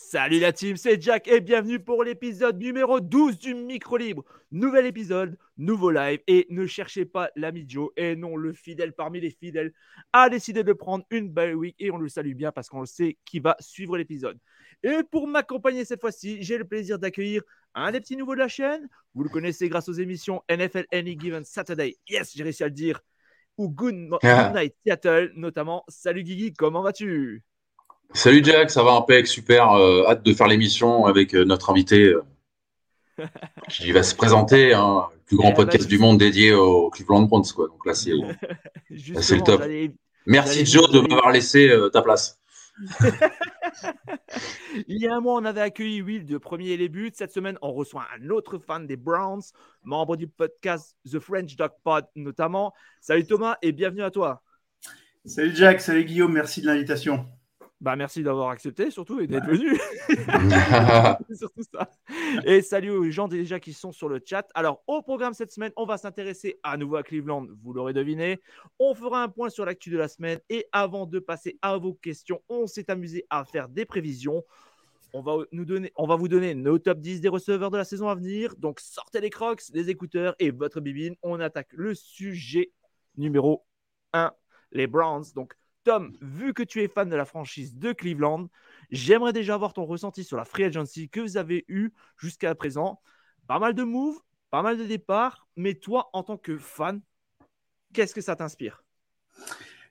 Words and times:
Salut 0.00 0.38
la 0.38 0.52
team, 0.52 0.76
c'est 0.76 1.02
Jack 1.02 1.26
et 1.26 1.40
bienvenue 1.40 1.80
pour 1.80 2.04
l'épisode 2.04 2.56
numéro 2.56 3.00
12 3.00 3.36
du 3.36 3.52
Micro 3.52 3.96
Libre. 3.96 4.24
Nouvel 4.52 4.86
épisode, 4.86 5.36
nouveau 5.58 5.90
live 5.90 6.20
et 6.28 6.46
ne 6.50 6.66
cherchez 6.66 7.04
pas 7.04 7.30
l'ami 7.34 7.66
Joe 7.68 7.90
et 7.96 8.14
non 8.14 8.36
le 8.36 8.52
fidèle 8.52 8.92
parmi 8.92 9.20
les 9.20 9.30
fidèles 9.30 9.72
a 10.12 10.30
décidé 10.30 10.62
de 10.62 10.72
prendre 10.72 11.04
une 11.10 11.28
belle 11.28 11.56
week 11.56 11.74
et 11.80 11.90
on 11.90 11.98
le 11.98 12.08
salue 12.08 12.34
bien 12.34 12.52
parce 12.52 12.68
qu'on 12.68 12.80
le 12.80 12.86
sait 12.86 13.18
qui 13.26 13.40
va 13.40 13.56
suivre 13.58 13.98
l'épisode. 13.98 14.38
Et 14.84 15.02
pour 15.10 15.26
m'accompagner 15.26 15.84
cette 15.84 16.00
fois-ci, 16.00 16.42
j'ai 16.42 16.58
le 16.58 16.64
plaisir 16.64 16.98
d'accueillir 17.00 17.42
un 17.74 17.90
des 17.90 18.00
petits 18.00 18.16
nouveaux 18.16 18.34
de 18.34 18.40
la 18.40 18.48
chaîne. 18.48 18.88
Vous 19.14 19.24
le 19.24 19.28
connaissez 19.28 19.68
grâce 19.68 19.88
aux 19.88 19.94
émissions 19.94 20.42
NFL 20.48 20.86
Any 20.92 21.18
Given 21.18 21.44
Saturday. 21.44 21.98
Yes, 22.08 22.34
j'ai 22.34 22.44
réussi 22.44 22.62
à 22.62 22.68
le 22.68 22.72
dire. 22.72 23.00
Ou 23.58 23.68
Good 23.68 23.94
Night 24.54 24.74
Seattle 24.86 25.32
notamment. 25.34 25.84
Salut 25.88 26.22
Guigui, 26.22 26.54
comment 26.54 26.82
vas-tu? 26.82 27.42
Salut 28.14 28.42
Jack, 28.42 28.70
ça 28.70 28.82
va 28.82 28.92
un 28.92 29.24
super. 29.24 29.72
Euh, 29.72 30.06
hâte 30.08 30.22
de 30.22 30.32
faire 30.32 30.48
l'émission 30.48 31.04
avec 31.06 31.34
euh, 31.34 31.44
notre 31.44 31.70
invité 31.70 32.04
euh, 32.04 32.24
qui 33.68 33.92
va 33.92 34.02
se 34.02 34.14
présenter, 34.14 34.72
hein, 34.72 35.08
le 35.12 35.20
plus 35.26 35.36
grand 35.36 35.52
podcast 35.52 35.86
du 35.86 35.98
monde 35.98 36.18
dédié 36.18 36.54
au 36.54 36.88
Cleveland 36.90 37.22
Browns. 37.22 37.52
Quoi. 37.54 37.68
Donc 37.68 37.84
là, 37.84 37.94
c'est 37.94 38.10
le 38.90 39.42
top. 39.42 39.62
Merci 40.26 40.64
Joe 40.66 40.90
de 40.90 41.00
m'avoir 41.00 41.32
laissé 41.32 41.70
ta 41.92 42.02
place. 42.02 42.38
Il 44.86 44.98
y 44.98 45.06
a 45.06 45.14
un 45.14 45.20
mois, 45.20 45.34
on 45.34 45.44
avait 45.44 45.60
accueilli 45.60 46.00
Will 46.00 46.24
de 46.24 46.38
Premier 46.38 46.70
et 46.70 46.76
les 46.76 46.88
buts. 46.88 47.10
Cette 47.12 47.32
semaine, 47.32 47.58
on 47.60 47.72
reçoit 47.72 48.06
un 48.18 48.30
autre 48.30 48.58
fan 48.58 48.86
des 48.86 48.96
Browns, 48.96 49.42
membre 49.82 50.16
du 50.16 50.28
podcast 50.28 50.96
The 51.10 51.18
French 51.18 51.56
Dog 51.56 51.72
Pod 51.82 52.06
notamment. 52.14 52.72
Salut 53.00 53.26
Thomas 53.26 53.56
et 53.62 53.72
bienvenue 53.72 54.02
à 54.02 54.10
toi. 54.10 54.42
Salut 55.24 55.54
Jack, 55.54 55.80
salut 55.80 56.04
Guillaume, 56.04 56.32
merci 56.32 56.60
de 56.62 56.66
l'invitation. 56.66 57.26
Bah, 57.80 57.94
merci 57.94 58.24
d'avoir 58.24 58.50
accepté 58.50 58.90
surtout 58.90 59.20
et 59.20 59.28
d'être 59.28 59.46
venu. 59.46 59.78
surtout 61.36 61.62
ça. 61.72 61.88
Et 62.44 62.60
salut 62.60 62.90
aux 62.90 63.08
gens 63.10 63.28
déjà 63.28 63.60
qui 63.60 63.72
sont 63.72 63.92
sur 63.92 64.08
le 64.08 64.20
chat. 64.24 64.48
Alors, 64.54 64.82
au 64.88 65.00
programme 65.00 65.32
cette 65.32 65.52
semaine, 65.52 65.70
on 65.76 65.84
va 65.84 65.96
s'intéresser 65.96 66.58
à 66.64 66.76
nouveau 66.76 66.96
à 66.96 67.04
Cleveland, 67.04 67.46
vous 67.62 67.72
l'aurez 67.72 67.92
deviné. 67.92 68.40
On 68.80 68.94
fera 68.94 69.22
un 69.22 69.28
point 69.28 69.48
sur 69.48 69.64
l'actu 69.64 69.90
de 69.90 69.98
la 69.98 70.08
semaine. 70.08 70.40
Et 70.48 70.66
avant 70.72 71.06
de 71.06 71.20
passer 71.20 71.56
à 71.62 71.76
vos 71.76 71.94
questions, 71.94 72.42
on 72.48 72.66
s'est 72.66 72.90
amusé 72.90 73.26
à 73.30 73.44
faire 73.44 73.68
des 73.68 73.84
prévisions. 73.84 74.42
On 75.14 75.22
va, 75.22 75.36
nous 75.52 75.64
donner, 75.64 75.92
on 75.94 76.06
va 76.06 76.16
vous 76.16 76.28
donner 76.28 76.54
nos 76.54 76.78
top 76.78 76.98
10 76.98 77.20
des 77.20 77.28
receveurs 77.28 77.70
de 77.70 77.76
la 77.76 77.84
saison 77.84 78.08
à 78.08 78.14
venir. 78.16 78.56
Donc, 78.56 78.80
sortez 78.80 79.20
les 79.20 79.30
crocs, 79.30 79.62
les 79.72 79.88
écouteurs 79.88 80.34
et 80.40 80.50
votre 80.50 80.80
bibine. 80.80 81.14
On 81.22 81.38
attaque 81.38 81.72
le 81.72 81.94
sujet 81.94 82.72
numéro 83.16 83.64
1, 84.12 84.32
les 84.72 84.88
Browns. 84.88 85.24
Donc, 85.34 85.54
Tom, 85.88 86.12
vu 86.20 86.52
que 86.52 86.62
tu 86.62 86.82
es 86.82 86.88
fan 86.88 87.08
de 87.08 87.16
la 87.16 87.24
franchise 87.24 87.74
de 87.78 87.94
Cleveland, 87.94 88.50
j'aimerais 88.90 89.32
déjà 89.32 89.54
avoir 89.54 89.72
ton 89.72 89.86
ressenti 89.86 90.22
sur 90.22 90.36
la 90.36 90.44
free 90.44 90.64
agency 90.64 91.08
que 91.08 91.18
vous 91.18 91.38
avez 91.38 91.64
eu 91.66 91.92
jusqu'à 92.18 92.54
présent. 92.54 93.00
Pas 93.46 93.58
mal 93.58 93.72
de 93.72 93.84
moves, 93.84 94.18
pas 94.50 94.60
mal 94.60 94.76
de 94.76 94.84
départs, 94.84 95.48
mais 95.56 95.72
toi, 95.72 96.10
en 96.12 96.22
tant 96.22 96.36
que 96.36 96.58
fan, 96.58 97.00
qu'est-ce 97.94 98.14
que 98.14 98.20
ça 98.20 98.36
t'inspire? 98.36 98.84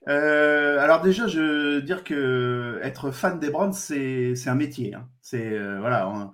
Euh, 0.06 0.78
alors 0.78 1.02
déjà, 1.02 1.26
je 1.26 1.40
veux 1.40 1.82
dire 1.82 2.04
que 2.04 2.78
être 2.84 3.10
fan 3.10 3.40
des 3.40 3.50
Browns, 3.50 3.72
c'est 3.72 4.36
un 4.46 4.54
métier. 4.54 4.94
Hein. 4.94 5.08
C'est 5.20 5.52
euh, 5.52 5.80
voilà. 5.80 6.30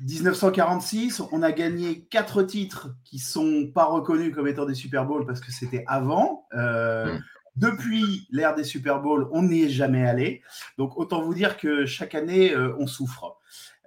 1946, 0.00 1.20
on 1.32 1.42
a 1.42 1.52
gagné 1.52 2.06
quatre 2.06 2.42
titres 2.42 2.94
qui 3.04 3.18
sont 3.18 3.70
pas 3.74 3.84
reconnus 3.84 4.34
comme 4.34 4.48
étant 4.48 4.64
des 4.64 4.74
Super 4.74 5.04
Bowls 5.04 5.26
parce 5.26 5.40
que 5.40 5.52
c'était 5.52 5.84
avant. 5.86 6.46
Euh, 6.54 7.12
hmm. 7.12 7.22
Depuis 7.58 8.28
l'ère 8.30 8.54
des 8.54 8.62
Super 8.62 9.00
Bowls, 9.00 9.28
on 9.32 9.42
n'y 9.42 9.64
est 9.64 9.68
jamais 9.68 10.06
allé. 10.06 10.42
Donc 10.76 10.96
autant 10.96 11.22
vous 11.22 11.34
dire 11.34 11.56
que 11.56 11.86
chaque 11.86 12.14
année, 12.14 12.52
euh, 12.52 12.76
on 12.78 12.86
souffre. 12.86 13.36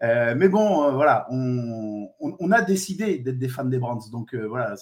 Euh, 0.03 0.33
mais 0.35 0.49
bon, 0.49 0.83
euh, 0.83 0.91
voilà, 0.91 1.27
on, 1.29 2.51
a 2.51 2.61
décidé 2.61 3.19
d'être 3.19 3.37
des 3.37 3.47
fans 3.47 3.63
des 3.63 3.77
Browns. 3.77 4.01
Donc 4.11 4.35
voilà, 4.35 4.75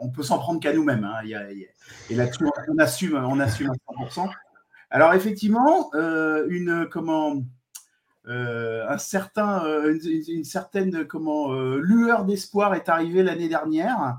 on 0.00 0.10
peut 0.10 0.22
s'en 0.22 0.38
prendre 0.38 0.60
qu'à 0.60 0.74
nous-mêmes. 0.74 1.04
Hein. 1.04 1.22
et 2.10 2.14
là-dessus, 2.14 2.44
on 2.68 2.78
assume, 2.78 3.14
on 3.14 3.40
assume 3.40 3.70
à 3.70 3.94
100%. 4.04 4.28
Alors 4.90 5.14
effectivement, 5.14 5.90
une 5.94 6.86
comment 6.90 7.42
un 8.26 8.98
certain, 8.98 9.64
une, 9.86 10.44
certaine 10.44 11.06
comment 11.06 11.54
lueur 11.76 12.26
d'espoir 12.26 12.74
est 12.74 12.90
arrivée 12.90 13.22
l'année 13.22 13.48
dernière 13.48 14.18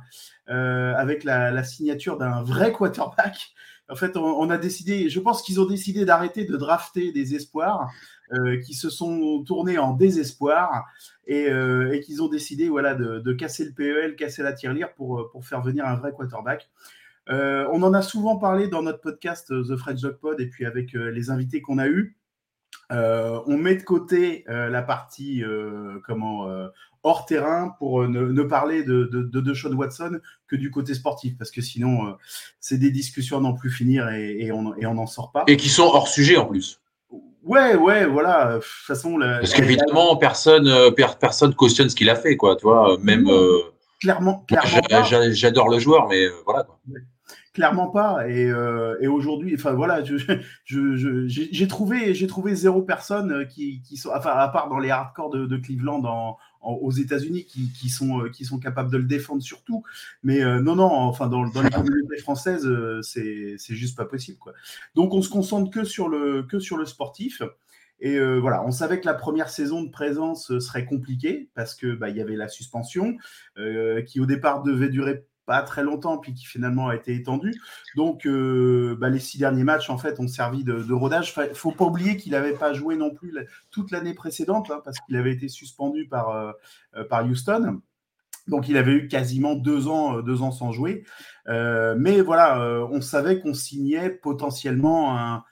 euh, 0.50 0.94
avec 0.96 1.24
la, 1.24 1.64
signature 1.64 2.18
d'un 2.18 2.44
vrai 2.44 2.74
quarterback. 2.74 3.54
En 3.90 3.96
fait, 3.96 4.18
on, 4.18 4.50
a 4.50 4.58
décidé, 4.58 5.08
je 5.10 5.20
pense 5.22 5.42
qu'ils 5.42 5.62
ont 5.62 5.66
décidé 5.66 6.04
d'arrêter 6.04 6.44
de 6.44 6.58
drafter 6.58 7.14
des 7.14 7.36
espoirs 7.36 7.90
euh, 8.34 8.60
qui 8.60 8.74
se 8.74 8.90
sont 8.90 9.44
tournés 9.46 9.78
en 9.78 9.94
désespoir 9.94 10.86
et, 11.28 11.50
euh, 11.50 11.98
qu'ils 12.00 12.22
ont 12.22 12.28
décidé 12.28 12.68
voilà, 12.68 12.94
de, 12.94 13.34
casser 13.34 13.64
le 13.64 13.72
PEL, 13.72 14.16
casser 14.18 14.44
la 14.44 14.52
tirelire 14.52 14.94
pour, 14.96 15.30
pour 15.32 15.46
faire 15.46 15.62
venir 15.62 15.86
un 15.86 15.96
vrai 15.96 16.12
quarterback. 16.12 16.70
on 17.28 17.82
en 17.82 17.94
a 17.94 18.02
souvent 18.02 18.38
parlé 18.38 18.68
dans 18.68 18.82
notre 18.82 19.00
podcast 19.00 19.48
The 19.48 19.78
French 19.78 20.02
Dog 20.02 20.18
Pod 20.18 20.42
et 20.42 20.48
puis 20.48 20.66
avec 20.66 20.92
les 20.94 21.30
invités 21.30 21.62
qu'on 21.62 21.78
a 21.78 21.88
eus. 21.88 22.18
on 22.90 23.58
met 23.58 23.76
de 23.76 23.84
côté 23.84 24.44
la 24.48 24.82
partie 24.82 25.42
comment 26.06 26.48
hors 27.04 27.26
terrain 27.26 27.76
pour 27.78 28.02
euh, 28.02 28.08
ne, 28.08 28.44
parler 28.44 28.84
de, 28.84 29.04
de, 29.12 29.54
Sean 29.54 29.74
Watson 29.74 30.20
que 30.48 30.56
du 30.56 30.72
côté 30.72 30.94
sportif, 30.94 31.38
parce 31.38 31.52
que 31.52 31.62
sinon, 31.62 32.08
euh, 32.08 32.12
c'est 32.60 32.78
des 32.78 32.92
discussions 32.92 33.38
à 33.38 33.42
n'en 33.42 33.54
plus 33.54 33.70
finir 33.70 34.10
et, 34.10 34.52
on 34.52 34.94
n'en 34.94 35.08
sort 35.08 35.32
pas. 35.32 35.44
Et 35.48 35.58
qui 35.58 35.70
sont 35.70 35.84
hors 35.84 36.08
sujet 36.08 36.38
en 36.38 36.46
plus. 36.46 36.80
Ouais, 37.44 37.76
ouais, 37.76 38.06
voilà. 38.06 38.54
De 38.54 38.60
toute 38.60 38.66
façon, 38.88 39.20
parce 39.20 39.54
qu'évidemment, 39.54 40.16
personne, 40.16 40.68
euh, 40.68 40.92
personne 40.92 41.54
cautionne 41.54 41.90
ce 41.90 41.96
qu'il 41.96 42.10
a 42.10 42.16
fait, 42.16 42.38
quoi. 42.38 42.56
Tu 42.56 42.64
vois, 42.64 42.98
même. 43.02 43.30
clairement, 44.00 44.46
clairement 44.48 45.04
J'adore 45.32 45.68
le 45.68 45.80
joueur, 45.80 46.08
mais 46.08 46.28
voilà. 46.46 46.64
Quoi. 46.64 46.80
Clairement 47.54 47.90
pas. 47.90 48.28
Et, 48.30 48.50
et 49.02 49.08
aujourd'hui, 49.08 49.54
enfin 49.56 49.74
voilà, 49.74 50.04
j'ai 50.04 50.18
je, 50.66 51.66
trouvé, 51.66 52.14
j'ai 52.14 52.28
trouvé 52.28 52.56
zéro 52.56 52.82
personne 52.82 53.46
qui, 53.48 53.82
qui 53.82 53.98
sont, 53.98 54.10
enfin 54.16 54.32
à 54.32 54.48
part 54.48 54.70
dans 54.70 54.80
les 54.80 54.90
hardcore 54.90 55.30
de, 55.30 55.46
de 55.46 55.58
Cleveland 55.58 56.04
en, 56.06 56.38
aux 56.64 56.92
États-Unis 56.92 57.46
qui, 57.46 57.90
sont, 57.90 58.22
euh, 58.22 58.30
qui 58.30 58.46
sont 58.46 58.60
capables 58.60 58.92
de 58.92 58.98
le 58.98 59.04
défendre 59.04 59.42
surtout. 59.42 59.84
Mais 60.24 60.42
euh, 60.42 60.62
non, 60.62 60.76
non, 60.76 60.86
enfin, 60.86 61.28
dans, 61.28 61.48
dans 61.48 61.62
les 61.62 61.70
communautés 61.70 62.18
françaises, 62.18 62.66
euh, 62.66 63.02
c'est 63.02 63.58
juste 63.70 63.98
pas 63.98 64.06
possible. 64.06 64.38
Donc, 64.96 65.14
on 65.14 65.22
se 65.22 65.30
concentre 65.30 65.72
que 65.72 65.84
sur 65.84 66.10
le, 66.10 66.44
que 66.44 66.60
sur 66.60 66.78
le 66.78 66.86
sportif. 66.86 67.42
Et 68.00 68.20
voilà, 68.20 68.66
on 68.66 68.72
savait 68.72 69.00
que 69.00 69.06
la 69.06 69.14
première 69.14 69.50
saison 69.50 69.82
de 69.82 69.90
présence 69.90 70.60
serait 70.60 70.84
compliquée 70.84 71.48
parce 71.54 71.74
que 71.74 71.96
bah, 71.96 72.10
il 72.10 72.18
y 72.18 72.22
avait 72.22 72.36
la 72.36 72.50
suspension 72.50 73.16
qui 73.56 74.20
au 74.20 74.26
départ 74.26 74.62
devait 74.62 74.90
durer 74.90 75.26
pas 75.46 75.62
très 75.62 75.84
longtemps, 75.84 76.18
puis 76.18 76.34
qui 76.34 76.46
finalement 76.46 76.90
a 76.90 76.96
été 76.96 77.14
étendu. 77.14 77.60
Donc, 77.96 78.26
euh, 78.26 78.96
bah, 79.00 79.10
les 79.10 79.20
six 79.20 79.38
derniers 79.38 79.64
matchs, 79.64 79.90
en 79.90 79.98
fait, 79.98 80.20
ont 80.20 80.28
servi 80.28 80.64
de, 80.64 80.94
rodage. 80.94 81.34
Il 81.50 81.56
faut 81.56 81.72
pas 81.72 81.86
oublier 81.86 82.18
qu'il 82.18 82.32
n'avait 82.32 82.54
pas 82.54 82.74
joué 82.74 82.96
non 82.96 83.12
plus 83.12 83.34
toute 83.72 83.92
l'année 83.92 84.14
précédente, 84.14 84.72
hein, 84.72 84.82
parce 84.84 85.00
qu'il 85.02 85.16
avait 85.18 85.34
été 85.34 85.48
suspendu 85.50 86.08
par, 86.08 86.30
euh, 86.30 86.52
euh, 86.96 87.04
par 87.04 87.26
Houston. 87.26 87.82
Donc, 88.48 88.68
il 88.68 88.78
avait 88.78 88.94
eu 88.94 89.08
quasiment 89.08 89.56
deux 89.56 89.88
ans, 89.88 90.22
deux 90.22 90.42
ans 90.42 90.52
sans 90.52 90.72
jouer. 90.72 91.06
mais 91.48 92.22
voilà, 92.22 92.86
on 92.92 93.00
savait 93.00 93.40
qu'on 93.40 93.54
signait 93.54 94.10
potentiellement 94.10 95.18
un 95.18 95.46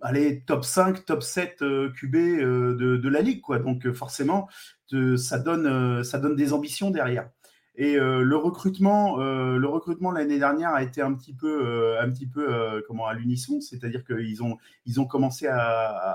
allez, 0.00 0.42
top 0.42 0.64
5, 0.64 1.04
top 1.04 1.22
7 1.22 1.58
QB 1.58 2.12
de, 2.12 2.96
de, 2.96 3.08
la 3.08 3.22
ligue. 3.22 3.40
Quoi. 3.40 3.60
Donc, 3.60 3.88
forcément, 3.92 4.48
ça, 5.16 5.38
donne, 5.38 6.02
ça 6.02 6.18
donne 6.18 6.34
des 6.34 6.52
ambitions 6.52 6.90
derrière. 6.90 7.30
Et 7.76 7.96
euh, 7.96 8.22
le 8.22 8.36
recrutement, 8.36 9.18
euh, 9.18 9.56
le 9.56 9.66
recrutement 9.66 10.12
l'année 10.12 10.38
dernière 10.38 10.70
a 10.70 10.82
été 10.82 11.02
un 11.02 11.12
petit 11.12 11.32
peu, 11.32 11.66
euh, 11.66 12.00
un 12.00 12.08
petit 12.10 12.26
peu 12.26 12.82
comment 12.86 13.06
à 13.06 13.14
l'unisson, 13.14 13.60
c'est-à-dire 13.60 14.04
qu'ils 14.04 14.42
ont, 14.44 14.58
ils 14.86 15.00
ont 15.00 15.06
commencé 15.06 15.48
à, 15.48 15.58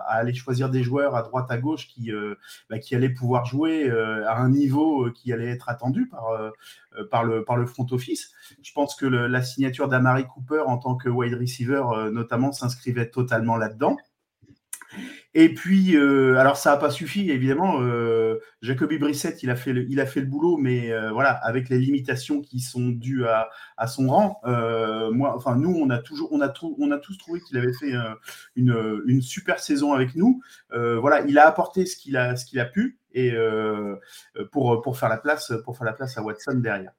aller 0.07 0.33
choisir 0.33 0.69
des 0.69 0.83
joueurs 0.83 1.15
à 1.15 1.21
droite 1.23 1.51
à 1.51 1.57
gauche 1.57 1.87
qui, 1.87 2.11
bah, 2.69 2.79
qui 2.79 2.95
allaient 2.95 3.09
pouvoir 3.09 3.45
jouer 3.45 3.89
à 3.89 4.37
un 4.37 4.49
niveau 4.49 5.11
qui 5.11 5.33
allait 5.33 5.49
être 5.49 5.69
attendu 5.69 6.07
par, 6.07 6.29
par 7.11 7.23
le, 7.23 7.43
par 7.43 7.57
le 7.57 7.65
front 7.65 7.85
office. 7.91 8.31
Je 8.61 8.71
pense 8.73 8.95
que 8.95 9.05
la 9.05 9.41
signature 9.41 9.87
d'Amari 9.89 10.25
Cooper 10.27 10.63
en 10.65 10.77
tant 10.77 10.95
que 10.95 11.09
wide 11.09 11.35
receiver, 11.35 11.83
notamment, 12.11 12.51
s'inscrivait 12.51 13.09
totalement 13.09 13.57
là-dedans. 13.57 13.97
Et 15.35 15.53
puis, 15.53 15.95
euh, 15.95 16.37
alors 16.37 16.57
ça 16.57 16.71
n'a 16.71 16.77
pas 16.77 16.89
suffi, 16.89 17.29
évidemment. 17.29 17.81
Euh, 17.81 18.39
Jacoby 18.63 18.97
Brissett, 18.97 19.43
il 19.43 19.51
a 19.51 19.55
fait 19.55 19.73
le, 19.73 19.83
il 19.87 19.99
a 19.99 20.07
fait 20.07 20.21
le 20.21 20.25
boulot, 20.25 20.57
mais 20.57 20.91
euh, 20.91 21.11
voilà, 21.11 21.31
avec 21.31 21.69
les 21.69 21.77
limitations 21.77 22.41
qui 22.41 22.59
sont 22.59 22.89
dues 22.89 23.25
à, 23.25 23.49
à 23.77 23.85
son 23.87 24.07
rang. 24.07 24.41
moi, 25.13 25.35
enfin, 25.35 25.55
nous, 25.55 25.75
on 25.75 25.89
a 25.91 25.99
toujours, 25.99 26.31
on 26.33 26.41
a, 26.41 26.51
on 26.79 26.91
a 26.91 26.97
tous 26.97 27.17
trouvé 27.17 27.41
qu'il 27.41 27.57
avait 27.57 27.73
fait 27.73 27.93
une, 28.55 29.01
une, 29.05 29.21
super 29.21 29.59
saison 29.59 29.93
avec 29.93 30.15
nous. 30.15 30.41
voilà, 30.71 31.21
il 31.21 31.37
a 31.37 31.47
apporté 31.47 31.85
ce 31.85 31.95
qu'il 31.95 32.17
a, 32.17 32.35
ce 32.35 32.45
qu'il 32.45 32.59
a 32.59 32.65
pu 32.65 32.97
et 33.13 33.33
pour, 34.51 34.81
pour 34.81 34.97
faire 34.97 35.09
la 35.09 35.17
place, 35.17 35.53
pour 35.63 35.77
faire 35.77 35.85
la 35.85 35.93
place 35.93 36.17
à 36.17 36.23
Watson 36.23 36.55
derrière. 36.55 36.91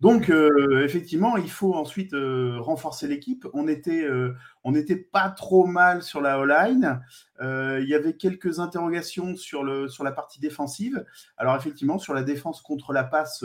Donc, 0.00 0.30
euh, 0.30 0.82
effectivement, 0.82 1.36
il 1.36 1.50
faut 1.50 1.74
ensuite 1.74 2.14
euh, 2.14 2.56
renforcer 2.58 3.06
l'équipe. 3.06 3.46
On 3.52 3.68
était, 3.68 4.02
euh, 4.02 4.34
on 4.64 4.72
n'était 4.72 4.96
pas 4.96 5.28
trop 5.28 5.66
mal 5.66 6.02
sur 6.02 6.22
la 6.22 6.38
O-line. 6.38 7.02
il 7.40 7.86
y 7.86 7.94
avait 7.94 8.14
quelques 8.14 8.60
interrogations 8.60 9.36
sur, 9.36 9.62
le, 9.62 9.88
sur 9.88 10.02
la 10.02 10.12
partie 10.12 10.40
défensive. 10.40 11.04
Alors, 11.36 11.54
effectivement, 11.56 11.98
sur 11.98 12.14
la 12.14 12.22
défense 12.22 12.62
contre 12.62 12.92
la 12.92 13.04
passe, 13.04 13.44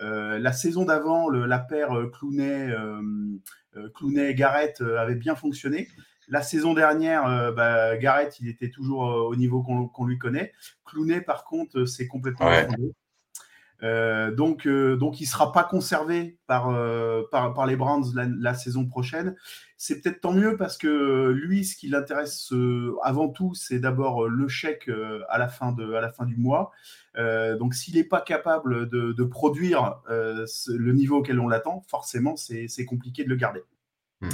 la 0.00 0.52
saison 0.52 0.84
d'avant, 0.84 1.28
la 1.28 1.58
paire 1.58 1.90
Clooney, 2.12 2.74
Clooney 3.94 4.34
Garrett 4.34 4.80
avait 4.80 5.14
bien 5.14 5.34
fonctionné. 5.34 5.88
La 6.28 6.42
saison 6.42 6.74
dernière, 6.74 7.52
bah, 7.54 7.96
Garrett, 7.96 8.38
il 8.40 8.48
était 8.48 8.70
toujours 8.70 9.00
au 9.00 9.36
niveau 9.36 9.62
qu'on 9.62 10.06
lui 10.06 10.18
connaît. 10.18 10.52
Clooney, 10.84 11.20
par 11.20 11.44
contre, 11.44 11.84
c'est 11.84 12.06
complètement 12.06 12.46
ouais. 12.46 12.68
Euh, 13.82 14.34
donc, 14.34 14.66
euh, 14.66 14.96
donc, 14.96 15.20
il 15.20 15.24
ne 15.24 15.28
sera 15.28 15.52
pas 15.52 15.62
conservé 15.62 16.36
par, 16.46 16.70
euh, 16.70 17.22
par, 17.30 17.54
par, 17.54 17.66
les 17.66 17.76
Browns 17.76 18.12
la, 18.14 18.54
saison 18.54 18.86
prochaine. 18.86 19.36
C'est 19.76 20.00
peut-être 20.00 20.20
tant 20.20 20.32
mieux 20.32 20.56
parce 20.56 20.76
que 20.76 21.30
lui, 21.30 21.64
ce 21.64 21.76
qui 21.76 21.88
l'intéresse 21.88 22.52
avant 23.04 23.28
tout, 23.28 23.54
c'est 23.54 23.78
d'abord 23.78 24.28
le 24.28 24.48
chèque 24.48 24.90
à, 25.28 25.38
la 25.38 25.48
fin 25.48 25.72
de, 25.72 25.92
à 25.92 26.00
la 26.00 26.10
fin 26.10 26.26
du 26.26 26.36
mois. 26.36 26.72
donc, 27.16 27.74
s'il 27.74 27.94
n'est 27.94 28.04
pas 28.04 28.20
capable 28.20 28.88
de, 28.88 29.12
de 29.12 29.24
produire 29.24 30.00
le 30.08 30.92
niveau 30.92 31.18
auquel 31.18 31.38
on 31.38 31.46
l'attend, 31.46 31.84
forcément, 31.88 32.34
c'est 32.36 32.84
compliqué 32.84 33.22
de 33.22 33.28
le 33.28 33.36
garder. 33.36 33.62
Mmh. 34.20 34.28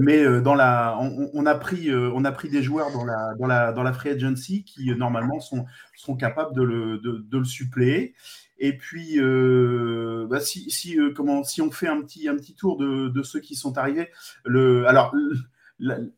Mais 0.00 0.40
dans 0.40 0.54
la, 0.54 0.96
on, 1.00 1.30
on, 1.34 1.44
a 1.44 1.54
pris, 1.54 1.94
on 1.94 2.24
a 2.24 2.32
pris 2.32 2.48
des 2.48 2.62
joueurs 2.62 2.90
dans 2.92 3.04
la, 3.04 3.34
dans 3.38 3.46
la, 3.46 3.72
dans 3.72 3.82
la 3.82 3.92
free 3.92 4.10
agency 4.10 4.64
qui 4.64 4.90
normalement 4.94 5.40
sont, 5.40 5.66
seront 5.96 6.16
capables 6.16 6.54
de 6.54 6.62
le, 6.62 6.98
de, 6.98 7.18
de 7.18 7.38
le 7.38 7.44
suppléer. 7.44 8.14
Et 8.58 8.76
puis, 8.76 9.20
euh, 9.20 10.26
bah, 10.28 10.40
si, 10.40 10.70
si, 10.70 10.98
euh, 10.98 11.12
comment, 11.14 11.44
si 11.44 11.62
on 11.62 11.70
fait 11.70 11.86
un 11.88 12.00
petit, 12.02 12.28
un 12.28 12.36
petit 12.36 12.54
tour 12.54 12.76
de, 12.76 13.08
de 13.08 13.22
ceux 13.22 13.40
qui 13.40 13.54
sont 13.54 13.78
arrivés, 13.78 14.10
le, 14.44 14.86
alors, 14.88 15.14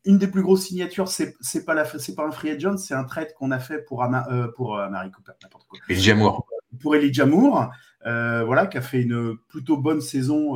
une 0.05 0.17
des 0.17 0.27
plus 0.27 0.41
grosses 0.41 0.65
signatures, 0.65 1.07
c'est 1.07 1.35
n'est 1.53 1.61
pas, 1.61 1.75
la, 1.75 1.83
pas 1.83 2.25
un 2.25 2.31
free 2.31 2.49
agent, 2.49 2.77
c'est 2.77 2.95
un 2.95 3.03
trade 3.03 3.33
qu'on 3.35 3.51
a 3.51 3.59
fait 3.59 3.85
pour, 3.85 4.03
Ama, 4.03 4.25
euh, 4.31 4.47
pour 4.55 4.75
Marie 4.89 5.11
Cooper, 5.11 5.33
n'importe 5.43 5.67
quoi. 5.67 5.79
Elijah 5.87 6.15
Moore. 6.15 6.47
Pour 6.79 6.95
Elijah 6.95 7.25
Moore, 7.25 7.71
voilà, 8.03 8.65
qui 8.65 8.77
a 8.77 8.81
fait 8.81 9.01
une 9.01 9.37
plutôt 9.49 9.77
bonne 9.77 10.01
saison 10.01 10.55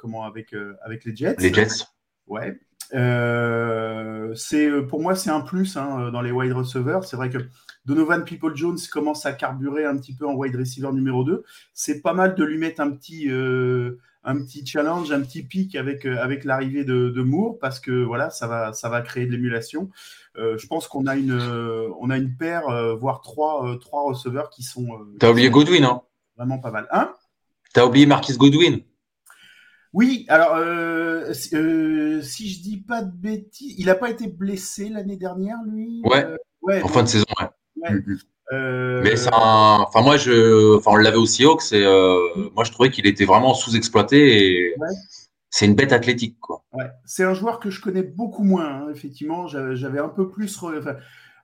comment, 0.00 0.24
avec, 0.24 0.54
avec 0.82 1.04
les 1.04 1.14
Jets. 1.14 1.36
Les 1.38 1.54
Jets. 1.54 1.84
Ouais. 2.26 2.58
C'est 2.92 4.70
pour 4.88 5.00
moi, 5.00 5.14
c'est 5.14 5.30
un 5.30 5.40
plus 5.40 5.76
hein, 5.76 6.10
dans 6.12 6.22
les 6.22 6.32
wide 6.32 6.52
receivers. 6.52 7.04
C'est 7.04 7.16
vrai 7.16 7.30
que 7.30 7.38
Donovan 7.86 8.24
People-Jones 8.24 8.78
commence 8.90 9.26
à 9.26 9.32
carburer 9.32 9.84
un 9.84 9.96
petit 9.96 10.14
peu 10.14 10.26
en 10.26 10.34
wide 10.34 10.56
receiver 10.56 10.92
numéro 10.92 11.24
2. 11.24 11.42
C'est 11.72 12.02
pas 12.02 12.12
mal 12.12 12.34
de 12.34 12.44
lui 12.44 12.58
mettre 12.58 12.80
un 12.80 12.90
petit, 12.90 13.30
euh, 13.30 13.98
un 14.22 14.36
petit 14.42 14.66
challenge, 14.66 15.10
un 15.12 15.22
petit 15.22 15.42
pic 15.42 15.74
avec, 15.74 16.04
euh, 16.04 16.18
avec 16.22 16.44
l'arrivée 16.44 16.84
de, 16.84 17.22
Moore 17.22 17.58
parce 17.58 17.80
que 17.80 18.04
voilà, 18.04 18.30
ça 18.30 18.46
va, 18.46 18.72
ça 18.72 18.88
va 18.88 19.00
créer 19.00 19.26
de 19.26 19.32
l'émulation. 19.32 19.90
Euh, 20.36 20.58
je 20.58 20.66
pense 20.66 20.88
qu'on 20.88 21.06
a 21.06 21.16
une, 21.16 21.32
on 21.32 22.10
a 22.10 22.16
une 22.16 22.36
paire, 22.36 22.96
voire 22.96 23.22
trois, 23.22 23.78
trois 23.80 24.02
receveurs 24.02 24.50
qui 24.50 24.62
sont. 24.62 24.88
T'as 25.18 25.30
oublié 25.30 25.50
Godwin, 25.50 25.84
hein 25.84 26.02
Vraiment 26.36 26.58
pas 26.58 26.70
mal. 26.70 26.86
Hein? 26.92 27.12
T'as 27.72 27.84
oublié 27.84 28.06
Marquis 28.06 28.36
Godwin 28.36 28.80
oui, 29.92 30.24
alors 30.28 30.56
si, 31.34 31.50
je 31.50 32.62
dis 32.62 32.84
pas 32.86 33.02
de 33.02 33.12
bêtises, 33.12 33.74
il 33.78 33.86
n'a 33.86 33.94
pas 33.94 34.10
été 34.10 34.28
blessé 34.28 34.88
l'année 34.88 35.16
dernière, 35.16 35.56
lui. 35.66 36.02
Ouais. 36.04 36.26
ouais 36.62 36.82
en 36.82 36.88
fin 36.88 37.02
de 37.02 37.08
saison, 37.08 37.24
ouais. 37.40 37.90
Mm, 37.90 38.12
mm. 38.12 38.18
Euh, 38.52 39.00
Mais 39.04 39.14
ça, 39.14 39.30
enfin 39.32 40.02
moi 40.02 40.16
je, 40.16 40.76
enfin 40.76 40.92
on 40.94 40.96
l'avait 40.96 41.16
aussi 41.16 41.44
Hawks 41.44 41.72
et 41.72 41.84
euh, 41.84 42.18
moi 42.52 42.64
je 42.64 42.72
trouvais 42.72 42.90
qu'il 42.90 43.06
était 43.06 43.24
vraiment 43.24 43.54
sous-exploité 43.54 44.48
et 44.48 44.74
c'est 45.50 45.66
une 45.66 45.76
bête 45.76 45.92
athlétique 45.92 46.36
quoi. 46.40 46.64
Ouais. 46.72 46.86
C'est 47.04 47.22
un 47.22 47.34
joueur 47.34 47.60
que 47.60 47.70
je 47.70 47.80
connais 47.80 48.02
beaucoup 48.02 48.42
moins 48.42 48.66
hein, 48.66 48.86
effectivement. 48.92 49.46
J'avais 49.46 50.00
un 50.00 50.08
peu 50.08 50.30
plus, 50.30 50.56
enfin, 50.62 50.96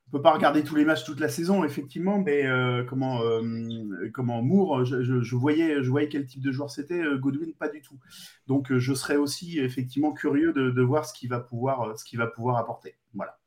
on 0.08 0.11
peut 0.12 0.23
pas 0.23 0.32
regarder 0.32 0.62
tous 0.62 0.76
les 0.76 0.85
matchs 0.85 1.05
toute 1.05 1.19
la 1.19 1.29
saison 1.29 1.64
effectivement, 1.64 2.19
mais 2.19 2.47
euh, 2.47 2.85
comment 2.85 3.20
comment 4.14 4.41
Moore, 4.41 4.85
je, 4.85 5.35
voyais 5.35 5.82
je 5.82 5.91
voyais 5.91 6.08
quel 6.08 6.26
type 6.26 6.43
de 6.43 6.53
joueur 6.53 6.70
c'était. 6.70 7.03
Godwin 7.19 7.53
pas 7.55 7.69
du 7.69 7.81
tout. 7.82 7.99
Donc 8.47 8.73
je 8.76 8.94
serais 8.94 9.17
aussi 9.17 9.58
effectivement 9.58 10.12
curieux 10.12 10.53
de, 10.53 10.82
voir 10.82 11.06
ce 11.06 11.12
qu'il 11.12 11.29
va 11.29 11.41
pouvoir 11.41 11.94
va 12.14 12.26
pouvoir 12.26 12.56
apporter. 12.56 12.97
Voilà. 13.14 13.38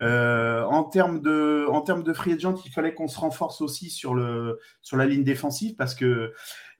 Euh, 0.00 0.62
en 0.64 0.84
termes 0.84 1.20
de, 1.20 1.66
en 1.70 1.80
termes 1.80 2.04
de 2.04 2.12
free 2.12 2.32
agent, 2.32 2.54
il 2.64 2.70
fallait 2.70 2.94
qu'on 2.94 3.08
se 3.08 3.18
renforce 3.18 3.60
aussi 3.60 3.90
sur, 3.90 4.14
le, 4.14 4.60
sur 4.80 4.96
la 4.96 5.06
ligne 5.06 5.24
défensive 5.24 5.74
parce 5.74 5.94
que 5.94 6.32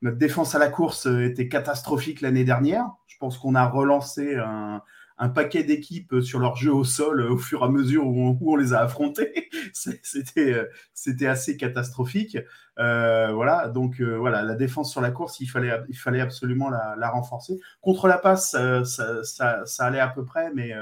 notre 0.02 0.19
défense 0.19 0.54
à 0.54 0.58
la 0.58 0.69
course 0.69 1.06
était 1.06 1.48
catastrophique 1.48 2.20
l'année 2.20 2.44
dernière. 2.44 2.86
Je 3.06 3.16
pense 3.19 3.36
qu'on 3.38 3.56
a 3.56 3.66
relancé 3.66 4.36
un, 4.36 4.82
un 5.18 5.28
paquet 5.28 5.64
d'équipes 5.64 6.20
sur 6.20 6.38
leur 6.38 6.56
jeu 6.56 6.72
au 6.72 6.84
sol 6.84 7.22
au 7.22 7.36
fur 7.36 7.62
et 7.62 7.64
à 7.64 7.68
mesure 7.68 8.06
où 8.06 8.38
on, 8.40 8.56
les 8.56 8.72
a 8.72 8.80
affrontés. 8.80 9.50
C'était, 9.72 10.66
c'était 10.94 11.26
assez 11.26 11.56
catastrophique. 11.56 12.38
Euh, 12.78 13.32
voilà, 13.32 13.68
donc 13.68 14.00
euh, 14.00 14.16
voilà, 14.16 14.42
la 14.42 14.54
défense 14.54 14.90
sur 14.90 15.00
la 15.00 15.10
course, 15.10 15.40
il 15.40 15.46
fallait, 15.46 15.80
il 15.88 15.96
fallait 15.96 16.20
absolument 16.20 16.70
la, 16.70 16.94
la 16.96 17.10
renforcer. 17.10 17.58
Contre 17.80 18.06
la 18.06 18.18
passe, 18.18 18.50
ça, 18.50 18.84
ça, 19.24 19.66
ça, 19.66 19.84
allait 19.84 20.00
à 20.00 20.08
peu 20.08 20.24
près, 20.24 20.50
mais 20.54 20.72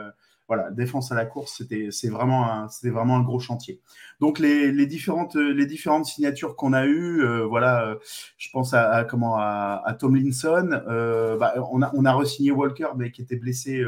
voilà, 0.48 0.70
défense 0.70 1.10
à 1.10 1.14
la 1.14 1.26
course, 1.26 1.56
c'était 1.58 1.88
c'est 1.90 2.08
vraiment 2.08 2.50
un, 2.50 2.68
c'était 2.68 2.90
vraiment 2.90 3.16
un 3.16 3.22
gros 3.22 3.40
chantier. 3.40 3.80
Donc 4.20 4.38
les, 4.38 4.70
les 4.70 4.86
différentes 4.86 5.34
les 5.34 5.66
différentes 5.66 6.06
signatures 6.06 6.54
qu'on 6.56 6.72
a 6.72 6.86
eues, 6.86 7.22
euh, 7.22 7.44
voilà, 7.44 7.88
euh, 7.88 7.96
je 8.38 8.48
pense 8.52 8.72
à, 8.72 9.04
comment 9.04 9.36
à, 9.36 9.82
à 9.84 9.94
Tomlinson, 9.94 10.80
euh, 10.88 11.36
bah, 11.36 11.54
on 11.72 11.82
a 11.82 11.90
on 11.94 12.04
a 12.04 12.12
re-signé 12.12 12.52
Walker, 12.52 12.88
mais 12.96 13.10
qui 13.10 13.22
était 13.22 13.36
blessé, 13.36 13.84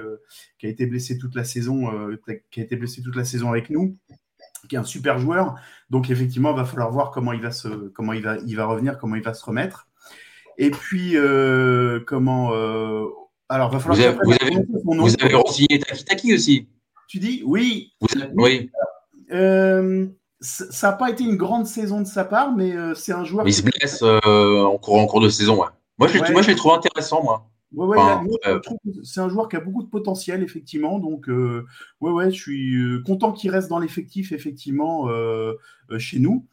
qui 0.58 0.66
a 0.66 0.68
été 0.68 0.86
blessé 0.86 1.16
toute 1.18 1.34
la 1.36 1.44
saison, 1.44 1.90
qui 2.50 2.60
a 2.60 2.62
été 2.62 2.76
blessé 2.76 3.02
toute 3.02 3.16
la 3.16 3.24
saison 3.24 3.50
avec 3.50 3.70
nous 3.70 3.96
qui 4.68 4.74
est 4.74 4.78
un 4.78 4.84
super 4.84 5.18
joueur. 5.18 5.54
Donc 5.88 6.10
effectivement, 6.10 6.50
il 6.50 6.56
va 6.56 6.64
falloir 6.64 6.90
voir 6.90 7.12
comment 7.12 7.32
il 7.32 7.40
va 7.40 7.52
se, 7.52 7.68
comment 7.90 8.12
il 8.12 8.22
va, 8.22 8.38
il 8.38 8.56
va 8.56 8.66
revenir, 8.66 8.98
comment 8.98 9.14
il 9.14 9.22
va 9.22 9.32
se 9.32 9.44
remettre. 9.44 9.86
Et 10.58 10.70
puis 10.70 11.14
comment 12.06 12.50
alors, 13.48 13.70
va 13.70 13.80
falloir 13.80 14.14
vous, 14.22 14.32
avez, 14.32 14.56
vous, 14.84 15.14
avez, 15.20 15.34
re-signé 15.34 15.78
Taki 15.78 16.04
Taki 16.04 16.34
aussi. 16.34 16.68
Tu 17.08 17.18
dis 17.18 17.42
oui. 17.44 17.92
oui. 18.34 18.70
Euh, 19.32 20.06
ça 20.40 20.90
n'a 20.90 20.96
pas 20.96 21.10
été 21.10 21.24
une 21.24 21.36
grande 21.36 21.66
saison 21.66 22.00
de 22.02 22.06
sa 22.06 22.24
part, 22.24 22.54
mais 22.54 22.72
euh, 22.72 22.94
c'est 22.94 23.12
un 23.12 23.24
joueur. 23.24 23.46
il 23.48 23.54
se 23.54 23.62
blesse 23.62 24.02
euh, 24.02 24.62
en, 24.62 24.76
cours, 24.76 24.96
en 24.96 25.06
cours 25.06 25.20
de 25.20 25.30
saison. 25.30 25.60
Ouais. 25.60 25.68
Moi, 25.98 26.08
je, 26.08 26.32
moi, 26.32 26.42
je 26.42 26.48
l'ai 26.48 26.54
trouvé 26.54 26.74
intéressant, 26.74 27.22
moi. 27.22 27.50
Ouais, 27.72 27.98
c'est 29.02 29.20
un 29.20 29.28
joueur 29.28 29.48
qui 29.48 29.56
a 29.56 29.60
beaucoup 29.60 29.82
de 29.82 29.90
potentiel, 29.90 30.42
effectivement. 30.42 30.98
Donc, 30.98 31.26
ouais, 31.28 32.10
ouais, 32.10 32.30
je 32.30 32.40
suis 32.40 33.02
content 33.04 33.32
qu'il 33.32 33.50
reste 33.50 33.68
dans 33.68 33.78
l'effectif, 33.78 34.32
effectivement, 34.32 35.08
chez 35.98 36.18
nous. 36.18 36.46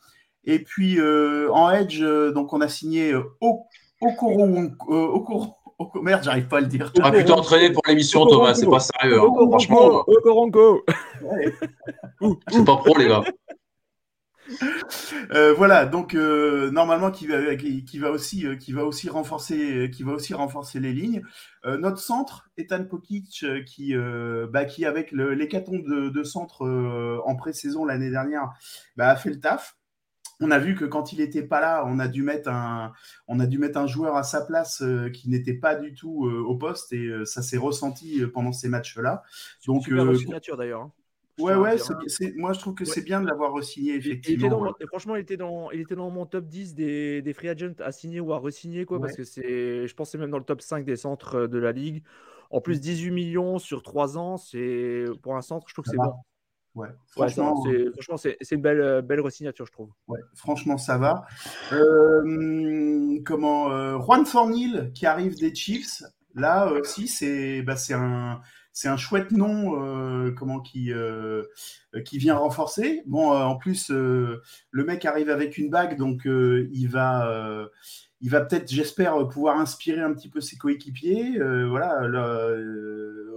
Et 0.45 0.59
puis, 0.59 0.99
en 1.01 1.69
Edge, 1.71 2.01
donc, 2.33 2.53
on 2.53 2.61
a 2.61 2.67
signé 2.67 3.13
Okoro, 3.39 4.59
Okoro, 4.87 5.55
Merde, 6.01 6.23
j'arrive 6.23 6.47
pas 6.47 6.57
à 6.57 6.61
le 6.61 6.67
dire. 6.67 6.91
Tu 6.93 7.01
aurais 7.01 7.17
pu 7.17 7.25
t'entraîner 7.25 7.71
pour 7.71 7.83
l'émission, 7.87 8.25
Thomas, 8.25 8.53
c'est 8.53 8.65
pas 8.65 8.79
sérieux. 8.79 9.19
Hein. 9.19 9.33
Franchement. 9.49 10.05
C'est 12.47 12.65
pas 12.65 12.77
pro, 12.77 12.97
les 12.97 13.07
gars. 13.07 13.23
Euh, 15.31 15.53
voilà, 15.53 15.85
donc 15.85 16.13
euh, 16.13 16.69
normalement 16.71 17.11
qui 17.11 17.27
va, 17.27 17.55
qui, 17.55 17.99
va 17.99 18.11
aussi, 18.11 18.45
euh, 18.45 18.55
qui 18.55 18.73
va 18.73 18.85
aussi 18.85 19.09
renforcer, 19.09 19.89
qui 19.91 20.03
va 20.03 20.13
aussi 20.13 20.33
renforcer 20.33 20.79
les 20.79 20.93
lignes. 20.93 21.23
notre 21.65 21.97
centre, 21.97 22.47
Ethan 22.57 22.85
Pokic, 22.85 23.45
qui, 23.65 23.95
bah, 24.49 24.65
qui 24.65 24.85
avec 24.85 25.11
l'hécatombe 25.11 25.83
de, 25.83 26.09
de 26.09 26.23
centre 26.23 26.65
en 27.25 27.35
pré-saison 27.35 27.85
l'année 27.85 28.11
dernière, 28.11 28.51
bah, 28.95 29.09
a 29.09 29.15
fait 29.15 29.29
le 29.29 29.39
taf 29.39 29.75
on 30.39 30.51
a 30.51 30.59
vu 30.59 30.75
que 30.75 30.85
quand 30.85 31.13
il 31.13 31.19
n'était 31.19 31.43
pas 31.43 31.61
là, 31.61 31.83
on 31.87 31.99
a 31.99 32.07
dû 32.07 32.23
mettre 32.23 32.49
un, 32.49 32.93
on 33.27 33.39
a 33.39 33.45
dû 33.45 33.57
mettre 33.57 33.77
un 33.77 33.87
joueur 33.87 34.15
à 34.15 34.23
sa 34.23 34.41
place 34.41 34.81
euh, 34.81 35.09
qui 35.09 35.29
n'était 35.29 35.53
pas 35.53 35.75
du 35.75 35.93
tout 35.93 36.27
euh, 36.27 36.41
au 36.41 36.55
poste 36.55 36.91
et 36.93 37.05
euh, 37.07 37.25
ça 37.25 37.41
s'est 37.41 37.57
ressenti 37.57 38.21
pendant 38.33 38.51
ces 38.51 38.69
matchs-là. 38.69 39.23
Donc, 39.65 39.83
super 39.83 40.15
signature 40.15 40.57
d'ailleurs. 40.57 40.81
Hein. 40.81 40.91
Ouais, 41.37 41.55
ouais, 41.55 41.75
moi 42.37 42.53
je 42.53 42.59
trouve 42.59 42.75
que 42.75 42.85
c'est 42.85 43.01
bien 43.01 43.19
de 43.19 43.27
l'avoir 43.27 43.51
re-signé, 43.51 43.95
effectivement. 43.95 44.73
franchement, 44.87 45.17
il 45.17 45.21
était, 45.21 45.35
dans, 45.35 45.69
il 45.71 45.81
était 45.81 45.95
dans 45.95 46.09
mon 46.09 46.25
top 46.25 46.45
10 46.45 46.75
des, 46.75 47.21
des 47.21 47.33
free 47.33 47.49
agents 47.49 47.73
à 47.79 47.91
signer 47.91 48.21
ou 48.21 48.31
à 48.31 48.39
re-signer, 48.39 48.85
quoi, 48.85 49.01
parce 49.01 49.17
que 49.17 49.25
c'est, 49.25 49.85
je 49.85 49.93
pense 49.95 50.11
c'est 50.11 50.17
même 50.17 50.31
dans 50.31 50.37
le 50.37 50.45
top 50.45 50.61
5 50.61 50.85
des 50.85 50.95
centres 50.95 51.47
de 51.47 51.57
la 51.57 51.73
ligue. 51.73 52.03
En 52.51 52.61
plus, 52.61 52.79
18 52.79 53.11
millions 53.11 53.59
sur 53.59 53.83
3 53.83 54.17
ans, 54.17 54.37
c'est 54.37 55.05
pour 55.23 55.35
un 55.35 55.41
centre, 55.41 55.67
je 55.67 55.73
trouve 55.73 55.83
que 55.83 55.91
c'est 55.91 55.97
bon. 55.97 56.13
Ouais, 56.75 56.89
franchement, 57.07 57.63
c'est 58.17 58.51
une 58.51 58.61
belle, 58.61 59.01
belle 59.01 59.21
resignature, 59.21 59.65
je 59.65 59.71
trouve. 59.71 59.91
Ouais, 60.07 60.19
franchement, 60.35 60.77
ça 60.77 60.97
va. 60.97 61.25
comment 63.25 63.99
Juan 63.99 64.25
Fornil 64.25 64.91
qui 64.93 65.05
arrive 65.05 65.35
des 65.37 65.55
Chiefs, 65.55 66.03
là 66.35 66.67
aussi, 66.67 67.07
c'est 67.07 67.61
bah, 67.61 67.75
un, 67.91 68.41
c'est 68.75 68.89
un 68.89 68.97
chouette 68.97 69.31
nom 69.31 69.81
euh, 69.81 70.31
comment 70.31 70.59
qui 70.59 70.91
euh, 70.91 71.43
qui 72.03 72.17
vient 72.17 72.35
renforcer. 72.35 73.03
Bon, 73.05 73.33
euh, 73.33 73.43
en 73.43 73.55
plus 73.55 73.89
le 73.89 74.41
mec 74.71 75.05
arrive 75.05 75.29
avec 75.29 75.57
une 75.57 75.69
bague, 75.69 75.97
donc 75.97 76.25
il 76.25 76.87
va 76.87 77.69
il 78.25 78.31
va 78.31 78.41
peut-être, 78.41 78.67
j'espère, 78.67 79.27
pouvoir 79.27 79.59
inspirer 79.59 80.01
un 80.01 80.11
petit 80.11 80.29
peu 80.29 80.41
ses 80.41 80.57
coéquipiers. 80.57 81.37
voilà, 81.69 82.07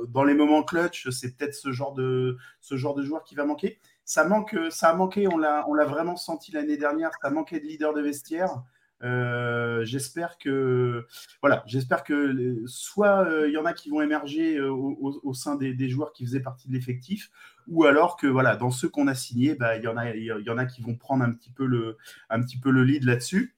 dans 0.08 0.24
les 0.24 0.32
moments 0.32 0.62
clutch, 0.62 1.10
c'est 1.10 1.36
peut-être 1.36 1.54
ce 1.54 1.72
genre 1.72 1.92
de 1.92 2.38
ce 2.62 2.76
genre 2.76 2.94
de 2.94 3.02
joueur 3.02 3.22
qui 3.22 3.34
va 3.34 3.44
manquer. 3.44 3.78
Ça 4.06 4.24
manque, 4.24 4.56
ça 4.70 4.88
a 4.88 4.94
manqué. 4.94 5.28
On 5.28 5.36
l'a 5.36 5.66
on 5.68 5.74
l'a 5.74 5.84
vraiment 5.84 6.16
senti 6.16 6.52
l'année 6.52 6.78
dernière. 6.78 7.10
Ça 7.22 7.28
manquait 7.28 7.60
de 7.60 7.66
leader 7.66 7.92
de 7.92 8.00
vestiaire. 8.00 8.62
Euh, 9.04 9.84
j'espère 9.84 10.38
que 10.38 11.06
voilà, 11.40 11.62
j'espère 11.66 12.02
que 12.02 12.62
soit 12.66 13.24
euh, 13.26 13.48
il 13.48 13.52
y 13.54 13.56
en 13.58 13.64
a 13.64 13.72
qui 13.72 13.90
vont 13.90 14.02
émerger 14.02 14.56
euh, 14.56 14.72
au, 14.72 15.34
sein 15.34 15.54
des, 15.54 15.88
joueurs 15.88 16.12
qui 16.12 16.24
faisaient 16.24 16.40
partie 16.40 16.68
de 16.68 16.72
l'effectif, 16.72 17.30
ou 17.68 17.84
alors 17.84 18.16
que 18.16 18.26
voilà, 18.26 18.56
dans 18.56 18.70
ceux 18.70 18.88
qu'on 18.88 19.06
a 19.06 19.14
signés, 19.14 19.54
bah, 19.54 19.76
il 19.76 19.84
y 19.84 19.88
en 19.88 19.96
a, 19.96 20.10
il 20.14 20.24
y 20.24 20.50
en 20.50 20.58
a 20.58 20.66
qui 20.66 20.82
vont 20.82 20.96
prendre 20.96 21.22
un 21.22 21.32
petit 21.32 21.50
peu 21.50 21.66
le, 21.66 21.96
un 22.28 22.40
petit 22.42 22.58
peu 22.58 22.70
le 22.70 22.82
lead 22.82 23.04
là-dessus. 23.04 23.54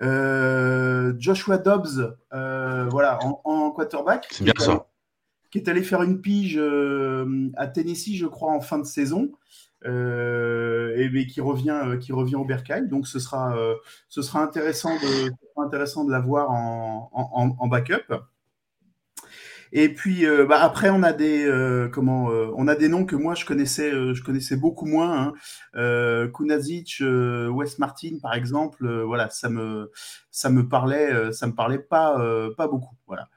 Joshua 0.00 1.58
Dobbs, 1.58 2.16
voilà, 2.30 3.18
en, 3.44 3.70
quarterback, 3.70 4.26
c'est 4.30 4.44
bien 4.44 4.52
ça, 4.58 4.86
qui 5.50 5.58
est 5.58 5.68
allé 5.68 5.82
faire 5.82 6.02
une 6.02 6.20
pige 6.20 6.60
à 7.56 7.66
Tennessee, 7.66 8.16
je 8.16 8.26
crois, 8.26 8.52
en 8.52 8.60
fin 8.60 8.78
de 8.78 8.86
saison. 8.86 9.32
Euh, 9.86 10.96
et 10.96 11.26
qui 11.26 11.40
revient, 11.40 11.80
euh, 11.84 11.96
qui 11.98 12.12
revient 12.12 12.34
au 12.34 12.44
Berkay. 12.44 12.82
Donc 12.86 13.06
ce 13.06 13.20
sera, 13.20 13.56
euh, 13.56 13.76
ce 14.08 14.22
sera 14.22 14.42
intéressant 14.42 14.94
de, 14.96 15.30
intéressant 15.56 16.04
de 16.04 16.10
l'avoir 16.10 16.50
en, 16.50 17.10
en, 17.12 17.68
backup. 17.68 18.12
Et 19.72 19.92
puis 19.92 20.24
bah, 20.48 20.62
après 20.62 20.90
on 20.90 21.02
a 21.02 21.12
des 21.12 21.48
comment 21.92 22.26
on 22.26 22.68
a 22.68 22.74
des 22.74 22.88
noms 22.88 23.04
que 23.04 23.16
moi 23.16 23.34
je 23.34 23.44
connaissais 23.44 23.90
je 23.90 24.22
connaissais 24.22 24.56
beaucoup 24.56 24.86
moins. 24.86 25.34
Hein. 25.74 26.28
Kunazic, 26.34 27.00
Wes 27.00 27.78
Martin 27.78 28.18
par 28.22 28.34
exemple. 28.34 28.88
voilà 29.02 29.30
ça 29.30 29.48
me 29.48 29.90
ça 30.30 30.50
me 30.50 30.68
parlait 30.68 31.32
ça 31.32 31.46
me 31.46 31.54
parlait 31.54 31.78
pas 31.78 32.18
pas 32.56 32.68
beaucoup. 32.68 32.94
Voilà. 33.06 33.28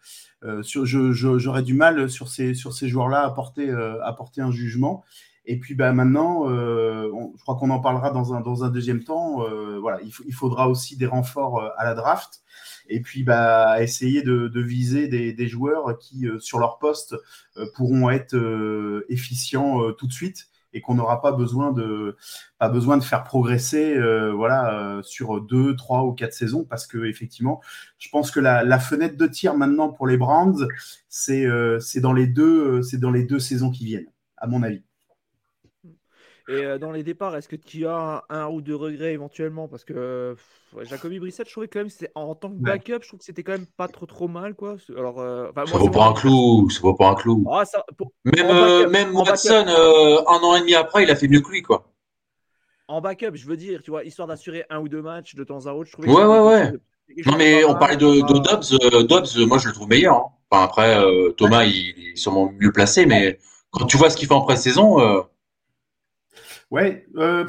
sur, 0.63 0.85
j'aurais 0.85 1.63
du 1.63 1.73
mal 1.73 2.09
sur 2.09 2.27
ces 2.29 2.53
sur 2.53 2.73
ces 2.73 2.87
joueurs 2.87 3.09
là 3.09 3.25
à 3.25 3.29
porter 3.31 3.69
à 3.71 4.13
porter 4.13 4.41
un 4.41 4.51
jugement. 4.51 5.03
Et 5.45 5.59
puis 5.59 5.73
bah, 5.75 5.91
maintenant, 5.91 6.49
euh, 6.49 7.09
je 7.35 7.41
crois 7.41 7.55
qu'on 7.55 7.71
en 7.71 7.79
parlera 7.79 8.11
dans 8.11 8.33
un, 8.33 8.41
dans 8.41 8.63
un 8.63 8.69
deuxième 8.69 9.03
temps. 9.03 9.43
Euh, 9.43 9.79
voilà, 9.79 9.99
il, 10.03 10.33
faudra 10.33 10.69
aussi 10.69 10.97
des 10.97 11.07
renforts 11.07 11.59
euh, 11.59 11.69
à 11.77 11.85
la 11.85 11.95
draft. 11.95 12.41
Et 12.89 13.01
puis 13.01 13.23
bah, 13.23 13.81
essayer 13.81 14.21
de, 14.21 14.47
de 14.47 14.61
viser 14.61 15.07
des, 15.07 15.33
des, 15.33 15.47
joueurs 15.47 15.97
qui, 15.97 16.27
sur 16.39 16.59
leur 16.59 16.77
poste, 16.77 17.15
pourront 17.75 18.09
être 18.09 18.35
efficients 19.09 19.91
tout 19.93 20.07
de 20.07 20.11
suite 20.11 20.47
et 20.73 20.81
qu'on 20.81 20.95
n'aura 20.95 21.21
pas 21.21 21.31
besoin 21.31 21.71
de 21.71 22.17
pas 22.57 22.69
besoin 22.69 22.97
de 22.97 23.03
faire 23.03 23.23
progresser 23.23 23.97
voilà 24.33 24.99
sur 25.03 25.41
deux 25.41 25.75
trois 25.75 26.03
ou 26.03 26.13
quatre 26.13 26.33
saisons 26.33 26.65
parce 26.65 26.87
que 26.87 27.05
effectivement 27.05 27.61
je 27.97 28.09
pense 28.09 28.31
que 28.31 28.39
la, 28.39 28.63
la 28.63 28.79
fenêtre 28.79 29.17
de 29.17 29.27
tir 29.27 29.55
maintenant 29.55 29.89
pour 29.89 30.07
les 30.07 30.17
Browns 30.17 30.67
c'est 31.07 31.45
c'est 31.79 32.01
dans 32.01 32.13
les 32.13 32.27
deux 32.27 32.81
c'est 32.83 32.99
dans 32.99 33.11
les 33.11 33.23
deux 33.23 33.39
saisons 33.39 33.71
qui 33.71 33.85
viennent 33.85 34.11
à 34.37 34.47
mon 34.47 34.63
avis 34.63 34.83
et 36.51 36.65
euh, 36.65 36.77
dans 36.77 36.91
les 36.91 37.03
départs, 37.03 37.35
est-ce 37.37 37.47
que 37.47 37.55
tu 37.55 37.87
as 37.87 38.25
un, 38.29 38.47
ou 38.47 38.61
deux 38.61 38.75
regrets 38.75 39.13
éventuellement? 39.13 39.69
Parce 39.69 39.85
que 39.85 40.35
Jacoby 40.81 41.19
Brissett, 41.19 41.47
je 41.47 41.51
trouvais 41.51 41.67
quand 41.69 41.79
même, 41.79 41.89
en 42.15 42.35
tant 42.35 42.49
que 42.49 42.55
backup, 42.55 42.99
je 43.01 43.07
trouve 43.07 43.19
que 43.19 43.25
c'était 43.25 43.43
quand 43.43 43.53
même 43.53 43.67
pas 43.77 43.87
trop 43.87 44.05
trop 44.05 44.27
mal. 44.27 44.53
Quoi. 44.53 44.75
Alors, 44.97 45.21
euh, 45.21 45.49
ça 45.65 45.77
vaut 45.77 45.89
pas 45.89 46.07
un 46.07 46.13
clou. 46.13 46.69
Ça 46.69 46.81
vaut 46.81 46.93
pas 46.93 47.09
un 47.09 47.15
clou. 47.15 47.45
Ah, 47.49 47.63
même 48.25 48.49
euh, 48.49 48.89
même 48.89 49.15
Watson, 49.15 49.65
un 49.67 50.37
an 50.37 50.55
et 50.55 50.59
demi 50.59 50.75
après, 50.75 51.03
il 51.03 51.11
a 51.11 51.15
fait 51.15 51.29
mieux 51.29 51.41
que 51.41 51.51
lui. 51.51 51.61
quoi. 51.61 51.87
En 52.89 52.99
backup, 52.99 53.35
je 53.35 53.47
veux 53.47 53.57
dire, 53.57 53.81
tu 53.81 53.91
vois, 53.91 54.03
histoire 54.03 54.27
d'assurer 54.27 54.65
un 54.69 54.79
ou 54.79 54.89
deux 54.89 55.01
matchs 55.01 55.35
de 55.35 55.45
temps 55.45 55.65
à 55.67 55.71
autre. 55.71 55.89
Je 55.89 55.93
trouvais 55.93 56.09
ouais, 56.09 56.25
ouais, 56.25 56.39
ouais. 56.39 56.73
Non, 57.25 57.37
mais 57.37 57.63
on 57.63 57.75
parlait 57.75 57.97
de, 57.97 58.21
de 58.21 58.39
Dobbs. 58.39 59.07
Dobbs, 59.07 59.47
moi, 59.47 59.57
je 59.57 59.67
le 59.67 59.73
trouve 59.73 59.87
meilleur. 59.87 60.15
Hein. 60.15 60.25
Enfin, 60.49 60.65
après, 60.65 60.97
Thomas, 61.37 61.63
il, 61.63 61.93
il, 61.97 62.09
est 62.09 62.15
sûrement 62.17 62.51
mieux 62.59 62.73
placé, 62.73 63.05
mais 63.05 63.39
quand 63.69 63.85
tu 63.85 63.95
vois 63.95 64.09
ce 64.09 64.17
qu'il 64.17 64.27
fait 64.27 64.33
en 64.33 64.41
pré-saison. 64.41 64.97
Ouais, 66.71 67.05
euh, 67.17 67.45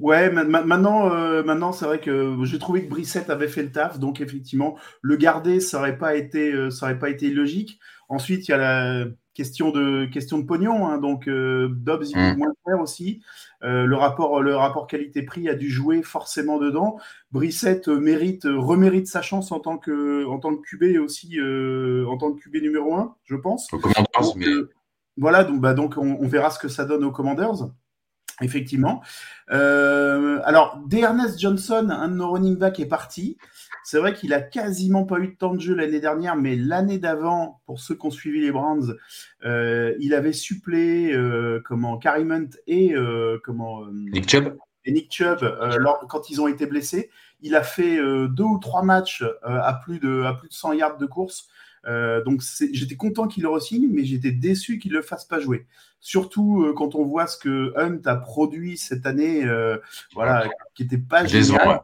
ouais. 0.00 0.30
maintenant, 0.30 1.08
euh, 1.12 1.44
maintenant, 1.44 1.72
c'est 1.72 1.84
vrai 1.84 2.00
que 2.00 2.36
j'ai 2.42 2.58
trouvé 2.58 2.84
que 2.84 2.90
Brissette 2.90 3.30
avait 3.30 3.48
fait 3.48 3.62
le 3.62 3.70
taf, 3.70 4.00
donc 4.00 4.20
effectivement, 4.20 4.76
le 5.00 5.16
garder, 5.16 5.60
ça 5.60 5.78
aurait 5.78 5.96
pas 5.96 6.16
été, 6.16 6.52
euh, 6.52 6.70
ça 6.70 6.86
aurait 6.86 6.98
pas 6.98 7.08
été 7.08 7.30
logique. 7.30 7.78
Ensuite, 8.08 8.48
il 8.48 8.50
y 8.50 8.54
a 8.54 8.58
la 8.58 9.04
question 9.32 9.70
de 9.70 10.06
question 10.06 10.38
de 10.38 10.44
pognon, 10.44 10.86
hein, 10.86 10.98
donc 10.98 11.28
Dobbs 11.28 12.04
il 12.08 12.18
est 12.18 12.34
mm. 12.34 12.38
moins 12.38 12.52
cher 12.66 12.80
aussi. 12.80 13.22
le 13.62 13.94
rapport, 13.94 14.42
le 14.42 14.54
rapport 14.54 14.86
qualité-prix 14.86 15.48
a 15.48 15.54
dû 15.54 15.70
jouer 15.70 16.02
forcément 16.02 16.58
dedans. 16.58 16.98
Brissette 17.32 17.88
mérite, 17.88 18.44
remérite 18.44 19.06
sa 19.06 19.22
chance 19.22 19.50
en 19.50 19.60
tant 19.60 19.78
que 19.78 20.26
en 20.26 20.38
tant 20.38 20.54
que 20.54 20.62
QB 20.62 20.82
et 20.84 20.98
aussi 20.98 21.38
en 21.40 22.16
tant 22.18 22.32
que 22.32 22.40
QB 22.40 22.62
numéro 22.62 22.94
1, 22.94 23.16
je 23.24 23.36
pense. 23.36 23.68
mais... 24.36 24.46
voilà, 25.16 25.42
donc 25.42 25.60
bah 25.60 25.74
donc 25.74 25.94
on, 25.96 26.18
on 26.20 26.28
verra 26.28 26.50
ce 26.50 26.58
que 26.58 26.68
ça 26.68 26.84
donne 26.84 27.04
aux 27.04 27.12
Commanders. 27.12 27.70
Effectivement. 28.40 29.02
Euh, 29.52 30.40
alors, 30.44 30.80
D'Ernest 30.86 31.38
Johnson, 31.38 31.88
un 31.90 32.08
de 32.08 32.14
nos 32.14 32.30
running 32.30 32.56
back, 32.56 32.80
est 32.80 32.86
parti. 32.86 33.38
C'est 33.84 33.98
vrai 33.98 34.14
qu'il 34.14 34.32
a 34.32 34.40
quasiment 34.40 35.04
pas 35.04 35.18
eu 35.18 35.28
de 35.28 35.36
temps 35.36 35.54
de 35.54 35.60
jeu 35.60 35.74
l'année 35.74 36.00
dernière, 36.00 36.34
mais 36.34 36.56
l'année 36.56 36.98
d'avant, 36.98 37.60
pour 37.66 37.78
ceux 37.78 37.94
qui 37.94 38.06
ont 38.06 38.10
suivi 38.10 38.40
les 38.40 38.50
Browns, 38.50 38.96
euh, 39.44 39.94
il 40.00 40.14
avait 40.14 40.32
suppléé 40.32 41.12
euh, 41.12 41.62
comment 41.64 41.98
Carrie 41.98 42.26
et 42.66 42.94
comment 43.44 43.86
Nick 43.92 44.28
Chubb. 44.28 44.56
Et 44.86 44.92
Nick 44.92 45.12
Chubb 45.12 45.40
quand 46.08 46.30
ils 46.30 46.40
ont 46.40 46.48
été 46.48 46.66
blessés. 46.66 47.10
Il 47.40 47.54
a 47.54 47.62
fait 47.62 47.98
deux 47.98 48.44
ou 48.44 48.58
trois 48.58 48.82
matchs 48.82 49.22
à 49.44 49.74
plus 49.84 50.00
de 50.00 50.22
à 50.22 50.34
plus 50.34 50.48
de 50.48 50.54
100 50.54 50.72
yards 50.72 50.96
de 50.96 51.06
course. 51.06 51.48
donc 51.86 52.42
j'étais 52.72 52.96
content 52.96 53.28
qu'il 53.28 53.42
le 53.42 53.50
re-signe, 53.50 53.88
mais 53.90 54.04
j'étais 54.04 54.32
déçu 54.32 54.78
qu'il 54.78 54.92
ne 54.92 54.96
le 54.96 55.02
fasse 55.02 55.26
pas 55.26 55.40
jouer. 55.40 55.66
Surtout 56.04 56.64
euh, 56.64 56.74
quand 56.74 56.94
on 56.96 57.06
voit 57.06 57.26
ce 57.26 57.38
que 57.38 57.72
Hunt 57.78 58.02
a 58.04 58.16
produit 58.16 58.76
cette 58.76 59.06
année, 59.06 59.42
euh, 59.46 59.78
voilà, 60.12 60.46
qui 60.74 60.82
n'était 60.82 60.98
pas 60.98 61.24
génial. 61.24 61.80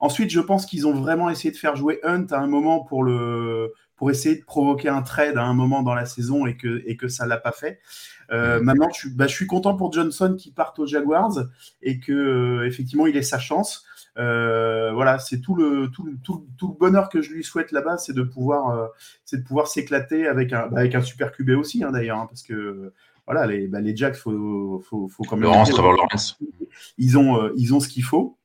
Ensuite, 0.00 0.30
je 0.30 0.40
pense 0.40 0.64
qu'ils 0.64 0.86
ont 0.86 0.94
vraiment 0.94 1.28
essayé 1.28 1.52
de 1.52 1.58
faire 1.58 1.76
jouer 1.76 2.00
Hunt 2.02 2.28
à 2.30 2.38
un 2.38 2.46
moment 2.46 2.80
pour 2.82 3.04
le 3.04 3.74
pour 3.94 4.10
essayer 4.10 4.36
de 4.36 4.44
provoquer 4.44 4.88
un 4.88 5.02
trade 5.02 5.36
à 5.36 5.42
un 5.42 5.52
moment 5.52 5.82
dans 5.82 5.94
la 5.94 6.06
saison 6.06 6.46
et 6.46 6.56
que 6.56 6.82
et 6.86 6.96
que 6.96 7.08
ça 7.08 7.26
l'a 7.26 7.36
pas 7.36 7.52
fait. 7.52 7.80
Euh, 8.30 8.58
maintenant, 8.62 8.88
je, 8.98 9.10
bah, 9.10 9.26
je, 9.26 9.34
suis 9.34 9.46
content 9.46 9.76
pour 9.76 9.92
Johnson 9.92 10.34
qui 10.38 10.50
parte 10.50 10.78
aux 10.78 10.86
Jaguars 10.86 11.44
et 11.82 12.00
que 12.00 12.64
effectivement 12.66 13.06
il 13.06 13.18
ait 13.18 13.22
sa 13.22 13.38
chance. 13.38 13.84
voilà, 14.16 15.18
c'est 15.18 15.42
tout 15.42 15.54
le, 15.54 15.90
tout, 15.90 16.06
le, 16.06 16.16
tout, 16.24 16.46
tout 16.56 16.68
le 16.68 16.78
bonheur 16.78 17.10
que 17.10 17.20
je 17.20 17.30
lui 17.32 17.44
souhaite 17.44 17.70
là-bas, 17.70 17.98
c'est 17.98 18.14
de 18.14 18.22
pouvoir, 18.22 18.88
c'est 19.26 19.42
de 19.42 19.44
pouvoir 19.44 19.66
s'éclater 19.66 20.26
avec 20.26 20.54
un, 20.54 20.68
bah, 20.68 20.80
avec 20.80 20.94
un 20.94 21.02
super 21.02 21.32
QB 21.32 21.50
aussi, 21.50 21.84
hein, 21.84 21.90
d'ailleurs, 21.92 22.16
hein, 22.16 22.26
parce 22.30 22.42
que 22.42 22.94
voilà, 23.26 23.46
les, 23.46 23.68
bah, 23.68 23.80
les 23.80 23.96
Jacks, 23.96 24.16
faut, 24.16 24.82
faut, 24.88 25.08
faut 25.08 25.22
quand 25.24 25.36
même. 25.36 25.44
Laurence, 25.44 25.76
Laurence. 25.76 26.38
Ils 26.98 27.18
ont, 27.18 27.40
euh, 27.40 27.52
ils 27.56 27.74
ont 27.74 27.80
ce 27.80 27.88
qu'il 27.88 28.04
faut. 28.04 28.38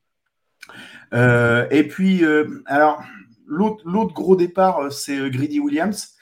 Euh, 1.14 1.68
et 1.72 1.88
puis, 1.88 2.24
euh, 2.24 2.62
alors, 2.66 3.04
l'autre 3.48 4.14
gros 4.14 4.36
départ, 4.36 4.92
c'est 4.92 5.30
Greedy 5.30 5.60
Williams 5.60 6.14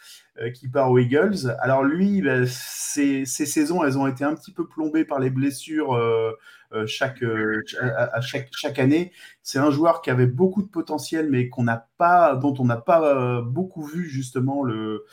qui 0.53 0.67
part 0.67 0.91
aux 0.91 0.99
Eagles. 0.99 1.55
Alors 1.61 1.83
lui, 1.83 2.21
bah, 2.21 2.45
ces, 2.45 3.25
saisons, 3.25 3.85
elles 3.85 3.97
ont 3.97 4.05
été 4.05 4.25
un 4.25 4.35
petit 4.35 4.51
peu 4.51 4.67
plombées 4.67 5.05
par 5.05 5.19
les 5.19 5.29
blessures 5.29 5.97
chaque, 6.85 7.23
euh, 7.23 7.61
à, 7.81 8.21
chaque, 8.21 8.49
chaque 8.51 8.79
année. 8.79 9.11
C'est 9.41 9.59
un 9.59 9.71
joueur 9.71 10.01
qui 10.01 10.09
avait 10.09 10.27
beaucoup 10.27 10.63
de 10.63 10.67
potentiel, 10.67 11.29
mais 11.29 11.49
qu'on 11.49 11.63
n'a 11.63 11.87
pas, 11.97 12.35
dont 12.35 12.53
on 12.59 12.65
n'a 12.65 12.77
pas 12.77 13.15
euh, 13.15 13.41
beaucoup 13.41 13.83
vu 13.83 14.09
justement 14.09 14.63
le, 14.63 15.05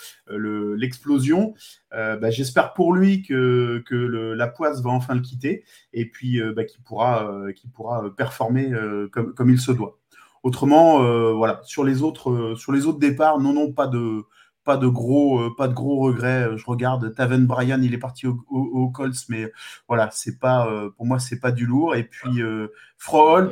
l'explosion. 0.77 1.55
Bah, 1.91 2.31
j'espère 2.31 2.73
pour 2.73 2.95
lui 2.95 3.23
que, 3.23 3.83
que 3.87 3.95
la 3.95 4.49
poisse 4.49 4.81
va 4.83 4.91
enfin 4.91 5.15
le 5.15 5.21
quitter 5.21 5.65
et 5.93 6.09
puis 6.09 6.41
bah, 6.55 6.65
qu'il 6.65 6.83
pourra, 6.83 7.31
pourra 7.75 8.15
performer 8.17 8.73
comme, 9.13 9.35
comme 9.35 9.51
il 9.51 9.61
se 9.61 9.73
doit. 9.73 9.99
Autrement, 10.43 10.99
voilà, 11.35 11.61
sur 11.65 11.85
les 11.85 12.03
autres, 12.03 12.55
sur 12.57 12.73
les 12.73 12.87
autres 12.87 12.99
départs, 12.99 13.39
non, 13.39 13.53
non, 13.53 13.73
pas 13.73 13.87
de, 13.87 14.25
pas 14.65 14.77
de 14.77 14.87
gros, 14.87 15.41
euh, 15.41 15.55
pas 15.57 15.69
de 15.69 15.75
gros 15.75 16.01
regrets. 16.01 16.49
Je 16.57 16.65
regarde 16.67 17.15
Taven 17.15 17.47
Bryan, 17.47 17.83
il 17.83 17.95
est 17.95 17.99
parti 17.99 18.27
au, 18.27 18.89
Colts, 18.89 19.29
mais 19.29 19.51
voilà, 19.89 20.11
c'est 20.13 20.39
pas, 20.39 20.69
euh, 20.69 20.91
pour 20.97 21.07
moi, 21.07 21.19
c'est 21.19 21.41
pas 21.41 21.53
du 21.53 21.67
lourd. 21.67 21.95
Et 21.95 22.05
puis 22.05 22.43
euh, 22.43 22.69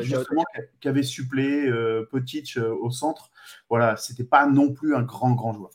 justement, 0.00 0.44
qui 0.80 0.88
avait 0.88 1.02
suppléé 1.02 1.66
euh, 1.66 2.06
au 2.12 2.90
centre. 2.90 3.30
Voilà, 3.68 3.96
c'était 3.96 4.24
pas 4.24 4.46
non 4.46 4.72
plus 4.72 4.94
un 4.94 5.02
grand, 5.02 5.32
grand 5.32 5.52
joueur. 5.52 5.70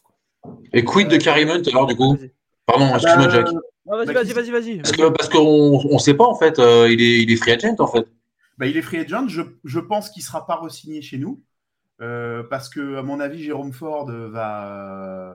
Et 0.74 0.84
quid 0.84 1.08
de 1.08 1.18
Carrie 1.18 1.44
alors 1.44 1.88
du 1.88 1.96
coup? 1.96 2.18
Pardon, 2.65 2.89
Ah 2.92 2.96
excuse-moi, 2.96 3.27
bah, 3.27 3.34
Jack. 3.34 3.48
Ah, 3.88 3.98
vas-y, 3.98 4.06
Bah, 4.08 4.13
vas-y, 4.13 4.34
vas-y, 4.34 4.51
vas-y. 4.51 4.77
Parce 4.77 4.92
que 4.92 5.10
parce 5.10 5.30
qu'on 5.30 5.82
on 5.89 6.00
sait 6.00 6.13
pas 6.13 6.25
en 6.25 6.36
fait, 6.36 6.60
euh, 6.60 6.92
il 6.92 7.01
est 7.01 7.22
il 7.22 7.32
est 7.32 7.36
free 7.36 7.51
agent 7.51 7.75
en 7.80 7.88
fait. 7.88 8.08
Bah, 8.58 8.65
il 8.65 8.77
est 8.77 8.82
free 8.82 9.00
agent. 9.00 9.27
Je, 9.27 9.42
je 9.63 9.80
pense 9.80 10.10
qu'il 10.10 10.22
ne 10.22 10.25
sera 10.25 10.46
pas 10.46 10.56
re-signé 10.56 11.01
chez 11.01 11.18
nous. 11.18 11.42
Euh, 12.01 12.43
parce 12.43 12.69
que, 12.69 12.97
à 12.97 13.03
mon 13.03 13.19
avis, 13.19 13.43
Jérôme 13.43 13.73
Ford 13.73 14.05
va. 14.11 15.31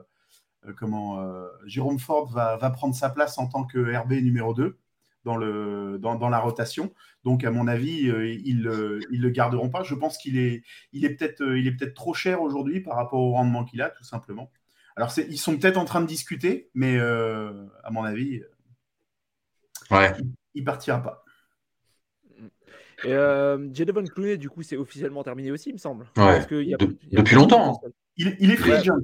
euh, 0.67 0.73
comment 0.77 1.21
euh, 1.21 1.47
Jérôme 1.65 1.99
Ford 1.99 2.27
va, 2.31 2.57
va 2.57 2.69
prendre 2.69 2.95
sa 2.95 3.09
place 3.09 3.37
en 3.37 3.47
tant 3.47 3.63
que 3.65 3.79
RB 3.97 4.13
numéro 4.13 4.53
2 4.53 4.77
dans, 5.25 5.37
le, 5.37 5.97
dans, 5.99 6.15
dans 6.15 6.29
la 6.29 6.39
rotation. 6.39 6.93
Donc, 7.23 7.43
à 7.43 7.51
mon 7.51 7.67
avis, 7.67 8.09
euh, 8.09 8.27
ils 8.33 8.61
ne 8.61 8.99
ils 9.11 9.21
le 9.21 9.29
garderont 9.29 9.69
pas. 9.69 9.83
Je 9.83 9.95
pense 9.95 10.17
qu'il 10.17 10.37
est, 10.37 10.63
il 10.93 11.05
est 11.05 11.15
peut-être 11.15 11.41
euh, 11.41 11.59
il 11.59 11.67
est 11.67 11.71
peut-être 11.75 11.93
trop 11.95 12.13
cher 12.13 12.41
aujourd'hui 12.41 12.79
par 12.81 12.95
rapport 12.95 13.19
au 13.21 13.31
rendement 13.33 13.63
qu'il 13.65 13.81
a, 13.81 13.89
tout 13.89 14.03
simplement. 14.03 14.51
Alors, 14.95 15.11
c'est- 15.11 15.27
ils 15.29 15.37
sont 15.37 15.57
peut-être 15.57 15.77
en 15.77 15.85
train 15.85 16.01
de 16.01 16.07
discuter, 16.07 16.69
mais 16.73 16.97
euh, 16.99 17.65
à 17.83 17.91
mon 17.91 18.03
avis, 18.03 18.41
Ouais. 19.91 20.13
il 20.53 20.63
partira 20.63 21.01
pas. 21.03 21.23
Et 23.03 23.13
euh, 23.13 23.57
Clooney, 24.13 24.37
du 24.37 24.49
coup, 24.49 24.61
c'est 24.63 24.77
officiellement 24.77 25.23
terminé 25.23 25.51
aussi, 25.51 25.69
il 25.69 25.73
me 25.73 25.77
semble. 25.77 26.03
Ouais. 26.17 26.23
Parce 26.23 26.45
que 26.45 26.55
il 26.61 26.69
y 26.69 26.73
a- 26.73 26.77
De- 26.77 26.97
il 27.03 27.13
y 27.13 27.17
a 27.17 27.21
depuis 27.21 27.35
de 27.35 27.39
longtemps. 27.39 27.73
potentiel. 27.73 27.91
Il, 28.17 28.35
il 28.39 28.51
est 28.51 28.55
free 28.55 28.71
Ouais. 28.71 28.77
agent. 28.77 28.95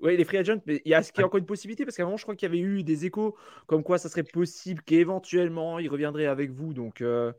Oui, 0.00 0.14
il 0.14 0.20
est 0.20 0.24
free 0.24 0.38
agent, 0.38 0.58
mais 0.66 0.80
il 0.84 0.90
y 0.90 0.94
a, 0.94 1.02
qu'il 1.02 1.18
y 1.18 1.22
a 1.22 1.26
encore 1.26 1.38
une 1.38 1.46
possibilité 1.46 1.84
Parce 1.84 1.96
qu'avant, 1.96 2.16
je 2.16 2.22
crois 2.22 2.36
qu'il 2.36 2.46
y 2.46 2.50
avait 2.50 2.60
eu 2.60 2.84
des 2.84 3.04
échos 3.04 3.36
comme 3.66 3.82
quoi 3.82 3.98
ça 3.98 4.08
serait 4.08 4.22
possible 4.22 4.80
qu'éventuellement 4.82 5.80
il 5.80 5.88
reviendrait 5.88 6.26
avec 6.26 6.52
vous, 6.52 6.72
donc 6.72 7.00
euh, 7.00 7.32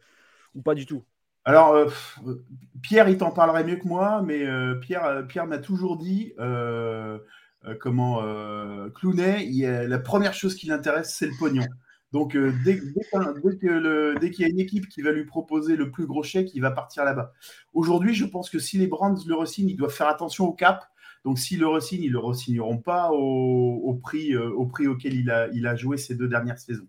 ou 0.56 0.62
pas 0.62 0.76
du 0.76 0.86
tout. 0.86 1.04
Alors, 1.46 1.74
euh, 1.74 1.88
euh, 2.28 2.44
Pierre, 2.82 3.08
il 3.08 3.18
t'en 3.18 3.32
parlerait 3.32 3.64
mieux 3.64 3.78
que 3.78 3.88
moi, 3.88 4.22
mais 4.22 4.46
euh, 4.46 4.76
Pierre, 4.76 5.06
euh, 5.06 5.24
Pierre 5.24 5.48
m'a 5.48 5.58
toujours 5.58 5.96
dit 5.98 6.34
euh, 6.38 7.18
euh, 7.66 7.76
comment 7.80 8.22
euh, 8.24 8.90
il 9.04 9.66
a- 9.66 9.88
la 9.88 10.00
première 10.00 10.34
chose 10.34 10.54
qui 10.56 10.68
l'intéresse, 10.68 11.16
c'est 11.18 11.28
le 11.28 11.34
pognon. 11.40 11.64
Donc, 12.12 12.36
euh, 12.36 12.52
dès, 12.66 12.76
dès 12.76 13.02
qu'un- 13.12 13.34
dès 13.34 13.58
que 13.58 13.68
le- 13.68 14.16
dès 14.20 14.32
qu'il 14.32 14.44
y 14.44 14.46
a 14.46 14.52
une 14.52 14.60
équipe 14.60 14.90
qui 14.90 15.02
va 15.02 15.12
lui 15.12 15.26
proposer 15.26 15.76
le 15.76 15.92
plus 15.92 16.08
gros 16.08 16.24
chèque, 16.24 16.50
il 16.56 16.62
va 16.62 16.72
partir 16.72 17.06
là-bas. 17.06 17.34
Aujourd'hui, 17.74 18.16
je 18.16 18.26
pense 18.26 18.50
que 18.50 18.58
si 18.58 18.78
les 18.78 18.88
Brands 18.88 19.16
le 19.28 19.36
re-signent, 19.36 19.70
ils 19.70 19.76
doivent 19.76 19.94
faire 19.94 20.08
attention 20.08 20.46
au 20.46 20.54
cap. 20.54 20.86
Donc, 21.24 21.38
s'ils 21.38 21.60
le 21.60 21.68
re-signent, 21.68 22.04
ils 22.04 22.08
ne 22.08 22.14
le 22.14 22.20
re-signeront 22.20 22.78
pas 22.78 23.12
au, 23.12 23.82
au 23.84 23.94
prix, 23.94 24.34
euh, 24.34 24.50
au 24.52 24.66
prix 24.66 24.88
auquel 24.88 25.14
il 25.14 25.30
a, 25.30 25.50
il 25.50 25.68
a 25.68 25.76
joué 25.76 25.98
ces 25.98 26.16
deux 26.16 26.28
dernières 26.28 26.58
saisons. 26.58 26.88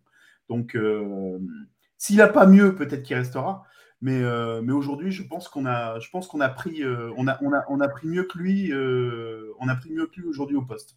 Donc, 0.49 0.75
euh, 0.75 1.39
s'il 1.99 2.17
n'a 2.17 2.29
pas 2.29 2.47
mieux, 2.47 2.75
peut-être 2.75 3.03
qu'il 3.03 3.17
restera. 3.17 3.65
Mais, 4.01 4.23
euh, 4.23 4.63
mais 4.63 4.73
aujourd'hui, 4.73 5.13
je 5.13 5.23
pense 5.23 5.49
qu'on 5.49 5.67
a, 5.67 5.99
je 6.01 6.09
pense 6.09 6.27
qu'on 6.29 6.41
a 6.41 6.49
pris, 6.49 6.83
euh, 6.83 7.13
on 7.19 7.29
a, 7.29 7.39
on 7.43 7.53
a, 7.53 7.65
on 7.69 7.81
a 7.81 7.89
pris 7.89 8.09
mieux 8.09 8.25
que 8.25 8.39
lui, 8.39 8.73
euh, 8.73 9.53
on 9.59 9.69
a 9.69 9.77
pris 9.77 9.91
mieux 9.91 10.07
que 10.07 10.19
lui 10.19 10.27
aujourd'hui 10.27 10.57
au 10.57 10.63
poste. 10.63 10.97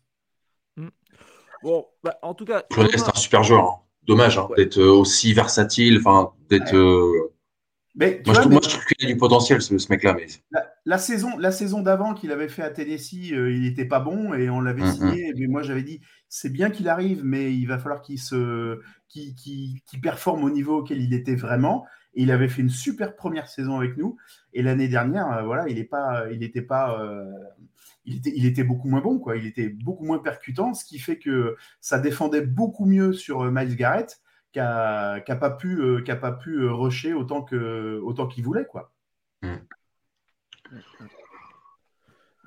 Bon, 1.61 1.85
bah, 2.03 2.17
en 2.21 2.33
tout 2.33 2.45
cas, 2.45 2.63
c'est 2.71 3.09
un 3.09 3.19
super 3.19 3.43
joueur. 3.43 3.82
Dommage 4.07 4.37
hein, 4.37 4.47
Ouais. 4.49 4.57
d'être 4.57 4.77
euh, 4.79 4.91
aussi 4.91 5.33
versatile, 5.33 5.97
enfin 5.99 6.31
d'être. 6.49 6.75
euh, 6.75 7.31
Mais 7.95 8.21
Moi, 8.25 8.33
je 8.35 8.39
vois, 8.39 8.41
trouve, 8.41 8.49
mais 8.49 8.55
moi, 8.55 8.61
je 8.63 8.69
trouve 8.69 8.85
qu'il 8.85 9.07
a 9.07 9.11
du 9.13 9.17
potentiel 9.17 9.61
ce, 9.61 9.77
ce 9.77 9.87
mec-là, 9.91 10.13
mais 10.15 10.25
la, 10.51 10.73
la 10.85 10.97
saison, 10.97 11.37
la 11.37 11.51
saison 11.51 11.81
d'avant 11.81 12.13
qu'il 12.15 12.31
avait 12.31 12.49
fait 12.49 12.63
à 12.63 12.69
Tennessee, 12.71 13.31
euh, 13.33 13.51
il 13.51 13.61
n'était 13.61 13.85
pas 13.85 13.99
bon 13.99 14.33
et 14.33 14.49
on 14.49 14.61
l'avait 14.61 14.81
Mhm. 14.81 14.91
signé. 14.93 15.33
Mais 15.37 15.47
moi, 15.47 15.61
j'avais 15.61 15.83
dit, 15.83 16.01
c'est 16.27 16.51
bien 16.51 16.69
qu'il 16.71 16.89
arrive, 16.89 17.23
mais 17.23 17.53
il 17.55 17.65
va 17.67 17.77
falloir 17.77 18.01
qu'il 18.01 18.19
se, 18.19 18.79
qu'il, 19.09 19.35
qu'il- 19.35 19.79
qu'il 19.85 20.01
performe 20.01 20.43
au 20.43 20.49
niveau 20.49 20.79
auquel 20.79 21.01
il 21.01 21.13
était 21.13 21.35
vraiment. 21.35 21.85
Et 22.15 22.23
il 22.23 22.31
avait 22.31 22.47
fait 22.49 22.61
une 22.61 22.69
super 22.69 23.15
première 23.15 23.47
saison 23.47 23.77
avec 23.77 23.95
nous. 23.97 24.17
Et 24.53 24.61
l'année 24.63 24.87
dernière, 24.87 25.31
euh, 25.31 25.43
voilà, 25.43 25.67
il 25.69 25.77
est 25.79 25.83
pas, 25.83 26.25
il 26.31 26.39
n'était 26.39 26.61
pas, 26.61 26.99
euh, 26.99 27.23
il 28.05 28.17
était, 28.17 28.33
il 28.35 28.45
était 28.45 28.63
beaucoup 28.63 28.87
moins 28.87 29.01
bon, 29.01 29.19
quoi. 29.19 29.37
Il 29.37 29.45
était 29.45 29.69
beaucoup 29.69 30.05
moins 30.05 30.19
percutant, 30.19 30.73
ce 30.73 30.85
qui 30.85 30.99
fait 30.99 31.17
que 31.17 31.55
ça 31.79 31.99
défendait 31.99 32.41
beaucoup 32.41 32.85
mieux 32.85 33.13
sur 33.13 33.41
euh, 33.41 33.51
Miles 33.51 33.75
Garrett 33.75 34.21
qu'a 34.51 35.21
qu'a 35.25 35.35
pas 35.35 35.49
pu, 35.49 35.81
euh, 35.81 36.01
qu'a 36.01 36.15
pas 36.15 36.31
pu 36.31 36.61
euh, 36.61 36.73
rusher 36.73 37.13
autant 37.13 37.41
que, 37.43 37.99
autant 38.03 38.27
qu'il 38.27 38.43
voulait, 38.43 38.65
quoi. 38.65 38.91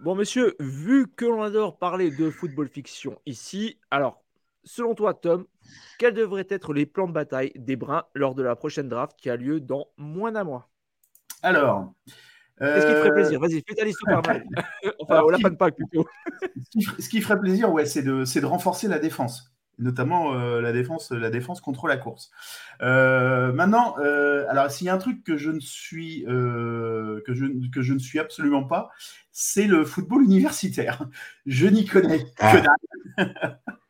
Bon, 0.03 0.15
monsieur, 0.15 0.55
vu 0.61 1.09
que 1.09 1.25
l'on 1.25 1.43
adore 1.43 1.79
parler 1.79 2.11
de 2.11 2.31
football 2.31 2.69
fiction 2.69 3.19
ici, 3.25 3.79
alors, 3.91 4.23
selon 4.63 4.95
toi, 4.95 5.15
Tom, 5.15 5.47
quels 5.99 6.15
devraient 6.15 6.47
être 6.51 6.75
les 6.75 6.87
plans 6.87 7.09
de 7.09 7.13
bataille 7.13 7.53
des 7.57 7.77
Bruns 7.77 8.05
lors 8.15 8.35
de 8.35 8.43
la 8.43 8.57
prochaine 8.57 8.89
draft 8.89 9.17
qui 9.19 9.31
a 9.31 9.37
lieu 9.37 9.61
dans 9.61 9.89
moins 9.97 10.33
d'un 10.33 10.45
mois? 10.45 10.69
Alors. 11.43 11.95
Qu'est-ce 12.59 12.87
qui 12.87 12.93
te 12.93 12.97
ferait 12.99 13.11
euh, 13.11 13.15
plaisir 13.15 13.41
Vas-y, 13.41 13.63
fais 13.69 13.75
ta 13.75 13.85
liste 13.85 14.01
mal. 14.07 14.19
enfin, 15.01 15.15
Alors, 15.15 15.27
on 15.27 15.31
la 15.31 15.37
qui- 15.37 15.43
panne 15.43 15.57
pas 15.57 15.71
plutôt. 15.71 16.07
ce, 16.43 16.71
qui, 16.71 16.83
ferait- 16.83 17.03
ce 17.03 17.09
qui 17.09 17.21
ferait 17.21 17.39
plaisir, 17.41 17.73
ouais, 17.73 17.85
c'est 17.87 18.03
de, 18.03 18.25
c'est 18.25 18.41
de 18.41 18.47
renforcer 18.47 18.89
la 18.89 18.99
défense, 18.99 19.53
notamment 19.79 20.35
euh, 20.35 20.61
la, 20.63 20.73
défense, 20.73 21.11
la 21.11 21.29
défense 21.29 21.61
contre 21.61 21.87
la 21.87 21.99
course. 21.99 22.31
Euh, 22.81 23.53
maintenant, 23.53 23.97
euh, 23.99 24.47
alors 24.49 24.71
s'il 24.71 24.87
y 24.87 24.91
a 24.91 24.95
un 24.95 24.99
truc 24.99 25.23
que 25.23 25.37
je 25.37 25.51
ne 25.51 25.61
suis, 25.61 26.25
euh, 26.29 27.21
que 27.27 27.35
je, 27.35 27.45
que 27.71 27.83
je 27.83 27.93
ne 27.93 27.99
suis 27.99 28.19
absolument 28.19 28.65
pas, 28.65 28.89
c'est 29.33 29.67
le 29.67 29.85
football 29.85 30.23
universitaire. 30.23 31.07
Je 31.45 31.67
n'y 31.67 31.85
connais 31.85 32.21
que 32.25 32.31
Ah. 32.39 32.63
dalle. 33.19 33.61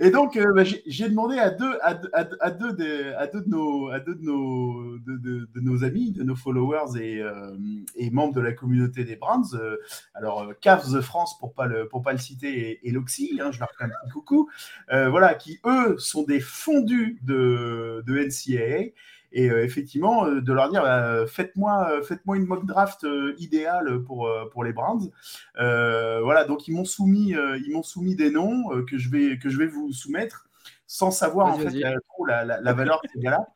Et 0.00 0.10
donc, 0.10 0.36
euh, 0.36 0.52
bah, 0.54 0.62
j'ai 0.64 1.08
demandé 1.08 1.38
à 1.38 1.50
deux, 1.50 1.78
à, 1.82 1.98
à 2.40 2.50
deux- 2.50 2.72
de 2.72 3.48
nos, 3.48 3.88
à 3.90 4.00
deux 4.00 4.14
de 4.14 4.22
nos, 4.22 4.98
de, 4.98 5.60
nos 5.60 5.84
amis, 5.84 6.12
de 6.12 6.22
nos 6.22 6.36
followers 6.36 6.98
et, 7.00 7.20
euh, 7.22 7.56
et 7.96 8.10
membres 8.10 8.34
de 8.34 8.40
la 8.40 8.52
communauté 8.52 9.04
des 9.04 9.16
Brands. 9.16 9.42
euh, 9.54 9.76
alors, 10.14 10.52
Cavs 10.60 11.00
France, 11.00 11.38
pour 11.38 11.54
pas 11.54 11.66
le, 11.66 11.88
pour 11.88 12.02
pas 12.02 12.12
le 12.12 12.18
citer, 12.18 12.80
et, 12.82 12.90
Loxy, 12.90 13.38
hein, 13.42 13.50
je 13.52 13.58
leur 13.60 13.70
fais 13.76 13.84
un 13.84 13.88
petit 13.88 14.10
coucou, 14.12 14.48
voilà, 14.88 15.34
qui 15.34 15.58
eux 15.66 15.96
sont 15.98 16.22
des 16.22 16.40
fondus 16.40 17.18
de, 17.22 18.02
de 18.06 18.18
NCAA. 18.18 18.92
Et 19.36 19.50
euh, 19.50 19.64
effectivement, 19.64 20.26
euh, 20.26 20.40
de 20.40 20.52
leur 20.52 20.70
dire, 20.70 20.82
bah, 20.82 21.26
faites-moi 21.26 21.88
euh, 21.90 22.02
faites-moi 22.02 22.36
une 22.36 22.46
mock 22.46 22.64
draft 22.66 23.02
euh, 23.02 23.34
idéale 23.38 24.00
pour, 24.04 24.28
euh, 24.28 24.48
pour 24.50 24.62
les 24.62 24.72
Browns. 24.72 25.10
Euh, 25.58 26.20
voilà, 26.22 26.44
donc 26.44 26.68
ils 26.68 26.72
m'ont 26.72 26.84
soumis, 26.84 27.34
euh, 27.34 27.58
ils 27.66 27.72
m'ont 27.72 27.82
soumis 27.82 28.14
des 28.14 28.30
noms 28.30 28.72
euh, 28.72 28.84
que, 28.84 28.96
je 28.96 29.10
vais, 29.10 29.36
que 29.38 29.48
je 29.50 29.58
vais 29.58 29.66
vous 29.66 29.92
soumettre 29.92 30.48
sans 30.86 31.10
savoir 31.10 31.48
en 31.48 31.58
fait 31.58 31.70
la, 31.80 31.90
la, 32.28 32.44
la- 32.44 32.60
la 32.60 32.72
valeur 32.72 33.00
de 33.02 33.08
ces 33.12 33.18
gars-là. 33.20 33.46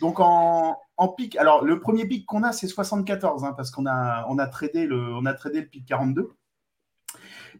Donc 0.00 0.20
en, 0.20 0.78
en 0.96 1.08
pic, 1.08 1.36
alors 1.36 1.64
le 1.64 1.80
premier 1.80 2.06
pic 2.06 2.24
qu'on 2.26 2.42
a, 2.42 2.52
c'est 2.52 2.66
74, 2.66 3.44
hein, 3.44 3.52
parce 3.56 3.70
qu'on 3.70 3.86
a, 3.86 4.26
on 4.30 4.38
a, 4.38 4.46
tradé 4.46 4.86
le, 4.86 4.98
on 5.14 5.26
a 5.26 5.34
tradé 5.34 5.60
le 5.60 5.66
pic 5.66 5.84
42. 5.86 6.30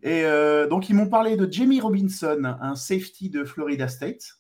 Et 0.03 0.25
euh, 0.25 0.67
donc 0.67 0.89
ils 0.89 0.95
m'ont 0.95 1.09
parlé 1.09 1.37
de 1.37 1.51
Jamie 1.51 1.81
Robinson, 1.81 2.57
un 2.61 2.75
safety 2.77 3.31
de 3.31 3.45
Florida 3.45 3.89
State. 3.89 4.36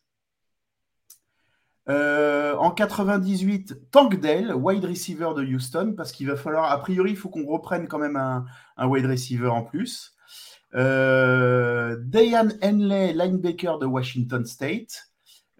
Euh, 1.88 2.57
en 2.57 2.72
98, 2.72 3.90
Tank 3.92 4.20
Dell, 4.20 4.53
wide 4.55 4.85
receiver 4.85 5.31
de 5.37 5.44
Houston, 5.44 5.94
parce 5.96 6.11
qu'il 6.11 6.27
va 6.27 6.37
falloir, 6.37 6.70
a 6.70 6.79
priori, 6.79 7.11
il 7.11 7.16
faut 7.16 7.29
qu'on 7.29 7.46
reprenne 7.46 7.87
quand 7.87 7.99
même 7.99 8.16
un, 8.16 8.87
wide 8.87 9.07
receiver 9.07 9.49
en 9.49 9.62
plus. 9.62 10.14
Euh, 10.75 11.96
Henley, 12.62 13.12
linebacker 13.12 13.79
de 13.79 13.87
Washington 13.87 14.44
State. 14.44 15.11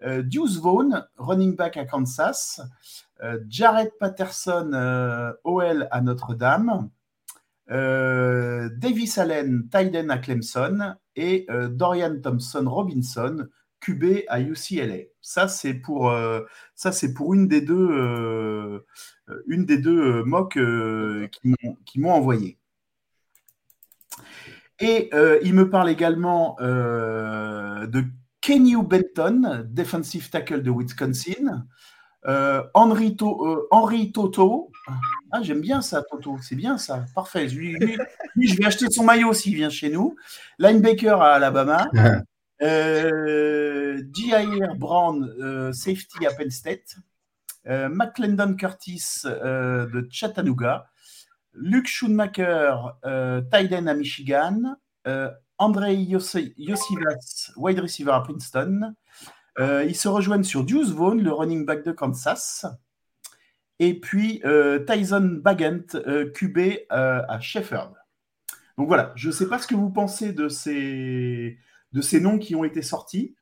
Euh, 0.03 0.21
Deuce 0.21 0.59
Vaughn, 0.59 1.05
running 1.17 1.55
back 1.55 1.77
à 1.77 1.85
Kansas. 1.85 2.61
Euh, 3.23 3.39
Jared 3.49 3.91
Patterson, 3.99 4.71
euh, 4.73 5.31
OL 5.43 5.87
à 5.91 6.01
Notre-Dame. 6.01 6.89
Davis 7.69 9.17
Allen, 9.17 9.67
end 9.73 10.09
à 10.09 10.17
Clemson. 10.17 10.95
Et 11.15 11.47
Dorian 11.71 12.21
Thompson 12.21 12.65
Robinson, 12.67 13.47
QB 13.81 14.23
à 14.27 14.39
UCLA. 14.39 15.05
Ça, 15.29 15.49
c'est 15.49 15.73
pour, 15.73 16.09
euh, 16.09 16.39
pour 17.13 17.33
une 17.33 17.49
des 17.49 17.59
deux, 17.59 17.75
euh, 17.91 18.79
une 19.47 19.65
des 19.65 19.77
deux 19.77 20.19
euh, 20.19 20.23
mocks 20.23 20.55
euh, 20.55 21.27
qui 21.27 21.99
m'ont- 21.99 22.13
envoyé. 22.13 22.57
Et 24.79 25.09
euh, 25.13 25.37
il 25.43 25.53
me 25.53 25.69
parle 25.69 25.89
également 25.89 26.55
euh, 26.61 27.87
de 27.87 28.05
Kenyu 28.39 28.81
Benton, 28.83 29.65
defensive 29.69 30.29
tackle 30.29 30.63
de 30.63 30.71
Wisconsin. 30.71 31.65
Euh, 32.25 32.63
Henry, 32.73 33.17
To- 33.17 33.45
euh, 33.47 33.67
Henry 33.69 34.13
Toto. 34.13 34.71
Ah, 35.31 35.41
j'aime 35.41 35.59
bien 35.59 35.81
ça, 35.81 36.03
Toto. 36.09 36.37
C'est 36.41 36.55
bien 36.55 36.77
ça. 36.77 37.03
Parfait. 37.13 37.47
Lui, 37.47 37.73
lui- 37.73 37.97
lui, 38.37 38.47
je 38.47 38.55
vais 38.55 38.65
acheter 38.65 38.89
son 38.89 39.03
maillot 39.03 39.33
s'il 39.33 39.55
vient 39.55 39.69
chez 39.69 39.89
nous. 39.89 40.15
Linebacker 40.57 41.21
à 41.21 41.33
Alabama. 41.33 41.89
Euh, 42.61 44.01
J.I.R. 44.13 44.75
Brown, 44.75 45.23
euh, 45.39 45.71
safety 45.71 46.25
à 46.25 46.33
Penn 46.33 46.49
State. 46.49 46.97
Euh, 47.67 47.89
McClendon 47.89 48.55
Curtis 48.55 49.23
euh, 49.25 49.87
de 49.87 50.07
Chattanooga. 50.09 50.89
Luke 51.53 51.87
Schoonmaker, 51.87 52.97
euh, 53.05 53.41
end 53.51 53.87
à 53.87 53.93
Michigan. 53.93 54.75
André 55.57 55.95
Yossivas, 55.95 57.51
wide 57.55 57.79
receiver 57.79 58.11
à 58.11 58.19
Princeton. 58.19 58.93
Ils 59.57 59.95
se 59.95 60.07
rejoignent 60.07 60.43
sur 60.43 60.63
Deuce 60.63 60.91
Vaughn, 60.91 61.21
le 61.21 61.31
running 61.31 61.65
back 61.65 61.83
de 61.85 61.93
Kansas. 61.93 62.65
Et 63.79 63.99
puis 63.99 64.41
Tyson 64.85 65.39
Bagent, 65.41 65.95
euh, 65.95 66.29
QB 66.31 66.59
à 66.89 67.39
Shepherd. 67.39 67.93
Donc 68.77 68.87
voilà, 68.87 69.13
je 69.15 69.27
ne 69.29 69.33
sais 69.33 69.47
pas 69.47 69.57
ce 69.57 69.65
que 69.65 69.75
vous 69.75 69.89
pensez 69.89 70.33
de 70.33 70.49
ces, 70.49 71.57
de 71.93 72.01
ces 72.01 72.19
noms 72.19 72.37
qui 72.37 72.55
ont 72.55 72.63
été 72.63 72.81
sortis. 72.81 73.35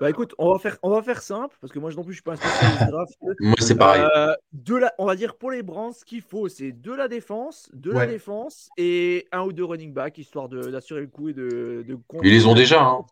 Bah 0.00 0.10
écoute, 0.10 0.34
on 0.38 0.52
va 0.52 0.58
faire, 0.58 0.76
on 0.82 0.90
va 0.90 1.02
faire 1.02 1.22
simple 1.22 1.56
parce 1.60 1.72
que 1.72 1.78
moi 1.78 1.90
non 1.92 2.04
plus 2.04 2.12
je 2.12 2.16
suis 2.16 2.22
pas 2.22 2.32
un 2.32 2.36
spécialiste 2.36 2.90
draft. 2.90 3.14
Moi 3.40 3.54
c'est 3.58 3.76
pareil. 3.76 4.02
Euh, 4.16 4.34
de 4.52 4.76
la, 4.76 4.92
on 4.98 5.06
va 5.06 5.16
dire 5.16 5.36
pour 5.36 5.50
les 5.50 5.62
Browns, 5.62 5.92
ce 5.92 6.04
qu'il 6.04 6.22
faut, 6.22 6.48
c'est 6.48 6.72
de 6.72 6.92
la 6.92 7.08
défense, 7.08 7.70
de 7.72 7.90
la 7.90 8.06
défense 8.06 8.68
et 8.76 9.26
un 9.32 9.42
ou 9.42 9.52
deux 9.52 9.64
running 9.64 9.92
back 9.92 10.18
histoire 10.18 10.48
d'assurer 10.48 11.00
le 11.00 11.06
coup 11.06 11.28
et 11.28 11.32
de. 11.32 11.84
de 11.86 11.98
Ils 12.22 12.32
les 12.32 12.46
ont 12.46 12.54
déjà, 12.54 12.82
hein. 12.82 13.04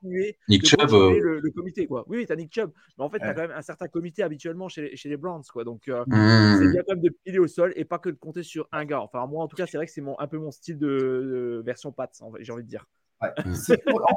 Nick 0.49 0.67
Chubb, 0.67 0.93
euh, 0.93 1.19
le, 1.19 1.41
le 1.41 1.51
comité 1.51 1.87
quoi. 1.87 2.05
Oui, 2.09 2.19
oui, 2.19 2.27
t'as 2.27 2.37
Nick 2.37 2.53
Chubb, 2.53 2.71
mais 2.99 3.05
en 3.05 3.09
fait 3.09 3.19
t'as 3.19 3.27
Ouais. 3.27 3.35
quand 3.35 3.43
même 3.43 3.57
un 3.57 3.63
certain 3.63 3.89
comité 3.89 4.23
habituellement 4.23 4.69
chez 4.69 4.83
les, 4.83 4.97
chez 4.97 5.09
les 5.09 5.17
Browns 5.17 5.43
quoi. 5.53 5.65
Donc 5.65 5.89
euh, 5.89 6.05
hmm. 6.07 6.59
c'est 6.59 6.71
bien 6.71 6.83
quand 6.87 6.95
même 6.95 7.03
de 7.03 7.11
piler 7.25 7.39
au 7.39 7.49
sol 7.49 7.73
et 7.77 7.85
pas 7.85 7.99
que 7.99 8.11
de 8.11 8.17
compter 8.17 8.43
sur 8.43 8.69
un 8.71 8.85
gars. 8.85 9.01
Enfin 9.01 9.27
moi 9.27 9.43
en 9.43 9.49
tout 9.49 9.57
cas 9.57 9.67
c'est 9.67 9.77
vrai 9.77 9.87
que 9.87 9.93
c'est 9.93 10.01
mon, 10.01 10.19
un 10.21 10.27
peu 10.29 10.39
mon 10.39 10.51
style 10.51 10.79
de, 10.79 10.87
de 10.87 11.63
version 11.65 11.91
Pats, 11.91 12.11
en 12.21 12.31
fait, 12.33 12.45
j'ai 12.45 12.53
envie 12.53 12.63
de 12.63 12.69
dire. 12.69 12.87
Ouais. 13.23 13.33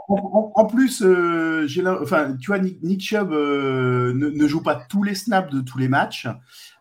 En, 0.10 0.16
en- 0.16 0.52
en 0.56 0.66
plus, 0.66 1.02
euh, 1.02 1.66
enfin, 2.02 2.36
tu 2.36 2.48
vois, 2.48 2.60
Nick, 2.60 2.84
Nick 2.84 3.02
Chubb 3.02 3.32
euh, 3.32 4.14
ne, 4.14 4.30
ne 4.30 4.48
joue 4.48 4.62
pas 4.62 4.76
tous 4.76 5.04
les 5.04 5.16
snaps 5.16 5.52
de 5.54 5.62
tous 5.62 5.78
les 5.78 5.88
matchs. 5.88 6.28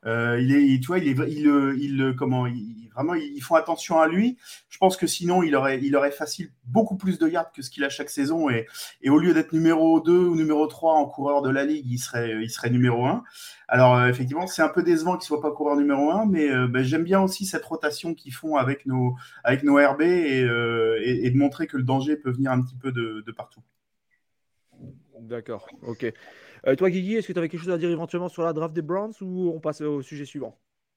Euh, 0.06 0.40
il 0.40 0.54
est, 0.54 0.80
tu 0.80 0.86
vois, 0.86 0.98
il 0.98 1.08
est, 1.08 1.30
il, 1.30 1.48
euh, 1.48 1.76
euh, 2.00 2.14
comment, 2.14 2.46
vraiment, 2.94 3.14
ils 3.14 3.40
font 3.40 3.54
attention 3.54 3.98
à 4.00 4.06
lui. 4.06 4.38
Je 4.68 4.78
pense 4.78 4.96
que 4.96 5.06
sinon, 5.06 5.42
il 5.42 5.54
aurait, 5.56 5.80
il 5.82 5.96
aurait 5.96 6.10
facile 6.10 6.50
beaucoup 6.64 6.96
plus 6.96 7.18
de 7.18 7.28
yards 7.28 7.52
que 7.52 7.62
ce 7.62 7.70
qu'il 7.70 7.84
a 7.84 7.88
chaque 7.88 8.10
saison. 8.10 8.48
Et, 8.50 8.66
et 9.02 9.10
au 9.10 9.18
lieu 9.18 9.34
d'être 9.34 9.52
numéro 9.52 10.00
2 10.00 10.12
ou 10.12 10.36
numéro 10.36 10.66
3 10.66 10.94
en 10.94 11.06
coureur 11.06 11.42
de 11.42 11.50
la 11.50 11.64
ligue, 11.64 11.86
il 11.86 11.98
serait, 11.98 12.42
il 12.42 12.50
serait 12.50 12.70
numéro 12.70 13.06
1. 13.06 13.22
Alors, 13.68 14.02
effectivement, 14.06 14.46
c'est 14.46 14.62
un 14.62 14.68
peu 14.68 14.82
décevant 14.82 15.16
qu'il 15.16 15.26
soit 15.26 15.42
pas 15.42 15.50
coureur 15.50 15.76
numéro 15.76 16.10
1, 16.10 16.26
mais 16.26 16.48
ben, 16.68 16.82
j'aime 16.82 17.04
bien 17.04 17.20
aussi 17.20 17.44
cette 17.44 17.64
rotation 17.64 18.14
qu'ils 18.14 18.32
font 18.32 18.56
avec 18.56 18.86
nos, 18.86 19.14
avec 19.44 19.62
nos 19.62 19.76
RB 19.76 20.02
et, 20.02 20.44
de 21.30 21.36
montrer 21.36 21.66
que 21.66 21.76
le 21.76 21.82
danger 21.82 22.16
peut 22.16 22.30
venir 22.30 22.50
un 22.52 22.62
petit 22.62 22.76
peu 22.76 22.92
de 22.92 23.32
partout. 23.32 23.62
D'accord, 25.20 25.68
ok. 25.82 26.06
Euh, 26.66 26.74
toi 26.74 26.90
Guigui, 26.90 27.14
est-ce 27.16 27.26
que 27.28 27.32
tu 27.32 27.38
avais 27.38 27.48
quelque 27.48 27.60
chose 27.60 27.72
à 27.72 27.78
dire 27.78 27.90
éventuellement 27.90 28.28
sur 28.28 28.42
la 28.42 28.52
draft 28.52 28.74
des 28.74 28.82
Browns 28.82 29.12
ou 29.20 29.52
on 29.54 29.60
passe 29.60 29.80
au 29.80 30.02
sujet 30.02 30.24
suivant? 30.24 30.56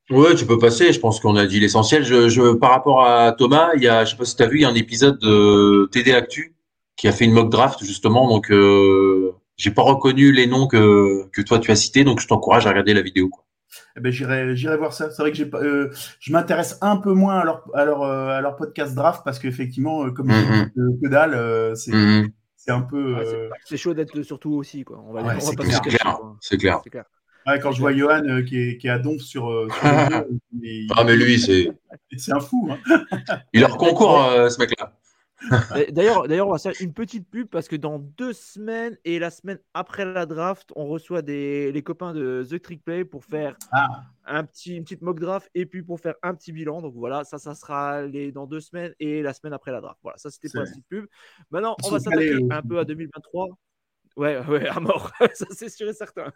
Ouais, 0.09 0.35
tu 0.35 0.45
peux 0.45 0.57
passer. 0.57 0.91
Je 0.91 0.99
pense 0.99 1.19
qu'on 1.19 1.35
a 1.35 1.45
dit 1.45 1.59
l'essentiel. 1.59 2.03
Je, 2.03 2.27
je, 2.27 2.53
par 2.55 2.71
rapport 2.71 3.05
à 3.05 3.31
Thomas, 3.33 3.69
il 3.75 3.83
y 3.83 3.87
a, 3.87 4.03
je 4.03 4.11
sais 4.11 4.17
pas 4.17 4.25
si 4.25 4.35
tu 4.35 4.43
as 4.43 4.47
vu, 4.47 4.57
il 4.57 4.61
y 4.61 4.65
a 4.65 4.69
un 4.69 4.75
épisode 4.75 5.19
de 5.19 5.87
TD 5.91 6.11
Actu 6.13 6.55
qui 6.97 7.07
a 7.07 7.11
fait 7.11 7.25
une 7.25 7.31
mock 7.33 7.49
draft 7.49 7.83
justement. 7.83 8.27
Donc, 8.27 8.51
euh, 8.51 9.31
j'ai 9.57 9.71
pas 9.71 9.83
reconnu 9.83 10.31
les 10.31 10.47
noms 10.47 10.67
que, 10.67 11.29
que 11.31 11.41
toi 11.41 11.59
tu 11.59 11.71
as 11.71 11.75
cités. 11.75 12.03
Donc, 12.03 12.19
je 12.19 12.27
t'encourage 12.27 12.65
à 12.65 12.69
regarder 12.69 12.93
la 12.93 13.01
vidéo. 13.01 13.29
Quoi. 13.29 13.45
Eh 13.95 14.01
ben, 14.01 14.11
j'irai, 14.11 14.55
j'irai 14.55 14.75
voir 14.75 14.91
ça. 14.91 15.09
C'est 15.11 15.21
vrai 15.21 15.31
que 15.31 15.37
j'ai, 15.37 15.45
pas- 15.45 15.61
euh, 15.61 15.89
je 16.19 16.33
m'intéresse 16.33 16.77
un 16.81 16.97
peu 16.97 17.13
moins 17.13 17.39
à 17.39 17.45
leur, 17.45 17.63
à 17.73 17.85
leur, 17.85 18.01
euh, 18.01 18.29
à 18.37 18.41
leur 18.41 18.55
podcast 18.57 18.95
draft 18.95 19.21
parce 19.23 19.39
qu'effectivement, 19.39 20.09
comme 20.11 20.27
Mhm. 20.27 20.33
je 20.33 20.63
dis, 20.63 20.71
que, 20.75 21.05
que 21.05 21.09
dalle, 21.09 21.33
euh, 21.35 21.75
c'est, 21.75 21.91
Mhm. 21.93 22.29
C'est 22.63 22.71
un 22.71 22.81
peu. 22.81 23.15
Ouais, 23.15 23.25
c'est- 23.25 23.35
euh, 23.35 23.49
C'est 23.65 23.77
chaud 23.77 23.93
d'être 23.93 24.21
surtout 24.21 24.51
aussi 24.53 24.83
quoi. 24.83 25.03
On 25.07 25.13
va, 25.13 25.21
Ouais, 25.21 25.29
on 25.31 25.33
va 25.33 25.39
c'est 25.39 25.55
pas 25.55 25.63
clair. 25.63 25.81
Clair, 25.81 26.17
quoi. 26.19 26.37
c'est 26.41 26.57
clair. 26.57 26.79
C'est 26.83 26.89
clair. 26.89 27.05
ouais, 27.47 27.59
quand 27.59 27.71
je 27.71 27.79
vois 27.79 27.93
Johan 27.93 28.23
euh, 28.27 28.43
qui, 28.43 28.57
est, 28.59 28.77
qui 28.77 28.87
est 28.87 28.91
à 28.91 28.99
donf 28.99 29.21
sur, 29.21 29.49
euh, 29.49 29.67
sur 29.69 29.81
le 30.11 30.15
jeu, 30.17 30.27
il- 30.61 30.87
Ah, 30.95 31.03
mais 31.03 31.15
lui, 31.15 31.39
c'est, 31.39 31.71
c'est 32.17 32.33
un 32.33 32.39
fou. 32.39 32.69
Hein. 32.71 32.77
il 33.53 33.61
leur 33.61 33.77
concourt, 33.77 34.23
euh, 34.25 34.49
ce 34.49 34.59
mec-là. 34.59 34.93
D'ailleurs, 35.91 36.27
d'ailleurs, 36.27 36.47
on 36.47 36.51
va 36.51 36.59
faire 36.59 36.73
une 36.79 36.93
petite 36.93 37.29
pub 37.29 37.47
parce 37.47 37.67
que 37.67 37.75
dans 37.75 37.99
deux 37.99 38.33
semaines 38.33 38.97
et 39.05 39.19
la 39.19 39.31
semaine 39.31 39.59
après 39.73 40.05
la 40.05 40.25
draft, 40.25 40.71
on 40.75 40.85
reçoit 40.85 41.21
des, 41.21 41.71
les 41.71 41.81
copains 41.81 42.13
de 42.13 42.45
The 42.47 42.61
Trick 42.61 42.83
Play 42.83 43.05
pour 43.05 43.25
faire 43.25 43.55
Ah, 43.71 44.03
un 44.25 44.43
petit, 44.43 44.77
une 44.77 44.83
petite 44.83 45.01
mock 45.01 45.19
draft 45.19 45.49
et 45.55 45.65
puis 45.65 45.81
pour 45.81 45.99
faire 45.99 46.15
un 46.21 46.35
petit 46.35 46.51
bilan. 46.51 46.81
Donc 46.81 46.93
voilà, 46.95 47.23
ça, 47.23 47.39
ça 47.39 47.55
sera 47.55 48.03
les, 48.03 48.31
dans 48.31 48.45
deux 48.45 48.59
semaines 48.59 48.93
et 48.99 49.21
la 49.21 49.33
semaine 49.33 49.53
après 49.53 49.71
la 49.71 49.81
draft. 49.81 49.99
Voilà, 50.03 50.17
ça 50.17 50.29
c'était 50.29 50.49
pour 50.49 50.61
la 50.61 50.69
petite 50.69 50.87
pub. 50.87 51.07
Maintenant, 51.49 51.75
on 51.83 51.89
va 51.89 51.99
s'attaquer 51.99 52.45
un 52.49 52.61
peu 52.61 52.79
à 52.79 52.85
2023. 52.85 53.47
Ouais, 54.17 54.37
ouais, 54.47 54.67
à 54.67 54.79
mort, 54.79 55.11
ça 55.33 55.45
c'est 55.51 55.69
sûr 55.69 55.87
et 55.89 55.93
certain. 55.93 56.31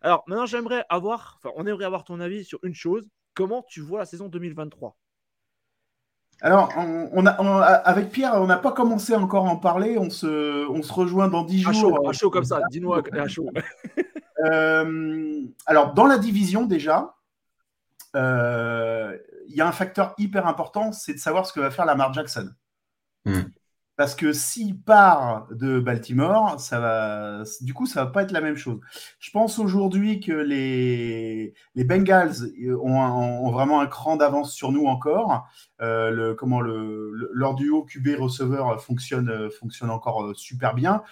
Alors 0.00 0.24
maintenant, 0.26 0.46
j'aimerais 0.46 0.84
avoir, 0.88 1.38
enfin, 1.42 1.52
on 1.56 1.66
aimerait 1.66 1.84
avoir 1.84 2.04
ton 2.04 2.20
avis 2.20 2.44
sur 2.44 2.58
une 2.62 2.74
chose. 2.74 3.08
Comment 3.34 3.62
tu 3.68 3.80
vois 3.80 3.98
la 3.98 4.06
saison 4.06 4.28
2023 4.28 4.96
Alors, 6.42 6.70
on, 6.76 7.08
on 7.12 7.26
a, 7.26 7.40
on- 7.40 7.56
avec 7.60 8.10
Pierre, 8.10 8.34
on 8.34 8.46
n'a 8.46 8.58
pas 8.58 8.72
commencé 8.72 9.14
encore 9.14 9.46
à 9.46 9.50
en 9.50 9.56
parler. 9.56 9.96
On 9.98 10.10
se, 10.10 10.68
on 10.68 10.82
se 10.82 10.92
rejoint 10.92 11.28
dans 11.28 11.42
10 11.44 11.66
À 11.66 11.72
jours. 11.72 11.96
chaud, 11.96 12.08
à 12.08 12.12
chaud 12.12 12.30
comme 12.30 12.44
ça, 12.44 12.60
dis-nous 12.70 12.92
à, 12.94 13.00
à 13.12 13.26
chaud. 13.28 13.50
Euh, 14.44 15.42
alors, 15.64 15.94
dans 15.94 16.06
la 16.06 16.18
division, 16.18 16.66
déjà, 16.66 17.14
euh, 18.14 19.16
il 19.48 19.54
y 19.56 19.60
a 19.60 19.66
un 19.66 19.72
facteur 19.72 20.14
hyper 20.18 20.46
important, 20.46 20.92
c'est 20.92 21.14
de 21.14 21.18
savoir 21.18 21.46
ce 21.46 21.52
que 21.52 21.60
va 21.60 21.70
faire 21.70 21.86
Lamar 21.86 22.12
Jackson. 22.12 22.50
Hmm. 23.24 23.40
Parce 23.96 24.14
que 24.14 24.34
s'il 24.34 24.78
part 24.78 25.48
de 25.52 25.80
Baltimore, 25.80 26.60
ça 26.60 26.80
va, 26.80 27.42
du 27.62 27.72
coup, 27.72 27.86
ça 27.86 28.04
va 28.04 28.10
pas 28.10 28.22
être 28.24 28.30
la 28.30 28.42
même 28.42 28.56
chose. 28.56 28.78
Je 29.18 29.30
pense 29.30 29.58
aujourd'hui 29.58 30.20
que 30.20 30.32
les, 30.32 31.54
les 31.74 31.84
Bengals 31.84 32.34
ont, 32.82 33.00
un- 33.02 33.10
ont 33.10 33.50
vraiment 33.50 33.80
un 33.80 33.86
cran 33.86 34.16
d'avance 34.16 34.52
sur 34.52 34.70
nous 34.70 34.84
encore. 34.86 35.48
Euh, 35.80 36.10
le, 36.10 36.34
comment 36.34 36.60
le, 36.60 37.10
le- 37.14 37.30
leur 37.32 37.54
duo 37.54 37.84
QB 37.84 38.08
receveur 38.18 38.82
fonctionne, 38.82 39.30
euh, 39.30 39.48
fonctionne 39.50 39.88
encore 39.90 40.24
euh, 40.24 40.34
super 40.34 40.74
bien. 40.74 41.02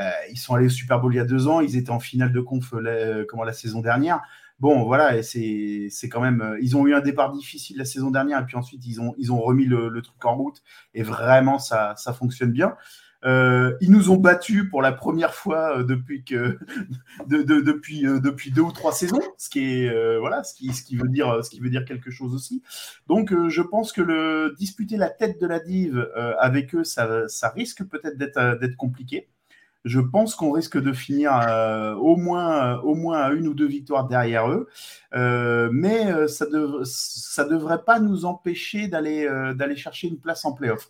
Euh, 0.00 0.10
ils 0.30 0.38
sont 0.38 0.54
allés 0.54 0.66
au 0.66 0.70
Super 0.70 1.00
Bowl 1.00 1.12
il 1.14 1.18
y 1.18 1.20
a 1.20 1.24
deux 1.24 1.46
ans. 1.48 1.60
Ils 1.60 1.76
étaient 1.76 1.90
en 1.90 2.00
finale 2.00 2.32
de 2.32 2.40
conf 2.40 2.72
euh, 2.74 3.24
comment, 3.28 3.44
la 3.44 3.52
saison 3.52 3.80
dernière. 3.80 4.20
Bon, 4.62 4.84
voilà, 4.84 5.20
c'est 5.24 5.90
quand 6.08 6.20
même. 6.20 6.40
euh, 6.40 6.56
Ils 6.62 6.76
ont 6.76 6.86
eu 6.86 6.94
un 6.94 7.00
départ 7.00 7.32
difficile 7.32 7.78
la 7.78 7.84
saison 7.84 8.12
dernière, 8.12 8.38
et 8.40 8.44
puis 8.46 8.56
ensuite 8.56 8.86
ils 8.86 9.00
ont, 9.00 9.40
remis 9.40 9.64
le, 9.66 10.00
truc 10.02 10.24
en 10.24 10.36
route, 10.36 10.62
et 10.94 11.02
vraiment 11.02 11.58
ça, 11.58 11.96
fonctionne 12.16 12.52
bien. 12.52 12.76
Euh, 13.24 13.76
ils 13.80 13.90
nous 13.90 14.10
ont 14.10 14.16
battus 14.16 14.68
pour 14.70 14.80
la 14.80 14.92
première 14.92 15.34
fois 15.34 15.78
euh, 15.78 15.82
depuis 15.84 16.22
que 16.24 16.58
de, 17.28 17.42
de- 17.42 17.60
depuis 17.60 18.52
deux 18.52 18.62
ou 18.62 18.70
trois 18.72 18.92
saisons, 18.92 19.20
ce 19.36 19.50
qui 19.50 19.64
est 19.84 20.18
voilà, 20.20 20.44
ce 20.44 20.54
qui 20.54 20.96
veut 20.96 21.08
dire 21.08 21.84
quelque 21.84 22.12
chose 22.12 22.32
aussi. 22.32 22.62
Donc 23.08 23.34
je 23.48 23.62
pense 23.62 23.92
que 23.92 24.00
le 24.02 24.54
disputer 24.60 24.96
la 24.96 25.10
tête 25.10 25.40
de 25.40 25.46
la 25.48 25.58
div 25.58 26.08
avec 26.38 26.72
eux, 26.76 26.84
ça, 26.84 27.26
risque 27.56 27.82
peut-être 27.84 28.16
d'être 28.16 28.76
compliqué. 28.76 29.28
Je 29.84 30.00
pense 30.00 30.36
qu'on 30.36 30.52
risque 30.52 30.80
de 30.80 30.92
finir 30.92 31.32
euh, 31.34 31.94
au 31.94 32.16
moins 32.16 32.78
au 32.80 32.94
moins 32.94 33.20
à 33.22 33.30
une 33.32 33.48
ou 33.48 33.54
deux 33.54 33.66
victoires 33.66 34.06
derrière 34.06 34.48
eux, 34.50 34.68
Euh, 35.14 35.68
mais 35.72 36.06
euh, 36.12 36.28
ça 36.28 36.46
ça 36.84 37.44
devrait 37.44 37.82
pas 37.84 37.98
nous 38.00 38.24
empêcher 38.24 38.88
d'aller 38.88 39.26
euh, 39.26 39.54
chercher 39.76 40.08
une 40.08 40.20
place 40.20 40.44
en 40.44 40.52
playoff. 40.52 40.88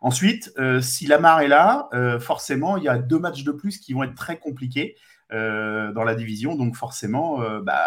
Ensuite, 0.00 0.52
euh, 0.58 0.80
si 0.80 1.06
Lamar 1.06 1.40
est 1.40 1.48
là, 1.48 1.88
euh, 1.92 2.20
forcément, 2.20 2.76
il 2.76 2.84
y 2.84 2.88
a 2.88 2.98
deux 2.98 3.18
matchs 3.18 3.44
de 3.44 3.52
plus 3.52 3.78
qui 3.78 3.92
vont 3.92 4.04
être 4.04 4.14
très 4.14 4.38
compliqués 4.38 4.96
euh, 5.32 5.92
dans 5.92 6.04
la 6.04 6.14
division. 6.14 6.54
Donc 6.54 6.76
forcément, 6.76 7.42
euh, 7.42 7.60
bah, 7.60 7.82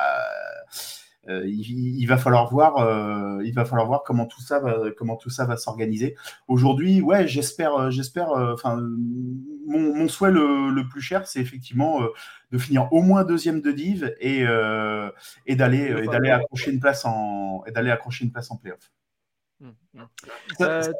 euh, 1.29 1.45
il, 1.45 1.99
il 1.99 2.05
va 2.07 2.17
falloir 2.17 2.49
voir, 2.49 2.77
euh, 2.77 3.41
il 3.45 3.53
va 3.53 3.65
falloir 3.65 3.87
voir 3.87 4.03
comment 4.03 4.25
tout 4.25 4.41
ça 4.41 4.59
va, 4.59 4.91
comment 4.97 5.15
tout 5.17 5.29
ça 5.29 5.45
va 5.45 5.55
s'organiser. 5.57 6.15
Aujourd'hui, 6.47 7.01
ouais, 7.01 7.27
j'espère, 7.27 7.75
euh, 7.75 7.89
j'espère. 7.91 8.31
euh, 8.31 8.53
Enfin, 8.53 8.81
mon, 9.67 9.95
mon 9.95 10.07
souhait 10.07 10.31
le, 10.31 10.69
le 10.71 10.87
plus 10.87 11.01
cher, 11.01 11.27
c'est 11.27 11.39
effectivement 11.39 12.01
euh, 12.03 12.07
de 12.51 12.57
finir 12.57 12.91
au 12.91 13.01
moins 13.01 13.23
deuxième 13.23 13.61
de 13.61 13.71
div 13.71 14.13
et 14.19 14.43
euh, 14.47 15.09
et 15.45 15.55
d'aller 15.55 16.07
d'aller 16.07 16.29
accrocher 16.31 16.71
une 16.71 16.79
place 16.79 17.05
en 17.05 17.63
et 17.65 17.71
d'aller 17.71 17.91
accrocher 17.91 18.25
une 18.25 18.31
place 18.31 18.49
en 18.51 18.57
playoff. 18.57 18.91
Hum, 19.61 19.73
hum. 19.95 20.07
Ça- 20.57 20.81
Euh, 20.81 20.91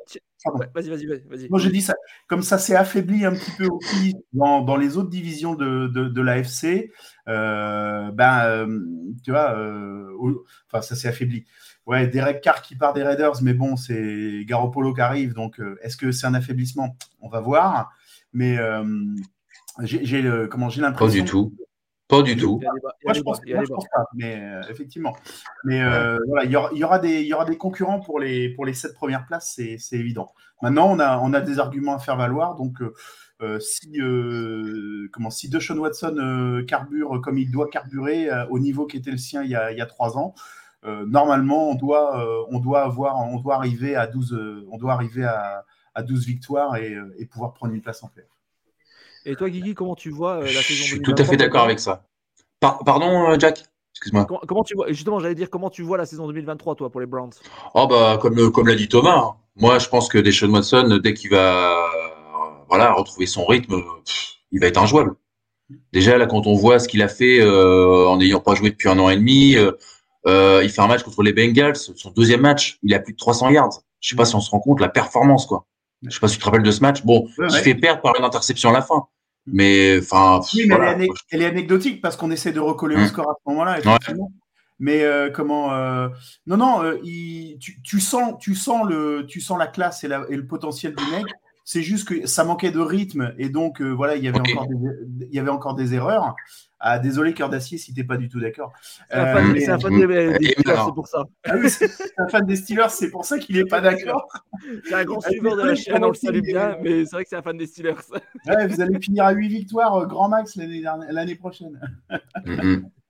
ouais, 0.54 0.68
vas-y, 0.74 0.90
vas-y, 0.90 1.06
vas-y. 1.08 1.24
vas-y. 1.28 1.50
Moi, 1.50 1.60
j'ai 1.60 1.72
dit 1.72 1.82
ça. 1.82 1.96
Comme 2.28 2.44
ça 2.44 2.58
s'est 2.58 2.76
affaibli 2.76 3.26
un 3.26 3.34
petit 3.34 3.52
peu 3.58 3.68
aussi 3.68 4.16
dans, 4.34 4.62
dans 4.62 4.76
les 4.78 4.98
autres 4.98 5.10
divisions 5.10 5.56
de, 5.56 5.88
de, 5.88 6.08
de 6.08 6.22
l'AFC, 6.22 6.92
euh, 7.28 8.12
ben, 8.12 8.44
euh, 8.46 8.80
tu 9.24 9.32
vois, 9.32 9.58
euh, 9.58 10.12
enfin, 10.68 10.82
ça 10.82 10.96
s'est 10.96 11.08
affaibli. 11.08 11.46
Ouais, 11.88 12.08
Derek 12.08 12.42
Carr 12.42 12.62
qui 12.62 12.76
part 12.76 12.94
des 12.94 13.02
Raiders, 13.04 13.42
mais 13.42 13.54
bon, 13.56 13.76
c'est 13.76 14.46
Garoppolo 14.46 14.94
qui 14.94 15.02
arrive, 15.02 15.34
donc 15.34 15.60
euh, 15.60 15.78
est-ce 15.82 15.98
que 15.98 16.12
c'est 16.12 16.28
un 16.28 16.36
affaiblissement? 16.36 16.96
On 17.20 17.30
va 17.30 17.40
voir. 17.42 17.92
Mais 18.34 18.58
euh, 18.60 18.84
j'ai 19.82 20.30
comment 20.50 20.70
j'ai 20.70 20.82
Pas 20.82 20.88
l'impression. 20.88 21.24
du 21.24 21.30
tout. 21.30 21.54
Pas 22.12 22.22
du 22.22 22.36
tout. 22.36 22.60
Moi, 23.06 23.14
je 23.14 23.22
pense, 23.22 23.40
pas, 23.40 24.06
mais 24.14 24.38
euh, 24.42 24.62
effectivement. 24.70 25.16
Mais 25.64 25.82
euh, 25.82 26.20
voilà, 26.28 26.44
il 26.44 26.52
y, 26.52 26.56
aura, 26.58 26.70
il 26.74 26.78
y 26.78 26.84
aura 26.84 27.00
des, 27.00 27.22
il 27.22 27.28
y 27.28 27.34
aura 27.34 27.46
des 27.46 27.58
concurrents 27.58 28.02
pour 28.02 28.20
les, 28.20 28.50
pour 28.50 28.66
les 28.66 28.74
sept 28.74 28.94
premières 28.94 29.26
places, 29.26 29.54
c'est 29.56 29.78
c'est 29.80 29.96
évident. 29.96 30.34
Maintenant, 30.62 30.92
on 30.92 31.00
a, 31.00 31.18
on 31.20 31.34
a 31.34 31.40
des 31.40 31.60
arguments 31.60 31.96
à 31.96 32.00
faire 32.00 32.18
valoir, 32.18 32.56
donc 32.56 32.82
euh, 32.82 32.94
euh, 33.42 33.60
si, 33.60 34.00
euh, 34.02 35.08
comment, 35.14 35.30
si 35.30 35.50
Deshaun 35.50 35.78
Watson 35.80 36.18
euh, 36.18 36.64
carbure 36.66 37.22
comme 37.22 37.38
il 37.38 37.50
doit 37.50 37.70
carburer 37.70 38.30
euh, 38.30 38.46
au 38.50 38.60
niveau 38.60 38.86
qui 38.86 38.98
était 38.98 39.10
le 39.10 39.18
sien 39.18 39.42
il 39.44 39.50
y 39.50 39.56
a, 39.56 39.72
il 39.72 39.78
y 39.78 39.82
a 39.82 39.86
trois 39.86 40.18
ans, 40.18 40.36
euh, 40.84 41.06
normalement, 41.06 41.70
on 41.70 41.76
doit, 41.76 42.22
euh, 42.22 42.44
on 42.50 42.60
doit 42.60 42.84
avoir, 42.84 43.18
on 43.20 43.40
doit 43.40 43.56
arriver 43.56 43.96
à 43.96 44.06
12, 44.06 44.34
euh, 44.34 44.68
on 44.70 44.78
doit 44.78 44.94
arriver 44.94 45.24
à, 45.24 45.66
à 45.96 46.04
12 46.04 46.26
victoires 46.26 46.76
et, 46.76 46.98
et 47.18 47.26
pouvoir 47.26 47.54
prendre 47.54 47.74
une 47.74 47.82
place 47.82 48.04
en 48.04 48.08
playoff. 48.10 48.41
Et 49.26 49.36
toi, 49.36 49.50
Guigui, 49.50 49.76
comment 49.76 49.96
tu 49.96 50.10
vois 50.10 50.38
euh, 50.38 50.42
la 50.42 50.48
saison 50.48 50.64
Je 50.64 50.84
suis 50.84 51.00
2023 51.00 51.16
tout 51.16 51.22
à 51.22 51.26
fait 51.26 51.38
d'accord 51.38 51.64
avec 51.64 51.80
ça. 51.80 52.04
Par- 52.60 52.84
pardon, 52.84 53.32
euh, 53.32 53.40
Jack 53.40 53.64
Excuse-moi. 53.94 54.26
Comment, 54.26 54.42
comment 54.48 54.64
tu 54.64 54.74
vois 54.74 54.88
Justement, 54.90 55.20
j'allais 55.20 55.36
dire 55.36 55.50
comment 55.50 55.70
tu 55.70 55.84
vois 55.84 55.98
la 55.98 56.06
saison 56.06 56.26
2023, 56.26 56.76
toi, 56.76 56.90
pour 56.90 57.02
les 57.02 57.06
Browns? 57.06 57.34
Oh 57.76 57.88
bah 57.88 58.18
comme 58.22 58.52
comme 58.52 58.68
l'a 58.68 58.76
dit 58.76 58.88
Thomas, 58.88 59.18
hein. 59.18 59.36
moi 59.58 59.80
je 59.80 59.90
pense 59.90 60.08
que 60.08 60.18
Deshaun 60.18 60.50
Watson 60.52 61.00
dès 61.04 61.14
qu'il 61.14 61.30
va 61.30 61.74
euh, 61.74 62.64
voilà 62.70 62.94
retrouver 62.94 63.26
son 63.26 63.46
rythme, 63.46 63.82
pff, 64.06 64.36
il 64.52 64.60
va 64.62 64.68
être 64.68 64.82
injouable. 64.82 65.16
Déjà, 65.94 66.18
là, 66.18 66.26
quand 66.26 66.48
on 66.48 66.56
voit 66.56 66.80
ce 66.80 66.88
qu'il 66.88 67.02
a 67.02 67.08
fait 67.08 67.42
en 67.44 68.18
n'ayant 68.18 68.40
pas 68.40 68.56
joué 68.56 68.72
depuis 68.72 68.90
un 68.90 69.00
an 69.00 69.10
et 69.10 69.16
demi, 69.16 69.56
il 70.26 70.70
fait 70.70 70.82
un 70.82 70.88
match 70.88 71.04
contre 71.04 71.22
les 71.24 71.34
Bengals, 71.34 71.76
son 71.76 72.12
deuxième 72.12 72.42
match, 72.42 72.80
il 72.84 72.94
a 72.94 73.00
plus 73.00 73.14
de 73.14 73.18
300 73.18 73.50
yards. 73.52 73.82
Je 74.02 74.10
sais 74.10 74.16
pas 74.16 74.26
si 74.26 74.36
on 74.36 74.42
se 74.42 74.50
rend 74.50 74.60
compte 74.60 74.82
la 74.82 74.90
performance, 74.90 75.46
quoi. 75.46 75.66
Je 76.04 76.10
sais 76.10 76.20
pas 76.20 76.28
si 76.28 76.36
tu 76.36 76.40
te 76.40 76.46
rappelles 76.46 76.64
de 76.64 76.72
ce 76.72 76.82
match. 76.82 77.04
Bon, 77.04 77.28
il 77.38 77.52
fait 77.52 77.76
perdre 77.76 78.02
par 78.02 78.16
une 78.18 78.26
interception 78.26 78.70
à 78.70 78.74
la 78.74 78.82
fin. 78.82 79.06
Mais 79.48 80.00
enfin. 80.00 80.42
Oui, 80.54 80.66
mais 80.68 80.76
elle, 81.32 81.42
est 81.42 81.46
anecdotique 81.46 82.02
parce 82.02 82.16
qu'on 82.16 82.32
essaie 82.32 82.52
de 82.52 82.60
recoller 82.60 82.96
le 82.96 83.04
mmh. 83.04 83.08
score 83.08 83.30
à 83.30 83.34
ce 83.34 83.52
moment-là. 83.52 83.80
Mais 84.82 85.04
euh, 85.04 85.30
comment 85.30 85.74
euh, 85.74 86.10
Non, 86.48 86.58
non, 86.58 86.84
euh, 86.84 86.98
tu, 87.84 88.00
sens, 88.00 88.34
tu 88.40 88.56
sens 88.56 88.88
le, 88.90 89.26
tu 89.28 89.40
sens 89.40 89.60
la 89.60 89.68
classe 89.68 90.04
et, 90.04 90.08
le 90.08 90.46
potentiel 90.48 90.96
du 90.96 91.04
mec. 91.12 91.26
C'est 91.72 91.84
juste 91.84 92.06
que 92.06 92.28
ça 92.28 92.44
manquait 92.44 92.72
de 92.72 92.82
rythme 92.82 93.34
et 93.38 93.48
donc 93.48 93.82
voilà, 93.82 94.18
il 94.18 94.24
y 94.26 94.28
avait 94.28 94.40
encore 94.40 94.68
des, 94.68 94.76
il 95.30 95.34
y 95.34 95.40
avait 95.40 95.50
encore 95.50 95.74
des 95.74 95.94
erreurs. 95.94 96.36
Ah, 96.82 97.00
désolé, 97.00 97.34
cœur 97.34 97.48
d'acier, 97.48 97.78
si 97.78 97.94
t'es 97.94 98.04
pas 98.04 98.18
du 98.18 98.28
tout 98.28 98.42
d'accord. 98.42 98.74
C'est 99.10 99.16
un 99.16 99.34
fan, 99.34 99.54
des, 99.54 99.62
Steelers, 99.62 100.82
c'est 100.86 100.94
pour 100.94 101.08
ça. 101.08 101.24
Ah 101.46 101.56
oui, 101.56 101.70
c'est 101.70 101.90
un 102.18 102.28
fan 102.28 102.46
des 102.46 102.56
Steelers, 102.58 102.90
c'est 102.90 103.10
pour 103.10 103.24
ça 103.24 103.40
qu'il 103.40 103.58
est 103.58 103.64
pas 103.64 103.80
d'accord. 103.80 104.28
C'est 104.84 104.96
un 104.96 105.06
grand 105.06 105.22
suiveur 105.22 105.56
de 105.56 105.62
la 105.62 105.76
chaîne, 105.76 106.04
on 106.04 106.10
le 106.10 106.14
salue 106.16 106.42
bien, 106.42 106.76
mais 106.84 107.06
c'est 107.06 107.16
vrai 107.16 107.24
que 107.24 107.30
c'est 107.30 107.38
un 107.38 107.42
fan 107.42 107.56
des 107.56 107.68
Steelers. 107.68 107.96
Ouais, 108.48 108.68
vous 108.68 108.82
allez 108.82 109.00
finir 109.00 109.24
à 109.24 109.32
8 109.32 109.48
victoires, 109.48 110.06
grand 110.08 110.28
max 110.28 110.58
l'année 110.58 111.36
prochaine. 111.36 111.80
Mm-hmm. 112.46 112.84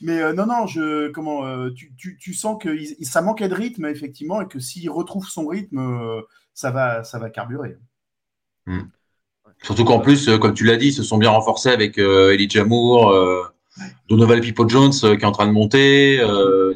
Mais 0.00 0.20
euh, 0.20 0.32
non, 0.32 0.46
non, 0.46 0.66
je, 0.66 1.10
comment, 1.10 1.46
euh, 1.46 1.70
tu, 1.70 1.94
tu, 1.96 2.16
tu, 2.18 2.34
sens 2.34 2.60
que 2.60 2.76
ça 3.02 3.22
manquait 3.22 3.48
de 3.48 3.54
rythme, 3.54 3.86
effectivement, 3.86 4.40
et 4.40 4.48
que 4.48 4.58
s'il 4.58 4.90
retrouve 4.90 5.28
son 5.28 5.46
rythme, 5.46 5.78
euh, 5.78 6.22
ça, 6.54 6.70
va, 6.70 7.04
ça 7.04 7.18
va 7.18 7.30
carburer. 7.30 7.76
Mm. 8.66 8.80
Surtout 9.62 9.84
qu'en 9.84 10.00
plus, 10.00 10.30
comme 10.38 10.54
tu 10.54 10.64
l'as 10.64 10.76
dit, 10.76 10.88
ils 10.88 10.92
se 10.92 11.02
sont 11.02 11.18
bien 11.18 11.30
renforcés 11.30 11.68
avec 11.68 11.98
Elijah 11.98 12.64
Moore, 12.64 13.52
Donovan 14.08 14.40
Pipo 14.40 14.66
Jones 14.66 14.92
qui 14.92 15.06
est 15.06 15.24
en 15.24 15.32
train 15.32 15.46
de 15.46 15.52
monter, 15.52 16.18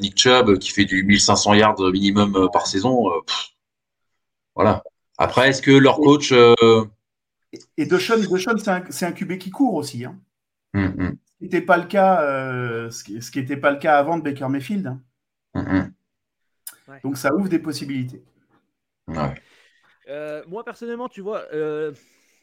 Nick 0.02 0.18
Chubb 0.18 0.58
qui 0.58 0.70
fait 0.70 0.84
du 0.84 1.02
1500 1.02 1.54
yards 1.54 1.80
minimum 1.92 2.50
par 2.52 2.66
saison. 2.66 3.10
voilà. 4.54 4.82
Après, 5.16 5.48
est-ce 5.48 5.62
que 5.62 5.70
leur 5.70 5.96
coach. 5.96 6.34
Et 7.78 7.86
Deshaun, 7.86 8.20
c'est 8.58 8.68
un, 8.68 9.08
un, 9.08 9.12
QB 9.12 9.38
qui 9.38 9.50
court 9.50 9.74
aussi. 9.74 10.04
Hein. 10.04 10.18
Mm, 10.74 11.04
mm 11.04 11.16
n'était 11.44 11.60
pas 11.60 11.76
le 11.76 11.84
cas, 11.84 12.22
euh, 12.22 12.90
ce 12.90 13.04
qui 13.04 13.38
n'était 13.38 13.56
pas 13.56 13.70
le 13.70 13.78
cas 13.78 13.98
avant 13.98 14.18
de 14.18 14.22
Baker 14.22 14.48
Mayfield. 14.48 14.96
Hein. 15.54 15.90
Donc 17.02 17.16
ça 17.16 17.34
ouvre 17.34 17.48
des 17.48 17.58
possibilités. 17.58 18.22
Euh, 20.08 20.42
moi 20.46 20.64
personnellement, 20.64 21.08
tu 21.08 21.20
vois, 21.20 21.46
euh, 21.52 21.92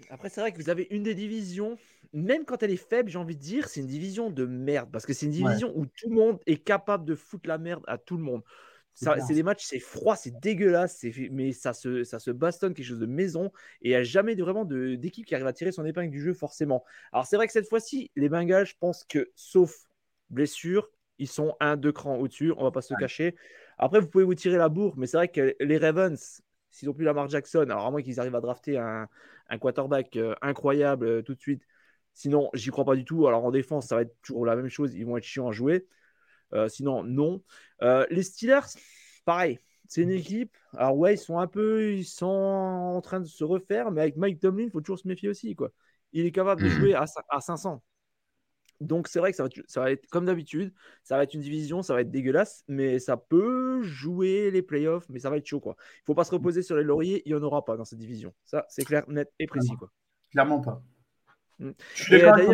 après 0.09 0.29
c'est 0.29 0.41
vrai 0.41 0.51
que 0.51 0.57
vous 0.57 0.69
avez 0.69 0.87
une 0.89 1.03
des 1.03 1.15
divisions, 1.15 1.77
même 2.13 2.45
quand 2.45 2.63
elle 2.63 2.71
est 2.71 2.77
faible, 2.77 3.09
j'ai 3.09 3.17
envie 3.17 3.35
de 3.35 3.41
dire, 3.41 3.67
c'est 3.67 3.81
une 3.81 3.87
division 3.87 4.29
de 4.29 4.45
merde 4.45 4.89
parce 4.91 5.05
que 5.05 5.13
c'est 5.13 5.25
une 5.25 5.31
division 5.31 5.71
où 5.75 5.85
tout 5.85 6.09
le 6.09 6.15
monde 6.15 6.39
est 6.47 6.57
capable 6.57 7.05
de 7.05 7.15
foutre 7.15 7.47
la 7.47 7.57
merde 7.57 7.83
à 7.87 7.97
tout 7.97 8.17
le 8.17 8.23
monde. 8.23 8.41
C'est 8.93 9.33
des 9.33 9.43
matchs, 9.43 9.65
c'est 9.65 9.79
froid, 9.79 10.15
c'est 10.15 10.39
dégueulasse, 10.39 11.05
mais 11.31 11.53
ça 11.53 11.73
se, 11.73 12.03
ça 12.03 12.19
se 12.19 12.29
bastonne 12.29 12.73
quelque 12.73 12.85
chose 12.85 12.99
de 12.99 13.05
maison 13.05 13.51
et 13.81 13.87
il 13.87 13.89
n'y 13.89 13.95
a 13.95 14.03
jamais 14.03 14.35
vraiment 14.35 14.65
d'équipe 14.65 15.25
qui 15.25 15.33
arrive 15.33 15.47
à 15.47 15.53
tirer 15.53 15.71
son 15.71 15.85
épingle 15.85 16.11
du 16.11 16.21
jeu, 16.21 16.33
forcément. 16.33 16.83
Alors, 17.13 17.25
c'est 17.25 17.37
vrai 17.37 17.47
que 17.47 17.53
cette 17.53 17.69
fois-ci, 17.69 18.11
les 18.15 18.29
Bengals, 18.29 18.65
je 18.65 18.75
pense 18.79 19.05
que, 19.05 19.31
sauf 19.35 19.85
blessure, 20.29 20.89
ils 21.17 21.27
sont 21.27 21.55
un, 21.59 21.77
deux 21.77 21.91
crans 21.91 22.17
au-dessus, 22.17 22.53
on 22.57 22.63
va 22.63 22.71
pas 22.71 22.81
se 22.81 22.93
cacher. 22.93 23.35
Après, 23.77 23.99
vous 23.99 24.07
pouvez 24.07 24.23
vous 24.23 24.35
tirer 24.35 24.57
la 24.57 24.69
bourre, 24.69 24.95
mais 24.97 25.07
c'est 25.07 25.17
vrai 25.17 25.29
que 25.29 25.55
les 25.59 25.77
Ravens, 25.77 26.41
s'ils 26.71 26.87
n'ont 26.87 26.93
plus 26.93 27.05
Lamar 27.05 27.29
Jackson, 27.29 27.61
alors 27.61 27.85
à 27.85 27.91
moins 27.91 28.01
qu'ils 28.01 28.19
arrivent 28.19 28.35
à 28.35 28.41
drafter 28.41 28.77
un, 28.77 29.07
un 29.49 29.57
quarterback 29.57 30.15
euh, 30.15 30.33
incroyable 30.41 31.05
euh, 31.05 31.21
tout 31.21 31.35
de 31.35 31.39
suite, 31.39 31.63
sinon, 32.13 32.49
j'y 32.53 32.69
crois 32.69 32.85
pas 32.85 32.95
du 32.95 33.05
tout. 33.05 33.27
Alors, 33.27 33.45
en 33.45 33.51
défense, 33.51 33.87
ça 33.87 33.95
va 33.95 34.01
être 34.03 34.15
toujours 34.21 34.45
la 34.45 34.55
même 34.55 34.69
chose, 34.69 34.93
ils 34.95 35.05
vont 35.05 35.17
être 35.17 35.23
chiants 35.23 35.49
à 35.49 35.51
jouer. 35.51 35.85
Euh, 36.53 36.67
sinon, 36.67 37.03
non. 37.03 37.41
Les 37.81 38.23
Steelers, 38.23 38.67
pareil. 39.25 39.59
C'est 39.87 40.03
une 40.03 40.11
équipe. 40.11 40.55
Alors 40.73 40.95
ouais, 40.97 41.15
ils 41.15 41.17
sont 41.17 41.37
un 41.37 41.47
peu, 41.47 41.91
ils 41.93 42.05
sont 42.05 42.25
en 42.25 43.01
train 43.01 43.19
de 43.19 43.25
se 43.25 43.43
refaire, 43.43 43.91
mais 43.91 43.99
avec 43.99 44.15
Mike 44.15 44.39
Tomlin, 44.39 44.63
il 44.63 44.71
faut 44.71 44.79
toujours 44.79 44.99
se 44.99 45.07
méfier 45.07 45.27
aussi, 45.27 45.53
quoi. 45.53 45.71
Il 46.13 46.25
est 46.25 46.31
capable 46.31 46.61
de 46.61 46.67
mhm. 46.67 46.73
jouer 46.73 46.93
à, 46.93 47.05
à 47.29 47.41
500. 47.41 47.83
Donc 48.81 49.07
c'est 49.07 49.19
vrai 49.19 49.31
que 49.31 49.37
ça 49.37 49.43
va, 49.43 49.49
ça 49.67 49.81
va 49.81 49.91
être 49.91 50.05
comme 50.07 50.25
d'habitude, 50.25 50.73
ça 51.03 51.15
va 51.15 51.23
être 51.23 51.33
une 51.33 51.41
division, 51.41 51.81
ça 51.81 51.93
va 51.93 52.01
être 52.01 52.11
dégueulasse, 52.11 52.63
mais 52.67 52.99
ça 52.99 53.15
peut 53.15 53.81
jouer 53.83 54.51
les 54.51 54.61
playoffs, 54.61 55.07
mais 55.09 55.19
ça 55.19 55.29
va 55.29 55.37
être 55.37 55.45
chaud 55.45 55.59
quoi. 55.59 55.75
Il 55.99 56.05
faut 56.05 56.15
pas 56.15 56.23
se 56.23 56.31
reposer 56.31 56.63
sur 56.63 56.75
les 56.75 56.83
lauriers, 56.83 57.21
il 57.25 57.33
n'y 57.33 57.39
en 57.39 57.43
aura 57.43 57.63
pas 57.63 57.77
dans 57.77 57.85
cette 57.85 57.99
division. 57.99 58.33
Ça 58.43 58.65
c'est 58.67 58.83
clair, 58.83 59.07
net 59.07 59.31
et 59.39 59.47
précis 59.47 59.75
quoi. 59.77 59.89
Clairement 60.31 60.61
pas. 60.61 60.83
Mm. 61.59 61.71
Je 61.95 62.03
suis 62.03 62.19
d'accord 62.19 62.51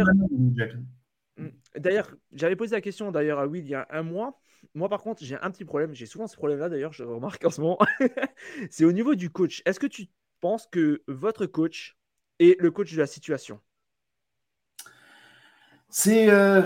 Mm. 1.37 1.49
D'ailleurs, 1.77 2.13
j'avais 2.33 2.55
posé 2.55 2.75
la 2.75 2.81
question 2.81 3.11
d'ailleurs 3.11 3.39
à 3.39 3.47
Will 3.47 3.63
il 3.63 3.69
y 3.69 3.75
a 3.75 3.87
un 3.91 4.03
mois. 4.03 4.39
Moi, 4.73 4.89
par 4.89 5.01
contre, 5.01 5.23
j'ai 5.23 5.35
un 5.35 5.51
petit 5.51 5.65
problème. 5.65 5.93
J'ai 5.93 6.05
souvent 6.05 6.27
ce 6.27 6.35
problème-là, 6.35 6.69
d'ailleurs, 6.69 6.93
je 6.93 7.03
remarque 7.03 7.45
en 7.45 7.49
ce 7.49 7.61
moment. 7.61 7.77
c'est 8.69 8.85
au 8.85 8.91
niveau 8.91 9.15
du 9.15 9.29
coach. 9.29 9.61
Est-ce 9.65 9.79
que 9.79 9.87
tu 9.87 10.07
penses 10.39 10.67
que 10.67 11.03
votre 11.07 11.45
coach 11.45 11.97
est 12.39 12.59
le 12.59 12.71
coach 12.71 12.93
de 12.93 12.97
la 12.97 13.07
situation? 13.07 13.59
C'est 15.89 16.29
euh, 16.29 16.63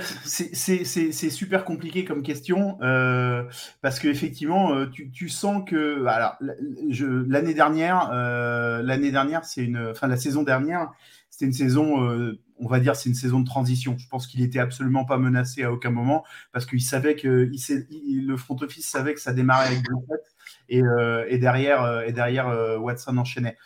super 1.30 1.64
compliqué 1.64 2.06
comme 2.06 2.24
question 2.24 2.78
euh, 2.82 3.44
parce 3.82 4.00
qu'effectivement, 4.00 4.74
euh, 4.74 4.88
tu, 4.88 5.12
tu, 5.12 5.30
sens 5.30 5.64
que 5.66 6.06
alors 6.06 6.38
l'année 6.40 7.54
dernière, 7.54 8.10
euh, 8.14 8.82
l'année 8.82 9.12
dernière, 9.12 9.46
c'est 9.46 9.64
une, 9.64 9.90
enfin 9.92 10.08
la 10.08 10.18
saison 10.18 10.44
dernière, 10.44 10.92
c'était 11.30 11.46
une 11.46 11.54
saison 11.54 12.36
on 12.62 12.68
va 12.68 12.80
dire 12.80 12.96
c'est 12.96 13.10
une 13.10 13.16
saison 13.16 13.40
de 13.40 13.46
transition. 13.46 13.98
Je 13.98 14.08
pense 14.08 14.28
qu'il 14.28 14.42
était 14.42 14.60
absolument 14.60 15.04
pas 15.04 15.18
menacé 15.18 15.64
à 15.64 15.72
aucun 15.72 15.90
moment 15.90 16.24
parce 16.54 16.66
qu'il 16.66 16.82
savait 16.82 17.16
que 17.16 17.50
il, 17.52 18.28
le 18.28 18.38
front 18.38 18.56
office 18.62 18.88
savait 18.88 19.14
que 19.14 19.22
ça 19.22 19.34
démarrait 19.34 19.68
avec 19.68 19.84
Brissett 19.84 20.22
et, 20.70 20.82
euh, 20.82 21.26
et, 21.28 21.38
derrière 21.38 21.84
euh, 21.84 22.04
et 22.04 22.14
derrière 22.14 22.48
euh, 22.48 22.78
Watson 22.78 23.18
enchaînait. 23.18 23.58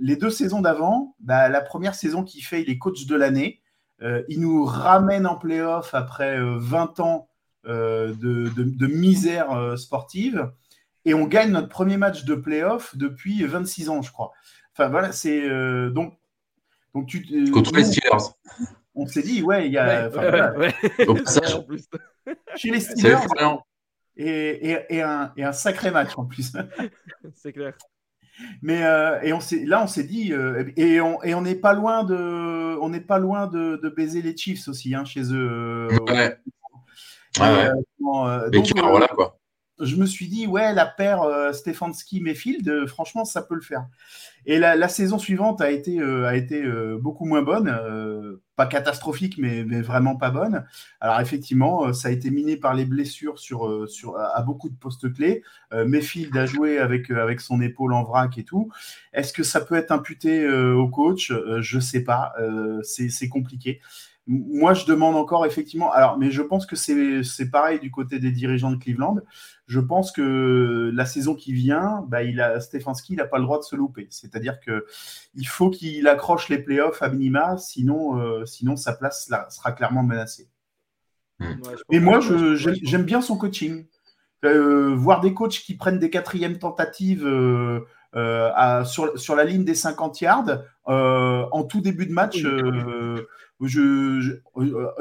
les 0.00 0.16
deux 0.16 0.30
saisons 0.30 0.60
d'avant, 0.60 1.16
bah, 1.20 1.48
la 1.48 1.60
première 1.60 1.94
saison 1.94 2.24
qu'il 2.24 2.44
fait, 2.44 2.62
il 2.62 2.70
est 2.70 2.78
coach 2.78 3.06
de 3.06 3.16
l'année. 3.16 3.60
Il 4.00 4.40
nous 4.40 4.64
ramène 4.64 5.26
en 5.26 5.36
playoff 5.36 5.94
après 5.94 6.38
20 6.40 7.00
ans 7.00 7.28
de, 7.64 8.12
de, 8.12 8.86
misère 8.86 9.78
sportive 9.78 10.50
et 11.04 11.14
on 11.14 11.26
gagne 11.26 11.52
notre 11.52 11.68
premier 11.68 11.96
match 11.96 12.24
de 12.24 12.34
playoff 12.34 12.96
depuis 12.96 13.44
26 13.44 13.88
ans, 13.88 14.02
je 14.02 14.12
crois. 14.12 14.32
Enfin 14.72 14.88
voilà, 14.88 15.12
c'est 15.12 15.48
donc 15.90 16.14
donc 16.94 17.08
tu, 17.08 17.50
Contre 17.50 17.74
les 17.74 17.84
Steelers. 17.84 18.34
On 18.94 19.06
s'est 19.06 19.22
dit, 19.22 19.42
ouais, 19.42 19.66
il 19.66 19.72
y 19.72 19.78
a. 19.78 20.10
Chez 22.56 22.70
les 22.70 22.80
Steelers. 22.80 23.18
Et, 24.16 24.70
et, 24.70 24.78
et, 24.90 25.02
un, 25.02 25.32
et, 25.36 25.42
un, 25.42 25.52
sacré 25.52 25.90
match 25.90 26.16
en 26.16 26.24
plus. 26.24 26.52
C'est 27.34 27.52
clair. 27.52 27.74
Mais 28.62 28.84
euh, 28.84 29.20
et 29.22 29.32
on 29.32 29.38
là, 29.64 29.82
on 29.82 29.86
s'est 29.86 30.04
dit, 30.04 30.32
euh, 30.32 30.64
et 30.76 31.00
on 31.00 31.22
et 31.22 31.34
on 31.34 31.42
n'est 31.42 31.54
pas 31.54 31.72
loin 31.72 32.04
de, 32.04 32.76
on 32.80 32.88
n'est 32.88 33.00
pas 33.00 33.18
loin 33.18 33.46
de, 33.46 33.80
de, 33.82 33.88
baiser 33.88 34.22
les 34.22 34.36
Chiefs 34.36 34.66
aussi, 34.68 34.94
hein, 34.94 35.04
chez 35.04 35.32
eux. 35.32 35.88
Euh, 35.90 35.98
ouais. 36.08 36.36
ouais, 37.40 37.70
ouais. 38.00 38.50
donc, 38.50 38.72
voilà 38.76 39.08
quoi 39.08 39.38
je 39.80 39.96
me 39.96 40.06
suis 40.06 40.28
dit, 40.28 40.46
ouais, 40.46 40.72
la 40.72 40.86
paire 40.86 41.22
euh, 41.22 41.52
Stefanski-Mayfield, 41.52 42.68
euh, 42.68 42.86
franchement, 42.86 43.24
ça 43.24 43.42
peut 43.42 43.56
le 43.56 43.60
faire. 43.60 43.86
Et 44.46 44.58
la, 44.58 44.88
saison 44.88 45.18
suivante 45.18 45.60
a 45.60 45.70
été, 45.70 45.98
euh, 45.98 46.98
beaucoup 47.00 47.24
moins 47.24 47.42
bonne, 47.42 48.38
pas 48.56 48.66
catastrophique, 48.66 49.38
mais, 49.38 49.62
vraiment 49.80 50.16
pas 50.16 50.30
bonne. 50.30 50.66
Alors 51.00 51.18
effectivement, 51.20 51.94
ça 51.94 52.08
a 52.08 52.10
été 52.10 52.30
miné 52.30 52.58
par 52.58 52.74
les 52.74 52.84
blessures 52.84 53.38
sur, 53.38 53.88
sur, 53.88 54.18
à, 54.18 54.42
beaucoup 54.42 54.68
de 54.68 54.76
postes 54.76 55.10
clés. 55.12 55.42
Mayfield 55.72 56.36
a 56.36 56.44
joué 56.44 56.78
avec, 56.78 57.10
avec 57.10 57.40
son 57.40 57.62
épaule 57.62 57.94
en 57.94 58.04
vrac 58.04 58.36
et 58.36 58.44
tout. 58.44 58.70
Est-ce 59.14 59.32
que 59.32 59.42
ça 59.42 59.62
peut 59.62 59.76
être 59.76 59.92
imputé 59.92 60.46
au 60.46 60.88
coach? 60.88 61.32
Je 61.60 61.80
sais 61.80 62.04
pas, 62.04 62.34
c'est 62.82 63.28
compliqué. 63.30 63.80
Moi, 64.26 64.72
je 64.72 64.86
demande 64.86 65.16
encore 65.16 65.44
effectivement. 65.44 65.92
Alors, 65.92 66.16
mais 66.16 66.30
je 66.30 66.40
pense 66.40 66.64
que 66.64 66.76
c'est 66.76 67.50
pareil 67.50 67.78
du 67.78 67.90
côté 67.90 68.18
des 68.18 68.30
dirigeants 68.32 68.70
de 68.70 68.76
Cleveland. 68.76 69.18
Je 69.66 69.80
pense 69.80 70.12
que 70.12 70.90
la 70.94 71.04
saison 71.04 71.34
qui 71.34 71.52
vient, 71.52 72.04
bah, 72.08 72.22
il 72.22 72.40
a 72.40 72.58
Stefanski, 72.60 73.14
il 73.14 73.16
n'a 73.16 73.26
pas 73.26 73.38
le 73.38 73.44
droit 73.44 73.58
de 73.58 73.64
se 73.64 73.76
louper. 73.76 74.06
C'est-à-dire 74.10 74.60
que 74.60 74.86
il 75.34 75.46
faut 75.46 75.68
qu'il 75.68 76.08
accroche 76.08 76.48
les 76.48 76.58
playoffs 76.58 77.02
à 77.02 77.10
minima, 77.10 77.58
sinon, 77.58 78.18
euh, 78.18 78.46
sinon 78.46 78.76
sa 78.76 78.94
place 78.94 79.30
sera 79.50 79.72
clairement 79.72 80.02
menacée. 80.02 80.48
Hmm. 81.38 81.60
Et 81.90 82.00
moi, 82.00 82.20
j'aime 82.20 83.04
bien 83.04 83.20
son 83.20 83.36
coaching. 83.36 83.86
Euh, 84.46 84.94
voir 84.94 85.20
des 85.20 85.32
coachs 85.32 85.52
qui 85.52 85.74
prennent 85.74 85.98
des 85.98 86.10
quatrièmes 86.10 86.58
tentatives 86.58 87.26
euh, 87.26 87.80
sur, 88.84 89.18
sur, 89.18 89.34
la 89.34 89.44
ligne 89.44 89.64
des 89.64 89.74
50 89.74 90.20
yards 90.20 90.62
en 90.84 91.64
tout 91.64 91.80
début 91.80 92.06
de 92.06 92.12
match 92.12 92.42
je 93.60 94.38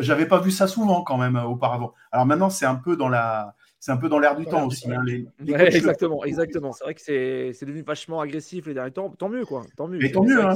n'avais 0.08 0.28
pas 0.28 0.40
vu 0.40 0.52
ça 0.52 0.68
souvent 0.68 1.02
quand 1.04 1.18
même 1.18 1.36
auparavant. 1.36 1.94
Alors 2.12 2.26
maintenant, 2.26 2.50
c'est 2.50 2.66
un 2.66 2.76
peu 2.76 2.96
dans 2.96 3.10
la 3.10 3.56
c'est 3.84 3.92
un 3.92 3.98
peu 3.98 4.08
dans 4.08 4.18
l'air 4.18 4.38
du 4.38 4.46
temps 4.46 4.66
aussi. 4.66 4.90
Hein, 4.90 5.04
exactement, 5.46 6.24
exactement. 6.24 6.72
C'est 6.72 6.86
vrai 6.86 6.94
que 6.94 7.02
c'est 7.02 7.66
devenu 7.66 7.82
vachement 7.82 8.22
agressif 8.22 8.66
les 8.66 8.74
derniers 8.74 8.92
temps. 8.92 9.10
Tant 9.10 9.28
mieux, 9.28 9.46
quoi. 9.46 9.66
Tant 9.76 9.90
mieux. 9.90 10.00
Mais 10.00 10.10
tant 10.10 10.24
mieux, 10.24 10.42
hein, 10.42 10.56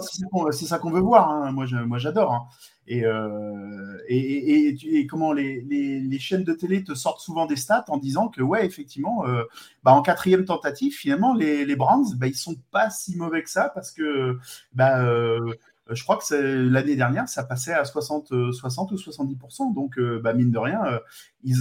c'est 0.52 0.66
ça 0.66 0.80
qu'on 0.80 0.92
veut 0.92 1.02
voir. 1.02 1.30
Hein. 1.30 1.52
Moi, 1.52 1.98
j'adore. 1.98 2.50
Euh, 2.90 3.98
et, 4.08 4.70
et, 4.70 5.08
comment 5.08 5.34
les, 5.34 5.60
les, 5.60 6.20
chaînes 6.20 6.46
de 6.46 6.54
télé 6.54 6.86
te 6.86 6.94
sortent 6.94 7.20
souvent 7.20 7.46
des 7.46 7.58
stats 7.58 7.84
en 7.90 7.98
disant 7.98 8.30
que, 8.30 8.42
ouais, 8.42 8.66
effectivement, 8.66 9.28
euh, 9.28 9.44
bah, 9.84 9.92
en 9.92 10.02
quatrième 10.02 10.46
tentative, 10.46 10.94
finalement, 10.94 11.34
les, 11.34 11.66
les 11.66 11.76
Browns, 11.76 12.16
bah, 12.16 12.28
ils 12.28 12.36
sont 12.36 12.56
pas 12.72 12.90
si 12.90 13.18
mauvais 13.18 13.44
que 13.44 13.50
ça 13.50 13.70
parce 13.76 13.92
que 13.92 14.38
bah, 14.72 15.04
euh, 15.04 15.54
je 15.89 16.04
crois 16.04 16.17
que 16.17 16.36
l'année 16.36 16.95
dernière, 16.95 17.28
ça 17.30 17.43
passait 17.43 17.73
à 17.73 17.86
60, 17.86 18.52
60 18.52 18.91
ou 18.91 18.95
70%. 18.95 19.73
Donc, 19.73 20.00
bah, 20.21 20.34
mine 20.34 20.52
de 20.52 20.58
rien, 20.58 20.82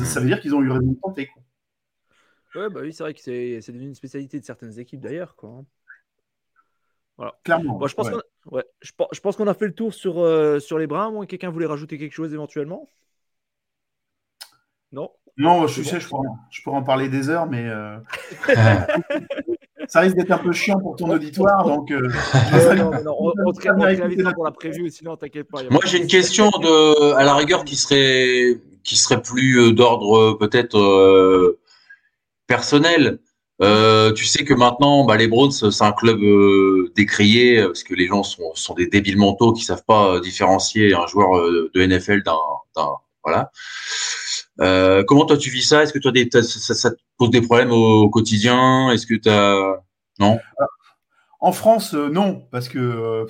ça 0.04 0.20
veut 0.20 0.26
dire 0.26 0.40
qu'ils 0.40 0.54
ont 0.54 0.62
eu 0.62 0.70
raison 0.70 0.86
de 0.86 0.98
tenter. 1.00 1.30
Ouais, 2.54 2.70
bah 2.70 2.80
oui, 2.82 2.92
c'est 2.92 3.02
vrai 3.02 3.12
que 3.12 3.20
c'est 3.20 3.60
devenu 3.68 3.88
une 3.88 3.94
spécialité 3.94 4.40
de 4.40 4.44
certaines 4.44 4.78
équipes 4.78 5.00
d'ailleurs. 5.00 5.36
Quoi. 5.36 5.62
Voilà. 7.16 7.38
Clairement. 7.44 7.86
je 7.86 7.94
pense 7.94 8.10
qu'on 8.10 8.20
je, 8.80 9.20
pense 9.20 9.36
qu'on 9.36 9.46
a 9.46 9.54
fait 9.54 9.66
le 9.66 9.74
tour 9.74 9.92
sur, 9.92 10.20
euh, 10.20 10.58
sur 10.58 10.78
les 10.78 10.86
brins. 10.86 11.26
Quelqu'un 11.26 11.50
voulait 11.50 11.66
rajouter 11.66 11.98
quelque 11.98 12.12
chose 12.12 12.32
éventuellement? 12.32 12.88
Non? 14.92 15.10
Non, 15.38 15.66
je 15.66 15.82
sais, 15.82 16.00
je, 16.00 16.08
pourrais, 16.08 16.28
je 16.50 16.62
pourrais 16.62 16.78
en 16.78 16.82
parler 16.82 17.10
des 17.10 17.28
heures, 17.28 17.46
mais 17.46 17.68
euh, 17.68 17.98
ça 19.88 20.01
risque 20.01 20.16
d'être 20.16 20.31
un 20.31 20.38
peu 20.38 20.53
chiant 20.53 20.79
pour 20.79 20.96
ton 20.96 21.11
auditoire. 21.11 21.64
Donc, 21.64 21.90
euh, 21.90 22.09
non, 22.77 22.90
non, 23.05 23.16
on, 23.18 24.33
pour 24.33 24.44
la 24.44 24.51
prévue, 24.51 24.90
sinon 24.90 25.16
t'inquiète 25.16 25.49
pas. 25.51 25.61
Moi, 25.70 25.81
j'ai 25.87 25.99
une 25.99 26.07
question 26.07 26.51
de, 26.51 27.14
à 27.14 27.25
la 27.25 27.35
rigueur 27.35 27.64
qui 27.64 27.77
serait, 27.77 28.61
qui 28.85 28.96
serait 28.96 29.22
plus 29.22 29.72
d'ordre 29.72 30.35
peut-être 30.35 31.57
personnel. 32.46 33.18
Euh, 33.62 34.12
tu 34.12 34.27
sais 34.27 34.44
que 34.44 34.53
maintenant, 34.53 35.05
bah, 35.05 35.16
les 35.16 35.29
Browns, 35.29 35.51
c'est 35.51 35.83
un 35.83 35.92
club 35.92 36.20
euh, 36.22 36.92
décrié 36.94 37.62
parce 37.64 37.85
que 37.85 37.94
les 37.94 38.07
gens 38.07 38.22
sont, 38.22 38.55
sont, 38.55 38.75
des 38.75 38.87
débiles 38.87 39.16
mentaux 39.16 39.53
qui 39.55 39.64
savent 39.64 39.85
pas 39.87 40.14
euh, 40.14 40.20
différencier 40.20 40.94
un 40.94 41.07
joueur 41.07 41.38
euh, 41.38 41.70
de 41.75 41.87
NFL 41.87 42.22
d'un, 42.22 42.37
voilà. 43.25 43.51
Euh, 44.60 45.04
comment 45.06 45.26
toi 45.26 45.36
tu 45.36 45.50
vis 45.50 45.62
ça? 45.62 45.82
Est-ce 45.82 45.92
que 45.92 45.98
toi 45.98 46.12
ça, 46.42 46.90
te 46.90 46.96
pose 47.18 47.30
des 47.30 47.42
problèmes 47.42 47.72
au, 47.72 48.08
quotidien? 48.08 48.90
Est-ce 48.90 49.06
que 49.06 49.14
tu 49.14 49.28
as 49.28 49.82
non? 50.18 50.38
En 51.40 51.52
France, 51.52 51.92
non, 51.92 52.46
parce 52.50 52.68
que 52.68 53.26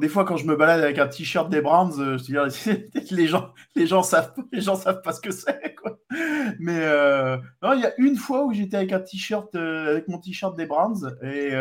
des 0.00 0.08
fois, 0.08 0.24
quand 0.24 0.36
je 0.36 0.46
me 0.46 0.56
balade 0.56 0.80
avec 0.80 0.98
un 0.98 1.06
t-shirt 1.06 1.50
des 1.50 1.60
Browns, 1.60 1.92
euh, 1.98 2.18
je 2.18 2.24
te 2.24 2.48
dis, 2.48 3.10
les 3.10 3.26
gens, 3.26 3.52
les 3.74 3.86
gens 3.86 4.02
savent, 4.02 4.32
les 4.52 4.60
gens 4.60 4.76
savent 4.76 5.02
pas 5.02 5.12
ce 5.12 5.20
que 5.20 5.32
c'est, 5.32 5.74
Mais 6.58 6.80
euh, 6.80 7.36
il 7.74 7.80
y 7.80 7.86
a 7.86 7.92
une 7.98 8.16
fois 8.16 8.44
où 8.44 8.52
j'étais 8.52 8.76
avec 8.76 8.92
un 8.92 9.00
t-shirt, 9.00 9.54
euh, 9.54 9.90
avec 9.90 10.08
mon 10.08 10.18
t-shirt 10.18 10.56
des 10.56 10.66
Browns, 10.66 11.16
et 11.22 11.52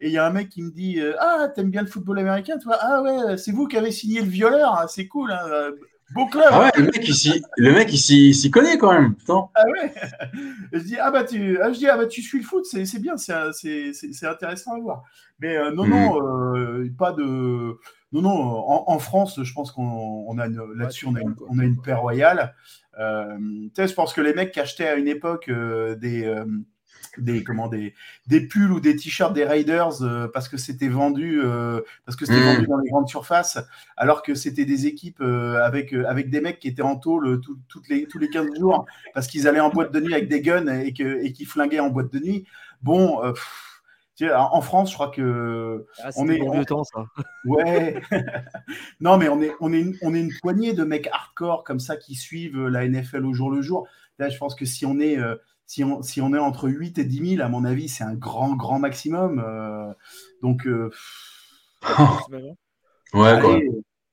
il 0.00 0.10
y 0.10 0.18
a 0.18 0.26
un 0.26 0.30
mec 0.30 0.50
qui 0.50 0.62
me 0.62 0.70
dit, 0.70 1.00
ah, 1.18 1.48
t'aimes 1.54 1.70
bien 1.70 1.82
le 1.82 1.88
football 1.88 2.18
américain, 2.18 2.58
toi 2.58 2.76
Ah 2.80 3.02
ouais, 3.02 3.36
c'est 3.36 3.52
vous 3.52 3.66
qui 3.66 3.76
avez 3.76 3.90
signé 3.90 4.20
le 4.20 4.28
violeur, 4.28 4.78
hein, 4.78 4.86
c'est 4.88 5.08
cool. 5.08 5.32
Hein, 5.32 5.70
Club. 6.14 6.44
Ah 6.50 6.60
ouais, 6.60 6.70
le 6.76 6.84
mec, 6.84 7.08
il 7.08 7.42
le 7.56 7.72
mec, 7.72 7.92
il 7.92 8.34
s'y 8.34 8.50
connaît 8.50 8.78
quand 8.78 8.92
même. 8.92 9.14
Ah 9.28 9.64
ouais. 9.66 9.92
je 10.72 10.78
dis, 10.80 10.96
ah 10.98 11.10
bah 11.10 11.24
tu, 11.24 11.60
ah, 11.62 11.72
je 11.72 11.78
dis, 11.78 11.86
ah 11.86 11.96
bah 11.96 12.06
tu 12.06 12.22
suis 12.22 12.38
le 12.38 12.44
foot, 12.44 12.64
c'est 12.64 13.00
bien, 13.00 13.16
c'est 13.16 14.26
intéressant 14.26 14.74
à 14.74 14.80
voir. 14.80 15.04
Mais 15.40 15.56
euh, 15.56 15.70
non, 15.72 15.86
non, 15.86 16.20
mhm. 16.20 16.56
euh, 16.56 16.88
pas 16.98 17.12
de. 17.12 17.78
Non, 18.12 18.22
non, 18.22 18.30
en, 18.30 18.98
France, 18.98 19.40
je 19.40 19.52
pense 19.52 19.70
qu'on 19.70 20.36
a 20.38 20.48
là-dessus, 20.48 21.06
on, 21.06 21.14
a 21.14 21.20
une, 21.20 21.36
on 21.48 21.58
a 21.60 21.64
une 21.64 21.80
paix 21.80 21.94
royale. 21.94 22.54
Euh, 22.98 23.38
tu 23.38 23.70
sais, 23.76 23.86
je 23.86 23.94
pense 23.94 24.12
que 24.12 24.20
les 24.20 24.34
mecs 24.34 24.50
qui 24.50 24.58
achetaient 24.58 24.88
à 24.88 24.96
une 24.96 25.06
époque 25.06 25.48
des 25.48 26.44
des 27.18 27.44
comment 27.44 27.68
des, 27.68 27.94
des 28.26 28.40
pulls 28.40 28.72
ou 28.72 28.80
des 28.80 28.96
t-shirts 28.96 29.32
des 29.32 29.44
Raiders 29.44 30.02
euh, 30.02 30.28
parce 30.28 30.48
que 30.48 30.56
c'était 30.56 30.88
vendu 30.88 31.40
euh, 31.42 31.80
parce 32.04 32.16
que 32.16 32.26
c'était 32.26 32.40
hmm. 32.40 32.54
vendu 32.54 32.66
dans 32.66 32.78
les 32.78 32.90
grandes 32.90 33.08
surfaces 33.08 33.58
alors 33.96 34.22
que 34.22 34.34
c'était 34.34 34.64
des 34.64 34.86
équipes 34.86 35.20
euh, 35.20 35.62
avec 35.62 35.92
avec 35.92 36.30
des 36.30 36.40
mecs 36.40 36.58
qui 36.58 36.68
étaient 36.68 36.82
en 36.82 36.96
tôle 36.96 37.40
toutes 37.40 37.88
les 37.88 38.06
tous 38.06 38.18
les 38.18 38.28
15 38.28 38.58
jours 38.58 38.86
parce 39.14 39.26
qu'ils 39.26 39.48
allaient 39.48 39.60
en 39.60 39.70
boîte 39.70 39.92
de 39.92 40.00
nuit 40.00 40.14
avec 40.14 40.28
des 40.28 40.40
guns 40.40 40.66
et 40.80 40.92
que 40.92 41.24
et 41.24 41.32
qui 41.32 41.44
flinguaient 41.44 41.80
en 41.80 41.90
boîte 41.90 42.12
de 42.12 42.18
nuit 42.18 42.46
bon 42.82 43.20
en 44.28 44.60
France, 44.60 44.90
je 44.90 44.94
crois 44.94 45.08
que 45.08 45.86
ah, 46.02 46.10
on 46.16 46.28
est 46.28 46.38
bon 46.38 46.52
vieux 46.52 46.64
temps 46.64 46.84
ça. 46.84 47.06
Ouais. 47.44 48.00
non, 49.00 49.16
mais 49.16 49.28
on 49.28 49.40
est 49.40 49.52
on 49.60 49.72
est 49.72 49.80
une, 49.80 49.96
on 50.02 50.14
est 50.14 50.20
une 50.20 50.32
poignée 50.40 50.74
de 50.74 50.84
mecs 50.84 51.08
hardcore 51.10 51.64
comme 51.64 51.80
ça 51.80 51.96
qui 51.96 52.14
suivent 52.14 52.66
la 52.66 52.86
NFL 52.86 53.24
au 53.24 53.32
jour 53.32 53.50
le 53.50 53.62
jour. 53.62 53.88
Là, 54.18 54.28
je 54.28 54.36
pense 54.36 54.54
que 54.54 54.66
si 54.66 54.84
on 54.84 55.00
est 55.00 55.16
si 55.70 55.84
on, 55.84 56.02
si 56.02 56.20
on 56.20 56.34
est 56.34 56.38
entre 56.38 56.68
8 56.68 56.98
et 56.98 57.04
10 57.04 57.36
000, 57.36 57.46
à 57.46 57.48
mon 57.48 57.64
avis, 57.64 57.88
c'est 57.88 58.02
un 58.02 58.14
grand, 58.14 58.56
grand 58.56 58.80
maximum. 58.80 59.38
Euh, 59.38 59.92
donc, 60.42 60.66
euh, 60.66 60.90
ouais, 63.14 63.40
quoi. 63.40 63.60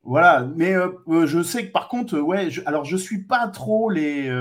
Voilà, 0.04 0.48
mais 0.56 0.76
euh, 0.76 1.26
je 1.26 1.42
sais 1.42 1.66
que 1.66 1.72
par 1.72 1.88
contre, 1.88 2.20
ouais, 2.20 2.52
je, 2.52 2.62
alors 2.68 2.86
je 2.86 2.96
suis 2.96 3.24
pas 3.24 3.48
trop 3.48 3.90
les, 3.90 4.32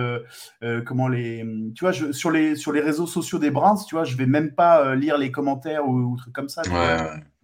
comment 0.84 1.08
les, 1.08 1.42
tu 1.74 1.84
vois, 1.84 1.92
je, 1.92 2.12
sur 2.12 2.30
les 2.30 2.54
sur 2.54 2.70
les 2.70 2.80
réseaux 2.80 3.06
sociaux 3.06 3.38
des 3.38 3.50
Browns, 3.50 3.78
tu 3.88 3.94
vois, 3.94 4.04
je 4.04 4.16
vais 4.16 4.26
même 4.26 4.54
pas 4.54 4.94
lire 4.94 5.16
les 5.16 5.32
commentaires 5.32 5.88
ou, 5.88 6.16
trucs 6.18 6.34
comme 6.34 6.50
ça. 6.50 6.62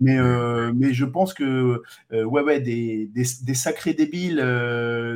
Mais 0.03 0.19
mais 0.75 0.93
je 0.93 1.05
pense 1.05 1.33
que 1.33 1.81
ouais 2.11 2.43
ouais 2.43 2.61
des, 2.61 3.07
des, 3.07 3.25
des 3.45 3.55
sacrés 3.55 3.95
débiles, 3.95 4.37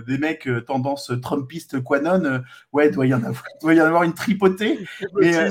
des 0.07 0.18
mecs 0.18 0.49
tendance 0.66 1.12
Trumpiste 1.22 1.83
Quanon, 1.83 2.42
ouais, 2.72 2.90
doit 2.90 3.07
y 3.07 3.14
en 3.14 3.22
avoir, 3.22 3.44
doit 3.61 3.75
y 3.75 3.81
en 3.81 3.87
avoir 3.87 4.05
une 4.05 4.14
tripotée. 4.14 4.79
mais, 5.14 5.49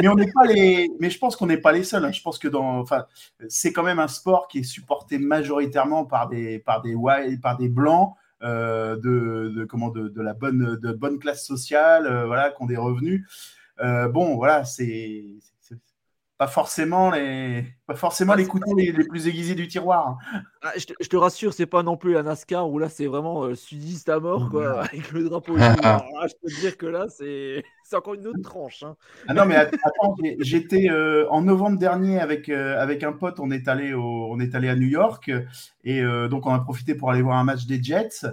mais, 0.00 0.08
on 0.08 0.14
n'est 0.14 0.32
pas 0.32 0.46
les, 0.46 0.88
mais 1.00 1.10
je 1.10 1.18
pense 1.18 1.36
qu'on 1.36 1.46
n'est 1.46 1.58
pas 1.58 1.72
les 1.72 1.84
seuls. 1.84 2.04
Hein. 2.04 2.12
Je 2.12 2.22
pense 2.22 2.38
que 2.38 2.48
dans, 2.48 2.78
enfin, 2.78 3.04
c'est 3.48 3.72
quand 3.72 3.82
même 3.82 3.98
un 3.98 4.08
sport 4.08 4.48
qui 4.48 4.60
est 4.60 4.64
supporté 4.64 5.18
majoritairement 5.18 6.04
par 6.04 6.28
des 6.28 6.58
par 6.58 6.82
des 6.82 6.96
par 7.40 7.56
des 7.56 7.68
blancs 7.68 8.14
euh, 8.42 8.96
de, 8.96 9.66
comment 9.66 9.90
de, 9.90 10.20
la 10.22 10.32
bonne 10.32 10.76
de 10.76 10.92
bonne 10.92 11.18
classe 11.18 11.44
sociale, 11.44 12.06
euh, 12.06 12.26
voilà, 12.26 12.50
qui 12.50 12.62
ont 12.62 12.66
des 12.66 12.76
revenus. 12.76 13.26
Euh, 13.80 14.08
bon, 14.08 14.36
voilà, 14.36 14.64
c'est 14.64 15.24
pas 16.40 16.46
forcément 16.46 17.10
les 17.10 17.66
pas 17.86 17.94
forcément 17.94 18.32
les 18.32 18.46
couteaux 18.46 18.74
les, 18.74 18.94
plus 18.94 19.28
aiguisés 19.28 19.54
du 19.54 19.68
tiroir. 19.68 20.16
Ah, 20.62 20.72
je, 20.74 20.86
te, 20.86 21.16
rassure, 21.18 21.52
c'est 21.52 21.66
pas 21.66 21.82
non 21.82 21.98
plus 21.98 22.16
un 22.16 22.22
NASCAR 22.22 22.66
où 22.70 22.78
là 22.78 22.88
c'est 22.88 23.04
vraiment 23.04 23.54
sudiste 23.54 24.08
à 24.08 24.20
mort 24.20 24.48
quoi, 24.48 24.84
avec 24.84 25.12
le 25.12 25.24
drapeau. 25.24 25.54
je 25.58 26.32
peux 26.42 26.48
te 26.48 26.60
dire 26.60 26.78
que 26.78 26.86
là 26.86 27.08
c'est 27.10 27.62
encore 27.96 28.14
une 28.14 28.26
autre 28.26 28.40
tranche. 28.42 28.84
Hein. 28.84 28.96
Ah 29.28 29.34
non, 29.34 29.44
mais 29.44 29.56
attends, 29.56 30.16
j'étais 30.38 30.88
euh, 30.88 31.28
en 31.28 31.42
novembre 31.42 31.78
dernier 31.78 32.20
avec, 32.20 32.48
euh, 32.48 32.80
avec 32.80 33.02
un 33.02 33.12
pote, 33.12 33.38
on 33.38 33.50
est, 33.50 33.68
allé 33.68 33.92
on 33.92 34.40
est 34.40 34.54
allé 34.54 34.70
à 34.70 34.76
New 34.76 34.88
York 34.88 35.30
et 35.84 36.00
euh, 36.00 36.28
donc 36.28 36.46
on 36.46 36.54
a 36.54 36.60
profité 36.60 36.94
pour 36.94 37.10
aller 37.10 37.20
voir 37.20 37.36
un 37.36 37.44
match 37.44 37.66
des 37.66 37.82
Jets. 37.82 38.24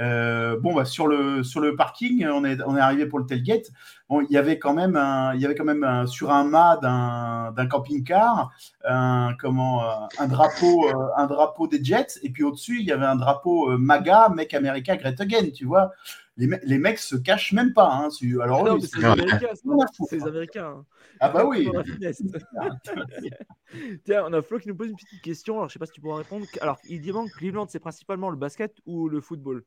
Bon, 0.00 0.74
bah, 0.74 0.84
sur, 0.84 1.06
le, 1.06 1.42
sur 1.42 1.60
le 1.60 1.76
parking, 1.76 2.26
on 2.26 2.44
est, 2.44 2.60
on 2.62 2.76
est 2.76 2.80
arrivé 2.80 3.06
pour 3.06 3.18
le 3.18 3.26
tailgate. 3.26 3.70
Bon, 4.08 4.22
il 4.22 4.32
y 4.32 4.36
avait 4.36 4.58
quand 4.58 4.74
même, 4.74 4.96
un, 4.96 5.34
il 5.34 5.40
y 5.40 5.44
avait 5.44 5.54
quand 5.54 5.64
même 5.64 5.84
un, 5.84 6.06
sur 6.06 6.30
un 6.30 6.44
mât 6.44 6.78
d'un 6.80 7.66
camping-car 7.66 8.50
un, 8.84 9.34
comment, 9.38 10.08
un, 10.18 10.28
drapeau, 10.28 10.88
un 11.16 11.26
drapeau 11.26 11.66
des 11.66 11.82
Jets 11.82 12.18
et 12.22 12.30
puis 12.30 12.42
au-dessus, 12.42 12.80
il 12.80 12.86
y 12.86 12.92
avait 12.92 13.06
un 13.06 13.16
drapeau 13.16 13.76
MAGA, 13.78 14.30
Make 14.30 14.54
America 14.54 14.96
Great 14.96 15.20
Again, 15.20 15.50
tu 15.54 15.66
vois 15.66 15.92
les, 16.36 16.78
mecs 16.78 16.98
se 16.98 17.16
cachent 17.16 17.52
même 17.52 17.72
pas. 17.72 17.90
Hein, 17.92 18.08
alors, 18.42 18.64
non, 18.64 18.80
c'est 18.80 18.98
les 18.98 19.04
Américains. 19.04 19.48
C'est 20.08 20.16
les 20.16 20.26
Américains. 20.26 20.74
Hein. 20.78 20.86
Ah 21.20 21.28
bah 21.28 21.44
oui. 21.44 21.68
Tiens, 24.04 24.24
on 24.26 24.32
a 24.32 24.42
Flo 24.42 24.58
qui 24.58 24.68
nous 24.68 24.76
pose 24.76 24.88
une 24.88 24.96
petite 24.96 25.22
question. 25.22 25.56
Alors, 25.56 25.68
je 25.68 25.74
sais 25.74 25.78
pas 25.78 25.86
si 25.86 25.92
tu 25.92 26.00
pourras 26.00 26.18
répondre. 26.18 26.46
Alors, 26.60 26.78
il 26.88 27.02
demande 27.02 27.28
Cleveland, 27.30 27.66
c'est 27.68 27.78
principalement 27.78 28.30
le 28.30 28.36
basket 28.36 28.74
ou 28.86 29.08
le 29.08 29.20
football? 29.20 29.64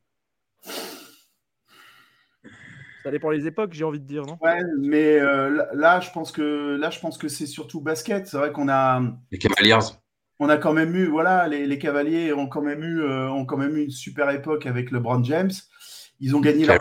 Ça 3.04 3.10
dépend 3.10 3.28
les 3.28 3.46
époques, 3.46 3.74
j'ai 3.74 3.84
envie 3.84 4.00
de 4.00 4.06
dire, 4.06 4.24
non? 4.24 4.38
Ouais, 4.40 4.62
mais 4.80 5.20
euh, 5.20 5.66
là, 5.74 6.00
je 6.00 6.10
pense 6.10 6.32
que 6.32 6.74
là, 6.76 6.88
je 6.88 6.98
pense 6.98 7.18
que 7.18 7.28
c'est 7.28 7.44
surtout 7.44 7.82
basket. 7.82 8.26
C'est 8.26 8.38
vrai 8.38 8.50
qu'on 8.50 8.68
a 8.70 9.02
les 9.30 9.38
Cavaliers. 9.38 9.84
On 10.40 10.48
a 10.48 10.56
quand 10.56 10.72
même 10.72 10.94
eu, 10.96 11.06
voilà, 11.06 11.46
les, 11.46 11.78
Cavaliers 11.78 12.32
ont 12.32 12.48
quand 12.48 12.62
même 12.62 12.82
eu, 12.82 13.02
euh, 13.02 13.30
ont 13.30 13.44
quand 13.44 13.58
même 13.58 13.76
eu 13.76 13.84
une 13.84 13.90
super 13.90 14.30
époque 14.30 14.64
avec 14.64 14.90
LeBron 14.90 15.22
James. 15.22 15.50
Ils 16.18 16.34
ont 16.34 16.40
gagné 16.40 16.64
leur 16.64 16.78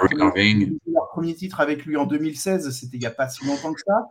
premier, 1.12 1.36
titre 1.36 1.60
avec 1.60 1.86
lui 1.86 1.98
en 1.98 2.06
2016, 2.06 2.70
c'était 2.72 2.98
il 2.98 3.02
n'y 3.02 3.06
a 3.06 3.12
pas 3.12 3.28
si 3.28 3.46
longtemps 3.46 3.74
que 3.74 3.82
ça. 3.86 4.08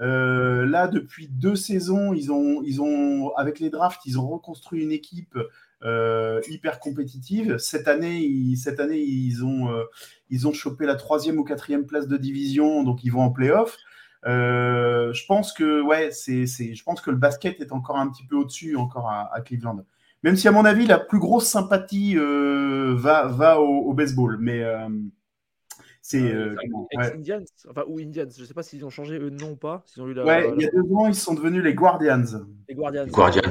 Euh, 0.00 0.64
là, 0.64 0.88
depuis 0.88 1.28
deux 1.28 1.56
saisons, 1.56 2.14
ils 2.14 2.32
ont, 2.32 2.62
ils 2.64 2.80
ont, 2.80 3.36
avec 3.36 3.60
les 3.60 3.68
drafts, 3.68 4.00
ils 4.06 4.18
ont 4.18 4.26
reconstruit 4.26 4.82
une 4.82 4.92
équipe 4.92 5.36
euh, 5.82 6.40
hyper 6.48 6.80
compétitive. 6.80 7.58
Cette 7.58 7.88
année, 7.88 8.18
ils, 8.18 8.56
cette 8.56 8.80
année, 8.80 9.00
ils 9.00 9.44
ont, 9.44 9.70
euh, 9.70 9.84
ils 10.28 10.46
ont 10.46 10.52
chopé 10.52 10.86
la 10.86 10.94
troisième 10.94 11.38
ou 11.38 11.44
quatrième 11.44 11.86
place 11.86 12.08
de 12.08 12.16
division, 12.16 12.82
donc 12.82 13.04
ils 13.04 13.10
vont 13.10 13.22
en 13.22 13.30
playoff. 13.30 13.76
je 14.24 15.26
pense 15.26 15.52
que, 15.52 15.82
ouais, 15.82 16.10
c'est, 16.10 16.46
je 16.46 16.82
pense 16.82 17.00
que 17.00 17.10
le 17.10 17.16
basket 17.16 17.60
est 17.60 17.72
encore 17.72 17.96
un 17.96 18.08
petit 18.10 18.26
peu 18.26 18.36
au-dessus 18.36 18.76
encore 18.76 19.08
à 19.08 19.40
Cleveland. 19.44 19.84
Même 20.22 20.36
si, 20.36 20.48
à 20.48 20.52
mon 20.52 20.64
avis, 20.64 20.86
la 20.86 20.98
plus 20.98 21.18
grosse 21.18 21.46
sympathie 21.46 22.14
euh, 22.16 22.94
va, 22.94 23.26
va 23.26 23.60
au, 23.60 23.92
baseball. 23.94 24.36
Mais 24.38 24.62
euh, 24.62 24.88
C'est 26.02 26.32
euh, 26.34 26.54
Indians, 27.14 27.42
enfin, 27.68 27.84
ou 27.86 27.98
Indians. 27.98 28.28
Je 28.36 28.42
ne 28.42 28.46
sais 28.46 28.54
pas 28.54 28.62
s'ils 28.62 28.84
ont 28.84 28.90
changé 28.90 29.18
eux 29.18 29.30
non 29.30 29.52
ou 29.52 29.56
pas. 29.56 29.84
Ils 29.96 30.02
ont 30.02 30.08
eu 30.08 30.20
ouais, 30.20 30.52
il 30.56 30.62
y 30.62 30.66
a 30.66 30.70
deux 30.70 30.92
ans, 30.94 31.06
ils 31.06 31.14
sont 31.14 31.34
devenus 31.34 31.64
les 31.64 31.74
Guardians. 31.74 32.44
Les 32.68 32.74
Guardians. 32.74 33.06
Guardians. 33.06 33.50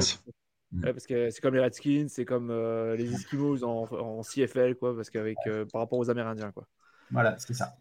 Parce 0.82 1.06
que 1.06 1.30
c'est 1.30 1.40
comme 1.40 1.54
les 1.54 1.60
Redskins, 1.60 2.08
c'est 2.08 2.24
comme 2.24 2.52
les 2.96 3.12
Eskimos 3.12 3.64
en, 3.64 3.88
en, 3.92 4.22
CFL, 4.22 4.76
quoi, 4.76 4.94
parce 4.94 5.10
qu'avec 5.10 5.36
par 5.72 5.80
rapport 5.80 5.98
aux 5.98 6.10
Amérindiens, 6.10 6.52
quoi. 6.52 6.66
Voilà, 7.10 7.36
c'est 7.38 7.54
ça. 7.54 7.74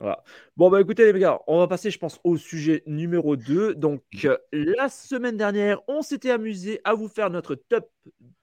Voilà. 0.00 0.22
Bon, 0.56 0.70
bah 0.70 0.80
écoutez, 0.80 1.12
les 1.12 1.18
gars, 1.18 1.40
on 1.48 1.58
va 1.58 1.66
passer, 1.66 1.90
je 1.90 1.98
pense, 1.98 2.20
au 2.22 2.36
sujet 2.36 2.84
numéro 2.86 3.36
2. 3.36 3.74
Donc, 3.74 4.02
mmh. 4.12 4.28
la 4.52 4.88
semaine 4.88 5.36
dernière, 5.36 5.80
on 5.88 6.02
s'était 6.02 6.30
amusé 6.30 6.80
à 6.84 6.94
vous 6.94 7.08
faire 7.08 7.30
notre 7.30 7.56
top 7.56 7.90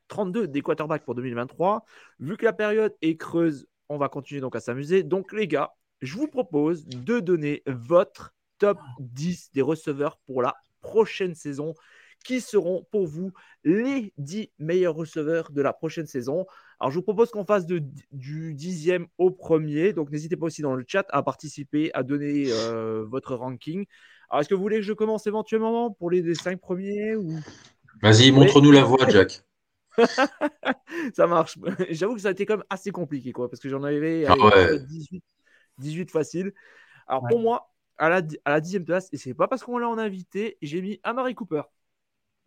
32 0.10 0.50
des 0.50 0.62
quarterbacks 0.62 1.06
pour 1.06 1.16
2023. 1.16 1.86
Vu 2.20 2.36
que 2.36 2.44
la 2.44 2.52
période 2.52 2.94
est 3.02 3.16
creuse, 3.16 3.68
on 3.88 3.98
va 3.98 4.10
continuer 4.10 4.42
donc 4.42 4.56
à 4.56 4.60
s'amuser. 4.60 5.04
Donc, 5.04 5.32
les 5.32 5.48
gars, 5.48 5.74
je 6.02 6.18
vous 6.18 6.28
propose 6.28 6.86
de 6.88 7.22
donner 7.22 7.64
votre 7.68 8.36
top 8.58 8.78
10 9.00 9.52
des 9.54 9.62
receveurs 9.62 10.18
pour 10.26 10.42
la 10.42 10.56
prochaine 10.82 11.36
saison 11.36 11.74
qui 12.26 12.42
seront 12.42 12.86
pour 12.92 13.08
vous 13.08 13.32
les 13.64 14.12
10 14.18 14.52
meilleurs 14.60 14.96
receveurs 14.96 15.52
de 15.52 15.62
la 15.62 15.72
prochaine 15.72 16.08
saison. 16.08 16.46
Alors, 16.80 16.92
je 16.92 16.98
vous 16.98 17.04
propose 17.04 17.30
qu'on 17.32 17.46
fasse 17.46 17.66
de, 17.66 17.82
du 18.12 18.54
dixième 18.54 19.08
au 19.18 19.32
premier. 19.32 19.94
Donc, 19.94 20.12
n'hésitez 20.12 20.36
pas 20.36 20.48
aussi 20.48 20.62
dans 20.62 20.76
le 20.76 20.84
chat 20.86 21.06
à 21.10 21.24
participer, 21.24 21.92
à 21.94 22.04
donner 22.04 22.48
euh, 22.50 23.06
votre 23.08 23.36
ranking. 23.36 23.86
Alors, 24.30 24.42
est-ce 24.42 24.50
que 24.50 24.56
vous 24.56 24.62
voulez 24.62 24.78
que 24.78 24.82
je 24.82 24.94
commence 24.94 25.28
éventuellement 25.28 25.92
pour 25.92 26.10
les, 26.10 26.36
cinq 26.36 26.60
premiers 26.60 27.16
ou... 27.16 27.40
Vas-y, 28.02 28.32
montre-nous 28.32 28.72
la 28.72 28.84
voie, 28.84 29.08
Jack. 29.08 29.44
ça 31.16 31.28
marche. 31.28 31.58
J'avoue 31.92 32.16
que 32.16 32.22
ça 32.22 32.30
a 32.30 32.32
été 32.32 32.46
quand 32.46 32.58
même 32.58 32.66
assez 32.70 32.92
compliqué, 32.92 33.32
quoi, 33.32 33.50
parce 33.50 33.62
que 33.62 33.70
j'en 33.70 33.84
avais 33.84 34.26
18, 34.88 35.24
18 35.78 36.12
faciles. 36.12 36.54
Alors, 37.08 37.28
pour 37.30 37.40
moi, 37.40 37.72
à 37.98 38.10
la, 38.10 38.22
à 38.44 38.50
la 38.50 38.60
dixième 38.60 38.84
place, 38.84 39.08
et 39.14 39.18
c'est 39.18 39.36
pas 39.36 39.48
parce 39.48 39.64
qu'on 39.64 39.78
l'a 39.78 39.88
en 39.88 39.98
invité, 39.98 40.58
j'ai 40.62 40.82
mis 40.82 41.00
Amari 41.04 41.36
Cooper. 41.36 41.62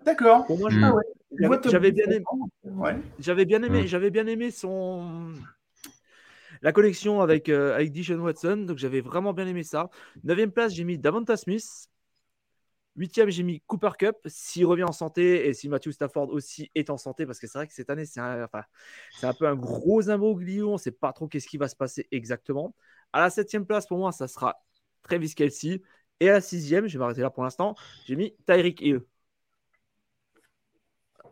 D'accord. 0.04 0.46
j'avais 1.66 1.92
bien 1.92 2.06
aimé. 2.06 2.24
J'avais 3.18 3.44
bien 3.44 3.62
aimé. 3.62 3.86
J'avais 3.86 4.10
bien 4.10 4.26
aimé 4.26 4.50
son 4.50 5.34
la 6.62 6.72
collection 6.72 7.20
avec 7.20 7.48
euh, 7.48 7.74
avec 7.74 7.92
Dishon 7.92 8.18
Watson. 8.18 8.64
Donc 8.66 8.78
j'avais 8.78 9.00
vraiment 9.00 9.32
bien 9.32 9.46
aimé 9.46 9.62
ça. 9.62 9.90
Neuvième 10.24 10.50
place, 10.50 10.74
j'ai 10.74 10.84
mis 10.84 10.98
Davanta 10.98 11.36
Smith. 11.36 11.88
Huitième, 12.96 13.30
j'ai 13.30 13.44
mis 13.44 13.60
Cooper 13.66 13.90
Cup. 13.96 14.16
S'il 14.26 14.66
revient 14.66 14.84
en 14.84 14.92
santé 14.92 15.46
et 15.46 15.54
si 15.54 15.68
Matthew 15.68 15.90
Stafford 15.90 16.30
aussi 16.30 16.68
est 16.74 16.90
en 16.90 16.96
santé, 16.96 17.26
parce 17.26 17.38
que 17.38 17.46
c'est 17.46 17.58
vrai 17.58 17.68
que 17.68 17.72
cette 17.72 17.90
année, 17.90 18.04
c'est 18.04 18.18
un, 18.18 18.42
enfin, 18.42 18.62
un 19.22 19.32
peu 19.32 19.46
un 19.46 19.54
gros 19.54 20.10
imbroglio. 20.10 20.70
On 20.70 20.72
ne 20.72 20.78
sait 20.78 20.90
pas 20.90 21.12
trop 21.12 21.28
qu'est-ce 21.28 21.46
qui 21.46 21.58
va 21.58 21.68
se 21.68 21.76
passer 21.76 22.08
exactement. 22.10 22.74
À 23.12 23.20
la 23.20 23.30
septième 23.30 23.66
place, 23.66 23.86
pour 23.86 23.98
moi, 23.98 24.10
ça 24.10 24.26
sera 24.26 24.56
Travis 25.02 25.32
Kelsey. 25.34 25.80
Et 26.18 26.28
à 26.28 26.32
la 26.34 26.40
sixième, 26.40 26.88
je 26.88 26.94
vais 26.94 26.98
m'arrêter 26.98 27.20
là 27.20 27.30
pour 27.30 27.44
l'instant, 27.44 27.76
j'ai 28.06 28.16
mis 28.16 28.34
Tyreek 28.46 28.80
Hill. 28.80 29.02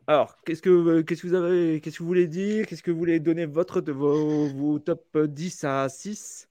Alors, 0.06 0.36
qu'est-ce 0.44 0.62
que, 0.62 1.02
qu'est-ce 1.02 1.22
que 1.22 1.26
vous 1.26 1.34
avez, 1.34 1.80
qu'est-ce 1.80 1.98
que 1.98 2.02
vous 2.02 2.08
voulez 2.08 2.28
dire? 2.28 2.66
Qu'est-ce 2.66 2.82
que 2.82 2.90
vous 2.90 2.98
voulez 2.98 3.18
donner 3.18 3.46
votre 3.46 3.80
de 3.80 3.92
vos, 3.92 4.78
top 4.78 5.18
10 5.18 5.64
à 5.64 5.88
6 5.88 6.48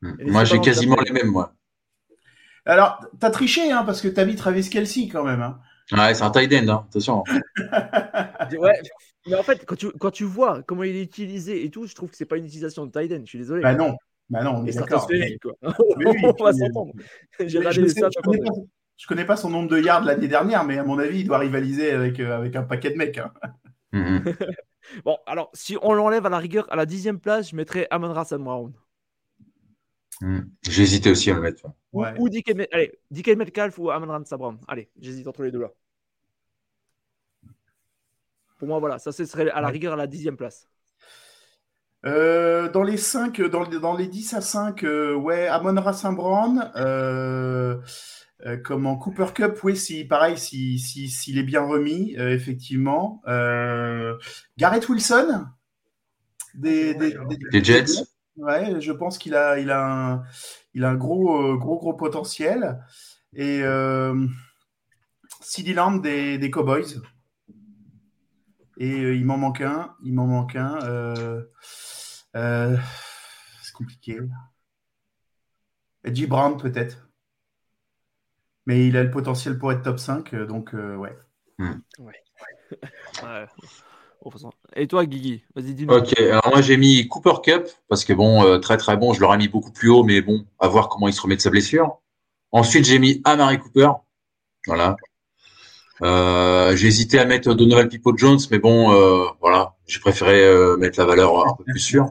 hmm. 0.00 0.30
Moi, 0.30 0.44
j'ai 0.44 0.60
quasiment 0.60 0.96
les 1.04 1.12
mêmes, 1.12 1.30
moi. 1.30 1.54
Alors, 2.64 3.04
t'as 3.18 3.30
triché, 3.30 3.72
hein, 3.72 3.82
parce 3.84 4.00
que 4.00 4.08
t'as 4.08 4.24
mis 4.24 4.36
Travis 4.36 4.68
Kelsey 4.70 5.08
quand 5.08 5.24
même. 5.24 5.42
Hein. 5.42 5.58
Ouais, 5.90 6.14
c'est 6.14 6.22
un 6.22 6.30
tight 6.30 6.52
end, 6.54 6.68
hein, 6.68 6.86
attention. 6.88 7.24
ouais, 8.58 8.80
mais 9.26 9.34
en 9.34 9.42
fait, 9.42 9.64
quand 9.66 9.76
tu, 9.76 9.90
quand 9.90 10.10
tu 10.10 10.24
vois 10.24 10.62
comment 10.62 10.84
il 10.84 10.96
est 10.96 11.02
utilisé 11.02 11.64
et 11.64 11.70
tout, 11.70 11.86
je 11.86 11.94
trouve 11.94 12.10
que 12.10 12.16
c'est 12.16 12.24
pas 12.24 12.36
une 12.36 12.46
utilisation 12.46 12.86
de 12.86 12.92
tight 12.92 13.12
end. 13.12 13.22
Je 13.24 13.28
suis 13.28 13.38
désolé. 13.38 13.62
Bah 13.62 13.74
non, 13.74 13.96
bah 14.30 14.42
non, 14.42 14.56
on 14.56 14.66
est 14.66 14.74
d'accord. 14.74 15.06
Mais... 15.10 15.36
on 15.62 16.44
va 16.44 16.52
s'entendre. 16.52 16.92
J'ai 17.40 17.58
regardé 17.58 17.82
les 17.82 17.88
stats. 17.90 18.08
Je 18.96 19.06
connais 19.06 19.24
pas 19.24 19.36
son 19.36 19.50
nombre 19.50 19.68
de 19.68 19.80
yards 19.80 20.04
l'année 20.04 20.28
dernière, 20.28 20.64
mais 20.64 20.78
à 20.78 20.84
mon 20.84 20.98
avis, 20.98 21.20
il 21.20 21.26
doit 21.26 21.38
rivaliser 21.38 21.90
avec, 21.90 22.20
euh, 22.20 22.36
avec 22.36 22.54
un 22.56 22.62
paquet 22.62 22.90
de 22.90 22.96
mecs. 22.96 23.18
Hein. 23.18 23.32
Mhm. 23.92 24.22
bon, 25.04 25.18
alors, 25.26 25.50
si 25.54 25.76
on 25.82 25.92
l'enlève 25.92 26.26
à 26.26 26.30
la 26.30 26.38
rigueur, 26.38 26.70
à 26.72 26.76
la 26.76 26.86
dixième 26.86 27.18
place, 27.18 27.50
je 27.50 27.56
mettrais 27.56 27.86
Amon 27.90 28.12
Rassan 28.12 28.42
Brown. 28.42 28.72
J'ai 30.62 30.82
hésité 30.82 31.10
aussi 31.10 31.30
à 31.30 31.34
le 31.34 31.40
mettre. 31.40 31.66
Ou, 31.92 32.28
DK, 32.28 32.68
allez, 32.70 32.92
Metcalf 33.36 33.78
ou 33.78 33.90
Amon 33.90 34.06
Rassan 34.06 34.38
Brown. 34.38 34.58
Allez, 34.68 34.88
j'hésite 35.00 35.26
entre 35.26 35.42
les 35.42 35.50
deux 35.50 35.60
là. 35.60 35.70
Pour 38.58 38.68
moi, 38.68 38.78
voilà, 38.78 39.00
ça 39.00 39.10
ce 39.10 39.24
serait 39.24 39.50
à 39.50 39.60
la 39.60 39.66
rigueur 39.66 39.94
à 39.94 39.96
la 39.96 40.06
dixième 40.06 40.36
place. 40.36 40.68
Euh, 42.04 42.68
dans 42.68 42.82
les 42.82 42.96
5, 42.96 43.40
dans, 43.42 43.64
dans, 43.64 43.96
les 43.96 44.06
10 44.06 44.34
à 44.34 44.40
5, 44.40 44.84
euh, 44.84 45.14
ouais, 45.14 45.46
Amon 45.48 45.80
Rassan 45.80 46.14
Brown. 46.14 46.70
Euh, 46.76 47.78
euh, 48.44 48.56
comme 48.56 48.86
en 48.86 48.96
Cooper 48.96 49.26
Cup, 49.34 49.58
oui, 49.62 49.76
si, 49.76 50.04
pareil, 50.04 50.36
s'il 50.36 50.80
si, 50.80 51.08
si, 51.08 51.38
est 51.38 51.44
bien 51.44 51.62
remis, 51.62 52.16
euh, 52.18 52.34
effectivement. 52.34 53.22
Euh, 53.28 54.18
Garrett 54.58 54.88
Wilson, 54.88 55.46
des, 56.54 56.94
des, 56.94 57.64
Jets. 57.64 58.02
Ouais, 58.36 58.80
je 58.80 58.90
pense 58.90 59.18
qu'il 59.18 59.36
a, 59.36 59.60
il 59.60 59.70
a, 59.70 59.86
un, 59.86 60.22
il 60.74 60.84
a 60.84 60.90
un 60.90 60.96
gros, 60.96 61.56
gros, 61.56 61.78
gros 61.78 61.94
potentiel. 61.94 62.80
Et 63.34 63.62
CD 65.40 65.72
Lamb 65.72 66.02
des, 66.02 66.38
des 66.38 66.50
Cowboys. 66.50 67.00
Et 68.78 69.12
il 69.12 69.24
m'en 69.24 69.36
manque 69.36 69.60
un. 69.60 69.94
Il 70.02 70.14
m'en 70.14 70.26
manque 70.26 70.56
un. 70.56 70.78
c'est 72.34 73.72
compliqué. 73.72 74.18
Edgy 76.04 76.26
Brown, 76.26 76.56
peut-être. 76.56 77.11
Mais 78.66 78.86
il 78.86 78.96
a 78.96 79.02
le 79.02 79.10
potentiel 79.10 79.58
pour 79.58 79.72
être 79.72 79.82
top 79.82 79.98
5, 79.98 80.34
euh, 80.34 80.46
donc 80.46 80.74
euh, 80.74 80.96
ouais. 80.96 81.16
Hmm. 81.58 81.80
Et 84.76 84.86
toi, 84.86 85.04
Guigui 85.04 85.42
Vas-y, 85.54 85.74
dis-nous. 85.74 85.92
Ok, 85.92 86.18
alors 86.18 86.48
moi 86.48 86.62
j'ai 86.62 86.76
mis 86.76 87.08
Cooper 87.08 87.42
Cup, 87.42 87.68
parce 87.88 88.04
que 88.04 88.12
bon, 88.12 88.44
euh, 88.44 88.58
très 88.58 88.76
très 88.76 88.96
bon, 88.96 89.12
je 89.12 89.20
l'aurais 89.20 89.36
mis 89.36 89.48
beaucoup 89.48 89.72
plus 89.72 89.90
haut, 89.90 90.04
mais 90.04 90.20
bon, 90.20 90.46
à 90.60 90.68
voir 90.68 90.88
comment 90.88 91.08
il 91.08 91.12
se 91.12 91.20
remet 91.20 91.36
de 91.36 91.40
sa 91.40 91.50
blessure. 91.50 91.98
Ensuite, 92.52 92.84
j'ai 92.84 92.98
mis 92.98 93.20
Amari 93.24 93.58
Cooper. 93.58 93.90
Voilà. 94.66 94.96
j'ai 96.00 96.86
hésité 96.86 97.18
à 97.18 97.24
mettre 97.24 97.52
Donovan 97.54 97.88
Pipo 97.88 98.16
Jones, 98.16 98.38
mais 98.50 98.58
bon, 98.58 98.90
voilà, 99.40 99.74
j'ai 99.86 99.98
préféré 99.98 100.76
mettre 100.76 101.00
la 101.00 101.06
valeur 101.06 101.48
un 101.48 101.56
peu 101.56 101.64
plus 101.64 101.80
sûre. 101.80 102.10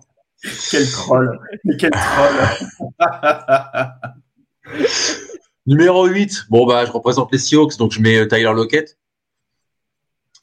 quel 0.70 0.89
troll 0.89 1.39
Mais 1.64 1.78
quel 1.78 1.91
troll 1.91 2.91
Numéro 5.68 6.07
8, 6.07 6.47
bon 6.49 6.66
bah 6.66 6.86
je 6.86 6.91
représente 6.91 7.32
les 7.32 7.38
Seahawks, 7.38 7.78
donc 7.78 7.91
je 7.91 8.01
mets 8.01 8.18
euh, 8.18 8.28
Tyler 8.28 8.51
Lockett. 8.53 8.97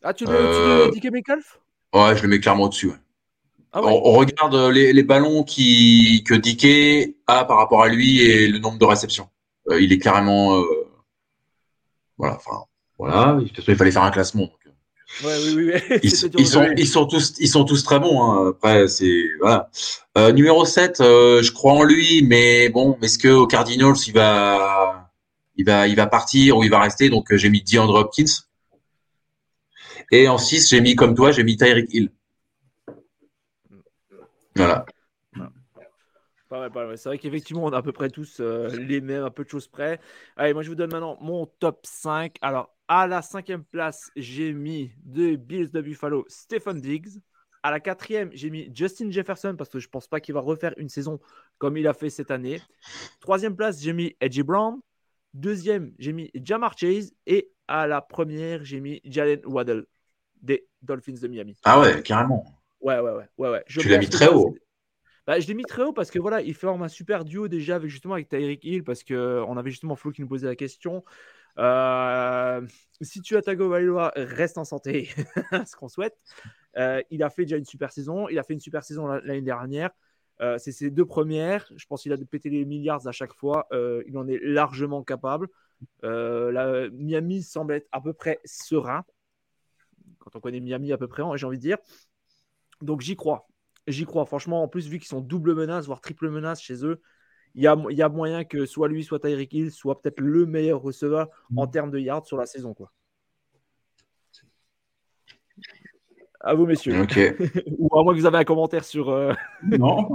Ah, 0.03 0.15
tu 0.15 0.25
mets 0.27 0.33
euh... 0.33 0.93
Metcalf? 1.11 1.61
Ouais, 1.93 2.17
je 2.17 2.23
le 2.23 2.29
mets 2.29 2.39
clairement 2.39 2.65
au-dessus. 2.65 2.93
Ah 3.73 3.83
on, 3.83 4.13
regarde 4.13 4.55
euh, 4.55 4.71
les, 4.71 5.03
ballons 5.03 5.43
qui, 5.43 6.25
que 6.25 6.35
Dickey 6.35 7.17
a 7.27 7.45
par 7.45 7.57
rapport 7.57 7.83
à 7.83 7.89
lui 7.89 8.21
et 8.21 8.47
le 8.47 8.59
nombre 8.59 8.79
de 8.79 8.85
réceptions. 8.85 9.29
Euh, 9.71 9.81
il 9.81 9.93
est 9.93 9.99
carrément. 9.99 10.63
voilà, 12.17 12.37
enfin, 12.37 12.65
voilà. 12.97 13.39
il 13.43 13.77
fallait 13.77 13.91
faire 13.91 14.05
un 14.05 14.11
classement. 14.11 14.49
Ouais, 15.25 15.35
oui, 15.45 15.55
oui, 15.57 15.73
oui. 15.73 15.99
Ils, 16.03 16.47
sont, 16.47 16.67
ils, 16.77 16.87
sont 16.87 17.07
tous, 17.07 17.35
ils 17.39 17.49
sont 17.49 17.65
tous 17.65 17.83
très 17.83 17.99
bons. 17.99 18.23
Hein. 18.23 18.51
Après, 18.51 18.89
c'est 18.89 19.25
voilà. 19.41 19.69
numéro 20.33 20.65
7, 20.65 20.99
je 21.01 21.51
crois 21.51 21.73
en 21.73 21.83
lui, 21.83 22.23
mais 22.23 22.69
bon, 22.69 22.97
est-ce 23.03 23.19
que 23.19 23.29
au 23.29 23.47
Cardinals 23.47 23.97
il 24.07 24.13
va 24.13 25.08
il 25.59 25.65
va, 25.65 25.89
il 25.89 25.97
va 25.97 26.07
partir 26.07 26.57
ou 26.57 26.65
il 26.65 26.71
va 26.71 26.81
rester. 26.81 27.11
Donc, 27.11 27.33
euh, 27.33 27.37
j'ai 27.37 27.51
mis 27.51 27.63
DeAndre 27.63 27.97
Hopkins. 27.97 28.47
Et 30.11 30.29
en 30.29 30.39
6, 30.39 30.71
j'ai 30.71 30.81
mis, 30.81 30.95
comme 30.95 31.15
toi, 31.15 31.33
j'ai 31.33 31.45
mis 31.45 31.57
Tyreek 31.57 31.93
Hill. 31.93 32.11
Voilà. 34.55 34.87
C'est 36.51 37.05
vrai 37.05 37.19
qu'effectivement, 37.19 37.65
on 37.65 37.73
a 37.73 37.79
à 37.79 37.83
peu 37.83 37.93
près 37.93 38.09
tous 38.09 38.41
euh, 38.41 38.69
les 38.69 39.03
mêmes, 39.03 39.23
un 39.23 39.31
peu 39.31 39.45
de 39.45 39.51
choses 39.51 39.69
près. 39.69 40.01
Allez, 40.37 40.55
moi, 40.55 40.63
je 40.63 40.71
vous 40.71 40.75
donne 40.75 40.91
maintenant 40.91 41.19
mon 41.21 41.45
top 41.45 41.81
5. 41.85 42.37
Alors, 42.41 42.75
à 42.87 43.07
la 43.07 43.21
cinquième 43.21 43.65
place, 43.65 44.11
j'ai 44.17 44.55
mis 44.55 44.91
de 45.05 45.37
Bills 45.37 45.71
de 45.71 45.83
Buffalo, 45.83 46.25
Stephen 46.29 46.81
Diggs. 46.81 47.21
À 47.63 47.71
la 47.71 47.81
quatrième, 47.81 48.31
j'ai 48.33 48.49
mis 48.49 48.71
Justin 48.75 49.11
Jefferson 49.11 49.57
parce 49.59 49.69
que 49.69 49.79
je 49.79 49.89
ne 49.89 49.91
pense 49.91 50.07
pas 50.07 50.21
qu'il 50.21 50.33
va 50.33 50.41
refaire 50.41 50.73
une 50.79 50.89
saison 50.89 51.21
comme 51.59 51.77
il 51.77 51.87
a 51.87 51.93
fait 51.93 52.09
cette 52.09 52.31
année. 52.31 52.63
Troisième 53.21 53.57
place, 53.57 53.83
j'ai 53.83 53.93
mis 53.93 54.17
Edgy 54.21 54.43
Brown. 54.43 54.81
Deuxième, 55.35 55.93
j'ai 55.99 56.13
mis 56.13 56.31
Jamar 56.35 56.77
Chase. 56.77 57.13
Et 57.27 57.51
à 57.67 57.87
la 57.87 58.01
première, 58.01 58.65
j'ai 58.65 58.81
mis 58.81 59.01
Jalen 59.05 59.41
Waddle 59.45 59.87
des 60.43 60.67
Dolphins 60.83 61.15
de 61.21 61.29
Miami. 61.29 61.57
Ah 61.65 61.81
ouais, 61.81 62.03
carrément. 62.03 62.45
Ouais, 62.81 62.99
ouais, 63.01 63.13
ouais. 63.13 63.29
ouais, 63.39 63.51
ouais. 63.51 63.65
tu 63.69 63.89
l'as 63.89 63.99
mis 63.99 64.09
très 64.09 64.29
haut. 64.29 64.55
Bah, 65.27 65.39
je 65.41 65.47
l'ai 65.47 65.55
mis 65.55 65.65
très 65.65 65.83
haut 65.83 65.93
parce 65.93 66.11
que 66.11 66.19
voilà, 66.19 66.41
il 66.41 66.55
forme 66.55 66.83
un 66.83 66.89
super 66.89 67.25
duo 67.25 67.49
déjà 67.49 67.77
avec 67.77 67.91
justement 67.91 68.15
avec 68.15 68.31
Tyreek 68.31 68.65
Hill 68.65 68.83
parce 68.83 69.05
qu'on 69.05 69.57
avait 69.59 69.71
justement 69.71 69.95
Flo 69.95 70.11
qui 70.11 70.23
nous 70.23 70.29
posait 70.29 70.47
la 70.47 70.57
question. 70.57 71.05
Euh, 71.59 72.67
si 73.03 73.21
tu 73.21 73.37
as 73.37 73.43
Tagovailoa, 73.43 74.13
reste 74.17 74.57
en 74.57 74.65
santé, 74.65 75.11
ce 75.67 75.77
qu'on 75.77 75.89
souhaite. 75.89 76.17
Euh, 76.79 77.03
il 77.11 77.23
a 77.23 77.31
fait 77.31 77.43
déjà 77.43 77.57
une 77.57 77.67
super 77.67 77.93
saison. 77.93 78.29
Il 78.29 78.39
a 78.39 78.43
fait 78.43 78.55
une 78.55 78.61
super 78.61 78.85
saison 78.85 79.07
l'année 79.07 79.43
dernière. 79.43 79.91
C'est 80.59 80.73
ses 80.73 80.91
deux 80.91 81.07
premières. 81.07 81.71
Je 81.77 81.87
pense 81.87 82.03
qu'il 82.03 82.13
a 82.13 82.17
pété 82.17 82.51
les 82.51 82.65
milliards 82.65 83.07
à 83.07 83.13
chaque 83.13 83.33
fois. 83.33 83.69
il 83.73 84.17
en 84.17 84.27
est 84.29 84.39
largement 84.43 85.03
capable. 85.03 85.49
La, 86.03 86.89
Miami 86.91 87.43
semble 87.43 87.75
être 87.75 87.89
à 87.93 88.01
peu 88.01 88.13
près 88.13 88.41
serein. 88.45 89.05
Quand 90.19 90.37
on 90.37 90.41
connaît 90.41 90.61
Miami 90.61 90.93
à 90.93 90.99
peu 90.99 91.09
près, 91.09 91.23
j'ai 91.37 91.47
envie 91.47 91.59
de 91.59 91.63
dire. 91.63 91.79
Donc 92.83 93.01
j'y 93.01 93.17
crois. 93.17 93.49
J'y 93.87 94.05
crois. 94.05 94.27
Franchement, 94.27 94.63
en 94.63 94.69
plus, 94.69 94.89
vu 94.89 94.99
qu'ils 94.99 95.09
sont 95.09 95.21
double 95.21 95.55
menace, 95.55 95.87
voire 95.87 96.01
triple 96.01 96.29
menace 96.29 96.61
chez 96.61 96.85
eux, 96.85 97.01
il 97.55 97.63
y 97.63 97.67
a, 98.03 98.09
moyen 98.09 98.45
que 98.45 98.67
soit 98.67 98.89
lui, 98.89 99.03
soit 99.03 99.21
Tyreek 99.21 99.53
Hill 99.53 99.73
soit 99.73 100.01
peut-être 100.01 100.21
le 100.21 100.47
meilleur 100.47 100.81
receveur 100.81 101.29
en 101.57 101.67
mm. 101.67 101.71
termes 101.71 101.91
de 101.91 101.99
yards 101.99 102.27
sur 102.27 102.37
la 102.37 102.47
saison. 102.47 102.75
Quoi. 102.75 102.93
À 106.41 106.55
vous, 106.55 106.67
messieurs. 106.67 106.95
Ou 107.79 107.99
à 107.99 108.03
moins 108.03 108.15
que 108.15 108.21
vous 108.21 108.27
avez 108.27 108.39
un 108.39 108.45
commentaire 108.45 108.85
sur. 108.85 109.11
Euh, 109.11 109.33
non. 109.63 110.09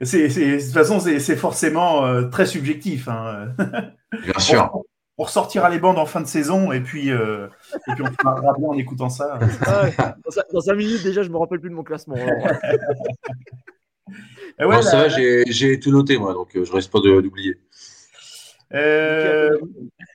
de 0.00 0.58
toute 0.60 0.72
façon, 0.72 1.00
c'est 1.00 1.36
forcément 1.36 2.04
euh, 2.04 2.28
très 2.28 2.46
subjectif. 2.46 3.08
Hein. 3.08 3.54
Bien 4.24 4.38
sûr. 4.38 4.70
On, 4.74 4.84
ressortira 5.24 5.68
les 5.68 5.80
bandes 5.80 5.98
en 5.98 6.06
fin 6.06 6.20
de 6.20 6.28
saison 6.28 6.70
et 6.70 6.80
puis, 6.80 7.10
euh, 7.10 7.48
et 7.88 7.94
puis 7.94 8.04
on 8.04 8.12
fera 8.22 8.40
bien 8.40 8.68
en 8.68 8.74
écoutant 8.74 9.08
ça. 9.08 9.40
dans, 10.52 10.60
5 10.60 10.74
minutes, 10.76 11.02
déjà, 11.02 11.24
je 11.24 11.28
me 11.28 11.36
rappelle 11.36 11.58
plus 11.58 11.70
de 11.70 11.74
mon 11.74 11.82
classement. 11.82 12.14
non, 14.60 14.80
ça 14.80 14.96
va, 14.96 15.08
j'ai 15.08 15.80
tout 15.80 15.90
noté, 15.90 16.18
moi, 16.18 16.34
donc 16.34 16.50
je 16.54 16.72
risque 16.72 16.92
pas 16.92 17.00
d'oublier. 17.00 17.56
Euh, 18.74 19.56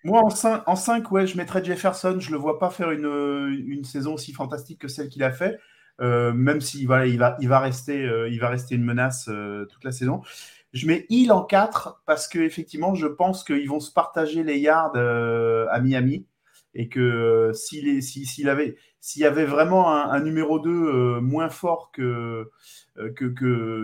moi, 0.04 0.22
en 0.24 0.30
5, 0.30 0.64
en 0.68 0.76
5, 0.76 1.12
ouais, 1.12 1.28
je 1.28 1.38
mettrais 1.38 1.64
Jefferson. 1.64 2.18
Je 2.20 2.30
ne 2.30 2.34
le 2.34 2.40
vois 2.40 2.60
pas 2.60 2.70
faire 2.70 2.92
une, 2.92 3.06
une, 3.68 3.84
saison 3.84 4.14
aussi 4.14 4.34
fantastique 4.34 4.80
que 4.80 4.88
celle 4.88 5.10
qu'il 5.10 5.24
a 5.24 5.32
fait, 5.32 5.60
euh, 6.02 6.34
même 6.34 6.62
s'il 6.62 6.86
voilà, 6.88 7.08
il 7.08 7.18
va, 7.18 7.36
il 7.40 7.50
va, 7.50 7.60
rester, 7.60 8.04
euh, 8.04 8.30
il 8.30 8.40
va 8.40 8.50
rester 8.50 8.76
une 8.76 8.84
menace 8.84 9.30
toute 9.70 9.84
la 9.84 9.92
saison. 9.92 10.22
Je 10.74 10.88
mets 10.88 11.06
Hill 11.10 11.32
en 11.32 11.44
4 11.44 12.02
parce 12.06 12.28
que 12.28 12.40
effectivement, 12.40 12.96
je 12.96 13.08
pense 13.08 13.44
qu'ils 13.44 13.70
vont 13.70 13.80
se 13.80 13.92
partager 13.92 14.44
les 14.44 14.60
yards 14.60 14.96
à 14.96 15.80
Miami 15.80 16.26
et 16.74 16.90
que 16.90 17.52
s'il 17.54 18.50
avait 18.50 18.76
s'il 19.00 19.22
y 19.22 19.26
avait 19.26 19.46
vraiment 19.46 19.92
un, 19.94 20.20
numéro 20.22 20.60
2 20.60 21.20
moins 21.20 21.50
fort 21.50 21.92
que 21.92 22.50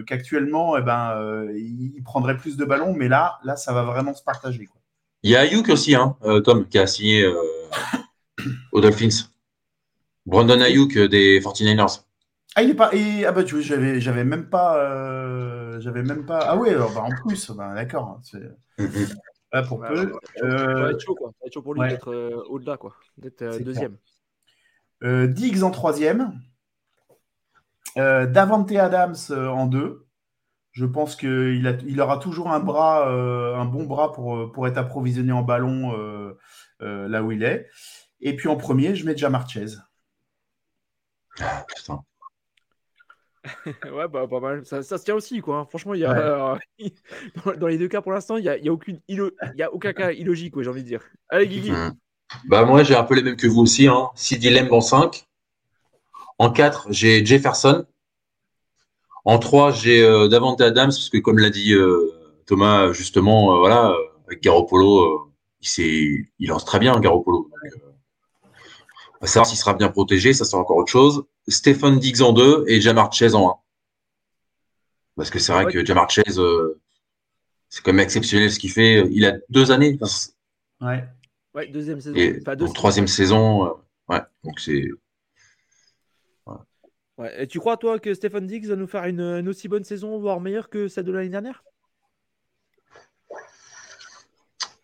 qu'actuellement, 0.05 0.73
que, 0.73 0.79
eh 0.79 0.83
ben, 0.83 1.51
il 1.55 2.03
prendrait 2.03 2.37
plus 2.37 2.57
de 2.57 2.65
ballons, 2.65 2.93
mais 2.93 3.07
là, 3.07 3.39
là, 3.43 3.55
ça 3.55 3.73
va 3.73 3.83
vraiment 3.83 4.13
se 4.13 4.23
partager. 4.23 4.65
Quoi. 4.65 4.79
Il 5.23 5.31
y 5.31 5.35
a 5.35 5.41
Ayuk 5.41 5.69
aussi, 5.69 5.95
hein, 5.95 6.15
Tom, 6.43 6.67
qui 6.67 6.77
a 6.77 6.87
signé 6.87 7.25
aux 8.71 8.81
Dolphins. 8.81 9.27
Brandon 10.25 10.61
Ayuk 10.61 10.97
des 10.97 11.39
49ers. 11.39 12.03
Ah, 12.55 12.63
il 12.63 12.71
est 12.71 12.75
pas. 12.75 12.93
Et, 12.93 13.25
ah, 13.25 13.31
bah, 13.31 13.43
tu 13.43 13.55
vois, 13.55 13.63
j'avais, 13.63 13.99
j'avais 13.99 14.23
même 14.23 14.49
pas. 14.49 15.79
j'avais 15.79 16.03
même 16.03 16.25
pas. 16.25 16.39
Ah, 16.39 16.57
ouais, 16.57 16.75
bah, 16.75 17.01
en 17.01 17.09
plus, 17.09 17.51
bah, 17.51 17.73
d'accord. 17.73 18.21
Mm, 18.77 18.83
mm. 18.83 19.67
pour 19.67 19.79
peu. 19.81 20.13
Ça 20.35 20.45
va 20.45 20.91
être 20.91 20.99
chaud, 20.99 21.15
quoi. 21.15 21.31
Ça 21.31 21.37
va 21.41 21.47
être 21.47 21.53
chaud 21.53 21.61
pour 21.61 21.73
lui 21.73 21.89
d'être 21.89 22.43
au-delà, 22.49 22.77
quoi. 22.77 22.95
D'être 23.17 23.59
deuxième. 23.63 23.97
Diggs 25.01 25.63
en 25.63 25.71
troisième. 25.71 26.39
Euh, 27.97 28.25
Davante 28.25 28.71
Adams 28.71 29.15
euh, 29.31 29.47
en 29.47 29.65
deux. 29.65 30.05
Je 30.71 30.85
pense 30.85 31.15
qu'il 31.15 31.81
il 31.87 32.01
aura 32.01 32.19
toujours 32.19 32.51
un 32.51 32.59
bras, 32.59 33.09
euh, 33.09 33.55
un 33.55 33.65
bon 33.65 33.85
bras 33.85 34.13
pour, 34.13 34.51
pour 34.51 34.67
être 34.67 34.77
approvisionné 34.77 35.31
en 35.31 35.41
ballon 35.41 35.93
là 36.79 37.23
où 37.23 37.31
il 37.31 37.43
est. 37.43 37.67
Et 38.21 38.35
puis 38.35 38.47
en 38.47 38.55
premier, 38.55 38.95
je 38.95 39.05
mets 39.05 39.13
déjà 39.13 39.29
Marchez. 39.29 39.65
Ah, 41.39 41.65
putain. 41.75 41.99
ouais, 43.65 44.07
bah, 44.07 44.27
pas 44.27 44.39
mal. 44.39 44.65
Ça, 44.65 44.83
se 44.83 45.03
tient 45.03 45.15
aussi, 45.15 45.41
quoi. 45.41 45.57
Hein. 45.57 45.65
Franchement, 45.65 45.95
il 45.95 46.01
y 46.01 46.05
a, 46.05 46.57
dans, 47.57 47.67
les 47.67 47.77
deux 47.77 47.87
cas, 47.87 48.01
pour 48.01 48.11
l'instant, 48.11 48.37
il 48.37 48.43
n'y 48.43 48.49
a, 48.49 48.57
y 48.57 48.69
a, 48.69 48.71
aucune 48.71 48.99
il 49.07 49.31
y 49.55 49.63
a 49.63 49.73
aucun 49.73 49.93
cas 49.93 50.11
illogique, 50.11 50.53
j'ai 50.61 50.69
envie 50.69 50.83
de 50.83 50.87
dire. 50.87 51.03
Allez, 51.29 51.47
Guigui. 51.47 51.71
Mmh. 51.71 51.93
Bah, 52.45 52.63
moi, 52.63 52.83
j'ai 52.83 52.95
un 52.95 53.03
peu 53.03 53.15
les 53.15 53.23
mêmes 53.23 53.37
que 53.37 53.47
vous 53.47 53.61
aussi. 53.61 53.87
Hein. 53.87 54.09
Sidi 54.15 54.49
Lemb 54.49 54.71
en 54.71 54.81
5. 54.81 55.28
En 56.39 56.49
4, 56.51 56.87
j'ai 56.89 57.25
Jefferson. 57.25 57.85
En 59.25 59.39
3, 59.39 59.71
j'ai 59.73 60.01
euh, 60.01 60.29
Davante 60.29 60.61
Adams, 60.61 60.87
parce 60.87 61.09
que 61.09 61.17
comme 61.17 61.37
l'a 61.37 61.49
dit 61.49 61.73
euh, 61.73 62.13
Thomas, 62.45 62.93
justement, 62.93 63.53
euh, 63.53 63.59
voilà, 63.59 63.93
avec 64.25 64.41
Garoppolo, 64.41 65.33
il, 65.61 66.25
il 66.39 66.47
lance 66.47 66.63
très 66.63 66.79
bien, 66.79 66.97
Garoppolo. 67.01 67.51
on 68.45 68.49
va 69.19 69.27
savoir 69.27 69.47
s'il 69.47 69.57
sera 69.57 69.73
bien 69.73 69.89
protégé, 69.89 70.31
ça 70.33 70.45
c'est 70.45 70.55
encore 70.55 70.77
autre 70.77 70.91
chose. 70.91 71.25
Stephen 71.49 71.99
Diggs 71.99 72.21
en 72.21 72.31
2 72.31 72.63
et 72.67 72.79
Jamar 72.79 73.11
Chase 73.11 73.35
en 73.35 73.49
1. 73.49 73.55
Parce 75.17 75.29
que 75.29 75.39
c'est 75.39 75.51
vrai 75.51 75.65
que 75.65 75.83
Jamar 75.83 76.09
Chase, 76.09 76.41
c'est 77.67 77.83
quand 77.83 77.91
même 77.91 77.99
exceptionnel 78.03 78.49
ce 78.49 78.59
qu'il 78.59 78.71
fait. 78.71 79.05
Il 79.11 79.25
a 79.25 79.33
deux 79.49 79.71
années. 79.71 79.99
ouais. 80.79 81.03
ouais. 81.53 81.67
deuxième 81.67 81.99
saison. 81.99 82.15
Et, 82.15 82.41
troisième 82.73 83.07
saison. 83.07 83.75
ouais, 84.07 84.21
donc 84.45 84.61
c'est. 84.61 84.85
Et 87.37 87.47
tu 87.47 87.59
crois, 87.59 87.77
toi, 87.77 87.99
que 87.99 88.13
Stephen 88.13 88.47
Diggs 88.47 88.67
va 88.67 88.75
nous 88.75 88.87
faire 88.87 89.05
une, 89.05 89.47
aussi 89.49 89.67
bonne 89.67 89.83
saison, 89.83 90.19
voire 90.19 90.39
meilleure 90.39 90.69
que 90.69 90.87
celle 90.87 91.05
de 91.05 91.11
l'année 91.11 91.29
dernière? 91.29 91.63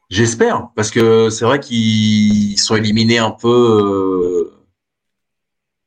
J'espère, 0.09 0.69
parce 0.75 0.91
que 0.91 1.29
c'est 1.29 1.45
vrai 1.45 1.59
qu'ils 1.59 2.59
sont 2.59 2.75
éliminés 2.75 3.17
un 3.17 3.31
peu. 3.31 3.47
Euh, 3.47 4.53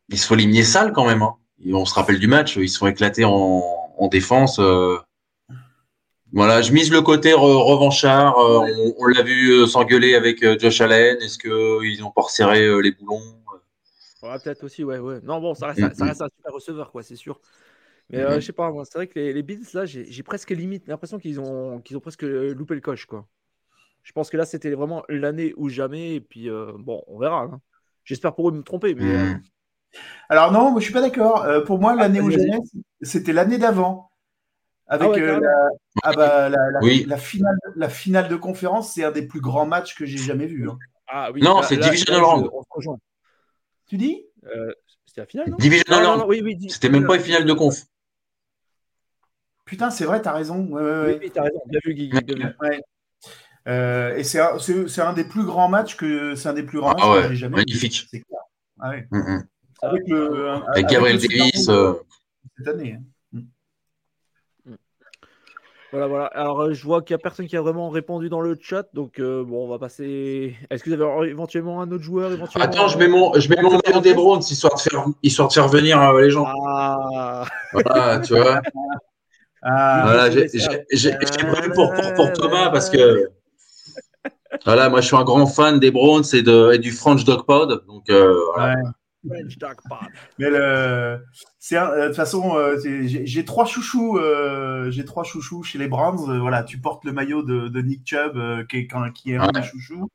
ils 0.09 0.19
se 0.19 0.27
font 0.27 0.35
éliminer 0.35 0.65
sale 0.65 0.93
quand 0.93 1.07
même. 1.07 1.23
Hein. 1.23 1.37
on 1.73 1.85
se 1.85 1.95
rappelle 1.95 2.19
du 2.19 2.27
match, 2.27 2.57
ils 2.57 2.69
se 2.69 2.79
font 2.79 2.89
éclater 2.89 3.25
en, 3.25 3.63
défense. 4.11 4.59
Euh. 4.59 4.97
Voilà, 6.33 6.63
je 6.63 6.73
mise 6.73 6.91
le 6.91 7.03
côté 7.03 7.33
revanchard. 7.33 8.39
Euh, 8.39 8.67
on, 8.99 9.07
l'a 9.07 9.23
vu 9.23 9.67
s'engueuler 9.67 10.15
avec 10.15 10.45
Josh 10.59 10.81
Allen. 10.81 11.19
Est-ce 11.21 11.39
qu'ils 11.39 12.03
ont 12.05 12.11
pas 12.11 12.23
resserré 12.23 12.83
les 12.83 12.93
boulons? 12.93 13.38
Peut-être 14.21 14.65
aussi, 14.65 14.85
ouais, 14.85 14.99
ouais. 14.99 15.21
Non, 15.23 15.41
bon, 15.41 15.55
ça 15.55 15.69
reste, 15.69 15.81
mm, 15.81 15.95
ça 15.95 16.05
mm. 16.05 16.09
reste 16.09 16.23
un 16.23 16.29
super 16.37 16.53
receveur, 16.53 16.91
quoi, 16.91 17.03
c'est 17.03 17.17
sûr. 17.17 17.41
Mais 18.11 18.19
euh, 18.19 18.31
mm-hmm. 18.31 18.41
je 18.41 18.47
sais 18.47 18.53
pas, 18.53 18.73
c'est 18.85 18.95
vrai 18.99 19.07
que 19.07 19.19
les, 19.19 19.33
les 19.33 19.43
Bills, 19.43 19.67
là, 19.75 19.85
j'ai 19.85 20.23
presque 20.23 20.51
limite 20.51 20.89
l'impression 20.89 21.19
qu'ils 21.19 21.41
ont, 21.41 21.81
qu'ils 21.81 21.97
ont 21.97 22.01
presque 22.01 22.23
loupé 22.23 22.75
le 22.75 22.81
coche, 22.81 23.07
quoi. 23.07 23.27
Je 24.03 24.13
pense 24.13 24.31
que 24.31 24.37
là, 24.37 24.47
c'était 24.47 24.71
vraiment 24.71 25.03
l'année 25.09 25.53
ou 25.57 25.69
jamais, 25.69 26.15
et 26.15 26.21
puis 26.21 26.49
euh, 26.49 26.73
bon, 26.79 27.03
on 27.09 27.19
verra. 27.19 27.43
Hein. 27.43 27.61
J'espère 28.05 28.35
pour 28.35 28.49
eux 28.49 28.53
me 28.53 28.63
tromper, 28.63 28.95
mais. 28.95 29.05
Euh, 29.05 29.35
mm. 29.35 29.43
Alors, 30.31 30.53
non, 30.53 30.71
moi, 30.71 30.81
je 30.81 30.85
suis 30.85 30.95
pas 30.95 31.03
d'accord. 31.03 31.47
pour 31.65 31.79
moi, 31.79 31.93
ah, 31.93 32.03
l'année 32.03 32.21
ou 32.21 32.31
jamais, 32.31 32.59
c'était 33.03 33.33
l'année 33.33 33.59
d'avant. 33.59 34.11
Avec 34.91 35.11
ah 35.15 35.19
la, 35.19 35.41
ah 36.03 36.13
bah, 36.15 36.49
la, 36.49 36.81
la, 36.81 37.17
finale, 37.19 37.59
la 37.77 37.89
finale 37.91 38.29
de 38.29 38.37
conférence, 38.37 38.95
c'est 38.95 39.05
un 39.05 39.11
des 39.11 39.27
plus 39.27 39.41
grands 39.41 39.67
matchs 39.67 39.95
que 39.95 40.07
j'ai 40.07 40.17
jamais 40.17 40.47
vu. 40.47 40.69
Hein. 40.69 40.79
Ah, 41.07 41.31
oui, 41.33 41.43
non, 41.43 41.63
c'est 41.63 41.77
Divisional 41.77 42.23
Round. 42.23 42.49
Tu 43.89 43.97
dis 43.97 44.25
euh, 44.45 44.73
C'était 45.07 45.23
la 45.23 45.27
finale, 45.27 45.51
non 45.51 45.57
Division 45.57 46.27
oui, 46.27 46.41
oui, 46.43 46.71
C'était 46.71 46.91
même 46.91 47.07
pas 47.07 47.17
une 47.17 47.23
finale 47.23 47.45
de 47.45 47.53
conf. 47.53 47.85
Putain, 49.65 49.91
c'est 49.91 50.05
vrai, 50.05 50.23
t'as 50.23 50.33
raison. 50.33 50.67
Ouais, 50.69 51.19
Oui, 51.21 51.31
t'as 51.31 51.43
raison. 51.43 51.61
Bien 51.67 51.81
vu, 51.85 51.95
Guy. 51.95 52.11
Euh, 53.67 54.17
et 54.17 54.25
c'est 54.25 54.41
un, 54.41 54.57
un, 55.09 55.13
des 55.13 55.25
plus 55.25 55.45
grands 55.45 55.69
matchs 55.69 55.97
que 55.97 56.35
c'est 56.35 56.49
un 56.49 56.55
des 56.55 56.63
plus 56.63 56.79
grands 56.79 56.93
ah, 56.93 57.07
matchs 57.07 57.23
que 57.25 57.29
j'ai 57.31 57.37
jamais 57.37 57.57
magnifique. 57.57 58.09
vu. 58.11 58.25
Ah, 58.81 58.91
ouais. 58.91 59.07
mm 59.11 59.19
-hmm. 59.19 59.47
Avec, 59.83 60.09
le, 60.09 60.49
avec, 60.71 60.87
Gabriel 60.87 61.19
Davis. 61.19 61.69
Euh... 61.69 61.95
Cette 62.57 62.69
année. 62.69 62.95
Hein. 62.95 63.03
Voilà, 65.91 66.07
voilà. 66.07 66.27
Alors, 66.27 66.61
euh, 66.61 66.75
je 66.75 66.85
vois 66.85 67.01
qu'il 67.01 67.15
n'y 67.15 67.21
a 67.21 67.23
personne 67.23 67.47
qui 67.47 67.57
a 67.57 67.63
vraiment 67.63 67.89
répondu 67.89 68.29
dans 68.29 68.43
le 68.43 68.57
chat. 68.61 68.87
Donc, 68.93 69.19
euh, 69.19 69.43
bon, 69.43 69.65
on 69.65 69.69
va 69.69 69.79
passer. 69.79 70.55
Est-ce 70.69 70.85
que 70.85 70.91
vous 70.91 71.01
avez 71.01 71.31
éventuellement 71.31 71.81
un 71.81 71.91
autre 71.91 72.05
joueur 72.05 72.33
éventuellement... 72.33 72.71
Attends, 72.71 72.89
je 72.89 72.99
mets 72.99 73.09
mon, 73.09 73.33
je 73.41 73.49
mets 73.49 73.63
mon 73.63 73.71
maillot 73.71 74.01
des 74.03 74.13
Browns 74.13 74.41
histoire 74.41 74.75
de 74.75 74.81
faire, 74.81 75.07
histoire 75.23 75.49
de 75.49 75.55
faire 75.55 75.69
venir 75.69 76.01
euh, 76.01 76.21
les 76.21 76.31
gens. 76.31 76.47
Ah. 76.47 77.47
Voilà, 77.73 78.21
tu 78.21 78.35
vois. 78.35 78.61
Ah, 79.61 80.03
voilà, 80.05 80.31
j'ai 80.31 81.15
prévu 81.17 81.73
pour, 81.73 81.93
pour, 81.93 82.15
pour, 82.15 82.33
Thomas 82.33 82.71
parce 82.71 82.89
que. 82.89 83.29
Voilà, 84.65 84.89
moi 84.89 85.01
je 85.01 85.09
suis 85.09 85.17
un 85.17 85.25
grand 85.25 85.49
fan 85.49 85.81
des 85.81 85.91
Browns 85.91 86.23
et, 86.33 86.43
de, 86.43 86.75
et 86.75 86.79
du 86.79 86.93
French 86.93 87.25
Dog 87.25 87.45
Pod. 87.45 87.85
Donc, 87.89 88.05
voilà. 88.09 88.77
Ouais. 89.25 89.43
Mais 90.39 90.49
le, 90.49 91.19
c'est 91.59 91.77
euh, 91.77 92.03
de 92.03 92.07
toute 92.07 92.17
façon, 92.17 92.57
euh, 92.57 92.79
j'ai 92.81 93.45
trois 93.45 93.67
chouchous, 93.67 94.17
euh, 94.17 94.91
j'ai 94.91 95.05
trois 95.05 95.25
chouchous 95.25 95.65
chez 95.65 95.79
les 95.79 95.89
Browns. 95.89 96.39
voilà, 96.39 96.63
tu 96.63 96.79
portes 96.79 97.05
le 97.05 97.13
maillot 97.13 97.43
de, 97.43 97.83
Nick 97.83 98.03
Chubb, 98.07 98.67
qui 98.69 98.79
est, 98.79 98.89
qui 99.15 99.33
est 99.33 99.37
un 99.37 99.51
des 99.51 99.63
chouchous. 99.63 100.09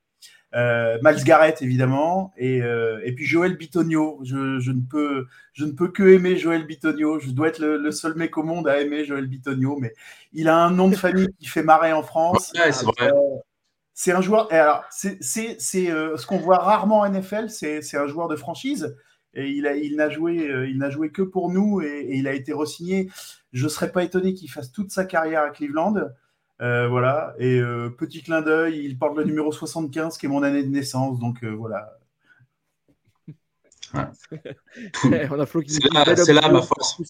Miles 0.56 1.24
Garrett 1.26 1.64
évidemment 1.64 2.32
et, 2.38 2.60
et 2.60 3.12
puis 3.14 3.26
Joël 3.26 3.58
Bitonio. 3.58 4.22
Je, 4.24 4.60
je, 4.60 4.72
ne 4.72 4.82
peux, 4.82 5.26
je 5.52 5.66
ne 5.66 5.72
peux 5.72 5.90
que 5.90 6.04
aimer 6.04 6.38
Joël 6.38 6.66
Bitonio. 6.66 7.20
Je 7.20 7.32
dois 7.32 7.50
être 7.50 7.60
le, 7.60 7.92
seul 7.92 8.16
mec 8.16 8.38
au 8.38 8.44
monde 8.44 8.68
à 8.68 8.80
aimer 8.80 9.04
Joël 9.04 9.28
Bitonio, 9.28 9.78
mais 9.78 9.94
il 10.32 10.48
a 10.48 10.56
un 10.56 10.72
nom 10.72 10.88
de 10.88 10.96
famille 10.96 11.28
qui 11.40 11.48
fait 11.48 11.64
marrer 11.64 11.92
en 11.92 12.04
France. 12.04 12.54
c'est 13.94 14.12
un 14.14 14.22
joueur. 14.22 14.48
alors, 14.54 14.86
c'est 14.92 15.22
ce 15.22 16.26
qu'on 16.26 16.38
voit 16.38 16.60
rarement 16.60 17.00
en 17.00 17.10
NFL. 17.10 17.50
C'est 17.50 17.98
un 17.98 18.08
joueur 18.08 18.30
de 18.30 18.38
franchise 18.38 18.96
et 19.34 19.50
il, 19.50 19.68
a, 19.68 19.76
il 19.76 19.96
n'a 19.96 20.10
joué, 20.10 20.48
euh, 20.50 20.68
il 20.68 20.78
n'a 20.78 20.90
joué 20.90 21.12
que 21.12 21.22
pour 21.22 21.52
nous 21.52 21.82
et, 21.82 22.08
il 22.12 22.28
a 22.28 22.34
été 22.34 22.54
re-signé. 22.54 23.10
Je 23.52 23.64
ne 23.66 23.70
serais 23.70 23.92
pas 23.92 24.04
étonné 24.04 24.34
qu'il 24.34 24.50
fasse 24.50 24.72
toute 24.72 24.92
sa 24.92 25.06
carrière 25.06 25.44
à 25.44 25.50
Cleveland. 25.50 25.96
Euh, 26.62 26.88
voilà. 26.88 27.34
Et 27.40 27.60
euh, 27.60 27.90
petit 27.90 28.22
clin 28.22 28.42
d'œil, 28.42 28.86
il 28.86 28.98
porte 28.98 29.18
le 29.18 29.24
numéro 29.24 29.52
75, 29.52 30.18
qui 30.18 30.28
est 30.28 30.30
mon 30.30 30.44
année 30.44 30.64
de 30.64 30.70
naissance. 30.70 31.20
Donc 31.20 31.44
voilà. 31.44 31.98
c'est 34.94 36.34
là, 36.34 36.50
ma 36.50 36.62
force. 36.62 37.02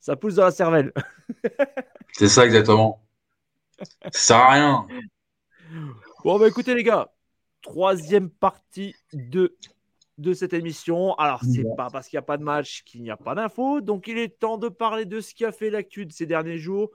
Ça 0.00 0.16
pousse 0.16 0.34
dans 0.34 0.44
la 0.44 0.50
cervelle. 0.50 0.92
c'est 2.12 2.28
ça 2.28 2.44
exactement. 2.44 3.00
Ça 3.80 4.10
sert 4.12 4.36
à 4.36 4.52
rien. 4.52 4.86
Bon, 6.24 6.38
bah 6.38 6.46
écoutez 6.46 6.74
les 6.74 6.84
gars, 6.84 7.12
troisième 7.62 8.28
partie 8.30 8.94
de, 9.12 9.56
de 10.18 10.32
cette 10.32 10.52
émission. 10.52 11.14
Alors, 11.14 11.40
c'est 11.42 11.64
pas 11.76 11.88
parce 11.90 12.08
qu'il 12.08 12.16
n'y 12.16 12.22
a 12.22 12.26
pas 12.26 12.36
de 12.36 12.42
match 12.42 12.82
qu'il 12.84 13.02
n'y 13.02 13.10
a 13.10 13.16
pas 13.16 13.34
d'infos. 13.34 13.80
Donc, 13.80 14.08
il 14.08 14.18
est 14.18 14.38
temps 14.38 14.58
de 14.58 14.68
parler 14.68 15.04
de 15.04 15.20
ce 15.20 15.34
qui 15.34 15.44
a 15.44 15.52
fait 15.52 15.70
l'actu 15.70 16.06
de 16.06 16.12
ces 16.12 16.26
derniers 16.26 16.58
jours. 16.58 16.90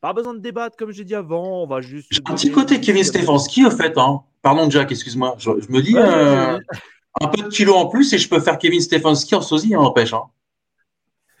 Pas 0.00 0.12
besoin 0.12 0.34
de 0.34 0.40
débattre, 0.40 0.76
comme 0.76 0.90
j'ai 0.90 1.04
dit 1.04 1.14
avant. 1.14 1.62
On 1.62 1.66
va 1.66 1.80
juste. 1.80 2.10
Un 2.26 2.34
petit 2.34 2.50
côté 2.50 2.80
Kevin 2.80 3.04
Stefanski, 3.04 3.64
au 3.64 3.70
fait. 3.70 3.96
Hein. 3.96 4.22
Pardon, 4.42 4.68
Jack, 4.68 4.92
excuse-moi. 4.92 5.36
Je, 5.38 5.50
me 5.50 5.80
dis 5.80 5.96
euh, 5.96 6.58
un 7.20 7.26
peu 7.28 7.42
de 7.42 7.48
kilo 7.48 7.74
en 7.74 7.86
plus 7.86 8.12
et 8.12 8.18
je 8.18 8.28
peux 8.28 8.40
faire 8.40 8.58
Kevin 8.58 8.80
Stefanski 8.80 9.34
en 9.34 9.40
sosie, 9.40 9.74
hein, 9.74 9.80
empêche. 9.80 10.12
Hein. 10.12 10.24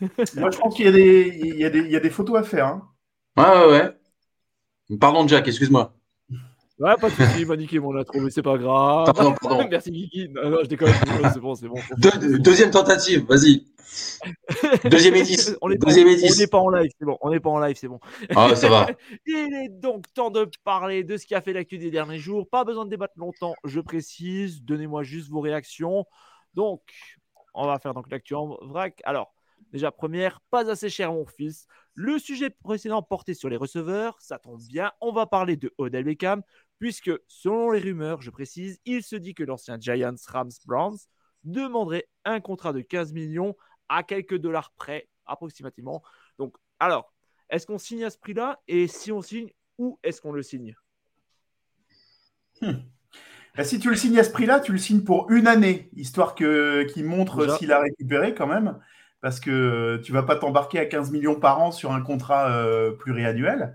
Moi, 0.00 0.50
je 0.50 0.58
pense 0.58 0.74
qu'il 0.74 0.86
y, 0.86 0.90
y, 0.90 1.58
y, 1.58 1.96
a 1.96 2.00
des 2.00 2.10
photos 2.10 2.38
à 2.38 2.42
faire. 2.42 2.66
Hein. 2.66 2.88
Ouais, 3.36 3.44
ouais, 3.44 3.72
ouais. 3.72 4.98
Pardon, 4.98 5.26
Jack, 5.26 5.46
excuse-moi. 5.48 5.94
Ouais, 6.78 6.96
pas 7.00 7.08
de 7.08 7.14
soucis, 7.14 7.40
il 7.40 7.46
m'a 7.46 7.56
niqué 7.56 7.78
mon 7.78 7.96
intro, 7.96 8.18
mais 8.20 8.30
c'est 8.30 8.42
pas 8.42 8.58
grave. 8.58 9.12
Pardon, 9.14 9.34
pardon. 9.40 9.68
Merci 9.70 9.92
Kiki. 9.92 10.28
Non, 10.30 10.50
non, 10.50 10.58
je 10.62 10.68
déconne, 10.68 10.92
c'est 11.32 11.40
bon, 11.40 11.54
c'est 11.54 11.68
bon. 11.68 11.76
deuxième 12.40 12.70
tentative, 12.70 13.24
vas-y. 13.26 13.64
Deuxième 14.84 15.14
édition. 15.14 15.54
On 15.62 15.68
n'est 15.68 15.76
pas, 15.78 15.88
en 16.58 16.70
live, 16.70 16.90
c'est 16.98 17.04
bon. 17.04 17.16
On 17.20 17.30
n'est 17.30 17.38
pas 17.38 17.50
en 17.50 17.60
live, 17.60 17.76
c'est 17.76 17.86
bon. 17.86 18.00
Ah, 18.34 18.56
ça 18.56 18.68
va. 18.68 18.88
il 19.26 19.54
est 19.64 19.68
donc 19.68 20.12
temps 20.14 20.30
de 20.30 20.48
parler 20.64 21.04
de 21.04 21.16
ce 21.16 21.26
qui 21.26 21.34
a 21.36 21.40
fait 21.40 21.52
l'actu 21.52 21.78
des 21.78 21.90
derniers 21.90 22.18
jours. 22.18 22.48
Pas 22.48 22.64
besoin 22.64 22.84
de 22.84 22.90
débattre 22.90 23.14
longtemps, 23.16 23.54
je 23.64 23.80
précise. 23.80 24.62
Donnez-moi 24.62 25.04
juste 25.04 25.30
vos 25.30 25.40
réactions. 25.40 26.06
Donc, 26.54 26.82
on 27.54 27.66
va 27.66 27.78
faire 27.78 27.94
donc 27.94 28.10
l'actu 28.10 28.34
en 28.34 28.58
vrac. 28.62 29.00
Alors, 29.04 29.32
déjà, 29.72 29.92
première, 29.92 30.40
pas 30.50 30.68
assez 30.68 30.88
cher, 30.88 31.12
mon 31.12 31.26
fils. 31.26 31.66
Le 31.94 32.18
sujet 32.18 32.50
précédent 32.50 33.02
portait 33.02 33.34
sur 33.34 33.48
les 33.48 33.56
receveurs, 33.56 34.16
ça 34.20 34.38
tombe 34.40 34.60
bien, 34.66 34.90
on 35.00 35.12
va 35.12 35.26
parler 35.26 35.56
de 35.56 35.72
Odell 35.78 36.02
Beckham, 36.02 36.42
puisque 36.84 37.12
selon 37.28 37.70
les 37.70 37.80
rumeurs, 37.80 38.20
je 38.20 38.28
précise, 38.28 38.78
il 38.84 39.02
se 39.02 39.16
dit 39.16 39.32
que 39.32 39.42
l'ancien 39.42 39.78
Giants 39.80 40.12
Rams 40.26 40.50
Browns 40.66 40.98
demanderait 41.42 42.10
un 42.26 42.40
contrat 42.40 42.74
de 42.74 42.82
15 42.82 43.14
millions 43.14 43.56
à 43.88 44.02
quelques 44.02 44.36
dollars 44.36 44.70
près, 44.76 45.08
approximativement. 45.24 46.02
Donc, 46.38 46.54
alors, 46.78 47.14
est-ce 47.48 47.66
qu'on 47.66 47.78
signe 47.78 48.04
à 48.04 48.10
ce 48.10 48.18
prix-là 48.18 48.60
Et 48.68 48.86
si 48.86 49.12
on 49.12 49.22
signe, 49.22 49.48
où 49.78 49.98
est-ce 50.02 50.20
qu'on 50.20 50.32
le 50.32 50.42
signe? 50.42 50.76
Hmm. 52.60 52.72
bah, 53.56 53.64
Si 53.64 53.78
tu 53.78 53.88
le 53.88 53.96
signes 53.96 54.18
à 54.18 54.22
ce 54.22 54.30
prix-là, 54.30 54.60
tu 54.60 54.72
le 54.72 54.76
signes 54.76 55.04
pour 55.04 55.30
une 55.30 55.46
année, 55.46 55.88
histoire 55.94 56.34
qu'il 56.34 57.06
montre 57.06 57.56
s'il 57.56 57.72
a 57.72 57.80
récupéré 57.80 58.34
quand 58.34 58.46
même 58.46 58.78
parce 59.22 59.40
que 59.40 60.02
tu 60.04 60.12
vas 60.12 60.22
pas 60.22 60.36
t'embarquer 60.36 60.80
à 60.80 60.84
15 60.84 61.10
millions 61.12 61.40
par 61.40 61.58
an 61.62 61.72
sur 61.72 61.92
un 61.92 62.02
contrat 62.02 62.50
euh, 62.50 62.92
pluriannuel. 62.92 63.74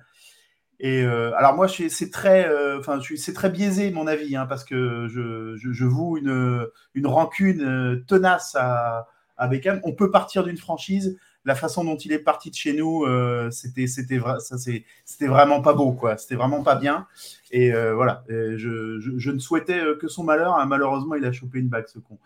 Et 0.80 1.04
euh, 1.04 1.36
alors 1.36 1.56
moi, 1.56 1.68
c'est 1.68 2.12
très, 2.12 2.48
euh, 2.48 2.80
enfin, 2.80 3.00
c'est 3.16 3.34
très 3.34 3.50
biaisé 3.50 3.92
mon 3.92 4.08
avis, 4.08 4.36
hein, 4.36 4.46
parce 4.46 4.64
que 4.64 5.08
je, 5.10 5.56
je, 5.58 5.86
voue 5.86 6.18
une, 6.18 6.66
une 6.94 7.08
rancune 7.08 8.04
tenace 8.08 8.56
à, 8.56 9.08
à 9.38 9.48
Beckham. 9.48 9.82
On 9.84 9.94
peut 9.94 10.12
partir 10.12 10.44
d'une 10.44 10.58
franchise. 10.58 11.18
La 11.46 11.56
façon 11.56 11.86
dont 11.86 11.96
il 11.96 12.12
est 12.12 12.20
parti 12.20 12.50
de 12.50 12.56
chez 12.56 12.74
nous, 12.74 13.06
c'était, 13.50 13.88
c'était, 13.88 14.20
ça, 14.40 14.58
c'était 14.58 15.28
vraiment 15.28 15.62
pas 15.62 15.74
beau, 15.74 15.94
quoi. 15.94 16.18
C'était 16.18 16.36
vraiment 16.36 16.64
pas 16.64 16.76
bien. 16.76 17.08
Et 17.52 17.72
voilà, 17.72 18.24
je, 18.30 19.00
je, 19.00 19.32
ne 19.32 19.40
souhaitais 19.40 19.82
que 20.00 20.08
son 20.08 20.24
malheur. 20.24 20.58
Hein. 20.58 20.66
Malheureusement, 20.66 21.16
il 21.16 21.26
a 21.26 21.32
chopé 21.32 21.60
une 21.60 21.70
bague, 21.70 21.88
ce 21.88 22.00
con. 22.00 22.20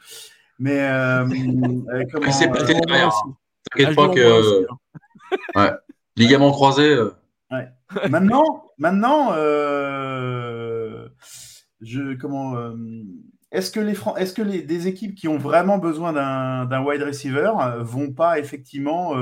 Mais 0.59 0.79
euh, 0.81 1.25
euh 1.25 2.03
comment 2.11 2.31
C'est 2.31 2.49
pas 2.49 2.63
derrière. 2.63 3.11
T'inquiète 3.71 3.95
pas 3.95 4.09
que. 4.09 4.65
ouais. 5.55 5.71
Ligament 6.15 6.51
croisé. 6.51 6.97
Euh. 7.53 7.57
Ouais. 7.57 8.09
Maintenant, 8.09 8.71
maintenant 8.77 9.33
euh, 9.33 11.07
je, 11.81 12.15
comment. 12.15 12.55
est-ce 13.51 13.71
que, 13.71 13.79
les, 13.79 13.95
est-ce 14.17 14.33
que 14.33 14.41
les, 14.41 14.61
des 14.63 14.87
équipes 14.87 15.15
qui 15.15 15.27
ont 15.27 15.37
vraiment 15.37 15.77
besoin 15.77 16.13
d'un, 16.13 16.65
d'un 16.65 16.83
wide 16.83 17.03
receiver 17.03 17.51
vont 17.79 18.11
pas 18.11 18.39
effectivement 18.39 19.13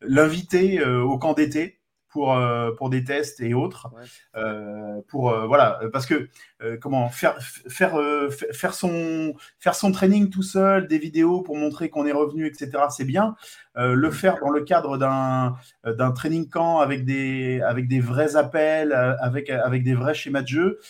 l'inviter 0.00 0.82
au 0.84 1.18
camp 1.18 1.34
d'été? 1.34 1.80
Pour, 2.16 2.32
euh, 2.32 2.72
pour 2.72 2.88
des 2.88 3.04
tests 3.04 3.42
et 3.42 3.52
autres. 3.52 3.90
Euh, 4.36 5.02
pour, 5.06 5.28
euh, 5.28 5.46
voilà, 5.46 5.80
parce 5.92 6.06
que 6.06 6.30
comment 6.80 7.10
faire, 7.10 7.36
faire, 7.42 8.00
faire, 8.30 8.72
son, 8.72 9.34
faire 9.58 9.74
son 9.74 9.92
training 9.92 10.30
tout 10.30 10.42
seul, 10.42 10.88
des 10.88 10.96
vidéos 10.96 11.42
pour 11.42 11.56
montrer 11.58 11.90
qu'on 11.90 12.06
est 12.06 12.12
revenu, 12.12 12.46
etc., 12.46 12.84
c'est 12.88 13.04
bien. 13.04 13.36
le 13.74 14.10
faire 14.10 14.38
dans 14.40 14.48
le 14.48 14.62
cadre 14.62 14.96
d'un, 14.96 16.12
training 16.12 16.48
camp 16.48 16.78
avec 16.78 17.04
des, 17.04 17.60
avec 17.60 17.86
des 17.86 18.00
vrais 18.00 18.36
appels, 18.36 18.94
avec, 19.20 19.50
avec 19.50 19.84
des 19.84 19.94
vrais 19.94 20.14
schémas 20.14 20.40
de 20.40 20.48
jeu, 20.48 20.80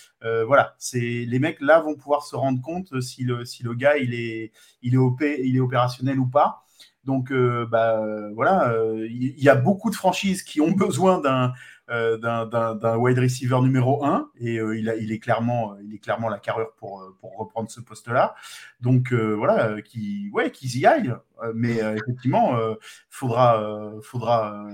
voilà, 0.47 0.77
c'est, 0.79 1.01
les 1.27 1.39
mecs 1.41 1.61
là 1.61 1.81
vont 1.81 1.97
pouvoir 1.97 2.23
se 2.23 2.37
rendre 2.37 2.63
compte 2.63 3.01
si 3.01 3.25
le, 3.25 3.45
si 3.45 3.65
le 3.65 3.75
gars 3.75 3.97
il 3.97 4.15
est, 4.15 4.53
il 4.83 4.95
est, 4.95 4.99
OP, 4.99 5.23
il 5.23 5.57
est 5.57 5.61
opérationnel 5.61 6.21
ou 6.21 6.27
pas. 6.27 6.66
Donc, 7.07 7.31
euh, 7.31 7.67
bah, 7.67 8.03
voilà, 8.35 8.73
euh, 8.73 9.07
il 9.09 9.41
y, 9.41 9.49
a 9.49 9.55
beaucoup 9.55 9.91
de 9.91 9.95
franchises 9.95 10.43
qui 10.43 10.61
ont 10.61 10.73
besoin 10.87 11.21
d'un 11.21 11.53
euh, 11.89 12.19
d'un 12.19 12.97
wide 12.97 13.21
receiver 13.21 13.61
numéro 13.63 14.05
1 14.05 14.29
et 14.41 14.57
il, 14.57 14.91
a, 14.91 14.97
il, 14.97 15.13
est 15.13 15.21
clairement, 15.21 15.77
il 15.79 15.95
est 15.95 15.99
clairement 15.99 16.29
la 16.29 16.41
carrure 16.41 16.73
pour, 16.75 17.05
pour 17.21 17.39
reprendre 17.39 17.71
ce 17.71 17.81
poste-là. 17.81 18.35
Donc, 18.81 19.13
voilà, 19.13 19.81
qui, 19.83 20.29
ouais, 20.33 20.51
qu'ils 20.51 20.77
y 20.79 20.85
aillent. 20.85 21.15
Mais 21.55 21.77
effectivement, 21.77 22.59
il 22.59 22.77
faudra, 23.09 23.93
faudra, 24.03 24.67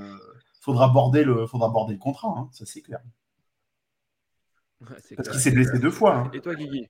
faudra, 0.62 0.88
border 0.88 1.24
le, 1.24 1.46
faudra 1.46 1.68
border 1.68 1.92
le 1.92 1.98
contrat, 1.98 2.34
hein, 2.34 2.48
ça 2.50 2.64
c'est 2.64 2.80
clair. 2.80 3.00
Parce 4.88 5.28
qu'il 5.28 5.40
s'est 5.40 5.50
blessé 5.50 5.78
deux 5.78 5.90
fois. 5.90 6.16
Hein. 6.16 6.30
Et 6.32 6.40
toi, 6.40 6.54
Guigui? 6.54 6.88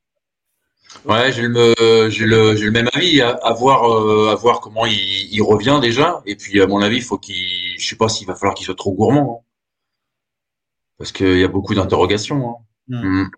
Ouais, 1.05 1.31
j'ai 1.31 1.47
le, 1.47 1.73
j'ai 2.09 2.25
le, 2.25 2.55
j'ai 2.55 2.65
le 2.65 2.71
même 2.71 2.89
avis. 2.93 3.21
À, 3.21 3.31
à 3.31 3.53
voir, 3.53 3.91
euh, 3.91 4.29
à 4.31 4.35
voir 4.35 4.61
comment 4.61 4.85
il, 4.85 4.93
il, 5.31 5.41
revient 5.41 5.79
déjà. 5.81 6.21
Et 6.25 6.35
puis, 6.35 6.61
à 6.61 6.67
mon 6.67 6.81
avis, 6.81 6.97
il 6.97 7.03
faut 7.03 7.17
qu'il, 7.17 7.79
je 7.79 7.87
sais 7.87 7.95
pas 7.95 8.09
s'il 8.09 8.27
va 8.27 8.35
falloir 8.35 8.55
qu'il 8.55 8.65
soit 8.65 8.75
trop 8.75 8.93
gourmand, 8.93 9.41
hein. 9.41 9.45
parce 10.97 11.11
qu'il 11.11 11.39
y 11.39 11.43
a 11.43 11.47
beaucoup 11.47 11.75
d'interrogations. 11.75 12.49
Hein. 12.49 12.55
Hmm. 12.87 13.21
Hmm. 13.21 13.29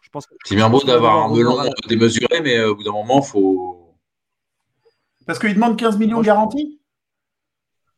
Je 0.00 0.08
pense. 0.10 0.26
C'est 0.44 0.54
bien 0.56 0.70
beau 0.70 0.82
d'avoir 0.82 1.24
un 1.24 1.34
melon 1.34 1.58
démesuré, 1.88 2.40
mais 2.42 2.56
euh, 2.56 2.70
au 2.70 2.74
bout 2.76 2.84
d'un 2.84 2.92
moment, 2.92 3.22
faut. 3.22 3.96
Parce 5.26 5.38
qu'il 5.38 5.54
demande 5.54 5.76
15 5.76 5.98
millions 5.98 6.20
garantis. 6.20 6.79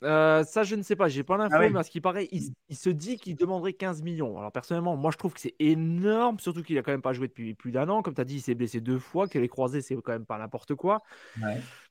Euh, 0.03 0.42
ça, 0.44 0.62
je 0.62 0.74
ne 0.74 0.82
sais 0.82 0.96
pas, 0.96 1.09
j'ai 1.09 1.22
pas 1.22 1.36
l'info, 1.36 1.55
ah 1.57 1.68
mais 1.68 1.78
à 1.78 1.82
ce 1.82 1.90
qui 1.90 2.00
paraît, 2.00 2.28
il, 2.32 2.76
se 2.76 2.90
dit 2.90 3.18
qu'il 3.18 3.36
demanderait 3.36 3.72
15 3.72 4.03
millions. 4.03 4.38
Alors, 4.38 4.50
personnellement, 4.50 4.96
moi, 4.96 5.11
je 5.11 5.16
trouve 5.16 5.32
que 5.32 5.40
c'est 5.40 5.55
énorme, 5.59 6.38
surtout 6.40 6.62
qu'il 6.62 6.76
a 6.78 6.82
quand 6.82 6.92
même 6.92 7.03
pas 7.03 7.12
joué 7.12 7.28
depuis 7.28 7.55
plus 7.55 7.72
d'un 7.72 7.88
an. 7.88 8.03
Comme 8.03 8.14
tu 8.14 8.20
as 8.20 8.24
dit, 8.24 8.36
il 8.36 8.40
s'est 8.40 8.55
blessé 8.55 8.80
deux 8.80 8.98
fois, 8.98 9.28
que 9.28 9.38
les 9.38 9.48
croisés, 9.48 9.80
c'est 9.80 9.94
quand 9.96 10.12
même 10.12 10.26
pas 10.26 10.38
n'importe 10.38 10.74
quoi. 10.74 11.03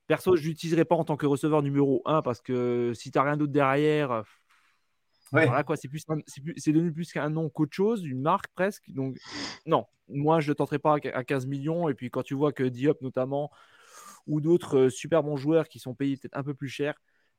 Perso, 0.07 0.35
je 0.35 0.47
l'utiliserai 0.47 0.83
pas 0.83 0.95
en 0.95 1.05
tant 1.05 1.15
que 1.15 1.25
receveur 1.25 1.61
numéro 1.61 2.01
1 2.05 2.21
parce 2.21 2.41
que 2.41 2.91
si 2.95 3.11
tu 3.11 3.17
n'as 3.17 3.23
rien 3.23 3.37
d'autre 3.37 3.53
derrière, 3.53 4.23
voilà 5.31 5.63
quoi, 5.63 5.77
c'est 5.77 5.87
plus, 5.87 6.03
c'est 6.57 6.71
devenu 6.73 6.91
plus 6.91 7.11
qu'un 7.13 7.29
nom 7.29 7.49
qu'autre 7.49 7.73
chose, 7.73 8.03
une 8.03 8.21
marque 8.21 8.47
presque. 8.53 8.89
Donc, 8.89 9.17
non, 9.65 9.85
moi, 10.09 10.41
je 10.41 10.49
ne 10.49 10.53
tenterai 10.53 10.79
pas 10.79 10.97
à 11.13 11.23
15 11.23 11.45
millions. 11.47 11.87
Et 11.87 11.93
puis, 11.93 12.09
quand 12.09 12.23
tu 12.23 12.33
vois 12.33 12.51
que 12.51 12.63
Diop, 12.63 13.01
notamment, 13.01 13.49
ou 14.27 14.41
d'autres 14.41 14.77
euh, 14.77 14.89
super 14.89 15.23
bons 15.23 15.37
joueurs 15.37 15.67
qui 15.67 15.79
sont 15.79 15.95
payés 15.95 16.17
peut-être 16.17 16.37
un 16.37 16.43
peu 16.43 16.53
plus 16.53 16.69
cher, 16.69 16.95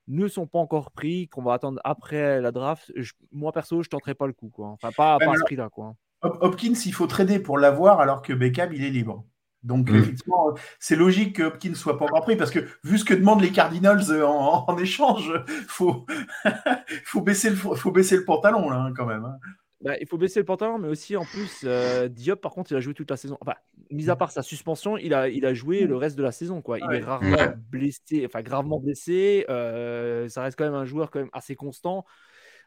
ne 0.09 0.29
sont 0.29 0.47
pas 0.47 0.59
encore 0.59 0.91
pris, 0.91 1.29
qu'on 1.29 1.43
va 1.43 1.55
attendre 1.55 1.81
après 1.85 2.41
la 2.41 2.53
draft, 2.53 2.93
moi 3.31 3.53
perso, 3.53 3.83
je 3.83 3.89
tenterai 3.89 4.15
pas 4.15 4.27
le 4.27 4.33
coup. 4.33 4.51
Quoi. 4.51 4.69
Enfin, 4.69 4.91
pas, 4.97 5.17
à 5.17 5.37
ce 5.37 5.45
prix-là. 5.45 5.69
Quoi. 5.71 5.95
Hopkins, 6.23 6.75
il 6.87 6.93
faut 6.93 7.07
trader 7.07 7.39
pour 7.39 7.59
l'avoir 7.59 8.01
alors 8.01 8.23
que 8.23 8.33
Beckham, 8.33 8.73
il 8.73 8.85
est 8.85 8.91
libre. 8.91 9.25
Donc, 9.63 9.91
mmh. 9.91 9.97
effectivement, 9.97 10.55
c'est 10.81 10.97
logique 10.97 11.37
que 11.37 11.45
Hopkins 11.45 11.75
soit 11.75 11.97
pas 11.97 12.07
encore 12.07 12.23
pris 12.23 12.37
parce 12.37 12.51
que 12.51 12.67
vu 12.83 12.99
ce 12.99 13.05
que 13.05 13.15
demandent 13.15 13.43
les 13.43 13.53
Cardinals 13.53 14.11
euh, 14.11 14.27
en, 14.27 14.77
échange, 14.77 15.33
faut, 15.69 16.05
faut, 17.05 17.21
baisser 17.21 17.51
le, 17.51 17.57
faut 17.57 17.93
baisser 17.93 18.17
le 18.17 18.25
pantalon 18.25 18.71
là, 18.71 18.79
hein, 18.79 18.93
quand 18.97 19.07
même. 19.07 19.25
Hein. 19.25 19.39
Bah, 19.83 19.97
il 20.01 20.07
faut 20.07 20.17
baisser 20.17 20.39
le 20.39 20.45
pantalon, 20.45 20.79
mais 20.79 20.87
aussi 20.87 21.17
en 21.17 21.25
plus, 21.25 21.63
euh, 21.65 22.09
Diop, 22.09 22.41
par 22.41 22.53
contre, 22.53 22.71
il 22.71 22.77
a 22.77 22.81
joué 22.81 22.95
toute 22.95 23.11
la 23.11 23.17
saison. 23.17 23.37
Enfin, 23.41 23.55
mis 23.91 24.11
à 24.11 24.17
part 24.17 24.31
sa 24.31 24.43
suspension, 24.43 24.97
il 24.97 25.13
a, 25.13 25.29
il 25.29 25.45
a 25.45 25.55
joué 25.55 25.87
le 25.87 25.97
reste 25.97 26.17
de 26.17 26.23
la 26.23 26.31
saison. 26.31 26.63
Quoi. 26.63 26.79
Il 26.79 26.95
est 26.95 27.01
rarement 27.01 27.55
blessé, 27.71 28.25
enfin 28.25 28.43
gravement 28.43 28.79
blessé. 28.79 29.45
Euh, 29.49 30.29
ça 30.29 30.43
reste 30.43 30.57
quand 30.57 30.65
même 30.65 30.75
un 30.75 30.85
joueur 30.85 31.11
quand 31.11 31.19
même 31.19 31.31
assez 31.33 31.57
constant, 31.57 32.05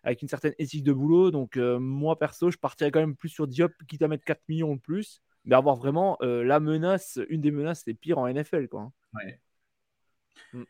avec 0.04 0.22
une 0.22 0.28
certaine 0.28 0.54
éthique 0.60 0.84
de 0.84 0.92
boulot. 0.92 1.32
Donc, 1.32 1.56
euh, 1.56 1.80
moi, 1.80 2.20
perso, 2.20 2.52
je 2.52 2.58
partirais 2.58 2.92
quand 2.92 3.00
même 3.00 3.16
plus 3.16 3.30
sur 3.30 3.48
Diop, 3.48 3.72
quitte 3.88 4.02
à 4.02 4.10
mettre 4.10 4.26
4 4.26 4.42
millions 4.50 4.76
de 4.76 4.82
plus. 4.82 5.22
mais 5.46 5.56
avoir 5.56 5.78
vraiment 5.78 6.18
la 6.22 6.60
menace, 6.60 7.20
une 7.30 7.40
des 7.40 7.52
menaces 7.52 7.86
les 7.86 7.94
pires 7.94 8.18
en 8.18 8.28
NFL. 8.28 8.68
Quoi. 8.68 8.92
Ouais. 9.14 9.40
Mm. 10.52 10.64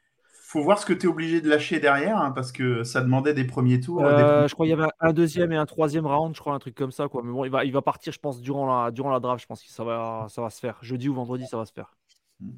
Faut 0.48 0.62
voir 0.62 0.78
ce 0.78 0.86
que 0.86 0.93
tu 0.93 1.08
es 1.08 1.10
obligé 1.10 1.41
de 1.41 1.50
lâcher 1.50 1.80
derrière, 1.80 2.20
hein, 2.20 2.30
parce 2.30 2.52
que 2.52 2.84
ça 2.84 3.02
demandait 3.02 3.34
des 3.34 3.46
premiers 3.46 3.80
tours. 3.80 4.02
Je 4.02 4.54
crois 4.54 4.68
qu'il 4.68 4.78
y 4.78 4.80
avait 4.80 4.91
un 5.00 5.12
deuxième 5.12 5.52
et 5.52 5.58
un 5.58 5.66
troisième 5.66 6.06
round, 6.06 6.36
je 6.36 6.39
crois, 6.39 6.54
un 6.54 6.60
truc 6.60 6.76
comme 6.76 6.91
ça. 6.91 7.08
Quoi. 7.08 7.24
Mais 7.24 7.32
bon, 7.32 7.46
il 7.46 7.50
va, 7.50 7.66
il 7.66 7.72
va 7.72 7.82
partir, 7.82 8.14
je 8.14 8.20
pense, 8.20 8.39
durant 8.41 8.84
la, 8.84 8.91
durant 8.91 9.10
la 9.10 9.20
draft. 9.20 9.41
Je 9.41 9.48
pense 9.48 9.64
que 9.64 9.72
ça 9.72 9.84
va, 9.84 10.28
ça 10.30 10.43
va 10.43 10.52
se 10.52 10.60
faire. 10.60 10.78
Jeudi 10.84 11.10
ou 11.10 11.16
vendredi, 11.16 11.48
ça 11.48 11.58
va 11.58 11.66
se 11.66 11.74
faire. 11.74 11.98
Mm. 12.39 12.52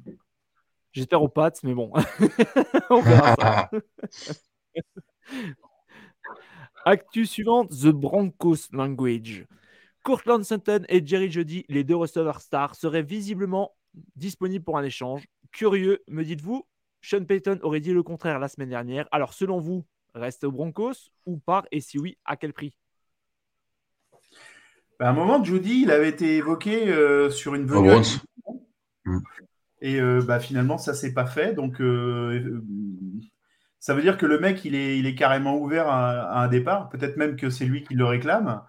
J'espère 0.92 1.22
aux 1.22 1.30
pattes, 1.30 1.62
mais 1.62 1.72
bon. 1.72 1.90
On 2.90 3.00
verra 3.00 3.34
ça. 3.36 3.70
Actu 6.84 7.24
suivante, 7.24 7.70
The 7.70 7.88
Broncos 7.88 8.68
Language. 8.72 9.46
Courtland 10.04 10.42
Sutton 10.42 10.84
et 10.90 11.04
Jerry 11.06 11.30
Jody, 11.30 11.64
les 11.70 11.84
deux 11.84 11.96
receveurs 11.96 12.42
stars, 12.42 12.74
seraient 12.74 13.02
visiblement 13.02 13.74
disponibles 14.14 14.64
pour 14.64 14.76
un 14.76 14.84
échange. 14.84 15.26
Curieux, 15.52 16.04
me 16.06 16.22
dites-vous 16.22 16.67
Sean 17.00 17.24
Payton 17.24 17.58
aurait 17.62 17.80
dit 17.80 17.92
le 17.92 18.02
contraire 18.02 18.38
la 18.38 18.48
semaine 18.48 18.70
dernière. 18.70 19.08
Alors, 19.10 19.32
selon 19.32 19.60
vous, 19.60 19.84
reste 20.14 20.44
aux 20.44 20.52
Broncos 20.52 21.10
ou 21.26 21.38
part 21.38 21.66
Et 21.72 21.80
si 21.80 21.98
oui, 21.98 22.18
à 22.24 22.36
quel 22.36 22.52
prix? 22.52 22.76
Bah, 24.98 25.06
À 25.06 25.10
un 25.10 25.12
moment, 25.12 25.42
Jody, 25.42 25.82
il 25.82 25.90
avait 25.90 26.08
été 26.08 26.36
évoqué 26.36 26.88
euh, 26.88 27.30
sur 27.30 27.54
une 27.54 27.66
venue. 27.66 27.90
Et 29.80 30.00
euh, 30.00 30.20
bah, 30.26 30.40
finalement, 30.40 30.76
ça 30.76 30.94
s'est 30.94 31.14
pas 31.14 31.26
fait. 31.26 31.54
Donc, 31.54 31.80
euh, 31.80 32.62
ça 33.78 33.94
veut 33.94 34.02
dire 34.02 34.18
que 34.18 34.26
le 34.26 34.40
mec, 34.40 34.64
il 34.64 34.74
est, 34.74 34.98
il 34.98 35.06
est 35.06 35.14
carrément 35.14 35.56
ouvert 35.56 35.88
à, 35.88 36.42
un 36.42 36.48
départ. 36.48 36.88
Peut-être 36.88 37.16
même 37.16 37.36
que 37.36 37.48
c'est 37.48 37.64
lui 37.64 37.84
qui 37.84 37.94
le 37.94 38.04
réclame. 38.04 38.62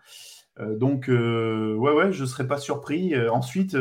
Euh, 0.60 0.78
donc, 0.78 1.08
ouais, 1.08 1.94
ouais, 1.94 2.12
je 2.12 2.22
ne 2.22 2.28
serais 2.28 2.48
pas 2.48 2.58
surpris. 2.58 3.20
ensuite, 3.30 3.76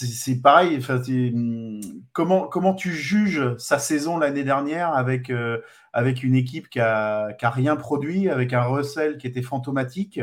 c'est 0.00 0.40
pareil. 0.40 0.78
Hmm, 0.78 1.80
comment, 2.12 2.48
comment 2.48 2.74
tu 2.74 2.92
juges 2.92 3.56
sa 3.58 3.78
saison 3.78 4.18
l'année 4.18 4.44
dernière 4.44 4.94
avec, 4.94 5.32
avec 5.92 6.22
une 6.22 6.34
équipe 6.34 6.68
qui 6.68 6.80
a, 6.80 7.32
qui 7.34 7.44
a, 7.44 7.50
rien 7.50 7.76
produit, 7.76 8.28
avec 8.28 8.52
un 8.52 8.62
Russell 8.62 9.18
qui 9.18 9.26
était 9.26 9.42
fantomatique 9.42 10.20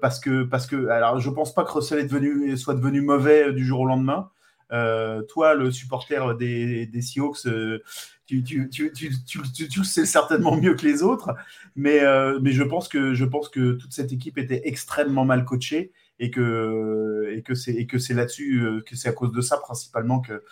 parce 0.00 0.20
que, 0.20 0.44
parce 0.44 0.66
que, 0.66 0.88
alors, 0.88 1.20
je 1.20 1.30
pense 1.30 1.54
pas 1.54 1.64
que 1.64 1.72
Russell 1.72 1.98
est 1.98 2.56
soit 2.56 2.74
devenu 2.74 3.00
mauvais 3.02 3.52
du 3.52 3.64
jour 3.64 3.80
au 3.80 3.86
lendemain. 3.86 4.30
Euh, 4.72 5.22
toi, 5.22 5.54
le 5.54 5.70
supporter 5.70 6.34
des, 6.36 6.86
des 6.86 7.02
Seahawks, 7.02 7.46
euh, 7.46 7.82
tu, 8.26 8.42
tu, 8.42 8.68
tu, 8.68 8.90
tu, 8.92 9.84
sais 9.84 10.06
certainement 10.06 10.56
mieux 10.56 10.74
que 10.74 10.84
les 10.84 11.02
autres, 11.02 11.34
mais, 11.76 12.00
euh, 12.00 12.40
mais 12.42 12.50
je, 12.50 12.64
pense 12.64 12.88
que, 12.88 13.14
je 13.14 13.24
pense 13.24 13.48
que 13.48 13.72
toute 13.72 13.92
cette 13.92 14.12
équipe 14.12 14.38
était 14.38 14.62
extrêmement 14.64 15.24
mal 15.24 15.44
coachée 15.44 15.92
et 16.18 16.30
que, 16.30 17.30
et 17.30 17.42
que 17.42 17.54
c'est 17.98 18.14
là-dessus, 18.14 18.82
que 18.86 18.96
c'est 18.96 19.08
à 19.08 19.12
cause 19.12 19.32
de 19.32 19.40
ça 19.40 19.56
principalement 19.58 20.20
que 20.20 20.42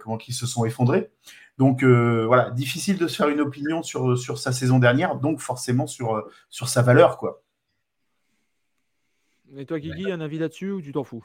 comment 0.00 0.16
qu'ils 0.16 0.34
se 0.34 0.46
sont 0.46 0.64
effondrés. 0.64 1.10
Donc 1.58 1.84
voilà, 1.84 2.50
difficile 2.50 2.98
de 2.98 3.06
se 3.06 3.16
faire 3.16 3.28
une 3.28 3.40
opinion 3.40 3.82
sur, 3.82 4.18
sur 4.18 4.38
sa 4.38 4.52
saison 4.52 4.78
dernière, 4.78 5.16
donc 5.16 5.40
forcément 5.40 5.86
sur, 5.86 6.24
sur 6.50 6.68
sa 6.68 6.82
valeur. 6.82 7.18
quoi. 7.18 7.42
Et 9.56 9.66
toi, 9.66 9.78
Guigui, 9.78 10.10
un 10.10 10.20
avis 10.20 10.38
là-dessus 10.38 10.70
ou 10.70 10.80
tu 10.80 10.92
t'en 10.92 11.04
fous? 11.04 11.22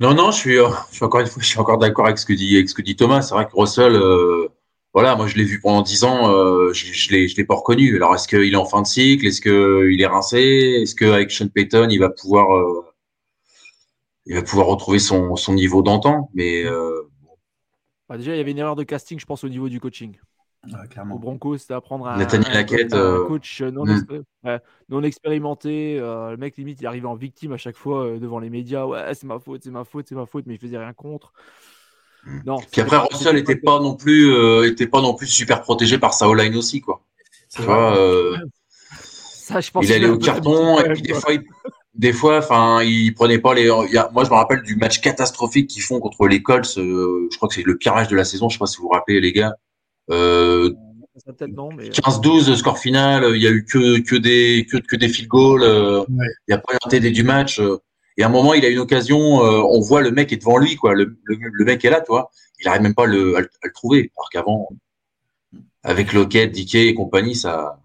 Non, 0.00 0.14
non, 0.14 0.30
je 0.30 0.36
suis, 0.36 0.58
euh, 0.58 0.68
je 0.90 0.96
suis 0.96 1.04
encore 1.04 1.20
une 1.20 1.26
fois, 1.26 1.42
je 1.42 1.46
suis 1.46 1.58
encore 1.58 1.78
d'accord 1.78 2.06
avec 2.06 2.18
ce 2.18 2.26
que 2.26 2.32
dit, 2.32 2.56
avec 2.56 2.68
ce 2.68 2.74
que 2.74 2.82
dit 2.82 2.96
Thomas. 2.96 3.22
C'est 3.22 3.34
vrai 3.34 3.46
que 3.46 3.52
Russell, 3.54 3.94
euh, 3.94 4.48
voilà, 4.96 5.14
moi 5.14 5.26
je 5.26 5.36
l'ai 5.36 5.44
vu 5.44 5.60
pendant 5.60 5.82
dix 5.82 6.04
ans, 6.04 6.30
euh, 6.30 6.72
je, 6.72 6.90
je 6.90 7.10
l'ai, 7.12 7.28
je 7.28 7.36
l'ai 7.36 7.44
pas 7.44 7.54
reconnu. 7.54 7.96
Alors 7.96 8.14
est-ce 8.14 8.26
qu'il 8.26 8.50
est 8.50 8.56
en 8.56 8.64
fin 8.64 8.80
de 8.80 8.86
cycle? 8.86 9.26
Est-ce 9.26 9.42
qu'il 9.42 10.00
est 10.00 10.06
rincé? 10.06 10.38
Est-ce 10.80 10.94
qu'avec 10.94 11.30
Sean 11.30 11.48
Payton, 11.48 11.88
il 11.90 11.98
va 11.98 12.08
pouvoir, 12.08 12.46
il 14.24 14.34
va 14.36 14.42
pouvoir 14.42 14.68
retrouver 14.68 14.98
son, 14.98 15.36
son 15.36 15.52
niveau 15.52 15.82
d'antan? 15.82 16.30
Mais 16.32 16.64
bah, 18.08 18.16
déjà, 18.16 18.34
il 18.34 18.38
y 18.38 18.40
avait 18.40 18.52
une 18.52 18.58
erreur 18.58 18.76
de 18.76 18.84
casting, 18.84 19.18
je 19.18 19.26
pense, 19.26 19.44
au 19.44 19.50
niveau 19.50 19.68
du 19.68 19.80
coaching. 19.80 20.16
Au 21.12 21.18
Broncos, 21.18 21.58
c'était 21.58 21.74
apprendre 21.74 22.08
à 22.08 22.16
Laquette, 22.16 22.92
un, 22.92 23.22
un, 23.22 23.26
coach 23.26 23.62
non, 23.62 23.84
hmm. 23.84 24.58
non 24.88 25.02
expérimenté. 25.02 25.98
Euh, 26.00 26.30
le 26.30 26.36
mec, 26.36 26.56
limite, 26.56 26.80
il 26.80 26.86
arrivait 26.86 27.06
en 27.06 27.14
victime 27.14 27.52
à 27.52 27.56
chaque 27.56 27.76
fois 27.76 28.04
euh, 28.04 28.18
devant 28.18 28.40
les 28.40 28.50
médias. 28.50 28.84
Ouais, 28.84 29.14
c'est 29.14 29.26
ma 29.26 29.38
faute, 29.38 29.62
c'est 29.62 29.70
ma 29.70 29.84
faute, 29.84 30.06
c'est 30.08 30.16
ma 30.16 30.26
faute, 30.26 30.46
mais 30.46 30.54
il 30.54 30.58
faisait 30.58 30.78
rien 30.78 30.92
contre. 30.92 31.32
Non, 32.44 32.58
Puis 32.70 32.80
après, 32.80 32.96
Russell 32.96 33.36
n'était 33.36 33.56
pas 33.56 33.80
non 33.80 33.94
plus, 33.94 34.32
euh, 34.32 34.68
était 34.68 34.86
pas 34.86 35.00
non 35.00 35.14
plus 35.14 35.26
super 35.26 35.62
protégé 35.62 35.98
par 35.98 36.12
sa 36.14 36.32
line 36.34 36.56
aussi, 36.56 36.80
quoi. 36.80 37.02
Tu 37.54 37.62
vois, 37.62 37.96
Ça, 39.10 39.60
je 39.60 39.70
pense 39.70 39.84
il 39.84 39.92
allait 39.92 40.08
au 40.08 40.18
carton 40.18 40.80
et 40.80 40.92
puis 40.92 41.02
des 41.02 41.14
fois, 41.14 41.32
il, 41.32 41.42
des 41.94 42.12
fois, 42.12 42.38
enfin, 42.38 42.82
il 42.82 43.14
prenait 43.14 43.38
pas 43.38 43.54
les. 43.54 43.68
moi, 43.68 44.24
je 44.24 44.30
me 44.30 44.34
rappelle 44.34 44.62
du 44.62 44.76
match 44.76 45.00
catastrophique 45.00 45.68
qu'ils 45.70 45.82
font 45.82 46.00
contre 46.00 46.26
les 46.26 46.42
Colts. 46.42 46.74
je 46.76 47.36
crois 47.36 47.48
que 47.48 47.54
c'est 47.54 47.62
le 47.62 47.76
pire 47.76 47.94
match 47.94 48.08
de 48.08 48.16
la 48.16 48.24
saison. 48.24 48.48
Je 48.48 48.54
sais 48.54 48.58
pas 48.58 48.66
si 48.66 48.78
vous 48.78 48.84
vous 48.84 48.88
rappelez, 48.90 49.20
les 49.20 49.32
gars. 49.32 49.54
Euh, 50.10 50.72
15-12 51.28 52.54
score 52.56 52.78
final, 52.78 53.24
il 53.34 53.42
y 53.42 53.46
a 53.46 53.50
eu 53.50 53.64
que, 53.64 54.00
que 54.00 54.16
des 54.16 54.66
que, 54.70 54.76
que 54.76 54.96
des 54.96 55.08
field 55.08 55.28
goals, 55.28 55.62
euh, 55.62 56.04
il 56.08 56.16
n'y 56.48 56.54
a 56.54 56.58
pas 56.58 56.74
eu 56.92 57.10
du 57.10 57.22
match. 57.22 57.60
Euh, 58.18 58.20
et 58.20 58.22
à 58.22 58.26
un 58.26 58.30
moment, 58.30 58.54
il 58.54 58.64
a 58.64 58.68
une 58.68 58.78
occasion, 58.78 59.44
euh, 59.44 59.62
on 59.62 59.80
voit 59.80 60.02
le 60.02 60.10
mec 60.10 60.32
est 60.32 60.36
devant 60.36 60.58
lui, 60.58 60.76
quoi. 60.76 60.94
Le, 60.94 61.18
le, 61.24 61.64
mec 61.64 61.84
est 61.84 61.90
là, 61.90 62.00
toi. 62.00 62.30
Il 62.60 62.66
n'arrive 62.66 62.82
même 62.82 62.94
pas 62.94 63.06
le, 63.06 63.36
à, 63.36 63.40
le, 63.40 63.72
trouver. 63.72 64.12
Alors 64.16 64.30
qu'avant, 64.30 64.68
avec 65.82 66.12
Lockett, 66.12 66.50
Dickey 66.50 66.88
et 66.88 66.94
compagnie, 66.94 67.34
ça. 67.34 67.80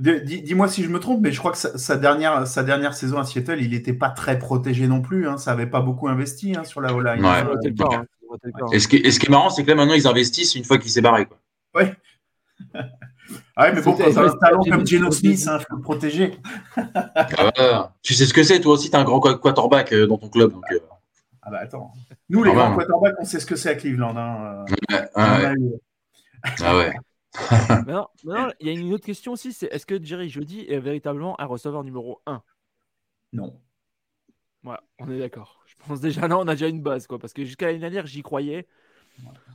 Dis-moi 0.00 0.66
si 0.66 0.82
je 0.82 0.88
me 0.88 0.98
trompe, 0.98 1.20
mais 1.20 1.30
je 1.30 1.38
crois 1.38 1.52
que 1.52 1.58
sa, 1.58 1.96
dernière, 1.96 2.48
sa 2.48 2.64
dernière 2.64 2.94
saison 2.94 3.18
à 3.18 3.24
Seattle, 3.24 3.60
il 3.60 3.70
n'était 3.70 3.92
pas 3.92 4.10
très 4.10 4.38
protégé 4.40 4.88
non 4.88 5.00
plus. 5.00 5.28
Hein. 5.28 5.38
Ça 5.38 5.52
n'avait 5.52 5.68
pas 5.68 5.80
beaucoup 5.80 6.08
investi 6.08 6.56
hein, 6.56 6.64
sur 6.64 6.80
la 6.80 6.92
O-line. 6.92 7.24
Ouais. 7.24 7.44
Et, 8.72 8.80
ce 8.80 8.88
qui, 8.88 8.96
et 8.96 9.12
ce 9.12 9.20
qui 9.20 9.26
est 9.26 9.30
marrant, 9.30 9.50
c'est 9.50 9.62
que 9.62 9.68
là 9.68 9.76
maintenant, 9.76 9.94
ils 9.94 10.08
investissent 10.08 10.56
une 10.56 10.64
fois 10.64 10.78
qu'il 10.78 10.90
s'est 10.90 11.00
barré. 11.00 11.26
Quoi. 11.26 11.38
Ouais. 11.74 11.94
Ah 13.56 13.72
mais 13.72 13.80
bon, 13.80 13.92
quand 13.92 14.10
tu 14.10 14.18
as 14.18 14.22
un 14.22 14.36
talent 14.36 14.62
comme 14.62 14.86
Geno 14.86 15.10
Smith, 15.10 15.40
il 15.42 15.48
hein, 15.48 15.58
faut 15.58 15.76
le 15.76 15.82
protéger. 15.82 16.38
ah, 16.76 17.92
tu 18.02 18.14
sais 18.14 18.26
ce 18.26 18.34
que 18.34 18.42
c'est, 18.42 18.60
toi 18.60 18.74
aussi, 18.74 18.90
tu 18.90 18.96
as 18.96 19.00
un 19.00 19.04
grand 19.04 19.20
quarterback 19.20 19.92
euh, 19.92 20.06
dans 20.06 20.18
ton 20.18 20.28
club. 20.28 20.52
Donc, 20.52 20.64
euh. 20.72 20.78
Ah 21.42 21.50
bah 21.50 21.58
attends. 21.60 21.92
Nous, 22.28 22.42
les 22.42 22.52
grands 22.52 22.76
quarterbacks, 22.76 23.16
on 23.18 23.24
sait 23.24 23.40
ce 23.40 23.46
que 23.46 23.56
c'est 23.56 23.70
à 23.70 23.74
Cleveland. 23.74 24.16
Hein. 24.16 24.64
ah 25.14 25.38
ouais. 25.38 25.54
ah 26.62 26.76
ouais. 26.76 26.94
non, 27.86 28.06
non, 28.24 28.50
il 28.60 28.66
y 28.66 28.70
a 28.70 28.72
une 28.72 28.92
autre 28.92 29.04
question 29.04 29.32
aussi, 29.32 29.52
c'est 29.52 29.66
est-ce 29.66 29.86
que 29.86 30.02
Jerry 30.02 30.28
Jody 30.28 30.66
est 30.68 30.78
véritablement 30.78 31.40
un 31.40 31.46
receveur 31.46 31.82
numéro 31.82 32.20
1 32.26 32.42
Non. 33.32 33.60
Ouais, 34.62 34.76
on 34.98 35.10
est 35.10 35.18
d'accord. 35.18 35.62
Je 35.66 35.74
pense 35.86 36.00
déjà 36.00 36.28
là, 36.28 36.38
on 36.38 36.46
a 36.46 36.52
déjà 36.52 36.68
une 36.68 36.80
base, 36.80 37.06
quoi, 37.06 37.18
parce 37.18 37.32
que 37.32 37.44
jusqu'à 37.44 37.66
l'année 37.66 37.80
dernière, 37.80 38.06
j'y 38.06 38.22
croyais. 38.22 38.66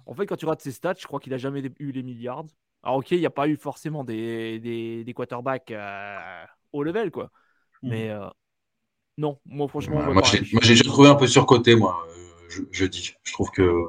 En 0.06 0.14
fait, 0.14 0.26
quand 0.26 0.36
tu 0.36 0.46
regardes 0.46 0.62
ses 0.62 0.72
stats, 0.72 0.96
je 0.98 1.08
crois 1.08 1.20
qu'il 1.20 1.34
a 1.34 1.38
jamais 1.38 1.64
eu 1.80 1.92
les 1.92 2.04
milliards. 2.04 2.46
Alors, 2.84 2.98
ok, 2.98 3.12
il 3.12 3.20
n'y 3.20 3.26
a 3.26 3.32
pas 3.32 3.48
eu 3.48 3.58
forcément 3.58 4.04
des, 4.04 4.60
des, 4.60 5.14
quarterbacks 5.14 5.72
euh, 5.72 6.46
au 6.72 6.84
level, 6.84 7.12
quoi. 7.12 7.30
Hmm. 7.82 7.90
Mais 7.90 8.10
euh, 8.10 8.28
non, 9.18 9.40
moi, 9.46 9.68
franchement. 9.68 10.02
moi, 10.14 10.24
j'ai 10.24 10.42
déjà 10.42 10.84
trouvé 10.84 11.10
un 11.10 11.16
peu 11.16 11.28
surcoté, 11.28 11.76
moi, 11.76 12.06
euh, 12.10 12.66
je, 12.72 12.86
dis. 12.86 13.14
Je 13.24 13.34
trouve 13.34 13.52
que. 13.52 13.86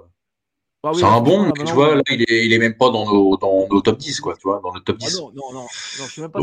Bah 0.83 0.93
c'est 0.95 1.05
un 1.05 1.21
bon, 1.21 1.45
mais 1.45 1.53
tu 1.65 1.73
vois, 1.75 1.95
là, 1.95 2.03
il 2.09 2.23
est, 2.23 2.47
il 2.47 2.53
est 2.55 2.59
même 2.59 2.77
pas 2.77 2.91
dans 2.91 3.05
nos, 3.05 3.37
dans 3.37 3.69
nos 3.69 3.83
top 3.83 3.99
10, 3.99 4.19
quoi, 4.21 4.35
tu 4.35 4.43
vois, 4.45 4.61
dans 4.63 4.73
le 4.73 4.81
top 4.81 4.97
10. 4.97 5.15
Ah 5.15 5.21
non, 5.21 5.31
non, 5.35 5.53
non, 5.53 5.61
non, 5.61 5.67
je 5.71 6.03
ne 6.03 6.09
sais 6.09 6.21
même 6.23 6.31
pas 6.31 6.41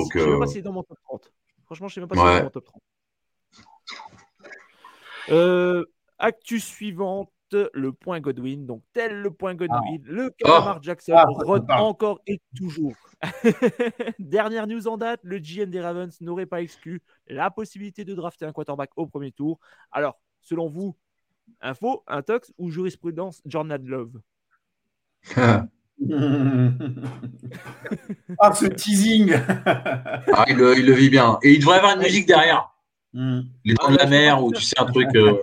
s'il 0.47 0.59
est 0.59 0.61
dans 0.61 0.73
mon 0.73 0.83
top 0.83 0.99
30. 1.03 1.31
Franchement, 1.65 1.87
je 1.87 1.99
ne 1.99 2.07
sais 2.07 2.07
même 2.07 2.09
pas 2.09 2.15
s'il 2.15 2.27
est 2.27 2.37
dans 2.37 2.43
mon 2.43 2.49
top 2.51 2.65
30. 5.27 5.85
actu 6.19 6.59
suivante 6.59 7.31
le 7.51 7.91
point 7.91 8.19
Godwin. 8.19 8.65
Donc, 8.65 8.83
tel 8.93 9.21
le 9.21 9.31
point 9.31 9.55
Godwin, 9.55 10.01
ah. 10.05 10.11
le 10.11 10.29
Calamar 10.31 10.81
Jackson 10.81 11.13
ah, 11.15 11.83
encore 11.83 12.21
et 12.27 12.41
toujours. 12.55 12.95
Dernière 14.19 14.67
news 14.67 14.87
en 14.87 14.97
date, 14.97 15.19
le 15.23 15.39
GM 15.39 15.69
des 15.69 15.81
Ravens 15.81 16.19
n'aurait 16.21 16.45
pas 16.45 16.61
exclu 16.61 17.01
la 17.27 17.49
possibilité 17.49 18.05
de 18.05 18.13
drafter 18.13 18.45
un 18.45 18.51
quarterback 18.51 18.91
au 18.95 19.07
premier 19.07 19.31
tour. 19.31 19.59
Alors, 19.91 20.19
selon 20.41 20.69
vous, 20.69 20.95
info, 21.61 22.03
un 22.07 22.21
tox 22.21 22.53
ou 22.57 22.69
jurisprudence 22.69 23.41
Jordan 23.45 23.83
Love? 23.85 24.21
Ah, 28.39 28.53
ce 28.53 28.67
teasing 28.67 29.33
ah, 29.65 30.45
il, 30.47 30.57
le, 30.57 30.77
il, 30.77 30.85
le, 30.85 30.93
vit 30.93 31.09
bien. 31.09 31.39
Et 31.41 31.53
il 31.53 31.59
devrait 31.59 31.77
avoir 31.77 31.95
une 31.95 32.03
musique 32.03 32.27
derrière. 32.27 32.71
Hmm. 33.13 33.41
Les 33.63 33.73
dents 33.73 33.91
de 33.91 33.97
la 33.97 34.05
mer 34.05 34.43
ou 34.43 34.51
tu 34.51 34.61
sais 34.61 34.79
un 34.79 34.85
truc. 34.85 35.07
Euh... 35.15 35.41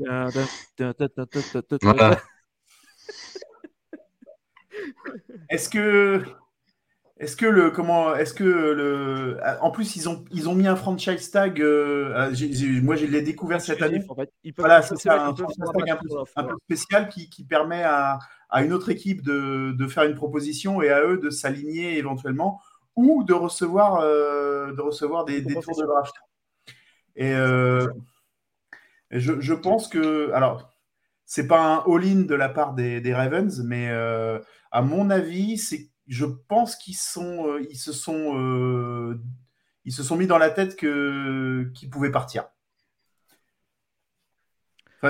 Est-ce 5.50 5.68
que 5.68 6.22
est-ce 7.18 7.36
que 7.36 7.44
le 7.44 7.70
comment 7.70 8.14
est-ce 8.14 8.32
que 8.32 8.44
le 8.44 9.38
en 9.60 9.70
plus 9.70 9.96
ils 9.96 10.08
ont 10.08 10.24
ils 10.30 10.48
ont 10.48 10.54
mis 10.54 10.66
un 10.66 10.76
franchise 10.76 11.30
tag 11.30 11.60
euh, 11.60 12.32
moi 12.82 12.96
je 12.96 13.04
l'ai 13.04 13.20
découvert 13.20 13.60
cette 13.60 13.82
année 13.82 14.02
en 14.08 14.14
fait. 14.14 14.30
voilà 14.56 14.80
c'est 14.80 15.10
un 15.10 15.34
franchise 15.34 15.58
tag 15.58 15.90
un 15.90 15.96
peu, 15.96 16.08
un 16.36 16.44
peu 16.44 16.54
spécial 16.64 17.10
qui, 17.10 17.28
qui 17.28 17.44
permet 17.44 17.82
à, 17.82 18.20
à, 18.48 18.64
une 18.64 18.72
autre 18.72 18.88
équipe 18.88 19.22
de, 19.22 19.72
de, 19.72 19.86
faire 19.86 20.04
une 20.04 20.14
proposition 20.14 20.80
et 20.80 20.88
à 20.88 21.04
eux 21.04 21.18
de 21.18 21.28
s'aligner 21.28 21.98
éventuellement 21.98 22.62
ou 22.96 23.22
de 23.22 23.34
recevoir 23.34 24.00
euh, 24.00 24.72
de 24.72 24.80
recevoir 24.80 25.26
des, 25.26 25.42
des 25.42 25.54
tours 25.54 25.78
de 25.78 25.84
draft 25.84 26.14
et 27.16 27.32
euh, 27.32 27.86
Et 29.10 29.20
je, 29.20 29.40
je, 29.40 29.54
pense 29.54 29.88
que. 29.88 30.30
Alors, 30.32 30.72
c'est 31.26 31.46
pas 31.46 31.60
un 31.60 31.92
all-in 31.92 32.22
de 32.22 32.34
la 32.34 32.48
part 32.48 32.74
des, 32.74 33.14
Ravens, 33.14 33.62
mais 33.64 33.88
euh, 33.90 34.38
à 34.70 34.82
mon 34.82 35.10
avis, 35.10 35.60
je 36.06 36.24
pense 36.48 36.76
qu'ils 36.76 36.94
euh, 36.94 37.64
se 37.74 37.92
sont, 37.92 39.18
se 39.88 40.02
sont 40.02 40.16
mis 40.16 40.26
dans 40.26 40.38
la 40.38 40.50
tête 40.50 40.76
que 40.76 41.70
qu'ils 41.74 41.90
pouvaient 41.90 42.10
partir. 42.10 42.48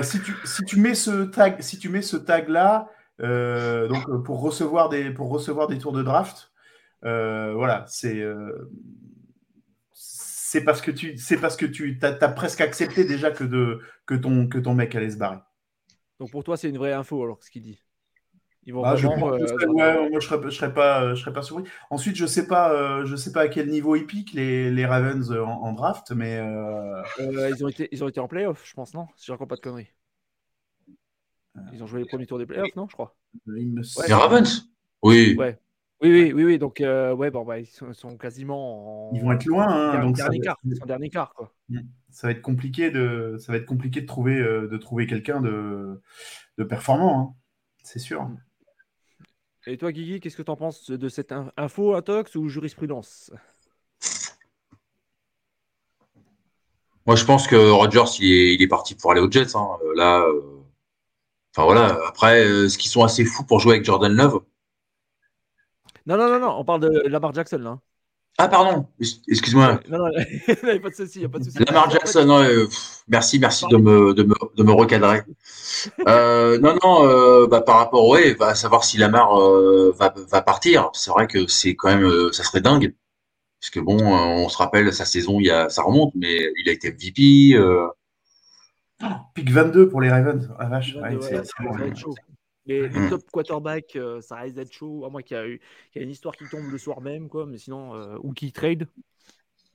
Si 0.03 0.21
tu, 0.21 0.37
si 0.45 0.63
tu 0.65 0.79
mets 0.79 0.95
ce 0.95 1.25
tag, 1.25 1.61
si 1.61 1.77
tu 1.79 1.89
mets 1.89 2.03
ce 2.03 2.17
tag 2.17 2.49
là, 2.49 2.89
donc 3.19 4.23
pour 4.25 4.41
recevoir 4.41 4.89
des, 4.89 5.11
pour 5.11 5.31
recevoir 5.31 5.67
des 5.69 5.79
tours 5.79 5.93
de 5.93 6.03
draft, 6.03 6.53
voilà, 7.03 7.85
c'est 7.89 8.25
c'est 10.51 10.65
parce 10.65 10.81
que 10.81 10.91
tu 10.91 11.17
c'est 11.17 11.37
parce 11.37 11.57
que 11.57 11.65
tu 11.65 11.97
as, 12.03 12.19
as, 12.21 12.29
presque 12.29 12.61
accepté 12.61 13.05
déjà 13.05 13.31
que, 13.31 13.45
de, 13.45 13.81
que, 14.05 14.17
ton, 14.17 14.49
que 14.49 14.59
ton 14.59 14.75
mec 14.75 14.93
allait 14.97 15.13
se 15.13 15.17
barrer. 15.17 15.39
Donc 16.19 16.33
pour 16.33 16.43
toi, 16.43 16.57
c'est 16.57 16.69
une 16.69 16.77
vraie 16.77 16.93
info 16.93 17.23
alors 17.23 17.41
ce 17.41 17.53
qu'il 17.53 17.63
dit. 17.63 17.81
Ils 18.65 18.75
vont 18.75 18.83
ah, 18.83 18.97
vraiment, 18.97 19.39
je, 19.39 19.45
euh, 19.45 19.67
ouais, 19.69 20.11
moi 20.11 20.19
je 20.19 20.27
serais, 20.27 20.41
je 20.43 20.51
serais 20.51 20.75
pas, 20.75 21.15
je 21.15 21.21
serais 21.21 21.33
pas 21.33 21.43
surpris. 21.43 21.71
Ensuite, 21.89 22.17
je 22.17 22.27
sais 22.27 22.49
pas, 22.49 22.73
euh, 22.73 23.07
je 23.07 23.15
sais 23.15 23.31
pas 23.31 23.43
à 23.43 23.49
quel 23.49 23.69
niveau 23.69 23.95
ils 23.95 24.07
piquent 24.07 24.33
les, 24.33 24.73
les 24.73 24.87
Ravens 24.87 25.31
en, 25.31 25.49
en, 25.49 25.73
draft, 25.73 26.11
mais 26.11 26.39
euh... 26.39 27.01
Euh, 27.21 27.51
ils 27.57 27.65
ont 27.65 27.69
été, 27.69 27.89
ils 27.93 28.03
ont 28.03 28.09
été 28.09 28.19
en 28.19 28.27
playoff, 28.27 28.67
je 28.67 28.75
pense, 28.75 28.93
non? 28.93 29.07
Si 29.17 29.27
je 29.27 29.33
raconte 29.33 29.49
pas 29.49 29.57
de 29.57 29.61
conneries. 29.61 29.93
Ils 31.73 31.83
ont 31.83 31.87
joué 31.87 32.01
les 32.01 32.07
premiers 32.07 32.27
tours 32.27 32.39
des 32.39 32.47
playoffs, 32.47 32.75
non 32.75 32.89
Je 32.89 32.95
crois. 32.95 33.17
Les 33.47 34.13
Ravens? 34.13 34.69
Oui. 35.01 35.37
Ouais. 35.39 35.61
Oui, 36.03 36.11
oui, 36.11 36.33
oui, 36.33 36.45
oui. 36.45 36.59
Donc, 36.59 36.81
euh, 36.81 37.15
ouais, 37.15 37.31
bon, 37.31 37.45
bah, 37.45 37.59
ils 37.59 37.67
sont, 37.67 38.17
quasiment 38.17 39.11
en... 39.11 39.15
Ils 39.15 39.21
vont 39.21 39.33
être 39.33 39.45
loin. 39.45 39.69
Hein, 39.69 40.01
donc 40.01 40.17
dernier, 40.17 40.41
quart, 40.41 40.57
être... 40.71 40.87
dernier 40.87 41.11
quart, 41.11 41.35
quoi. 41.35 41.53
Mm. 41.69 41.81
Ça 42.11 42.27
va 42.27 42.33
être 42.33 42.43
compliqué 42.43 42.91
de, 42.91 43.37
ça 43.39 43.53
va 43.53 43.59
être 43.59 43.67
compliqué 43.67 44.01
de 44.01 44.07
trouver, 44.07 44.37
euh, 44.37 44.67
de 44.67 44.77
trouver 44.79 45.07
quelqu'un 45.07 45.41
de, 45.41 46.01
de 46.59 46.65
performant, 46.65 47.21
hein. 47.21 47.35
c'est 47.83 47.99
sûr. 47.99 48.29
Et 49.67 49.77
toi, 49.77 49.93
Guigui, 49.93 50.21
qu'est-ce 50.21 50.37
que 50.37 50.43
tu 50.43 50.51
en 50.51 50.57
penses 50.57 50.91
de 50.91 51.09
cette 51.09 51.33
info, 51.57 51.95
intox 51.95 52.35
ou 52.35 52.49
jurisprudence? 52.49 53.31
Moi, 57.07 57.17
je 57.17 57.25
pense 57.25 57.47
que 57.47 57.57
Rogers, 57.57 58.19
il 58.21 58.33
est, 58.33 58.55
il 58.55 58.63
est 58.63 58.69
parti 58.69 58.95
pour 58.95 59.13
aller 59.13 59.21
aux 59.21 59.31
Jets. 59.31 59.55
Hein. 59.55 59.69
Là, 59.97 60.23
euh... 60.23 60.63
enfin 61.55 61.65
voilà. 61.65 61.99
Après, 62.09 62.43
ce 62.69 62.79
qu'ils 62.79 62.91
sont 62.91 63.05
assez 63.05 63.25
fous 63.25 63.45
pour 63.45 63.61
jouer 63.61 63.75
avec 63.75 63.85
Jordan 63.85 64.13
Love. 64.13 64.41
Non, 66.07 66.17
non, 66.17 66.29
non, 66.29 66.41
non, 66.41 66.57
on 66.59 66.65
parle 66.65 66.81
de 66.81 67.09
Lamar 67.09 67.35
Jackson 67.35 67.59
là. 67.59 67.79
Ah, 68.39 68.49
pardon, 68.49 68.87
excuse-moi. 69.29 69.81
Non, 69.91 69.99
non, 69.99 70.09
il 70.49 70.57
n'y 70.63 70.71
a 70.71 70.79
pas 70.81 70.89
de 70.89 70.95
souci. 70.95 71.29
Pas 71.29 71.39
de 71.39 71.45
souci. 71.45 71.59
Lamar 71.59 71.91
Jackson, 71.91 72.25
non, 72.25 72.43
euh, 72.43 72.67
merci, 73.09 73.39
merci 73.39 73.67
de 73.71 73.77
me, 73.77 74.15
de 74.15 74.23
me, 74.23 74.35
de 74.57 74.63
me 74.63 74.73
recadrer. 74.73 75.23
euh, 76.09 76.59
non, 76.59 76.75
non, 76.83 77.07
euh, 77.07 77.47
bah, 77.49 77.61
par 77.61 77.77
rapport, 77.77 78.09
ouais, 78.09 78.33
va 78.35 78.55
savoir 78.55 78.85
si 78.85 78.97
Lamar 78.97 79.39
euh, 79.39 79.95
va, 79.99 80.15
va 80.17 80.41
partir. 80.41 80.89
C'est 80.95 81.11
vrai 81.11 81.27
que 81.27 81.47
c'est 81.49 81.75
quand 81.75 81.89
même, 81.89 82.05
euh, 82.05 82.33
ça 82.33 82.43
serait 82.43 82.63
dingue. 82.63 82.95
Parce 83.61 83.71
que 83.71 83.81
bon, 83.81 83.99
euh, 83.99 84.45
on 84.45 84.49
se 84.49 84.57
rappelle 84.57 84.91
sa 84.95 85.05
saison, 85.05 85.39
il 85.39 85.47
y 85.47 85.51
a, 85.51 85.69
ça 85.69 85.83
remonte, 85.83 86.15
mais 86.15 86.51
il 86.57 86.69
a 86.69 86.73
été 86.73 86.91
MVP. 86.93 87.59
Euh... 87.59 87.87
Oh, 89.03 89.07
pick 89.35 89.51
22 89.51 89.89
pour 89.91 90.01
les 90.01 90.09
Ravens. 90.09 90.49
Ah, 90.59 90.67
vache, 90.67 90.97
ouais, 90.97 91.19
c'est 91.21 91.43
les, 92.71 92.89
les, 92.89 93.09
top 93.09 93.23
quarterbacks, 93.33 93.97
euh, 93.97 94.21
ça 94.21 94.37
risque 94.37 94.57
d'être 94.57 94.73
chaud, 94.73 95.05
à 95.05 95.11
moins 95.11 95.23
qu'il 95.23 95.37
y, 95.37 95.99
y, 95.99 96.01
ait 96.01 96.05
une 96.05 96.11
histoire 96.11 96.37
qui 96.37 96.45
tombe 96.49 96.71
le 96.71 96.79
soir 96.79 97.01
même, 97.01 97.29
quoi, 97.29 97.47
mais 97.47 97.59
sinon, 97.59 97.95
euh, 97.95 98.17
ou 98.23 98.33
qui 98.33 98.53
trade. 98.53 98.87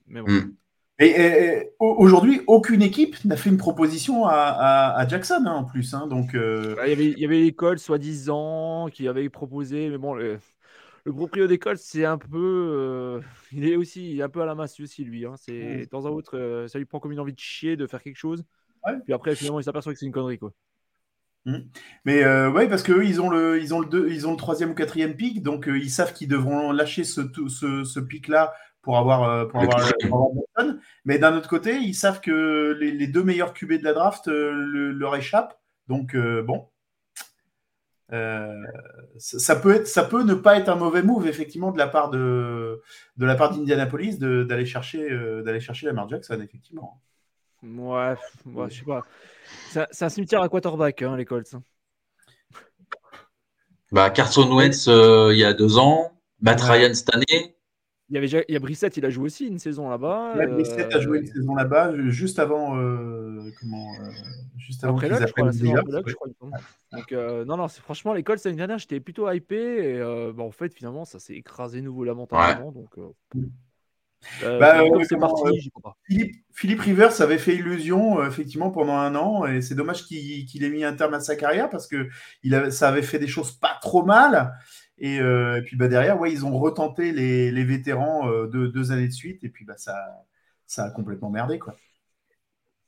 Mais 0.06 0.20
bon. 0.20 0.30
Mm. 0.30 0.54
Et, 0.98 1.06
et, 1.08 1.56
et 1.56 1.72
aujourd'hui, 1.78 2.40
aucune 2.46 2.80
équipe 2.80 3.22
n'a 3.26 3.36
fait 3.36 3.50
une 3.50 3.58
proposition 3.58 4.24
à, 4.24 4.32
à, 4.32 4.98
à 4.98 5.06
Jackson 5.06 5.44
hein, 5.44 5.52
en 5.52 5.64
plus. 5.64 5.92
Hein, 5.92 6.06
donc, 6.06 6.34
euh... 6.34 6.74
il, 6.84 6.88
y 6.88 6.92
avait, 6.92 7.10
il 7.10 7.18
y 7.18 7.24
avait 7.26 7.40
l'école, 7.40 7.78
soi-disant, 7.78 8.88
qui 8.90 9.06
avait 9.06 9.28
proposé, 9.28 9.90
mais 9.90 9.98
bon, 9.98 10.14
le, 10.14 10.38
le 11.04 11.12
proprio 11.12 11.46
d'école, 11.46 11.76
c'est 11.76 12.06
un 12.06 12.16
peu. 12.16 12.72
Euh, 12.74 13.20
il 13.52 13.68
est 13.68 13.76
aussi 13.76 14.10
il 14.10 14.20
est 14.20 14.22
un 14.22 14.28
peu 14.30 14.40
à 14.40 14.46
la 14.46 14.54
masse 14.54 14.80
aussi, 14.80 15.04
lui. 15.04 15.26
Hein, 15.26 15.34
c'est, 15.36 15.76
mm. 15.76 15.80
De 15.80 15.84
temps 15.84 16.06
en 16.06 16.10
autre, 16.10 16.36
euh, 16.38 16.66
ça 16.66 16.78
lui 16.78 16.86
prend 16.86 16.98
comme 16.98 17.12
une 17.12 17.20
envie 17.20 17.34
de 17.34 17.38
chier, 17.38 17.76
de 17.76 17.86
faire 17.86 18.02
quelque 18.02 18.16
chose. 18.16 18.42
Ouais. 18.86 18.94
Puis 19.04 19.12
après, 19.12 19.34
finalement, 19.36 19.60
il 19.60 19.64
s'aperçoit 19.64 19.92
que 19.92 19.98
c'est 19.98 20.06
une 20.06 20.12
connerie. 20.12 20.38
Quoi. 20.38 20.52
Mmh. 21.46 21.58
Mais 22.04 22.24
euh, 22.24 22.50
ouais, 22.50 22.68
parce 22.68 22.82
qu'eux, 22.82 23.04
ils 23.06 23.20
ont 23.20 23.30
le, 23.30 23.62
ils 23.62 23.72
ont 23.72 23.78
le 23.78 23.86
deux, 23.86 24.10
ils 24.10 24.26
ont 24.26 24.32
le 24.32 24.36
troisième 24.36 24.70
ou 24.72 24.74
quatrième 24.74 25.14
pic, 25.14 25.42
donc 25.44 25.68
euh, 25.68 25.78
ils 25.78 25.90
savent 25.90 26.12
qu'ils 26.12 26.26
devront 26.26 26.72
lâcher 26.72 27.04
ce, 27.04 27.20
ce, 27.48 27.84
ce 27.84 28.00
pic-là 28.00 28.52
pour 28.82 28.98
avoir, 28.98 29.22
euh, 29.22 29.46
pour 29.46 29.60
avoir, 29.62 29.92
pour 30.08 30.32
avoir 30.56 30.74
Mais 31.04 31.18
d'un 31.18 31.36
autre 31.36 31.48
côté, 31.48 31.76
ils 31.76 31.94
savent 31.94 32.20
que 32.20 32.76
les, 32.80 32.90
les, 32.90 33.06
deux 33.06 33.22
meilleurs 33.22 33.54
QB 33.54 33.74
de 33.74 33.84
la 33.84 33.92
draft 33.92 34.26
euh, 34.26 34.50
le, 34.52 34.90
leur 34.90 35.14
échappent. 35.14 35.56
Donc 35.86 36.16
bon, 36.16 36.66
ça 38.10 39.54
peut 39.54 39.72
être, 39.72 39.86
ça 39.86 40.02
peut 40.02 40.24
ne 40.24 40.34
pas 40.34 40.58
être 40.58 40.68
un 40.68 40.74
mauvais 40.74 41.04
move 41.04 41.28
effectivement 41.28 41.70
de 41.70 41.78
la 41.78 41.86
part 41.86 42.10
de, 42.10 42.82
de 43.16 43.24
la 43.24 43.36
part 43.36 43.52
d'Indianapolis 43.52 44.18
d'aller 44.18 44.66
chercher, 44.66 45.08
d'aller 45.44 45.60
chercher 45.60 45.86
Lamar 45.86 46.08
Jackson 46.08 46.40
effectivement. 46.42 47.00
Ouais, 47.66 48.14
ouais 48.46 48.70
je 48.70 48.78
sais 48.78 48.84
pas. 48.84 49.02
C'est 49.90 50.04
un 50.04 50.08
cimetière 50.08 50.42
à 50.42 50.48
quarterback, 50.48 51.02
hein, 51.02 51.16
les 51.16 51.24
Colts. 51.24 51.54
Bah, 53.92 54.10
Carson 54.10 54.50
Wentz, 54.50 54.88
euh, 54.88 55.30
il 55.32 55.38
y 55.38 55.44
a 55.44 55.52
deux 55.52 55.78
ans. 55.78 56.12
Matt 56.40 56.60
ouais. 56.62 56.70
Ryan 56.70 56.94
cette 56.94 57.14
année. 57.14 57.56
Il 58.08 58.14
y, 58.14 58.18
avait 58.18 58.26
déjà, 58.26 58.38
il 58.48 58.52
y 58.52 58.56
a 58.56 58.60
Brissett, 58.60 58.96
il 58.96 59.04
a 59.04 59.10
joué 59.10 59.24
aussi 59.24 59.48
une 59.48 59.58
saison 59.58 59.88
là-bas. 59.88 60.34
Ouais, 60.36 60.46
euh... 60.46 60.88
a 60.92 61.00
joué 61.00 61.18
une 61.18 61.26
saison 61.26 61.56
là-bas, 61.56 61.92
juste 62.08 62.38
avant. 62.38 62.78
Euh, 62.78 63.50
comment 63.60 63.94
euh, 63.94 64.10
Juste 64.58 64.84
avant 64.84 64.94
après 64.94 65.08
Lodge, 65.08 65.26
je 65.26 65.32
crois, 65.32 65.46
la 65.46 65.52
saison 65.52 65.74
après 65.74 65.92
Lodge, 65.92 66.04
je 66.06 66.14
crois. 66.14 66.28
Donc, 66.92 67.12
euh, 67.12 67.44
non, 67.44 67.56
non, 67.56 67.66
franchement, 67.66 68.12
les 68.12 68.22
Colts 68.22 68.44
l'année 68.44 68.56
dernière, 68.56 68.78
j'étais 68.78 69.00
plutôt 69.00 69.28
hypé. 69.28 69.56
Et 69.56 70.32
bon, 70.32 70.46
en 70.46 70.50
fait, 70.52 70.72
finalement, 70.72 71.04
ça 71.04 71.18
s'est 71.18 71.34
écrasé 71.34 71.80
nouveau 71.80 72.04
lamentablement. 72.04 72.70
Donc, 72.70 72.96
euh, 74.42 74.58
bah, 74.58 74.82
euh, 74.82 75.04
c'est 75.08 75.18
parti, 75.18 75.42
euh, 75.46 75.52
Philippe, 76.04 76.36
Philippe, 76.52 76.80
Rivers 76.80 77.20
avait 77.20 77.38
fait 77.38 77.54
illusion 77.54 78.20
euh, 78.20 78.28
effectivement 78.28 78.70
pendant 78.70 78.96
un 78.96 79.14
an 79.14 79.46
et 79.46 79.62
c'est 79.62 79.74
dommage 79.74 80.04
qu'il 80.04 80.46
qu 80.46 80.64
ait 80.64 80.68
mis 80.70 80.84
un 80.84 80.94
terme 80.94 81.14
à 81.14 81.20
sa 81.20 81.36
carrière 81.36 81.70
parce 81.70 81.86
que 81.86 82.08
il 82.42 82.54
avait, 82.54 82.70
ça 82.70 82.88
avait 82.88 83.02
fait 83.02 83.18
des 83.18 83.28
choses 83.28 83.52
pas 83.52 83.78
trop 83.80 84.04
mal 84.04 84.54
et, 84.98 85.16
et 85.16 85.62
puis 85.64 85.76
bah, 85.76 85.88
derrière 85.88 86.18
ouais 86.20 86.32
ils 86.32 86.44
ont 86.44 86.58
retenté 86.58 87.12
les, 87.12 87.50
les 87.50 87.64
vétérans 87.64 88.28
de 88.28 88.66
deux 88.66 88.92
années 88.92 89.08
de 89.08 89.12
suite 89.12 89.44
et 89.44 89.48
puis 89.48 89.64
bah, 89.64 89.76
ça, 89.76 89.94
ça 90.66 90.84
a 90.84 90.90
complètement 90.90 91.30
merdé 91.30 91.58
quoi. 91.58 91.76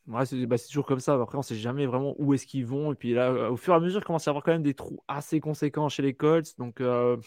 Ouais, 0.09 0.24
c'est 0.24 0.47
bah, 0.47 0.57
toujours 0.59 0.87
comme 0.87 1.01
ça. 1.01 1.14
Après, 1.20 1.37
on 1.37 1.43
sait 1.43 1.55
jamais 1.55 1.85
vraiment 1.87 2.14
où 2.18 2.33
est-ce 2.33 2.47
qu'ils 2.47 2.64
vont. 2.64 2.93
Et 2.93 2.95
puis 2.95 3.12
là, 3.12 3.51
au 3.51 3.57
fur 3.57 3.74
et 3.74 3.76
à 3.76 3.81
mesure, 3.81 4.01
il 4.01 4.05
commence 4.05 4.26
à 4.26 4.31
y 4.31 4.33
avoir 4.33 4.43
quand 4.43 4.53
même 4.53 4.62
des 4.62 4.72
trous 4.74 5.03
assez 5.07 5.39
conséquents 5.39 5.89
chez 5.91 6.03
les 6.03 6.14
Colts. 6.14 6.57
Donc, 6.59 6.81
euh, 6.81 7.18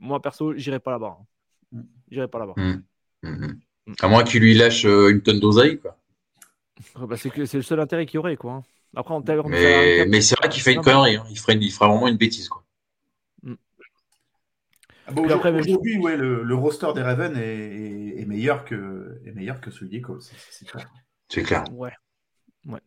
moi, 0.00 0.20
perso, 0.22 0.54
j'irai 0.56 0.80
pas 0.80 0.92
là-bas. 0.92 1.18
Hein. 1.20 1.26
J'irai 2.10 2.28
pas 2.28 2.38
là-bas. 2.38 2.54
Mmh. 2.56 2.82
Mmh. 3.22 3.94
À 4.00 4.08
moins 4.08 4.24
qu'il 4.24 4.42
lui 4.42 4.54
lâche 4.54 4.84
euh, 4.84 5.10
une 5.10 5.22
tonne 5.22 5.40
d'oseille, 5.40 5.78
quoi. 5.78 5.96
Bah, 6.94 7.16
c'est 7.16 7.34
le 7.36 7.62
seul 7.62 7.80
intérêt 7.80 8.06
qu'il 8.06 8.16
y 8.16 8.18
aurait, 8.18 8.36
quoi. 8.36 8.62
Après, 8.96 9.14
on 9.14 9.22
mais, 9.48 10.06
mais 10.06 10.20
c'est 10.20 10.36
vrai 10.38 10.48
qu'il 10.48 10.62
fait 10.62 10.72
une 10.72 10.80
connerie. 10.80 11.16
Hein. 11.16 11.24
Il, 11.30 11.38
ferait 11.38 11.54
une, 11.54 11.62
il 11.62 11.72
fera 11.72 11.88
vraiment 11.88 12.08
une 12.08 12.16
bêtise, 12.16 12.48
quoi. 12.48 12.64
Ah 15.08 15.12
bon, 15.12 15.24
Aujourd'hui, 15.24 15.96
ouais, 15.98 16.18
le, 16.18 16.42
le, 16.42 16.54
roster 16.54 16.88
des 16.94 17.00
Ravens 17.00 17.34
est, 17.38 17.40
est, 17.40 18.20
est, 18.20 18.24
meilleur 18.26 18.66
que, 18.66 19.18
est 19.24 19.32
meilleur 19.32 19.58
que 19.58 19.70
celui 19.70 19.88
des 19.88 20.02
Colts. 20.02 20.30
C'est 20.50 20.66
clair. 20.66 20.90
C'est 21.30 21.42
clair. 21.42 21.64
Ouais. 21.72 21.92
ouais. 22.66 22.80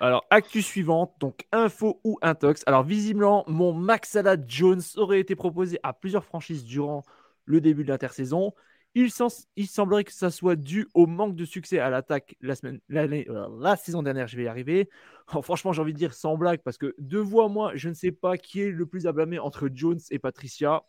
Alors, 0.00 0.24
actu 0.30 0.62
suivante, 0.62 1.12
donc 1.20 1.46
info 1.52 2.00
ou 2.04 2.18
intox. 2.22 2.62
Alors, 2.66 2.84
visiblement, 2.84 3.44
mon 3.48 3.74
Maxala 3.74 4.36
Jones 4.46 4.80
aurait 4.96 5.20
été 5.20 5.36
proposé 5.36 5.78
à 5.82 5.92
plusieurs 5.92 6.24
franchises 6.24 6.64
durant 6.64 7.02
le 7.44 7.60
début 7.60 7.84
de 7.84 7.88
l'intersaison. 7.88 8.52
Il, 8.94 9.08
il, 9.56 9.66
semblerait 9.66 10.04
que 10.04 10.12
ça 10.12 10.30
soit 10.30 10.56
dû 10.56 10.86
au 10.92 11.06
manque 11.06 11.34
de 11.34 11.46
succès 11.46 11.78
à 11.78 11.88
l'attaque 11.88 12.36
la, 12.42 12.54
la, 12.88 13.76
saison 13.76 14.02
dernière, 14.02 14.28
je 14.28 14.36
vais 14.36 14.44
y 14.44 14.48
arriver. 14.48 14.90
Oh, 15.34 15.40
franchement, 15.40 15.72
j'ai 15.72 15.80
envie 15.80 15.94
de 15.94 15.98
dire 15.98 16.12
sans 16.12 16.36
blague, 16.36 16.60
parce 16.62 16.76
que 16.76 16.94
deux 16.98 17.20
voix, 17.20 17.48
moi, 17.48 17.72
je 17.74 17.88
ne 17.88 17.94
sais 17.94 18.12
pas 18.12 18.36
qui 18.36 18.60
est 18.60 18.70
le 18.70 18.84
plus 18.84 19.06
à 19.06 19.12
blâmer 19.12 19.38
entre 19.38 19.70
Jones 19.72 20.00
et 20.10 20.18
Patricia. 20.18 20.82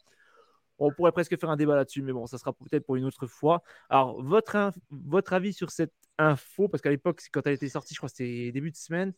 On 0.79 0.91
pourrait 0.91 1.13
presque 1.13 1.39
faire 1.39 1.49
un 1.49 1.55
débat 1.55 1.75
là-dessus, 1.75 2.01
mais 2.01 2.11
bon, 2.11 2.25
ça 2.25 2.37
sera 2.37 2.51
peut-être 2.51 2.85
pour 2.85 2.97
une 2.97 3.05
autre 3.05 3.25
fois. 3.25 3.63
Alors, 3.89 4.21
votre, 4.21 4.73
votre 4.91 5.31
avis 5.31 5.53
sur 5.53 5.71
cette 5.71 5.93
info, 6.17 6.67
parce 6.67 6.81
qu'à 6.81 6.89
l'époque, 6.89 7.21
quand 7.31 7.45
elle 7.45 7.53
était 7.53 7.69
sortie, 7.69 7.93
je 7.93 7.99
crois 7.99 8.09
que 8.09 8.15
c'était 8.15 8.51
début 8.51 8.71
de 8.71 8.75
semaine, 8.75 9.13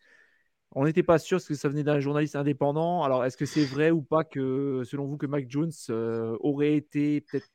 on 0.76 0.84
n'était 0.84 1.04
pas 1.04 1.18
sûr 1.18 1.44
que 1.44 1.56
ça 1.56 1.70
venait 1.70 1.84
d'un 1.84 2.02
journaliste 2.02 2.36
indépendant. 2.36 3.04
Alors, 3.04 3.24
est-ce 3.24 3.38
que 3.38 3.46
c'est 3.46 3.64
vrai 3.64 3.92
ou 3.92 4.02
pas 4.02 4.26
que, 4.26 4.84
selon 4.84 5.06
vous, 5.06 5.16
que 5.16 5.26
Mac 5.26 5.46
Jones 5.48 5.72
euh, 5.90 6.36
aurait 6.42 6.76
été 6.76 7.22
peut-être. 7.22 7.48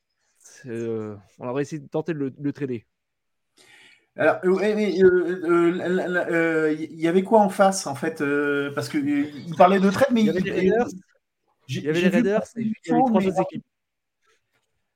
Euh, 0.64 1.14
on 1.38 1.46
aurait 1.46 1.62
essayé 1.62 1.80
de 1.80 1.86
tenter 1.86 2.14
de 2.14 2.18
le, 2.18 2.30
de 2.30 2.42
le 2.42 2.52
trader? 2.54 2.86
Alors, 4.16 4.38
il 4.42 5.04
euh, 5.04 6.74
y 6.78 7.08
avait 7.08 7.22
quoi 7.22 7.40
en 7.40 7.50
face, 7.50 7.86
en 7.86 7.94
fait 7.94 8.24
Parce 8.74 8.88
qu'il 8.88 9.54
parlait 9.56 9.80
de 9.80 9.90
trade, 9.90 10.08
mais 10.12 10.22
il 10.22 10.26
y 10.26 10.30
avait 10.30 10.40
les 10.40 10.50
Raiders, 10.50 10.86
il 11.68 11.82
y 11.82 11.88
avait, 11.88 12.00
les 12.00 12.08
Raiders 12.08 12.42
et 12.56 12.62
il 12.62 12.72
y 12.86 12.90
avait 12.90 13.00
trois 13.00 13.26
autres 13.26 13.40
équipes. 13.42 13.64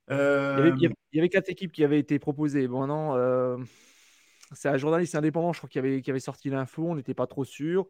Il, 0.08 0.14
y 0.14 0.18
avait, 0.18 0.72
il, 0.80 1.16
y 1.16 1.18
avait, 1.18 1.28
quatre 1.28 1.50
équipes 1.50 1.72
qui 1.72 1.84
avaient 1.84 2.00
été 2.00 2.18
proposées. 2.18 2.68
Bon, 2.68 2.86
non. 2.86 3.64
Euh... 4.54 4.56
c'est 4.56 4.68
un 4.68 4.76
journaliste 4.76 5.14
indépendant, 5.14 5.52
je 5.52 5.58
crois, 5.58 5.68
qui 5.68 5.78
avait, 5.78 6.02
qui 6.02 6.10
avait 6.10 6.20
sorti 6.20 6.50
l'info. 6.50 6.86
On 6.88 6.94
n'était 6.94 7.14
pas 7.14 7.26
trop 7.26 7.44
sûr. 7.44 7.86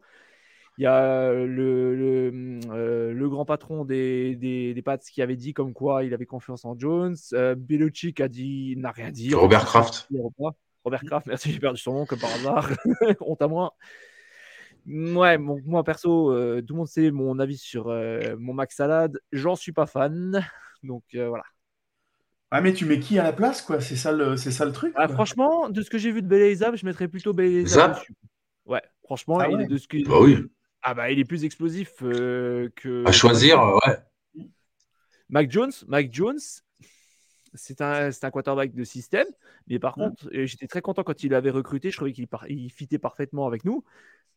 Il 0.77 0.83
y 0.83 0.87
a 0.87 1.31
le, 1.31 1.95
le, 1.95 2.59
euh, 2.69 3.29
grand 3.29 3.45
patron 3.45 3.85
des, 3.85 4.35
des, 4.35 4.73
des, 4.73 4.81
Pats 4.81 4.97
qui 4.97 5.21
avait 5.21 5.37
dit 5.37 5.53
comme 5.53 5.73
quoi 5.73 6.03
il 6.03 6.13
avait 6.13 6.25
confiance 6.25 6.65
en 6.65 6.77
Jones. 6.77 7.15
Euh, 7.31 7.55
Belichick 7.55 8.19
a 8.19 8.27
dit, 8.27 8.75
n'a 8.77 8.91
rien 8.91 9.09
dit. 9.09 9.33
Robert 9.33 9.65
Kraft. 9.65 10.09
Robert 10.83 11.03
Kraft, 11.03 11.27
merci, 11.27 11.51
j'ai 11.51 11.59
perdu 11.59 11.79
son 11.79 11.93
nom 11.93 12.05
comme 12.05 12.19
par 12.19 12.33
hasard. 12.33 12.69
Honte 13.21 13.41
à 13.41 13.47
moi. 13.47 13.75
Ouais, 14.85 15.37
moi 15.37 15.83
perso, 15.83 16.31
euh, 16.31 16.61
tout 16.61 16.73
le 16.73 16.77
monde 16.77 16.87
sait 16.87 17.09
mon 17.09 17.39
avis 17.39 17.57
sur 17.57 17.87
euh, 17.87 18.35
mon 18.37 18.53
Max 18.53 18.75
Salad. 18.75 19.19
J'en 19.31 19.55
suis 19.55 19.71
pas 19.71 19.85
fan. 19.85 20.45
Donc 20.83 21.03
voilà. 21.13 21.43
Ah, 22.51 22.61
mais 22.61 22.73
tu 22.73 22.85
mets 22.85 22.99
qui 22.99 23.19
à 23.19 23.23
la 23.23 23.33
place, 23.33 23.61
quoi? 23.61 23.81
C'est 23.81 23.95
ça, 23.95 24.11
le, 24.11 24.37
c'est 24.37 24.51
ça 24.51 24.65
le 24.65 24.71
truc 24.71 24.93
ah, 24.95 25.07
Franchement, 25.07 25.69
de 25.69 25.81
ce 25.81 25.89
que 25.89 25.97
j'ai 25.97 26.11
vu 26.11 26.21
de 26.21 26.27
Belezab, 26.27 26.75
je 26.75 26.85
mettrais 26.85 27.07
plutôt 27.07 27.33
dessus. 27.33 28.13
Ouais, 28.65 28.81
franchement, 29.03 29.39
ah 29.39 29.49
il 29.49 29.61
est 29.61 29.67
de 29.67 29.77
ce 29.77 29.87
que... 29.87 30.07
Bah 30.07 30.19
oui. 30.21 30.37
Ah 30.81 30.93
bah, 30.93 31.11
il 31.11 31.19
est 31.19 31.25
plus 31.25 31.43
explosif 31.43 31.93
euh, 32.03 32.69
que. 32.75 33.03
À 33.07 33.11
choisir, 33.11 33.59
ouais. 33.87 34.45
Mac 35.29 35.49
Jones, 35.49 35.71
Mac 35.87 36.13
Jones, 36.13 36.39
c'est 37.55 37.81
un, 37.81 38.09
un 38.09 38.31
quarterback 38.31 38.75
de 38.75 38.83
système, 38.83 39.25
mais 39.67 39.79
par 39.79 39.95
contre, 39.95 40.29
j'étais 40.31 40.67
très 40.67 40.81
content 40.81 41.03
quand 41.03 41.23
il 41.23 41.33
avait 41.33 41.49
recruté. 41.49 41.89
Je 41.89 41.97
trouvais 41.97 42.13
qu'il 42.13 42.27
il 42.49 42.69
fitait 42.69 42.99
parfaitement 42.99 43.47
avec 43.47 43.65
nous. 43.65 43.83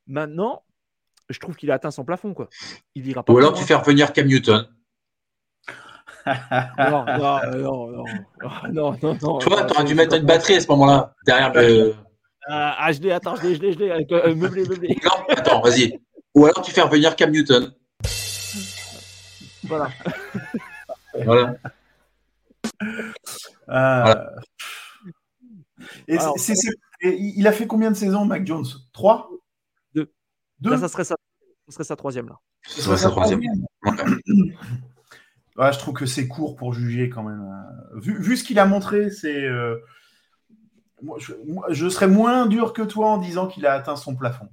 Maintenant, 0.06 0.64
je 1.28 1.38
trouve 1.38 1.56
qu'il 1.56 1.70
a 1.70 1.74
atteint 1.74 1.90
son 1.90 2.06
plafond, 2.06 2.32
quoi. 2.32 2.48
Il 2.94 3.06
ira 3.06 3.22
pas. 3.22 3.32
Ou 3.32 3.38
alors 3.38 3.52
tu 3.52 3.64
fais 3.64 3.74
revenir 3.74 4.14
Cam 4.14 4.26
Newton. 4.26 4.66
non, 6.78 7.04
non, 7.04 7.40
non, 7.56 8.04
non, 8.72 8.98
non, 9.02 9.18
non. 9.22 9.38
Tu 9.38 9.48
vois, 9.48 9.64
tu 9.64 9.74
aurais 9.74 9.84
dû 9.84 9.94
mettre 9.94 10.16
une 10.16 10.26
batterie 10.26 10.56
à 10.56 10.60
ce 10.60 10.68
moment-là, 10.68 11.14
derrière 11.26 11.52
le. 11.54 11.94
ah, 12.48 12.90
je 12.92 13.00
l'ai, 13.00 13.12
attends, 13.12 13.36
je 13.36 13.42
l'ai, 13.46 13.54
je 13.54 13.60
l'ai, 13.60 13.72
je 13.72 13.78
l'ai, 13.78 13.90
euh, 13.90 14.34
meublé, 14.34 14.66
meublé. 14.68 14.96
Non, 15.04 15.10
attends, 15.28 15.60
vas-y. 15.60 15.98
Ou 16.34 16.44
alors 16.44 16.62
tu 16.62 16.70
fais 16.72 16.82
revenir 16.82 17.16
Cam 17.16 17.30
Newton. 17.30 17.72
Voilà. 19.64 19.90
voilà. 21.24 21.56
Euh... 23.68 24.14
Et 26.06 26.18
c'est, 26.36 26.54
il 27.02 27.46
a 27.46 27.52
fait 27.52 27.66
combien 27.66 27.90
de 27.90 27.96
saisons, 27.96 28.24
Mac 28.24 28.46
Jones? 28.46 28.66
Trois? 28.92 29.30
Deux. 29.94 30.12
Deux? 30.60 30.70
Là, 30.70 30.78
ça 30.78 30.88
serait, 30.88 31.04
sa... 31.04 31.16
ça 31.68 31.72
serait 31.72 31.84
sa 31.84 31.96
troisième. 31.96 32.28
Là. 32.28 32.38
Ça 32.66 32.82
serait 32.82 32.96
sa 32.96 33.10
troisième. 33.10 33.40
Ouais, 35.58 35.72
je 35.72 35.78
trouve 35.78 35.94
que 35.94 36.06
c'est 36.06 36.28
court 36.28 36.56
pour 36.56 36.72
juger 36.72 37.10
quand 37.10 37.24
même. 37.24 37.44
Vu, 37.94 38.20
vu 38.20 38.36
ce 38.36 38.44
qu'il 38.44 38.58
a 38.58 38.64
montré, 38.64 39.10
c'est. 39.10 39.44
Euh... 39.44 39.76
Moi, 41.02 41.18
je, 41.20 41.32
je, 41.70 41.88
serais 41.88 42.08
moins 42.08 42.46
dur 42.46 42.72
que 42.72 42.82
toi 42.82 43.10
en 43.10 43.18
disant 43.18 43.46
qu'il 43.46 43.66
a 43.66 43.74
atteint 43.74 43.96
son 43.96 44.16
plafond. 44.16 44.48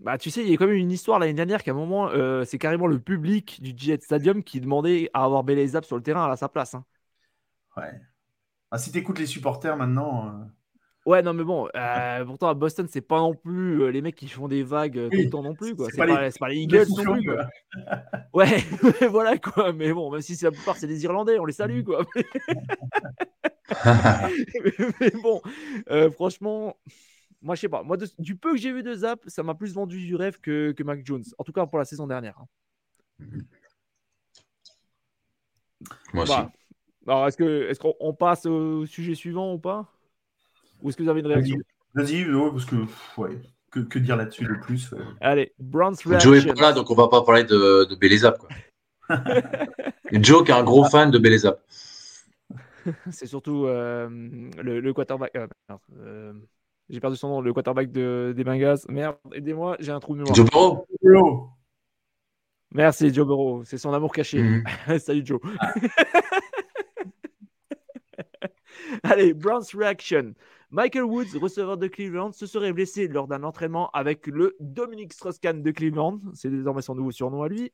Bah, 0.00 0.16
tu 0.16 0.30
sais, 0.30 0.42
il 0.42 0.50
y 0.50 0.54
a 0.54 0.56
quand 0.56 0.66
même 0.66 0.76
une 0.76 0.90
histoire 0.90 1.18
l'année 1.18 1.34
dernière 1.34 1.62
qu'à 1.62 1.72
un 1.72 1.74
moment, 1.74 2.08
euh, 2.08 2.44
c'est 2.44 2.58
carrément 2.58 2.86
le 2.86 2.98
public 2.98 3.60
du 3.62 3.74
Jet 3.76 4.02
Stadium 4.02 4.42
qui 4.42 4.60
demandait 4.60 5.10
à 5.12 5.24
avoir 5.24 5.44
Belezab 5.44 5.84
sur 5.84 5.96
le 5.96 6.02
terrain 6.02 6.30
à 6.30 6.36
sa 6.36 6.48
place. 6.48 6.74
Hein. 6.74 6.84
Ouais. 7.76 8.00
Ah, 8.70 8.78
si 8.78 8.92
tu 8.92 8.98
écoutes 8.98 9.18
les 9.18 9.26
supporters 9.26 9.76
maintenant. 9.76 10.28
Euh... 10.28 10.44
Ouais, 11.10 11.22
non, 11.22 11.34
mais 11.34 11.42
bon, 11.42 11.68
euh, 11.74 12.24
pourtant 12.24 12.50
à 12.50 12.54
Boston, 12.54 12.86
c'est 12.88 13.00
pas 13.00 13.18
non 13.18 13.34
plus 13.34 13.82
euh, 13.82 13.88
les 13.88 14.00
mecs 14.00 14.14
qui 14.14 14.28
font 14.28 14.46
des 14.46 14.62
vagues 14.62 14.96
euh, 14.96 15.08
tout 15.10 15.16
le 15.16 15.28
temps 15.28 15.42
non 15.42 15.56
plus. 15.56 15.74
quoi. 15.74 15.88
C'est 15.90 15.96
pas, 15.96 16.06
pas, 16.06 16.30
pas, 16.30 16.48
les 16.48 16.58
Eagles 16.58 16.86
non 16.88 17.14
plus. 17.14 17.24
Quoi. 17.24 17.48
ouais, 18.32 18.58
voilà 19.08 19.36
quoi. 19.36 19.72
Mais 19.72 19.92
bon, 19.92 20.12
même 20.12 20.20
si 20.20 20.36
c'est 20.36 20.46
la 20.46 20.52
plupart 20.52 20.76
c'est 20.76 20.86
des 20.86 21.02
Irlandais, 21.02 21.40
on 21.40 21.46
les 21.46 21.52
salue 21.52 21.82
quoi. 21.82 22.06
mais, 23.84 24.72
mais, 25.00 25.10
bon, 25.20 25.42
euh, 25.90 26.12
franchement, 26.12 26.76
moi, 27.42 27.56
je 27.56 27.62
sais 27.62 27.68
pas. 27.68 27.82
Moi, 27.82 27.96
de, 27.96 28.06
du 28.20 28.36
peu 28.36 28.52
que 28.52 28.58
j'ai 28.58 28.72
vu 28.72 28.84
de 28.84 28.94
Zap, 28.94 29.24
ça 29.26 29.42
m'a 29.42 29.56
plus 29.56 29.74
vendu 29.74 30.06
du 30.06 30.14
rêve 30.14 30.38
que, 30.40 30.70
que 30.70 30.84
Mac 30.84 31.04
Jones. 31.04 31.24
En 31.38 31.44
tout 31.44 31.52
cas, 31.52 31.66
pour 31.66 31.78
la 31.78 31.84
saison 31.84 32.06
dernière. 32.06 32.38
Hein. 32.38 33.26
Moi 36.14 36.22
aussi. 36.22 36.32
Bah, 36.32 36.52
alors, 37.08 37.26
est-ce 37.26 37.36
que 37.36 37.68
est-ce 37.68 37.80
qu'on 37.80 38.14
passe 38.14 38.46
au 38.46 38.86
sujet 38.86 39.16
suivant 39.16 39.54
ou 39.54 39.58
pas? 39.58 39.92
Ou 40.82 40.88
est-ce 40.88 40.96
que 40.96 41.02
vous 41.02 41.08
avez 41.08 41.20
une 41.20 41.26
réaction? 41.26 41.58
Vas-y, 41.94 42.24
ouais, 42.24 42.50
parce 42.50 42.64
que 42.64 42.76
ouais, 43.16 43.38
que, 43.70 43.80
que 43.80 43.98
dire 43.98 44.16
là-dessus 44.16 44.44
de 44.44 44.54
plus 44.54 44.92
ouais. 44.92 45.00
Allez, 45.20 45.52
Browns 45.58 45.96
Joe 46.20 46.44
est 46.44 46.54
pas 46.54 46.60
là, 46.60 46.72
donc 46.72 46.90
on 46.90 46.94
va 46.94 47.08
pas 47.08 47.22
parler 47.22 47.44
de, 47.44 47.84
de 47.84 47.94
Belezap. 47.96 48.38
Quoi. 48.38 48.48
Joe 50.12 50.44
qui 50.44 50.50
est 50.50 50.54
un 50.54 50.62
gros 50.62 50.84
fan 50.84 51.10
de 51.10 51.18
Belezap. 51.18 51.60
C'est 53.10 53.26
surtout 53.26 53.66
euh, 53.66 54.08
le, 54.08 54.80
le, 54.80 54.92
quarterback. 54.92 55.34
Euh, 55.36 55.46
euh, 55.98 56.32
j'ai 56.88 57.00
perdu 57.00 57.16
son 57.16 57.28
nom, 57.28 57.40
le 57.40 57.52
quarterback 57.52 57.92
de, 57.92 58.32
des 58.36 58.44
Bengals. 58.44 58.78
Merde, 58.88 59.16
aidez-moi, 59.32 59.76
j'ai 59.80 59.92
un 59.92 60.00
trou 60.00 60.14
de 60.14 60.20
mémoire. 60.20 60.34
Joe 60.34 60.48
Burrow. 60.50 60.86
Merci, 62.72 63.12
Joe 63.12 63.26
Burrow. 63.26 63.64
C'est 63.64 63.78
son 63.78 63.92
amour 63.92 64.12
caché. 64.12 64.40
Mm 64.42 64.62
-hmm. 64.62 64.98
Salut, 65.06 65.26
Joe. 65.26 65.40
Ah. 65.58 65.74
Allez, 69.02 69.34
Browns 69.34 69.74
Reaction. 69.74 70.34
Michael 70.72 71.02
Woods, 71.02 71.36
receveur 71.40 71.76
de 71.76 71.88
Cleveland, 71.88 72.32
se 72.32 72.46
serait 72.46 72.72
blessé 72.72 73.08
lors 73.08 73.26
d'un 73.26 73.42
entraînement 73.42 73.90
avec 73.90 74.28
le 74.28 74.56
Dominic 74.60 75.12
Strauss-Kahn 75.12 75.62
de 75.62 75.70
Cleveland. 75.72 76.20
C'est 76.34 76.48
désormais 76.50 76.82
son 76.82 76.94
nouveau 76.94 77.10
surnom 77.10 77.42
à 77.42 77.48
lui. 77.48 77.72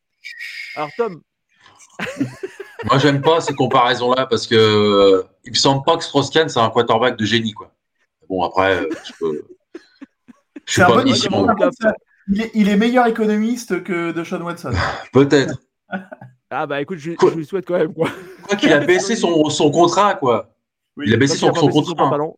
Alors, 0.77 0.89
Tom. 0.97 1.21
Moi, 2.85 2.99
j'aime 2.99 3.21
pas 3.21 3.41
ces 3.41 3.55
comparaisons-là 3.55 4.27
parce 4.27 4.47
que 4.47 4.55
euh, 4.55 5.23
il 5.45 5.51
me 5.51 5.57
semble 5.57 5.85
pas 5.85 5.97
que 5.97 6.05
Strauss-Kahn, 6.05 6.49
c'est 6.49 6.61
un 6.61 6.71
quarterback 6.71 7.17
de 7.19 7.25
génie, 7.25 7.53
quoi. 7.53 7.71
Bon, 8.29 8.43
après, 8.43 8.83
euh, 8.83 8.89
je 9.05 9.13
peux. 9.19 9.43
Je 10.65 10.73
suis 10.73 10.81
pas 10.81 10.97
omniscient. 10.97 11.47
Il 12.29 12.41
est, 12.41 12.51
il 12.55 12.69
est 12.69 12.77
meilleur 12.77 13.07
économiste 13.07 13.85
que 13.85 14.11
de 14.11 14.25
Sean 14.25 14.41
Watson. 14.41 14.73
Peut-être. 15.13 15.61
Ah 16.49 16.65
bah 16.65 16.81
écoute, 16.81 16.99
je, 16.99 17.11
je 17.21 17.35
lui 17.35 17.45
souhaite 17.45 17.67
quand 17.67 17.77
même 17.77 17.93
quoi. 17.93 18.09
Quoi 18.47 18.57
qu'il 18.57 18.73
a 18.73 18.79
baissé 18.79 19.17
son, 19.17 19.51
son 19.51 19.69
contrat 19.73 20.15
quoi. 20.15 20.55
Oui, 20.97 21.07
il 21.09 21.15
a 21.15 21.17
baissé 21.17 21.37
son, 21.37 21.53
son 21.53 21.69
contrat. 21.69 21.91
Son 21.91 21.97
pantalon. 21.97 22.37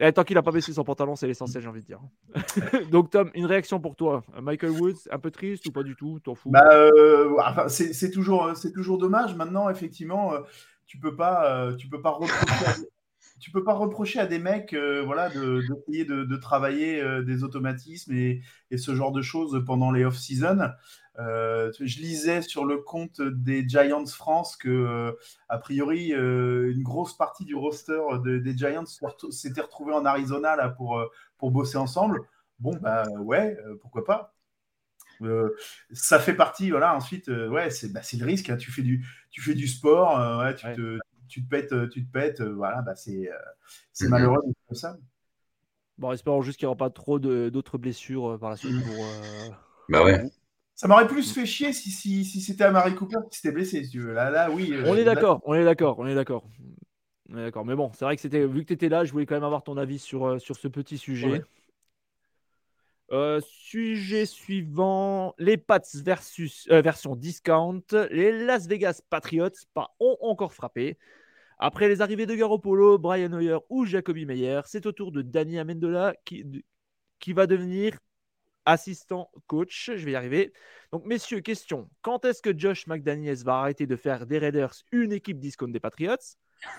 Et 0.00 0.12
tant 0.12 0.24
qu'il 0.24 0.36
n'a 0.36 0.42
pas 0.42 0.52
baissé 0.52 0.72
son 0.72 0.84
pantalon, 0.84 1.16
c'est 1.16 1.26
l'essentiel, 1.26 1.62
j'ai 1.62 1.68
envie 1.68 1.80
de 1.80 1.86
dire. 1.86 2.00
Donc 2.90 3.10
Tom, 3.10 3.30
une 3.34 3.46
réaction 3.46 3.80
pour 3.80 3.96
toi. 3.96 4.24
Michael 4.40 4.70
Woods, 4.70 5.08
un 5.10 5.18
peu 5.18 5.30
triste 5.30 5.66
ou 5.66 5.72
pas 5.72 5.82
du 5.82 5.96
tout? 5.96 6.20
T'en 6.20 6.34
fous? 6.34 6.50
Bah, 6.50 6.64
euh, 6.70 7.68
C'est 7.68 8.10
toujours, 8.10 8.52
toujours 8.74 8.98
dommage. 8.98 9.34
Maintenant, 9.34 9.68
effectivement, 9.68 10.34
euh, 10.34 10.40
tu 10.88 10.98
peux 10.98 11.14
pas, 11.14 11.52
euh, 11.52 11.76
tu 11.76 11.88
peux 11.88 12.00
pas 12.00 12.10
reprocher 12.10 12.34
tu 13.40 13.50
peux 13.52 13.62
pas 13.62 13.74
reprocher 13.74 14.18
à 14.18 14.26
des 14.26 14.38
mecs 14.38 14.72
euh, 14.72 15.02
voilà, 15.04 15.28
d'essayer 15.28 16.04
de, 16.04 16.16
de, 16.16 16.24
de, 16.24 16.36
travailler 16.36 17.00
euh, 17.00 17.22
des 17.22 17.44
automatismes 17.44 18.12
et, 18.12 18.42
et, 18.70 18.78
ce 18.78 18.94
genre 18.94 19.12
de 19.12 19.22
choses 19.22 19.62
pendant 19.64 19.92
les 19.92 20.04
off-season. 20.04 20.70
Euh, 21.18 21.72
je 21.80 21.98
lisais 21.98 22.42
sur 22.42 22.64
le 22.64 22.78
compte 22.78 23.20
des 23.20 23.68
Giants 23.68 24.06
France 24.06 24.56
que, 24.56 24.68
euh, 24.68 25.12
a 25.48 25.58
priori, 25.58 26.12
euh, 26.12 26.72
une 26.72 26.82
grosse 26.82 27.16
partie 27.16 27.44
du 27.44 27.56
roster 27.56 28.00
de, 28.24 28.38
des 28.38 28.56
Giants 28.56 28.84
s'était 29.30 29.60
retrouvé 29.60 29.92
en 29.92 30.04
Arizona 30.04 30.54
là, 30.54 30.68
pour, 30.68 31.04
pour 31.36 31.50
bosser 31.50 31.76
ensemble. 31.76 32.22
Bon, 32.60 32.76
bah 32.76 33.04
ouais, 33.20 33.56
pourquoi 33.80 34.04
pas. 34.04 34.34
ça 35.92 36.18
fait 36.20 36.34
partie, 36.34 36.70
voilà. 36.70 36.94
Ensuite, 36.94 37.28
ouais, 37.28 37.70
c'est 37.70 37.92
bah, 37.92 38.00
le 38.18 38.24
risque. 38.24 38.50
Hein. 38.50 38.56
Tu 38.56 38.70
fais 38.70 38.82
du, 38.82 39.04
tu 39.30 39.42
fais 39.42 39.54
du 39.54 39.66
sport, 39.66 40.38
ouais, 40.40 40.54
tu 40.54 40.66
ouais. 40.66 40.74
te 40.74 40.98
tu 41.28 41.44
te 41.44 41.48
pètes, 41.50 41.90
tu 41.90 42.06
te 42.06 42.10
pètes, 42.10 42.40
voilà, 42.40 42.80
bah 42.80 42.94
c'est 42.94 43.28
c'est 43.92 44.06
mm 44.06 44.08
-hmm. 44.08 44.10
malheureux 44.10 44.42
comme 44.66 44.76
ça. 44.76 44.96
Bon, 45.98 46.12
espérons 46.12 46.42
juste 46.42 46.58
qu'il 46.58 46.66
n'y 46.66 46.70
aura 46.70 46.78
pas 46.78 46.90
trop 46.90 47.18
d'autres 47.18 47.76
blessures 47.76 48.38
par 48.40 48.50
la 48.50 48.56
suite 48.56 48.82
pour. 48.82 49.04
Euh... 49.04 49.50
Bah 49.90 50.04
ouais. 50.04 50.24
Ça 50.78 50.86
m'aurait 50.86 51.08
plus 51.08 51.32
fait 51.32 51.44
chier 51.44 51.72
si, 51.72 51.90
si, 51.90 52.24
si 52.24 52.40
c'était 52.40 52.62
Amari 52.62 52.94
Cooper 52.94 53.18
qui 53.28 53.38
s'était 53.38 53.50
blessé, 53.50 53.82
si 53.82 53.90
tu 53.90 53.98
veux. 53.98 54.12
Là, 54.12 54.30
là, 54.30 54.48
oui. 54.48 54.72
On 54.86 54.94
est 54.94 55.02
d'accord, 55.02 55.40
on 55.44 55.54
est 55.54 55.64
d'accord, 55.64 55.98
on 55.98 56.06
est 56.06 56.14
d'accord. 56.14 56.48
D'accord, 57.28 57.64
mais 57.64 57.74
bon, 57.74 57.90
c'est 57.94 58.04
vrai 58.04 58.14
que 58.14 58.22
c'était 58.22 58.46
vu 58.46 58.62
que 58.62 58.68
tu 58.68 58.74
étais 58.74 58.88
là, 58.88 59.04
je 59.04 59.10
voulais 59.10 59.26
quand 59.26 59.34
même 59.34 59.42
avoir 59.42 59.64
ton 59.64 59.76
avis 59.76 59.98
sur, 59.98 60.40
sur 60.40 60.54
ce 60.54 60.68
petit 60.68 60.96
sujet. 60.96 61.32
Ouais. 61.32 61.42
Euh, 63.10 63.40
sujet 63.44 64.24
suivant 64.24 65.34
les 65.38 65.56
Pats 65.56 65.80
versus 65.96 66.68
euh, 66.70 66.80
version 66.80 67.16
discount. 67.16 67.82
Les 68.12 68.44
Las 68.44 68.68
Vegas 68.68 69.00
Patriots 69.10 69.48
pas, 69.74 69.96
ont 69.98 70.16
encore 70.20 70.52
frappé. 70.52 70.96
Après 71.58 71.88
les 71.88 72.02
arrivées 72.02 72.26
de 72.26 72.36
Garoppolo, 72.36 72.98
Brian 72.98 73.32
Hoyer 73.32 73.58
ou 73.68 73.84
Jacoby 73.84 74.26
Meyer, 74.26 74.60
c'est 74.66 74.86
au 74.86 74.92
tour 74.92 75.10
de 75.10 75.22
Danny 75.22 75.58
Amendola 75.58 76.14
qui, 76.24 76.62
qui 77.18 77.32
va 77.32 77.48
devenir 77.48 77.98
assistant 78.68 79.30
coach. 79.46 79.90
Je 79.96 80.04
vais 80.04 80.12
y 80.12 80.16
arriver. 80.16 80.52
Donc, 80.92 81.04
messieurs, 81.06 81.40
question. 81.40 81.88
Quand 82.02 82.24
est-ce 82.24 82.42
que 82.42 82.56
Josh 82.56 82.86
McDaniels 82.86 83.42
va 83.44 83.58
arrêter 83.58 83.86
de 83.86 83.96
faire 83.96 84.26
des 84.26 84.38
Raiders 84.38 84.74
une 84.92 85.12
équipe 85.12 85.40
discount 85.40 85.68
des 85.68 85.80
Patriots? 85.80 86.16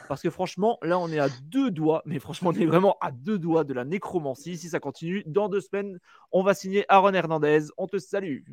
Parce 0.07 0.21
que 0.21 0.29
franchement, 0.29 0.77
là, 0.81 0.99
on 0.99 1.09
est 1.09 1.19
à 1.19 1.29
deux 1.43 1.71
doigts, 1.71 2.01
mais 2.05 2.19
franchement, 2.19 2.51
on 2.53 2.59
est 2.59 2.65
vraiment 2.65 2.97
à 3.01 3.11
deux 3.11 3.39
doigts 3.39 3.63
de 3.63 3.73
la 3.73 3.85
nécromancie. 3.85 4.57
Si 4.57 4.69
ça 4.69 4.79
continue, 4.79 5.23
dans 5.25 5.49
deux 5.49 5.61
semaines, 5.61 5.99
on 6.31 6.43
va 6.43 6.53
signer 6.53 6.85
Aaron 6.89 7.13
Hernandez. 7.13 7.67
On 7.77 7.87
te 7.87 7.97
salue. 7.97 8.43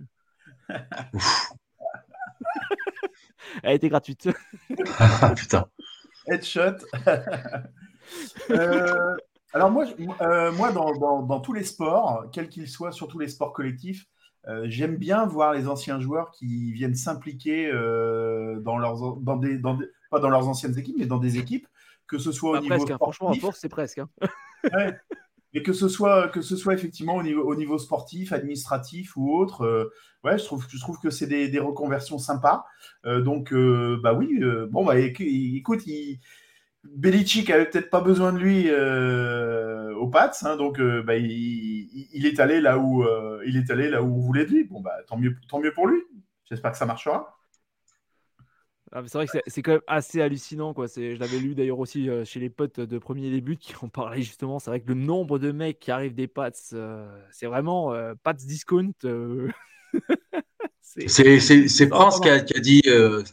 Elle 3.62 3.74
été 3.76 3.88
gratuite. 3.88 4.28
Putain. 5.36 5.66
Headshot. 6.26 6.76
euh, 8.50 9.16
Alors 9.56 9.70
moi, 9.70 9.86
moi 10.52 10.70
dans, 10.70 11.40
tous 11.40 11.54
les 11.54 11.64
sports, 11.64 12.26
quels 12.30 12.50
qu'ils 12.50 12.68
soient, 12.68 12.92
surtout 12.92 13.18
les 13.18 13.28
sports 13.28 13.54
collectifs, 13.54 14.06
j'aime 14.64 14.96
bien 14.96 15.24
voir 15.24 15.54
les 15.54 15.66
anciens 15.66 15.98
joueurs 15.98 16.30
qui 16.30 16.72
viennent 16.72 16.94
s'impliquer 16.94 17.72
dans 17.72 18.76
leurs, 18.76 19.16
dans 19.16 19.36
des, 19.36 19.58
pas 20.10 20.20
dans 20.20 20.28
leurs 20.28 20.46
anciennes 20.46 20.78
équipes, 20.78 20.96
mais 20.98 21.06
dans 21.06 21.16
des 21.16 21.38
équipes, 21.38 21.66
que 22.06 22.18
ce 22.18 22.32
soit 22.32 22.58
au 22.58 22.60
niveau 22.60 22.74
presque, 22.74 22.90
hein. 22.90 22.98
franchement, 22.98 23.30
à 23.30 23.34
force, 23.34 23.58
c'est 23.58 23.70
presque. 23.70 23.98
Hein. 23.98 24.08
Et 25.54 25.62
que 25.62 25.72
ce 25.72 25.88
soit 25.88 26.28
que 26.28 26.42
ce 26.42 26.54
soit 26.54 26.74
effectivement 26.74 27.14
au 27.16 27.22
niveau, 27.22 27.42
au 27.42 27.54
niveau 27.54 27.78
sportif, 27.78 28.34
administratif 28.34 29.16
ou 29.16 29.34
autre, 29.34 29.62
euh, 29.62 29.90
ouais, 30.22 30.36
je 30.36 30.44
trouve, 30.44 30.66
je 30.68 30.78
trouve 30.78 31.00
que 31.00 31.08
c'est 31.08 31.26
des, 31.26 31.48
des, 31.48 31.60
reconversions 31.60 32.18
sympas. 32.18 32.66
Euh, 33.06 33.22
donc, 33.22 33.54
euh, 33.54 33.98
bah 34.02 34.12
oui, 34.12 34.38
bon, 34.68 34.84
bah 34.84 34.98
écoute, 34.98 35.86
il, 35.86 36.20
Belichick 36.94 37.50
avait 37.50 37.66
peut-être 37.66 37.90
pas 37.90 38.00
besoin 38.00 38.32
de 38.32 38.38
lui 38.38 38.70
au 39.96 40.08
Pats, 40.08 40.32
hein, 40.42 40.56
donc 40.56 40.80
bah, 40.80 41.16
il, 41.16 41.28
il, 42.12 42.26
est 42.26 42.38
allé 42.40 42.60
là 42.60 42.78
où 42.78 43.04
il 43.46 43.56
est 43.56 43.70
allé 43.70 43.88
là 43.88 44.02
où 44.02 44.14
on 44.14 44.20
voulait 44.20 44.46
de 44.46 44.50
lui. 44.50 44.64
Bon, 44.64 44.80
bah 44.80 44.94
tant 45.06 45.16
mieux, 45.16 45.34
tant 45.48 45.60
mieux 45.60 45.72
pour 45.72 45.86
lui. 45.86 46.02
J'espère 46.48 46.72
que 46.72 46.78
ça 46.78 46.86
marchera. 46.86 47.36
Ah, 48.92 49.02
c'est 49.06 49.18
vrai 49.18 49.26
que 49.26 49.38
c'est 49.46 49.62
quand 49.62 49.72
même 49.72 49.80
assez 49.88 50.22
hallucinant. 50.22 50.72
Quoi. 50.72 50.86
Je 50.86 51.18
l'avais 51.18 51.38
lu 51.38 51.54
d'ailleurs 51.54 51.80
aussi 51.80 52.08
euh, 52.08 52.24
chez 52.24 52.38
les 52.38 52.48
potes 52.48 52.78
de 52.78 52.98
premier 52.98 53.30
début 53.30 53.56
qui 53.56 53.74
en 53.82 53.88
parlaient 53.88 54.22
justement. 54.22 54.58
C'est 54.58 54.70
vrai 54.70 54.80
que 54.80 54.88
le 54.88 54.94
nombre 54.94 55.38
de 55.38 55.50
mecs 55.50 55.80
qui 55.80 55.90
arrivent 55.90 56.14
des 56.14 56.28
Pats, 56.28 56.50
euh, 56.72 57.06
c'est 57.32 57.46
vraiment 57.46 57.92
euh, 57.92 58.14
Pats 58.22 58.32
discount. 58.32 58.92
c'est 60.82 61.88
Prince 61.88 62.20
qui 62.20 62.28
a, 62.30 62.40
qui, 62.40 62.56
a 62.56 62.60
dit, 62.60 62.82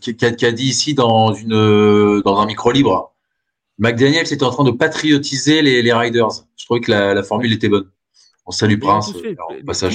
qui, 0.01 0.25
a, 0.25 0.31
qui 0.31 0.45
a, 0.45 0.51
dit 0.51 0.65
ici 0.65 0.95
dans, 0.95 1.33
une, 1.33 2.21
dans 2.21 2.39
un 2.39 2.45
micro 2.45 2.71
libre. 2.71 3.12
McDaniel 3.83 4.21
était 4.21 4.43
en 4.43 4.49
train 4.49 4.63
de 4.63 4.71
patriotiser 4.71 5.61
les, 5.61 5.81
les 5.81 5.91
Riders. 5.91 6.29
Je 6.55 6.63
trouvais 6.63 6.79
que 6.79 6.89
la, 6.89 7.13
la 7.13 7.21
formule 7.21 7.51
était 7.51 7.67
bonne. 7.67 7.91
On 8.45 8.51
salue 8.51 8.79
Prince. 8.79 9.13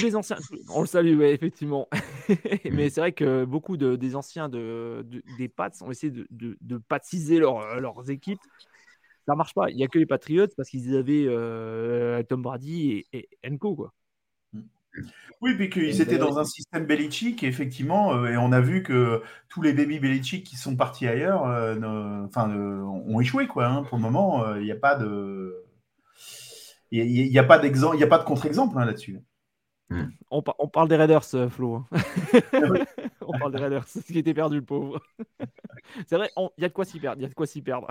Les 0.03 0.14
anciens, 0.14 0.36
on 0.74 0.82
le 0.82 0.86
salue, 0.86 1.18
ouais, 1.18 1.32
effectivement. 1.32 1.89
Mais 2.70 2.91
c'est 2.91 3.01
vrai 3.01 3.12
que 3.12 3.47
beaucoup 3.47 3.78
de, 3.78 3.97
des 3.97 4.14
anciens 4.14 4.51
de, 4.51 5.07
des 5.39 5.49
Pats 5.49 5.70
ont 5.80 5.91
essayé 5.91 6.12
de, 6.12 6.26
de, 6.61 6.78
patiser 6.78 7.39
leur, 7.39 7.80
leurs 7.80 8.11
équipes. 8.11 8.41
Ça 9.26 9.34
marche 9.34 9.55
pas. 9.55 9.70
Il 9.70 9.76
n'y 9.76 9.84
a 9.84 9.89
que 9.89 9.99
les 9.99 10.07
Patriots 10.07 10.49
parce 10.55 10.68
qu'ils 10.68 10.95
avaient 10.95 11.24
euh, 11.26 12.22
Tom 12.24 12.43
Brady 12.43 13.07
et, 13.12 13.28
et 13.43 13.51
Enco, 13.51 13.74
quoi. 13.74 13.95
Oui, 15.41 15.55
puis 15.55 15.71
qu'ils 15.71 16.01
étaient 16.01 16.19
dans 16.19 16.39
un 16.39 16.45
système 16.45 16.85
Belichick, 16.85 17.45
effectivement, 17.45 18.13
euh, 18.13 18.33
et 18.33 18.37
on 18.37 18.51
a 18.51 18.61
vu 18.61 18.83
que 18.83 19.23
tous 19.49 19.63
les 19.63 19.73
baby 19.73 20.01
Belichick 20.01 20.45
qui 20.45 20.57
sont 20.57 20.75
partis 20.75 21.07
ailleurs 21.07 21.47
euh, 21.47 22.25
enfin, 22.27 22.51
ont 22.51 23.21
échoué, 23.21 23.47
quoi. 23.47 23.67
Hein. 23.67 23.83
Pour 23.85 23.99
le 23.99 24.03
moment, 24.03 24.57
il 24.57 24.65
n'y 24.65 24.73
a 24.73 24.77
pas 24.77 24.97
de 24.97 25.65
il 26.91 27.31
n'y 27.31 27.39
a, 27.39 27.45
pas 27.45 27.59
d'exemple, 27.59 27.97
il 27.97 28.03
a 28.03 28.07
pas 28.07 28.19
de 28.19 28.25
contre-exemple 28.25 28.79
hein, 28.79 28.87
là-dessus. 28.87 29.21
Hmm. 29.91 30.09
On, 30.31 30.43
parle 30.43 30.89
des 30.89 30.97
Raiders, 30.97 31.35
euh, 31.35 31.49
Flo. 31.49 31.77
Hein. 31.77 31.87
on 33.21 33.39
parle 33.39 33.53
des 33.53 33.59
Raiders, 33.59 33.87
ce 33.89 34.01
qui 34.01 34.19
était 34.19 34.35
perdu, 34.35 34.57
le 34.57 34.65
pauvre. 34.65 35.01
C'est 36.07 36.17
vrai, 36.17 36.31
il 36.37 36.63
y 36.63 36.65
a 36.65 36.69
de 36.69 36.75
quoi 36.75 36.85
s'y 36.85 37.01
perdre. 37.01 37.21
Il 37.21 37.23
y 37.23 37.27
a 37.27 37.29
de 37.29 37.35
quoi 37.35 37.47
s'y 37.47 37.63
perdre. 37.63 37.89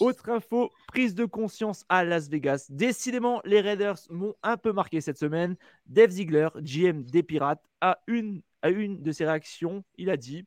Autre 0.00 0.28
info, 0.30 0.70
prise 0.88 1.14
de 1.14 1.24
conscience 1.24 1.84
à 1.88 2.04
Las 2.04 2.28
Vegas. 2.28 2.66
Décidément, 2.68 3.40
les 3.44 3.60
Raiders 3.60 3.98
m'ont 4.10 4.34
un 4.42 4.56
peu 4.56 4.72
marqué 4.72 5.00
cette 5.00 5.18
semaine. 5.18 5.56
Dave 5.86 6.10
Ziegler, 6.10 6.48
GM 6.56 7.02
des 7.02 7.22
Pirates, 7.22 7.62
a 7.80 7.98
une, 8.06 8.42
une 8.64 9.02
de 9.02 9.12
ses 9.12 9.24
réactions. 9.24 9.84
Il 9.96 10.10
a 10.10 10.16
dit 10.16 10.46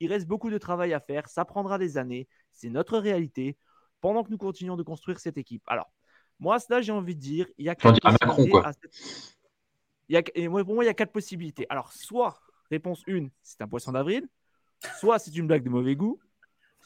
Il 0.00 0.12
reste 0.12 0.26
beaucoup 0.26 0.50
de 0.50 0.58
travail 0.58 0.92
à 0.92 1.00
faire, 1.00 1.28
ça 1.28 1.44
prendra 1.44 1.78
des 1.78 1.98
années, 1.98 2.28
c'est 2.52 2.70
notre 2.70 2.98
réalité 2.98 3.56
pendant 4.00 4.22
que 4.22 4.30
nous 4.30 4.38
continuons 4.38 4.76
de 4.76 4.82
construire 4.82 5.18
cette 5.18 5.38
équipe. 5.38 5.62
Alors, 5.66 5.90
moi, 6.38 6.58
cela, 6.58 6.82
j'ai 6.82 6.92
envie 6.92 7.14
de 7.14 7.20
dire, 7.20 7.46
il 7.58 7.64
y 7.64 7.68
a 7.68 7.74
quatre 7.74 8.00
possibilités. 8.00 8.52
il 10.08 10.44
y 10.44 10.48
pour 10.48 10.74
moi, 10.74 10.84
il 10.84 10.86
y 10.86 10.90
a 10.90 10.94
quatre 10.94 11.12
possibilités. 11.12 11.66
Alors, 11.70 11.92
soit, 11.92 12.40
réponse 12.70 13.02
1, 13.08 13.28
c'est 13.42 13.62
un 13.62 13.68
poisson 13.68 13.92
d'avril, 13.92 14.28
soit 14.98 15.18
c'est 15.18 15.34
une 15.34 15.46
blague 15.46 15.64
de 15.64 15.70
mauvais 15.70 15.96
goût, 15.96 16.20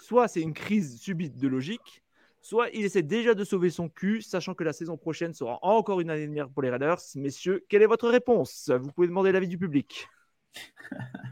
soit 0.00 0.28
c'est 0.28 0.40
une 0.40 0.54
crise 0.54 1.00
subite 1.00 1.38
de 1.38 1.48
logique, 1.48 2.02
soit 2.40 2.68
il 2.70 2.84
essaie 2.84 3.02
déjà 3.02 3.34
de 3.34 3.44
sauver 3.44 3.70
son 3.70 3.88
cul, 3.88 4.22
sachant 4.22 4.54
que 4.54 4.64
la 4.64 4.72
saison 4.72 4.96
prochaine 4.96 5.34
sera 5.34 5.58
encore 5.62 6.00
une 6.00 6.10
année 6.10 6.26
de 6.26 6.32
merde 6.32 6.52
pour 6.52 6.62
les 6.62 6.70
Raiders. 6.70 7.00
Messieurs, 7.14 7.64
quelle 7.68 7.82
est 7.82 7.86
votre 7.86 8.08
réponse? 8.08 8.70
Vous 8.80 8.90
pouvez 8.92 9.06
demander 9.06 9.32
l'avis 9.32 9.48
du 9.48 9.58
public. 9.58 10.08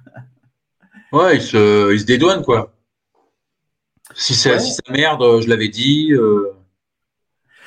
Ouais, 1.10 1.36
il 1.36 1.42
se, 1.42 1.90
il 1.94 2.00
se 2.00 2.04
dédouane, 2.04 2.42
quoi. 2.42 2.74
Si 4.14 4.34
ça, 4.34 4.58
si 4.58 4.72
ça 4.72 4.82
merde, 4.90 5.22
euh, 5.22 5.40
je 5.40 5.48
l'avais 5.48 5.68
dit. 5.68 6.12
Euh... 6.12 6.52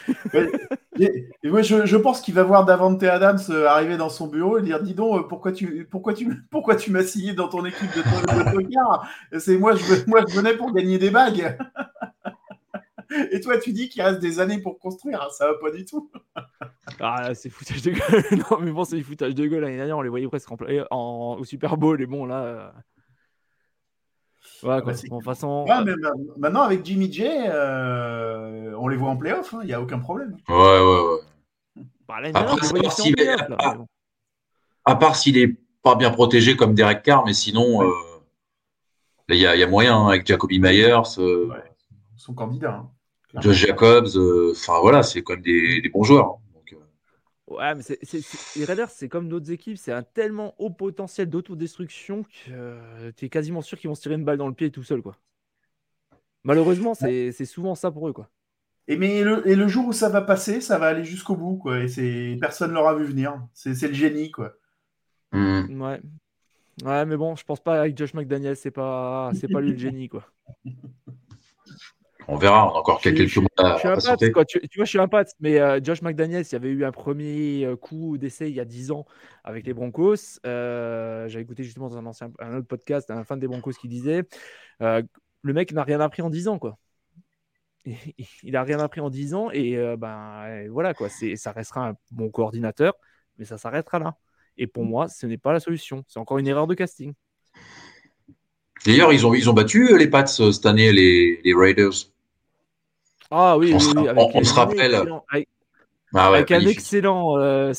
je, 0.97 1.95
pense 1.97 2.21
qu'il 2.21 2.33
va 2.33 2.43
voir 2.43 2.65
Davante 2.65 3.03
Adams 3.03 3.39
euh, 3.49 3.67
arriver 3.67 3.97
dans 3.97 4.09
son 4.09 4.27
bureau 4.27 4.57
et 4.57 4.61
dire 4.61 4.81
Dis 4.81 4.93
donc, 4.93 5.19
euh, 5.19 5.23
pourquoi 5.27 5.51
tu, 5.51 5.87
pourquoi 5.89 6.13
tu, 6.13 6.43
pourquoi 6.51 6.75
tu 6.75 6.91
m'as 6.91 7.03
signé 7.03 7.33
dans 7.33 7.47
ton 7.47 7.65
équipe 7.65 7.89
de, 7.95 9.33
de 9.33 9.39
C'est 9.39 9.57
moi 9.57 9.75
je, 9.75 10.35
venais 10.35 10.55
pour 10.55 10.73
gagner 10.73 10.97
des 10.97 11.09
bagues. 11.09 11.57
Et 13.31 13.41
toi, 13.41 13.57
tu 13.57 13.73
dis 13.73 13.89
qu'il 13.89 14.01
reste 14.01 14.19
des 14.19 14.39
années 14.39 14.59
pour 14.59 14.79
construire. 14.79 15.29
Ça 15.31 15.47
va 15.47 15.53
pas 15.59 15.69
du 15.69 15.83
tout. 15.83 16.09
ah, 17.01 17.35
c'est 17.35 17.49
foutage 17.49 17.81
de 17.81 17.91
gueule. 17.91 18.23
non, 18.49 18.59
mais 18.61 18.71
bon, 18.71 18.85
c'est 18.85 19.01
foutage 19.01 19.35
de 19.35 19.47
gueule. 19.47 19.63
L'année 19.63 19.75
dernière, 19.75 19.97
on 19.97 20.01
les 20.01 20.07
voyait 20.07 20.29
presque 20.29 20.49
en, 20.91 21.35
au 21.37 21.43
Super 21.43 21.75
Bowl. 21.75 22.01
Et 22.01 22.05
bon, 22.05 22.25
là, 22.25 22.73
Ouais, 24.64 24.82
façon... 25.24 25.66
maintenant, 26.38 26.62
avec 26.62 26.86
Jimmy 26.86 27.12
J, 27.12 27.24
euh, 27.26 28.76
on 28.78 28.88
les 28.88 28.95
voit 28.95 29.09
en 29.09 29.18
playoff, 29.18 29.49
il 29.53 29.55
hein, 29.57 29.64
n'y 29.66 29.74
a 29.74 29.82
aucun 29.82 29.99
problème. 29.99 30.38
Ouais, 30.47 30.55
ouais, 30.55 31.01
ouais. 31.01 31.84
Bah, 32.07 32.18
à, 34.86 34.95
part 34.95 35.16
s'il 35.16 35.38
est, 35.38 35.55
pas 35.82 35.95
bien 35.95 36.12
protégé 36.12 36.55
comme 36.55 36.76
Derek 36.76 37.01
Carr, 37.01 37.26
mais 37.26 37.34
sinon, 37.34 37.84
euh, 37.84 37.91
il 39.30 39.38
y, 39.38 39.45
a 39.45 39.68
moyen 39.68 39.97
hein, 39.97 40.09
avec 40.09 40.28
Jacoby 40.28 40.59
Myers. 40.59 41.18
Euh, 41.18 41.49
son 42.18 42.34
candidat. 42.34 42.84
Hein, 43.34 43.41
Josh 43.41 43.66
Jacobs, 43.66 44.09
enfin 44.51 44.80
voilà, 44.82 45.03
c'est 45.03 45.24
quand 45.24 45.34
même 45.34 45.41
des, 45.41 45.82
des 45.82 45.89
bons 45.89 46.03
joueurs. 46.03 46.38
Ouais, 47.57 47.75
mais 47.75 47.83
les 48.55 48.65
Raiders, 48.65 48.89
c'est 48.89 49.09
comme 49.09 49.27
d'autres 49.27 49.51
équipes, 49.51 49.77
c'est 49.77 49.91
un 49.91 50.03
tellement 50.03 50.55
haut 50.57 50.69
potentiel 50.69 51.29
d'autodestruction 51.29 52.23
que 52.23 52.29
euh, 52.51 53.11
tu 53.15 53.25
es 53.25 53.29
quasiment 53.29 53.61
sûr 53.61 53.77
qu'ils 53.77 53.89
vont 53.89 53.95
se 53.95 54.01
tirer 54.01 54.15
une 54.15 54.23
balle 54.23 54.37
dans 54.37 54.47
le 54.47 54.53
pied 54.53 54.71
tout 54.71 54.83
seul, 54.83 55.01
quoi. 55.01 55.17
Malheureusement, 56.43 56.93
c'est 56.93 57.45
souvent 57.45 57.75
ça 57.75 57.91
pour 57.91 58.07
eux, 58.07 58.13
quoi. 58.13 58.29
Et, 58.87 58.97
mais 58.97 59.23
le, 59.23 59.47
et 59.47 59.55
le 59.55 59.67
jour 59.67 59.87
où 59.87 59.93
ça 59.93 60.09
va 60.09 60.21
passer, 60.21 60.59
ça 60.59 60.77
va 60.77 60.87
aller 60.87 61.03
jusqu'au 61.03 61.35
bout, 61.35 61.57
quoi. 61.57 61.79
Et 61.79 62.37
personne 62.39 62.71
ne 62.71 62.75
l'aura 62.75 62.95
vu 62.95 63.05
venir. 63.05 63.41
C'est 63.53 63.87
le 63.87 63.93
génie, 63.93 64.31
quoi. 64.31 64.53
Hmm. 65.31 65.81
Ouais. 65.81 66.01
Ouais, 66.83 67.05
mais 67.05 67.17
bon, 67.17 67.35
je 67.35 67.43
pense 67.43 67.59
pas 67.59 67.81
avec 67.81 67.97
Josh 67.97 68.13
McDaniel, 68.13 68.55
c'est 68.55 68.71
pas, 68.71 69.31
c'est 69.35 69.47
pas 69.47 69.61
lui 69.61 69.71
le 69.71 69.77
génie, 69.77 70.09
quoi. 70.09 70.25
On 72.33 72.37
verra, 72.37 72.66
on 72.66 72.75
a 72.75 72.79
encore 72.79 73.01
quelques 73.01 73.36
mois 73.36 73.49
à, 73.58 73.75
je 73.75 73.99
suis 73.99 74.09
un 74.09 74.16
Tu, 74.16 74.32
vois, 74.32 74.45
je 74.86 74.89
suis 74.89 74.99
un 74.99 75.09
pote, 75.09 75.28
mais 75.41 75.59
euh, 75.59 75.82
Josh 75.83 76.01
McDaniels, 76.01 76.45
il 76.45 76.53
y 76.53 76.55
avait 76.55 76.70
eu 76.70 76.86
un 76.86 76.93
premier 76.93 77.66
euh, 77.66 77.75
coup 77.75 78.17
d'essai 78.17 78.49
il 78.49 78.55
y 78.55 78.62
a 78.62 78.66
10 78.66 78.91
ans 78.91 79.05
avec 79.43 79.67
les 79.67 79.74
Broncos. 79.74 80.39
Euh, 80.45 81.28
J'avais 81.28 81.43
écouté 81.43 81.63
justement 81.66 81.89
dans 81.89 81.97
un, 81.97 82.05
ancien, 82.05 82.32
un 82.39 82.55
autre 82.55 82.67
podcast 82.67 83.12
un 83.12 83.25
fan 83.25 83.37
des 83.37 83.47
Broncos 83.47 83.74
qui 83.74 83.89
disait 83.89 84.24
le 84.79 85.53
mec 85.53 85.74
n'a 85.74 85.83
rien 85.83 85.99
appris 85.99 86.21
en 86.21 86.29
10 86.29 86.47
ans, 86.47 86.58
quoi. 86.58 86.78
Il 87.86 88.53
n'a 88.53 88.63
rien 88.63 88.79
appris 88.79 89.01
en 89.01 89.09
10 89.09 89.33
ans 89.33 89.49
et 89.51 89.75
ben 89.97 90.70
voilà, 90.70 90.93
quoi. 90.93 91.09
Ça 91.09 91.51
restera 91.51 91.89
un 91.89 91.95
bon 92.12 92.29
coordinateur, 92.29 92.93
mais 93.39 93.43
ça 93.43 93.58
s'arrêtera 93.58 93.99
là. 93.99 94.16
Et 94.58 94.67
pour 94.67 94.86
moi, 94.86 95.09
ce 95.09 95.25
n'est 95.25 95.37
pas 95.37 95.51
la 95.51 95.59
solution. 95.59 96.05
C'est 96.08 96.20
encore 96.20 96.37
une 96.37 96.47
erreur 96.47 96.67
de 96.67 96.75
casting. 96.75 97.13
D'ailleurs, 98.86 99.12
ils 99.12 99.25
ont, 99.28 99.33
ils 99.33 99.49
ont 99.49 99.53
battu 99.53 99.97
les 99.97 100.08
Pats 100.08 100.25
cette 100.25 100.66
année, 100.66 100.93
les, 100.93 101.41
les 101.43 101.53
Raiders. 101.53 102.11
Ah 103.32 103.58
oui, 103.58 103.74
on, 103.74 103.78
oui, 103.78 103.93
oui, 103.95 104.08
avec 104.09 104.24
on, 104.33 104.43
se 104.43 104.53
rappelle. 104.53 104.93
Avec, 104.93 105.47
ah 106.13 106.32
ouais, 106.32 106.37
avec 106.37 106.51
un 106.51 106.59
excellent 106.66 107.37
euh, 107.37 107.74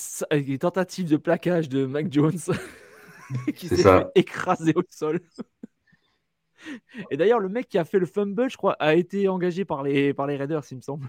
tentative 0.59 1.09
de 1.09 1.19
plaquage 1.19 1.69
de 1.69 1.85
Mac 1.85 2.11
Jones 2.11 2.39
qui 3.57 3.69
s'est 3.69 3.77
fait 3.77 4.07
écraser 4.15 4.73
au 4.74 4.83
sol. 4.89 5.20
Et 7.11 7.16
d'ailleurs, 7.16 7.41
le 7.41 7.49
mec 7.49 7.69
qui 7.69 7.77
a 7.77 7.85
fait 7.85 7.99
le 7.99 8.07
fumble, 8.07 8.51
je 8.51 8.57
crois, 8.57 8.77
a 8.79 8.95
été 8.95 9.29
engagé 9.29 9.65
par 9.65 9.83
les, 9.83 10.15
par 10.15 10.27
les 10.27 10.37
Raiders, 10.37 10.62
il 10.70 10.77
me 10.79 10.81
semble. 10.81 11.09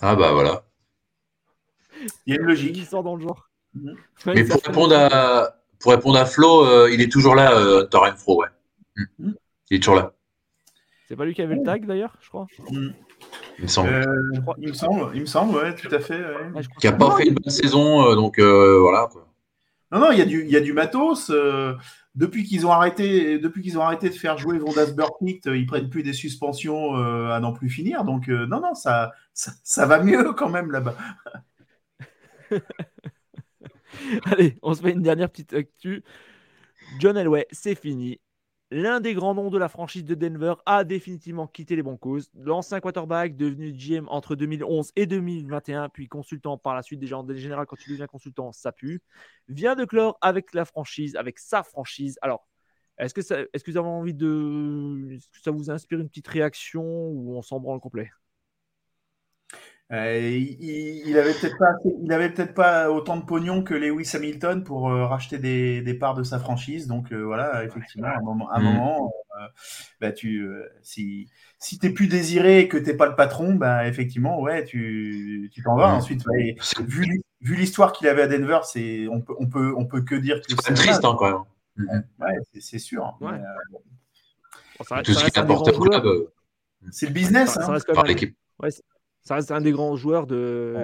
Ah 0.00 0.14
bah 0.14 0.32
voilà. 0.32 0.64
Il 2.26 2.34
y 2.34 2.36
a 2.36 2.40
une 2.40 2.46
logique. 2.46 2.76
Il 2.76 2.86
sort 2.86 3.02
dans 3.02 3.16
le 3.16 3.22
genre. 3.22 3.48
Mhm. 3.74 3.96
Mais 4.26 4.44
pour 4.44 4.62
répondre, 4.62 4.94
à, 4.94 5.56
pour 5.78 5.92
répondre 5.92 6.18
à 6.18 6.26
Flo, 6.26 6.66
euh, 6.66 6.90
il 6.92 7.00
est 7.00 7.10
toujours 7.10 7.34
là, 7.34 7.56
euh, 7.56 7.86
Fro, 8.16 8.42
ouais. 8.42 8.48
Mm. 9.18 9.32
Il 9.70 9.76
est 9.76 9.80
toujours 9.80 9.96
là. 9.96 10.12
C'est 11.08 11.16
pas 11.16 11.24
lui 11.24 11.34
qui 11.34 11.42
avait 11.42 11.56
le 11.56 11.62
tag 11.62 11.86
d'ailleurs, 11.86 12.16
je 12.20 12.28
crois. 12.28 12.46
Il 13.58 13.64
me 13.64 13.68
semble. 13.68 13.90
Euh, 13.90 14.32
il 14.58 14.68
me 14.68 14.72
semble, 14.72 15.10
il 15.14 15.20
me 15.20 15.26
semble, 15.26 15.56
ouais, 15.56 15.74
tout 15.74 15.94
à 15.94 16.00
fait. 16.00 16.22
qui 16.80 16.86
n'a 16.86 16.92
pas 16.92 17.16
fait 17.16 17.26
une 17.26 17.34
bonne 17.34 17.52
saison, 17.52 18.06
euh, 18.06 18.14
donc 18.14 18.38
euh, 18.38 18.78
voilà. 18.80 19.08
Non, 19.92 19.98
non, 19.98 20.12
il 20.12 20.18
y, 20.18 20.22
a 20.22 20.24
du, 20.24 20.44
il 20.44 20.50
y 20.50 20.56
a 20.56 20.60
du 20.60 20.72
matos. 20.72 21.30
depuis 22.14 22.44
qu'ils 22.44 22.66
ont 22.66 22.70
arrêté, 22.70 23.38
depuis 23.38 23.62
qu'ils 23.62 23.76
ont 23.76 23.82
arrêté 23.82 24.08
de 24.08 24.14
faire 24.14 24.38
jouer 24.38 24.56
Vondas 24.58 24.92
Burkit, 24.92 25.40
ils 25.46 25.66
prennent 25.66 25.90
plus 25.90 26.02
des 26.02 26.12
suspensions 26.12 26.94
à 26.94 27.40
n'en 27.40 27.52
plus 27.52 27.68
finir. 27.68 28.04
Donc 28.04 28.28
non, 28.28 28.60
non, 28.60 28.74
ça, 28.74 29.12
ça, 29.34 29.86
va 29.86 30.02
mieux 30.02 30.32
quand 30.32 30.48
même 30.48 30.70
là-bas. 30.70 30.96
Allez, 34.26 34.56
on 34.62 34.74
se 34.74 34.82
fait 34.82 34.92
une 34.92 35.02
dernière 35.02 35.28
petite 35.28 35.52
actu. 35.52 36.04
John 37.00 37.16
Elway, 37.16 37.46
c'est 37.50 37.74
fini 37.74 38.20
l'un 38.70 39.00
des 39.00 39.14
grands 39.14 39.34
noms 39.34 39.50
de 39.50 39.58
la 39.58 39.68
franchise 39.68 40.04
de 40.04 40.14
Denver 40.14 40.54
a 40.66 40.84
définitivement 40.84 41.46
quitté 41.46 41.76
les 41.76 41.82
Broncos. 41.82 42.20
L'ancien 42.34 42.80
quarterback, 42.80 43.36
devenu 43.36 43.72
GM 43.72 44.06
entre 44.08 44.36
2011 44.36 44.92
et 44.96 45.06
2021, 45.06 45.88
puis 45.88 46.08
consultant 46.08 46.56
par 46.56 46.74
la 46.74 46.82
suite, 46.82 47.00
déjà 47.00 47.18
en 47.18 47.26
général, 47.34 47.66
quand 47.66 47.76
tu 47.76 47.90
deviens 47.90 48.06
consultant, 48.06 48.52
ça 48.52 48.72
pue, 48.72 49.02
vient 49.48 49.74
de 49.74 49.84
clore 49.84 50.18
avec 50.20 50.54
la 50.54 50.64
franchise, 50.64 51.16
avec 51.16 51.38
sa 51.38 51.62
franchise. 51.62 52.18
Alors, 52.22 52.46
est-ce 52.98 53.14
que, 53.14 53.22
ça, 53.22 53.38
est-ce 53.52 53.64
que 53.64 53.70
vous 53.70 53.78
avez 53.78 53.88
envie 53.88 54.14
de. 54.14 55.08
Est-ce 55.12 55.28
que 55.30 55.40
ça 55.42 55.50
vous 55.50 55.70
inspire 55.70 56.00
une 56.00 56.08
petite 56.08 56.28
réaction 56.28 56.84
ou 56.84 57.36
on 57.36 57.42
s'en 57.42 57.58
branle 57.58 57.80
complet? 57.80 58.10
Euh, 59.92 60.20
il, 60.20 61.08
il, 61.08 61.18
avait 61.18 61.34
peut-être 61.34 61.58
pas, 61.58 61.72
il 62.02 62.12
avait 62.12 62.30
peut-être 62.30 62.54
pas 62.54 62.90
autant 62.92 63.16
de 63.16 63.24
pognon 63.24 63.64
que 63.64 63.74
Lewis 63.74 64.08
Hamilton 64.14 64.62
pour 64.62 64.88
euh, 64.88 65.04
racheter 65.04 65.38
des, 65.38 65.82
des, 65.82 65.94
parts 65.94 66.14
de 66.14 66.22
sa 66.22 66.38
franchise. 66.38 66.86
Donc 66.86 67.12
euh, 67.12 67.22
voilà, 67.22 67.64
effectivement, 67.64 68.06
à 68.06 68.18
un 68.18 68.22
moment, 68.22 68.52
un 68.52 68.60
mm. 68.60 68.64
moment 68.64 69.12
bah, 70.00 70.12
tu, 70.12 70.48
si, 70.82 71.28
si 71.58 71.78
t'es 71.78 71.90
plus 71.90 72.06
désiré 72.06 72.60
et 72.60 72.68
que 72.68 72.76
t'es 72.76 72.94
pas 72.94 73.06
le 73.06 73.16
patron, 73.16 73.54
bah 73.54 73.88
effectivement, 73.88 74.40
ouais, 74.40 74.64
tu, 74.64 75.50
tu 75.52 75.62
t'en 75.62 75.74
vas. 75.74 75.92
Mm. 75.92 75.96
Ensuite, 75.96 76.24
vu, 76.86 77.22
vu 77.40 77.56
l'histoire 77.56 77.92
qu'il 77.92 78.06
avait 78.06 78.22
à 78.22 78.28
Denver, 78.28 78.60
c'est, 78.64 79.08
on 79.08 79.20
peut, 79.20 79.34
on 79.40 79.48
peut, 79.48 79.74
on 79.76 79.86
peut 79.86 80.02
que 80.02 80.14
dire 80.14 80.40
que 80.40 80.54
c'est 80.62 80.74
triste 80.74 81.04
hein, 81.04 81.16
quand 81.18 81.46
même. 81.76 82.04
Ouais, 82.20 82.36
c'est, 82.60 82.78
sûr. 82.78 83.16
Ouais. 83.20 83.40
tout 85.02 85.14
ce 85.14 85.30
qui 85.30 85.38
apporte 85.38 85.68
au 85.68 85.80
club. 85.80 86.28
C'est 86.92 87.06
le 87.06 87.12
business. 87.12 87.54
Ça, 87.54 87.64
hein. 87.64 87.72
reste 87.72 87.92
par 87.92 88.04
l'équipe. 88.04 88.36
Ouais, 88.62 88.70
ça 89.22 89.34
reste 89.34 89.50
un 89.50 89.60
des 89.60 89.72
grands 89.72 89.96
joueurs 89.96 90.26
de, 90.26 90.74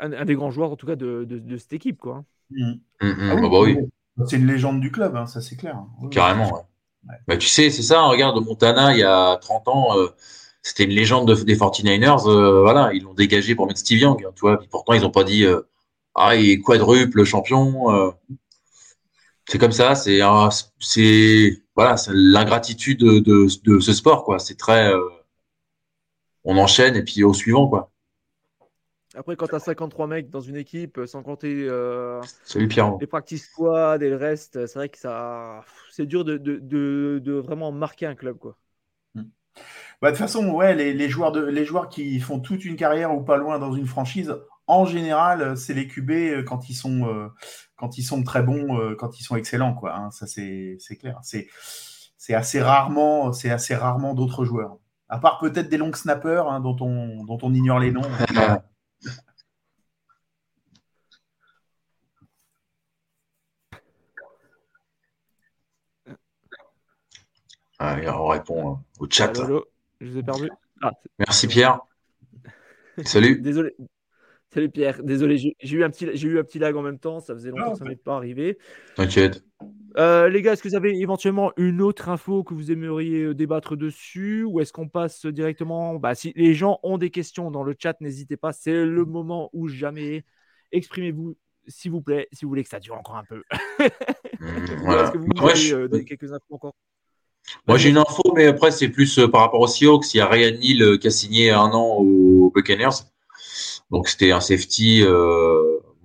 un, 0.00 0.24
des 0.24 0.34
grands 0.34 0.50
joueurs 0.50 0.72
en 0.72 0.76
tout 0.76 0.86
cas 0.86 0.96
de, 0.96 1.24
de, 1.24 1.56
cette 1.56 1.72
équipe 1.72 1.98
quoi. 1.98 2.24
Mmh. 2.50 2.72
Mmh, 3.02 3.06
mmh. 3.06 3.30
Ah 3.30 3.48
bah 3.48 3.60
oui. 3.60 3.78
C'est 4.26 4.36
une 4.36 4.46
légende 4.46 4.80
du 4.80 4.90
club, 4.90 5.14
hein, 5.16 5.26
ça 5.26 5.40
c'est 5.40 5.56
clair. 5.56 5.82
Carrément. 6.10 6.54
Ouais. 6.54 7.14
Bah, 7.28 7.36
tu 7.36 7.48
sais, 7.48 7.70
c'est 7.70 7.82
ça. 7.82 8.02
Regarde 8.04 8.42
Montana, 8.44 8.92
il 8.92 8.98
y 8.98 9.04
a 9.04 9.36
30 9.36 9.68
ans, 9.68 9.98
euh, 9.98 10.08
c'était 10.62 10.84
une 10.84 10.90
légende 10.90 11.30
des 11.44 11.56
49ers. 11.56 12.28
Euh, 12.28 12.62
voilà, 12.62 12.92
ils 12.94 13.02
l'ont 13.02 13.14
dégagé 13.14 13.54
pour 13.54 13.66
mettre 13.66 13.80
Steve 13.80 13.98
Young. 13.98 14.24
Hein, 14.24 14.30
tu 14.34 14.40
vois. 14.40 14.58
pourtant, 14.70 14.94
ils 14.94 15.02
n'ont 15.02 15.10
pas 15.10 15.24
dit 15.24 15.44
euh, 15.44 15.60
ah 16.14 16.34
il 16.34 16.50
est 16.50 16.58
quadruple 16.60 17.24
champion. 17.24 18.14
c'est 19.48 19.58
comme 19.58 19.72
ça. 19.72 19.94
C'est 19.94 20.20
c'est 20.80 21.62
voilà, 21.76 21.96
c'est 21.96 22.12
l'ingratitude 22.14 23.00
de, 23.00 23.18
de, 23.18 23.46
de, 23.64 23.80
ce 23.80 23.92
sport 23.92 24.24
quoi. 24.24 24.38
C'est 24.38 24.56
très 24.56 24.92
on 26.46 26.56
enchaîne 26.56 26.96
et 26.96 27.02
puis 27.02 27.22
au 27.22 27.34
suivant, 27.34 27.68
quoi. 27.68 27.90
Après, 29.14 29.36
quand 29.36 29.46
tu 29.46 29.54
as 29.54 29.60
53 29.60 30.06
mecs 30.06 30.30
dans 30.30 30.40
une 30.40 30.56
équipe, 30.56 31.00
sans 31.06 31.22
compter 31.22 31.66
euh, 31.68 32.20
les 32.54 33.06
practice 33.06 33.46
squad 33.46 34.02
et 34.02 34.10
le 34.10 34.16
reste, 34.16 34.66
c'est 34.66 34.78
vrai 34.78 34.88
que 34.88 34.98
ça, 34.98 35.64
c'est 35.90 36.06
dur 36.06 36.24
de, 36.24 36.36
de, 36.36 37.18
de, 37.18 37.32
vraiment 37.32 37.72
marquer 37.72 38.06
un 38.06 38.14
club, 38.14 38.36
quoi. 38.36 38.56
Hmm. 39.14 39.24
Bah, 40.02 40.10
de 40.10 40.16
toute 40.16 40.26
façon, 40.26 40.50
ouais, 40.50 40.74
les, 40.74 40.92
les, 40.92 41.08
joueurs 41.08 41.32
de, 41.32 41.42
les 41.42 41.64
joueurs 41.64 41.88
qui 41.88 42.20
font 42.20 42.40
toute 42.40 42.64
une 42.64 42.76
carrière 42.76 43.14
ou 43.14 43.22
pas 43.22 43.38
loin 43.38 43.58
dans 43.58 43.72
une 43.72 43.86
franchise, 43.86 44.34
en 44.66 44.84
général, 44.84 45.56
c'est 45.56 45.74
les 45.74 45.86
QB 45.86 46.10
euh, 46.10 46.42
quand 46.42 46.68
ils 46.68 46.74
sont, 46.74 47.06
euh, 47.06 47.28
quand 47.76 47.98
ils 47.98 48.02
sont 48.02 48.22
très 48.22 48.42
bons, 48.42 48.78
euh, 48.78 48.94
quand 48.96 49.18
ils 49.18 49.22
sont 49.22 49.36
excellents, 49.36 49.74
quoi. 49.74 49.94
Hein, 49.94 50.10
ça, 50.10 50.26
c'est 50.26 50.78
clair. 50.98 51.20
C'est 51.22 52.34
assez 52.34 52.60
rarement, 52.60 53.32
c'est 53.32 53.50
assez 53.50 53.76
rarement 53.76 54.14
d'autres 54.14 54.44
joueurs. 54.44 54.78
À 55.08 55.18
part 55.18 55.38
peut-être 55.38 55.68
des 55.68 55.76
longs 55.78 55.92
snappers 55.92 56.48
hein, 56.50 56.60
dont, 56.60 56.76
on, 56.80 57.24
dont 57.24 57.38
on 57.42 57.54
ignore 57.54 57.78
les 57.78 57.92
noms. 57.92 58.02
Allez, 67.78 68.08
on 68.08 68.26
répond 68.26 68.70
hein, 68.72 68.82
au 68.98 69.06
chat. 69.08 69.32
je 69.34 70.06
vous 70.06 70.18
ai 70.18 70.22
perdu. 70.22 70.50
Ah, 70.82 70.90
Merci 71.18 71.46
Pierre. 71.46 71.80
Salut. 73.04 73.40
Désolé. 73.40 73.76
Salut 74.56 74.70
Pierre. 74.70 75.02
Désolé, 75.02 75.36
j'ai 75.36 75.76
eu, 75.76 75.84
un 75.84 75.90
petit, 75.90 76.06
eu 76.06 76.38
un 76.38 76.42
petit 76.42 76.58
lag 76.58 76.74
en 76.74 76.80
même 76.80 76.98
temps. 76.98 77.20
Ça 77.20 77.34
faisait 77.34 77.50
longtemps 77.50 77.72
que 77.72 77.78
ça 77.78 77.84
n'est 77.84 77.94
pas 77.94 78.16
arrivé. 78.16 78.56
T'inquiète. 78.94 79.44
Euh, 79.98 80.30
les 80.30 80.40
gars, 80.40 80.54
est-ce 80.54 80.62
que 80.62 80.68
vous 80.68 80.74
avez 80.74 80.98
éventuellement 80.98 81.52
une 81.58 81.82
autre 81.82 82.08
info 82.08 82.42
que 82.42 82.54
vous 82.54 82.72
aimeriez 82.72 83.24
euh, 83.24 83.34
débattre 83.34 83.76
dessus 83.76 84.44
ou 84.44 84.60
est-ce 84.60 84.72
qu'on 84.72 84.88
passe 84.88 85.26
directement? 85.26 85.96
Bah, 85.96 86.14
Si 86.14 86.32
les 86.36 86.54
gens 86.54 86.80
ont 86.82 86.96
des 86.96 87.10
questions 87.10 87.50
dans 87.50 87.64
le 87.64 87.76
chat, 87.78 88.00
n'hésitez 88.00 88.38
pas, 88.38 88.54
c'est 88.54 88.86
le 88.86 89.04
moment 89.04 89.50
où 89.52 89.68
jamais. 89.68 90.24
Exprimez-vous, 90.72 91.36
s'il 91.66 91.90
vous 91.90 92.00
plaît, 92.00 92.26
si 92.32 92.46
vous 92.46 92.48
voulez 92.48 92.64
que 92.64 92.70
ça 92.70 92.80
dure 92.80 92.94
encore 92.94 93.16
un 93.16 93.24
peu. 93.24 93.42
Mmh, 94.40 94.46
est-ce 94.90 95.12
que 95.12 95.18
vous 95.18 95.94
euh, 95.94 96.02
quelques 96.02 96.32
infos 96.32 96.54
encore? 96.54 96.74
Moi, 97.68 97.76
j'ai 97.76 97.90
une 97.90 97.98
info, 97.98 98.22
mais 98.34 98.46
après, 98.46 98.70
c'est 98.70 98.88
plus 98.88 99.20
par 99.30 99.42
rapport 99.42 99.60
aux 99.60 99.66
Seahawks. 99.66 100.14
Il 100.14 100.16
y 100.16 100.20
a 100.20 100.26
Ryan 100.26 100.56
Neal 100.58 100.98
qui 100.98 101.08
a 101.08 101.10
signé 101.10 101.50
un 101.50 101.72
an 101.72 101.98
aux 101.98 102.50
Buccaneers. 102.54 103.04
Donc, 103.90 104.08
c'était 104.08 104.32
un 104.32 104.40
safety 104.40 105.04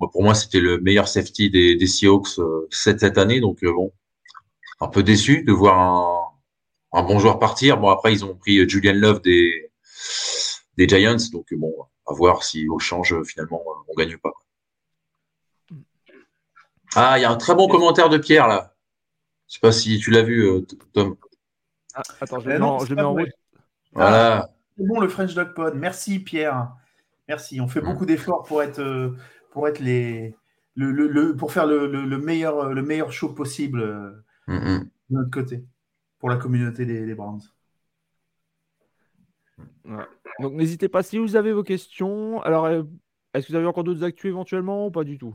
pour 0.08 0.24
moi, 0.24 0.34
c'était 0.34 0.60
le 0.60 0.80
meilleur 0.80 1.08
safety 1.08 1.49
des, 1.49 1.76
des 1.76 1.88
Seahawks 1.88 2.40
euh, 2.40 2.68
cette, 2.72 3.18
année. 3.18 3.40
Donc, 3.40 3.64
euh, 3.64 3.72
bon, 3.72 3.91
un 4.80 4.88
peu 4.88 5.03
déçu 5.03 5.44
de 5.44 5.52
voir 5.52 6.34
un, 6.94 7.03
bon 7.03 7.20
joueur 7.20 7.40
partir. 7.40 7.78
Bon, 7.78 7.90
après, 7.90 8.14
ils 8.14 8.26
ont 8.26 8.36
pris 8.36 8.60
euh, 8.60 8.68
Julian 8.68 8.94
Love 8.95 9.22
des, 9.22 9.72
des 10.78 10.88
Giants. 10.88 11.18
Donc, 11.32 11.53
bon, 11.53 11.74
à 12.08 12.14
voir 12.14 12.44
si 12.44 12.68
au 12.68 12.80
change, 12.80 13.22
finalement, 13.24 13.62
on 13.88 13.94
gagne 13.95 14.18
pas. 14.18 14.32
Ah, 16.95 17.18
il 17.18 17.22
y 17.22 17.26
a 17.26 17.32
un 17.32 17.38
très 17.38 17.56
bon 17.56 17.68
commentaire 17.68 18.10
de 18.10 18.18
Pierre, 18.18 18.48
là. 18.48 18.76
Je 19.48 19.56
sais 19.56 19.60
pas 19.62 19.72
si 19.72 19.99
tu 19.99 20.12
l'as 20.12 20.24
vu, 20.24 20.66
Tom. 20.94 21.16
Ah, 21.94 22.02
attends, 22.22 22.40
je, 22.40 22.49
le 22.49 22.95
mets 22.95 23.02
en 23.02 23.14
route. 23.14 23.30
Voilà. 23.94 24.49
C'est 24.78 24.86
bon, 24.86 24.99
le 24.99 25.10
French 25.10 25.34
Dog 25.34 25.53
Pod. 25.53 25.76
Merci, 25.76 26.20
Pierre. 26.20 26.72
Merci. 27.32 27.62
On 27.62 27.70
fait 27.70 27.80
beaucoup 27.80 28.06
d'efforts 28.06 28.44
pour 28.44 28.62
être 28.62 29.16
pour 29.52 29.70
être 29.70 29.80
les, 29.80 30.36
le, 30.76 30.91
le, 30.91 31.34
pour 31.38 31.53
faire 31.53 31.66
le, 31.66 31.88
le, 31.88 32.18
meilleur, 32.18 32.74
le 32.74 32.82
meilleur 32.82 33.14
show 33.14 33.30
possible 33.30 33.82
euh, 33.82 34.12
mm-hmm. 34.49 34.80
de 34.82 35.16
notre 35.16 35.30
côté 35.30 35.64
pour 36.20 36.30
la 36.30 36.36
communauté 36.36 36.86
des, 36.86 37.06
des 37.06 37.16
Browns. 37.16 37.41
Donc 40.41 40.53
n'hésitez 40.53 40.90
pas 40.90 41.03
si 41.03 41.18
vous 41.20 41.38
avez 41.38 41.53
vos 41.53 41.64
questions. 41.64 42.41
Alors, 42.41 42.66
euh, 42.66 42.84
est-ce 43.34 43.48
que 43.48 43.53
vous 43.53 43.58
avez 43.58 43.66
encore 43.66 43.86
d'autres 43.86 44.03
actus 44.03 44.28
éventuellement 44.28 44.88
ou 44.88 44.91
pas 44.91 45.06
du 45.06 45.18
tout? 45.18 45.34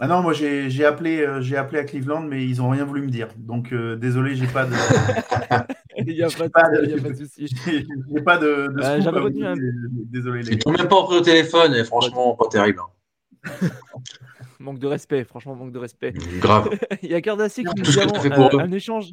Ah 0.00 0.08
non, 0.08 0.22
moi 0.22 0.32
j'ai 0.32 0.84
appelé, 0.84 1.20
euh, 1.20 1.40
j'ai 1.40 1.56
appelé 1.56 1.78
à 1.78 1.84
Cleveland, 1.84 2.22
mais 2.22 2.44
ils 2.44 2.58
n'ont 2.58 2.70
rien 2.70 2.84
voulu 2.84 3.02
me 3.02 3.10
dire. 3.10 3.28
Donc 3.36 3.72
désolé, 3.74 4.34
j'ai 4.36 4.46
pas 4.46 4.64
de. 4.64 4.72
il 5.96 6.14
n'y 6.14 6.22
a, 6.22 6.28
pas 6.28 6.68
de 6.68 7.14
souci. 7.14 7.46
J'ai 8.14 8.22
pas 8.22 8.38
de. 8.38 8.68
de 8.68 8.82
euh, 8.82 9.00
J'avais 9.00 9.20
retenu 9.20 9.46
un... 9.46 9.54
Désolé. 9.56 10.42
Ils 10.50 10.58
t'ont 10.58 10.72
même 10.72 10.88
pas 10.88 11.02
pris 11.04 11.16
au 11.16 11.20
téléphone, 11.20 11.74
et 11.74 11.84
franchement, 11.84 12.36
pas 12.36 12.48
terrible. 12.48 12.80
Hein. 12.80 13.68
manque 14.58 14.78
de 14.78 14.86
respect, 14.86 15.24
franchement, 15.24 15.54
manque 15.54 15.72
de 15.72 15.78
respect. 15.78 16.12
Grave. 16.40 16.70
il 17.02 17.10
y 17.10 17.14
a 17.14 17.20
Cardassi 17.20 17.64
qui 17.64 17.70
nous 17.76 17.82
dit 17.82 17.98
euh, 17.98 18.58
un 18.58 18.72
échange. 18.72 19.12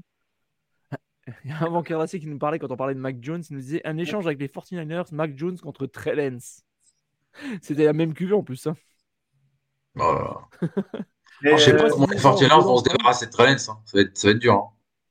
Il 1.45 1.51
y 1.51 1.53
a 1.53 1.63
un 1.63 1.69
banquier 1.69 1.97
qui 2.19 2.27
nous 2.27 2.39
parlait 2.39 2.57
quand 2.57 2.71
on 2.71 2.77
parlait 2.77 2.95
de 2.95 2.99
Mac 2.99 3.17
Jones. 3.21 3.43
Il 3.49 3.55
nous 3.55 3.61
disait 3.61 3.81
un 3.85 3.97
échange 3.97 4.25
avec 4.25 4.39
les 4.39 4.47
49ers, 4.47 5.13
Mac 5.13 5.37
Jones 5.37 5.57
contre 5.59 5.85
Trellens. 5.85 6.63
C'était 7.61 7.85
la 7.85 7.93
même 7.93 8.13
cuvée 8.13 8.33
en 8.33 8.43
plus. 8.43 8.67
Hein. 8.67 8.75
Oh 9.99 10.37
je 11.43 11.57
sais 11.57 11.75
pas 11.75 11.89
comment 11.89 12.07
les 12.07 12.17
49ers 12.17 12.63
vont 12.63 12.77
se 12.77 12.83
débarrasser 12.83 13.25
de 13.25 13.31
Trellens. 13.31 13.69
Hein. 13.69 13.79
Ça, 13.85 13.97
va 13.97 14.01
être, 14.01 14.17
ça 14.17 14.27
va 14.27 14.31
être 14.31 14.39
dur. 14.39 14.53
Hein. 14.53 14.69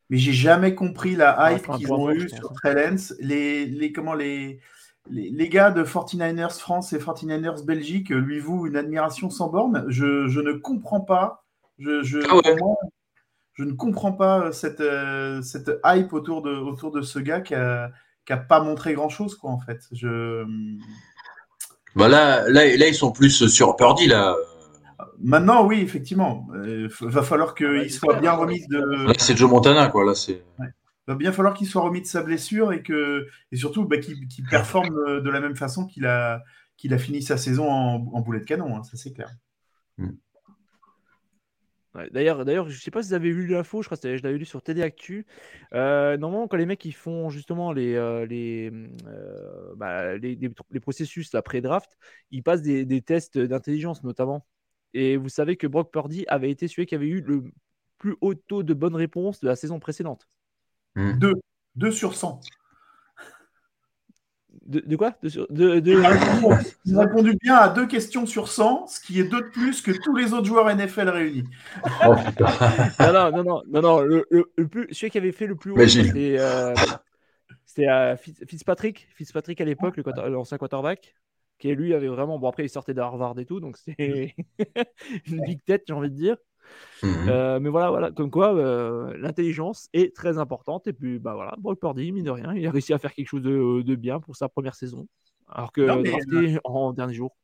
Mais 0.08 0.18
j'ai 0.18 0.32
jamais 0.32 0.74
compris 0.74 1.14
la 1.14 1.52
hype 1.52 1.70
qu'ils 1.76 1.92
ont 1.92 2.10
eue 2.10 2.28
sur 2.28 2.52
Trellens. 2.52 3.14
Les, 3.20 3.66
les, 3.66 3.92
comment, 3.92 4.14
les, 4.14 4.60
les, 5.08 5.48
gars 5.48 5.70
de 5.70 5.84
49ers 5.84 6.58
France 6.58 6.92
et 6.92 6.98
49ers 6.98 7.64
Belgique 7.64 8.10
lui 8.10 8.40
vouent 8.40 8.66
une 8.66 8.76
admiration 8.76 9.30
sans 9.30 9.48
borne. 9.48 9.84
Je, 9.88 10.28
je 10.28 10.40
ne 10.40 10.52
comprends 10.52 11.00
pas. 11.00 11.44
Je, 11.78 12.02
je, 12.02 12.18
ah 12.28 12.40
je 13.54 13.64
ne 13.64 13.72
comprends 13.72 14.12
pas 14.12 14.52
cette, 14.52 14.80
euh, 14.80 15.42
cette 15.42 15.70
hype 15.84 16.12
autour 16.12 16.42
de, 16.42 16.50
autour 16.50 16.90
de 16.90 17.02
ce 17.02 17.18
gars 17.18 17.40
qui 17.40 17.54
a 17.54 17.90
pas 18.48 18.60
montré 18.60 18.94
grand 18.94 19.08
chose, 19.08 19.36
quoi, 19.36 19.50
en 19.50 19.60
fait. 19.60 19.80
Je... 19.92 20.44
Bah 21.94 22.08
là, 22.08 22.48
là, 22.48 22.64
là, 22.76 22.88
ils 22.88 22.94
sont 22.94 23.12
plus 23.12 23.46
sur 23.48 23.76
Purdy, 23.76 24.06
là. 24.06 24.36
Maintenant, 25.18 25.66
oui, 25.66 25.80
effectivement. 25.80 26.48
Il 26.54 26.86
euh, 26.86 26.88
va 27.00 27.22
falloir 27.22 27.54
qu'il 27.54 27.90
soit 27.90 28.20
bien 28.20 28.32
remis 28.32 28.66
de. 28.68 29.06
Là, 29.06 29.14
c'est 29.18 29.36
Joe 29.36 29.50
Montana, 29.50 29.88
quoi. 29.88 30.04
Là, 30.04 30.14
c'est. 30.14 30.42
Va 31.06 31.14
bien 31.14 31.32
falloir 31.32 31.54
qu'il 31.54 31.66
soit 31.66 31.82
remis 31.82 32.02
de 32.02 32.06
sa 32.06 32.22
blessure 32.22 32.72
et 32.72 32.82
que 32.82 33.26
et 33.50 33.56
surtout 33.56 33.84
bah, 33.84 33.98
qu'il 33.98 34.44
performe 34.48 34.96
euh, 35.08 35.20
de 35.20 35.30
la 35.30 35.40
même 35.40 35.56
façon 35.56 35.86
qu'il 35.86 36.06
a 36.06 36.42
qu'il 36.76 36.94
a 36.94 36.98
fini 36.98 37.22
sa 37.22 37.36
saison 37.36 37.68
en, 37.68 38.20
boulet 38.20 38.40
de 38.40 38.44
canon. 38.44 38.76
Hein, 38.76 38.82
ça, 38.84 38.96
c'est 38.96 39.12
clair. 39.12 39.30
Hmm. 39.98 40.12
d'ailleurs, 42.10 42.44
d'ailleurs, 42.46 42.70
je 42.70 42.80
sais 42.80 42.90
pas 42.90 43.02
si 43.02 43.08
vous 43.10 43.14
avez 43.14 43.32
vu 43.32 43.46
l'info, 43.46 43.82
je 43.82 43.88
crois 43.88 43.98
que 43.98 44.16
je 44.16 44.22
l'avais 44.22 44.38
lu 44.38 44.46
sur 44.46 44.62
TD 44.62 44.82
Actu. 44.82 45.26
Euh, 45.74 46.16
normalement, 46.16 46.48
quand 46.48 46.56
les 46.56 46.64
mecs 46.64 46.84
ils 46.86 46.94
font 46.94 47.28
justement 47.28 47.72
les, 47.72 47.96
euh, 47.96 48.24
les, 48.24 48.72
euh, 49.06 49.74
bah, 49.76 50.16
les, 50.16 50.36
les, 50.36 50.80
processus 50.80 51.34
après 51.34 51.60
draft, 51.60 51.98
ils 52.30 52.42
passent 52.42 52.62
des, 52.62 52.86
des 52.86 53.02
tests 53.02 53.38
d'intelligence 53.38 54.02
notamment. 54.02 54.46
Et 54.94 55.16
vous 55.16 55.28
savez 55.28 55.56
que 55.56 55.66
Brock 55.66 55.92
Purdy 55.92 56.24
avait 56.28 56.50
été 56.50 56.68
celui 56.68 56.86
qui 56.86 56.94
avait 56.94 57.08
eu 57.08 57.20
le 57.20 57.44
plus 57.98 58.16
haut 58.20 58.34
taux 58.34 58.62
de 58.62 58.74
bonnes 58.74 58.96
réponses 58.96 59.40
de 59.40 59.48
la 59.48 59.56
saison 59.56 59.78
précédente. 59.78 60.28
2 60.96 61.34
2 61.76 61.90
sur 61.92 62.14
100. 62.14 62.40
De, 64.66 64.96
quoi? 64.96 65.16
De, 65.22 65.80
Il, 66.84 66.96
a 66.96 67.00
répondu, 67.00 67.36
bien 67.40 67.56
à 67.56 67.68
deux 67.68 67.86
questions 67.86 68.26
sur 68.26 68.48
100, 68.48 68.86
ce 68.86 69.00
qui 69.00 69.18
est 69.18 69.24
deux 69.24 69.40
de 69.42 69.48
plus 69.48 69.80
que 69.80 69.90
tous 69.90 70.14
les 70.14 70.32
autres 70.32 70.44
joueurs 70.44 70.72
NFL 70.74 71.08
réunis. 71.08 71.44
Oh, 72.06 72.14
non, 73.00 73.12
non, 73.32 73.42
non, 73.42 73.62
non, 73.68 73.82
non, 73.82 74.00
le, 74.00 74.24
plus, 74.68 74.86
celui 74.92 75.10
qui 75.10 75.18
avait 75.18 75.32
fait 75.32 75.46
le 75.46 75.56
plus 75.56 75.72
haut, 75.72 75.88
c'était 75.88 76.36
euh, 76.38 76.74
euh, 77.78 78.16
Fitzpatrick, 78.16 79.08
Fitzpatrick 79.14 79.60
à 79.60 79.64
l'époque, 79.64 79.96
l'ancien 80.28 80.58
quarterback, 80.58 81.16
qui 81.60 81.68
lui 81.74 81.94
avait 81.94 82.08
vraiment, 82.08 82.38
bon 82.38 82.48
après 82.48 82.64
il 82.64 82.68
sortait 82.68 82.94
de 82.94 83.00
Harvard 83.00 83.38
et 83.38 83.46
tout, 83.46 83.60
donc 83.60 83.76
c'est 83.76 84.34
une 85.26 85.42
big 85.42 85.62
tête, 85.64 85.84
j'ai 85.86 85.92
envie 85.92 86.10
de 86.10 86.16
dire. 86.16 86.36
Mhm. 87.02 87.28
Euh, 87.28 87.60
mais 87.60 87.68
voilà, 87.68 87.90
voilà, 87.90 88.10
comme 88.10 88.30
quoi 88.30 88.54
euh, 88.54 89.16
l'intelligence 89.18 89.88
est 89.92 90.14
très 90.14 90.38
importante. 90.38 90.86
Et 90.86 90.92
puis, 90.92 91.18
bah 91.18 91.34
voilà, 91.34 91.54
Brock 91.58 91.80
Purdy, 91.80 92.12
mine 92.12 92.24
de 92.24 92.30
rien, 92.30 92.52
il 92.54 92.66
a 92.66 92.70
réussi 92.70 92.92
à 92.92 92.98
faire 92.98 93.14
quelque 93.14 93.28
chose 93.28 93.42
de, 93.42 93.94
bien 93.94 94.20
pour 94.20 94.36
sa 94.36 94.48
première 94.48 94.74
saison. 94.74 95.06
Alors 95.48 95.72
que 95.72 95.80
euh, 95.80 96.58
en 96.64 96.92
dernier 96.92 97.14
jour. 97.14 97.36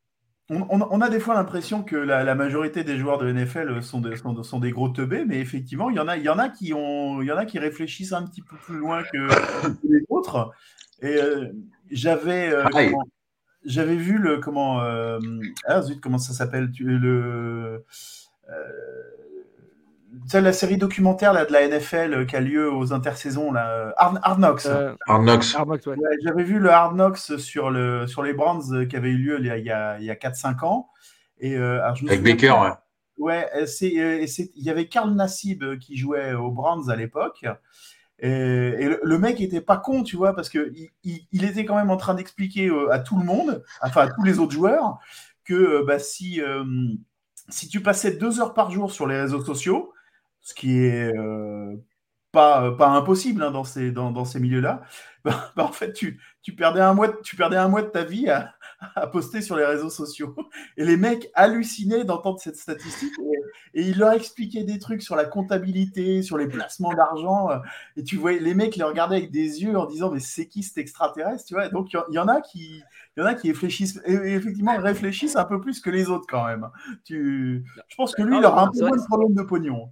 On, 0.49 1.01
a 1.01 1.09
des 1.09 1.19
fois 1.19 1.35
l'impression 1.35 1.83
que 1.83 1.97
la, 1.97 2.35
majorité 2.37 2.85
des 2.85 2.97
joueurs 2.99 3.19
de 3.19 3.33
NFL 3.33 3.83
sont, 3.83 4.01
sont, 4.45 4.61
des 4.61 4.71
gros 4.71 4.89
teubés, 4.91 5.25
mais 5.25 5.41
effectivement, 5.41 5.91
il 5.91 5.97
y 5.97 5.99
en 5.99 6.07
a, 6.07 6.17
il 6.17 6.23
y 6.23 6.29
en 6.29 6.39
a 6.39 6.49
qui 6.49 6.73
ont, 6.73 7.21
il 7.21 7.27
y 7.27 7.33
en 7.33 7.37
a 7.37 7.45
qui 7.47 7.59
réfléchissent 7.59 8.13
un 8.13 8.25
petit 8.25 8.43
peu 8.43 8.57
plus 8.57 8.77
loin 8.77 9.03
que, 9.03 9.89
les 9.89 10.05
autres. 10.09 10.53
Et 11.03 11.17
j'avais, 11.91 12.53
j'avais 13.67 13.97
vu 13.97 14.19
le 14.19 14.39
comment, 14.39 14.81
ah 14.81 15.83
zut, 15.83 16.01
comment 16.01 16.19
ça 16.19 16.33
s'appelle, 16.33 16.71
le 16.81 17.85
c'est 20.27 20.41
la 20.41 20.53
série 20.53 20.77
documentaire 20.77 21.33
là, 21.33 21.45
de 21.45 21.53
la 21.53 21.69
NFL 21.69 22.15
euh, 22.15 22.25
qui 22.25 22.37
a 22.37 22.41
lieu 22.41 22.73
aux 22.73 22.93
intersaisons, 22.93 23.53
là, 23.53 23.93
Hard, 23.97 24.39
Knocks. 24.39 24.67
Euh, 24.67 24.95
J'avais 26.25 26.43
vu 26.43 26.59
le 26.59 26.71
Hard 26.71 26.95
Knocks 26.95 27.19
sur, 27.39 27.71
le, 27.71 28.07
sur 28.07 28.23
les 28.23 28.33
Brands 28.33 28.73
euh, 28.73 28.87
qui 28.87 28.97
avait 28.97 29.11
eu 29.11 29.19
lieu 29.19 29.39
il 29.41 29.47
y 29.47 29.71
a, 29.71 29.99
il 29.99 30.05
y 30.05 30.11
a 30.11 30.15
4-5 30.15 30.65
ans. 30.65 30.89
Et, 31.39 31.57
Avec 31.57 32.23
Baker, 32.23 32.55
ouais. 32.63 32.71
Ouais, 33.19 33.49
il 33.81 34.53
y 34.57 34.71
avait 34.71 34.89
Karl 34.89 35.11
Nassib 35.15 35.79
qui 35.79 35.97
jouait 35.97 36.35
aux 36.35 36.51
Brands 36.51 36.89
à 36.89 36.97
l'époque. 36.97 37.45
Et, 38.19 38.89
le, 39.03 39.19
mec 39.19 39.41
était 39.41 39.61
pas 39.61 39.77
con, 39.77 40.03
tu 40.03 40.17
vois, 40.17 40.35
parce 40.35 40.49
que 40.49 40.73
il, 41.05 41.45
était 41.45 41.65
quand 41.65 41.77
même 41.77 41.91
en 41.91 41.97
train 41.97 42.15
d'expliquer 42.15 42.71
à 42.91 42.99
tout 42.99 43.19
le 43.19 43.25
monde, 43.25 43.63
enfin 43.83 44.03
à 44.03 44.09
tous 44.09 44.23
les 44.23 44.39
autres 44.39 44.53
joueurs, 44.53 44.99
que 45.45 45.85
bah, 45.85 45.99
si 45.99 46.41
si 47.49 47.69
tu 47.69 47.81
passais 47.83 48.13
deux 48.13 48.41
heures 48.41 48.55
par 48.55 48.71
jour 48.71 48.91
sur 48.91 49.07
les 49.07 49.21
réseaux 49.21 49.45
sociaux, 49.45 49.93
ce 50.41 50.55
qui 50.55 50.79
est 50.79 51.13
euh, 51.17 51.77
pas, 52.33 52.77
impossible 52.79 53.43
hein, 53.43 53.51
dans 53.51 53.65
ces, 53.65 54.41
milieux-là, 54.41 54.83
bah, 55.25 55.53
en 55.57 55.73
fait, 55.73 55.93
tu, 55.93 56.21
tu, 56.43 56.55
perdais 56.55 56.81
un 56.81 56.95
mois, 56.95 57.09
tu 57.23 57.37
perdais 57.37 57.57
un 57.57 57.69
mois 57.69 57.83
de 57.83 57.89
ta 57.89 58.05
vie 58.05 58.29
à, 58.29 58.55
à, 58.81 59.07
poster 59.07 59.43
sur 59.43 59.57
les 59.57 59.65
réseaux 59.65 59.91
sociaux. 59.91 60.35
Et 60.77 60.85
les 60.85 60.97
mecs 60.97 61.31
hallucinaient 61.35 62.05
d'entendre 62.05 62.41
cette 62.41 62.57
statistique. 62.57 63.13
Et, 63.75 63.83
il 63.83 63.99
leur 63.99 64.13
expliquait 64.13 64.65
des 64.65 64.79
trucs 64.79 65.03
sur 65.03 65.17
la 65.17 65.25
comptabilité, 65.25 66.23
sur 66.23 66.39
les 66.39 66.47
placements 66.47 66.93
d'argent. 66.93 67.49
Et 67.97 68.03
tu 68.03 68.17
voyais, 68.17 68.39
les 68.39 68.55
mecs 68.55 68.77
les 68.77 68.85
regardaient 68.85 69.17
avec 69.17 69.31
des 69.31 69.63
yeux 69.63 69.77
en 69.77 69.87
disant, 69.87 70.11
mais 70.11 70.21
c'est 70.21 70.47
qui 70.47 70.63
cet 70.63 70.79
extraterrestre 70.79 71.45
tu 71.47 71.55
vois? 71.55 71.69
Donc, 71.69 71.93
il 71.93 72.15
y, 72.15 72.19
en 72.19 72.29
a 72.29 72.41
qui, 72.41 72.83
il 73.17 73.21
y 73.21 73.23
en 73.23 73.27
a 73.27 73.35
qui 73.35 73.49
réfléchissent, 73.49 74.01
et 74.05 74.13
effectivement, 74.13 74.77
réfléchissent 74.79 75.37
un 75.37 75.45
peu 75.45 75.61
plus 75.61 75.81
que 75.81 75.91
les 75.91 76.09
autres 76.09 76.27
quand 76.29 76.47
même. 76.47 76.69
Tu, 77.05 77.65
je 77.89 77.97
pense 77.97 78.15
que 78.15 78.23
lui, 78.23 78.39
il 78.39 78.45
aura 78.45 78.65
un 78.65 78.71
peu 78.71 78.81
moins 78.81 78.97
de 78.97 79.07
problème 79.07 79.35
de 79.35 79.43
pognon. 79.43 79.91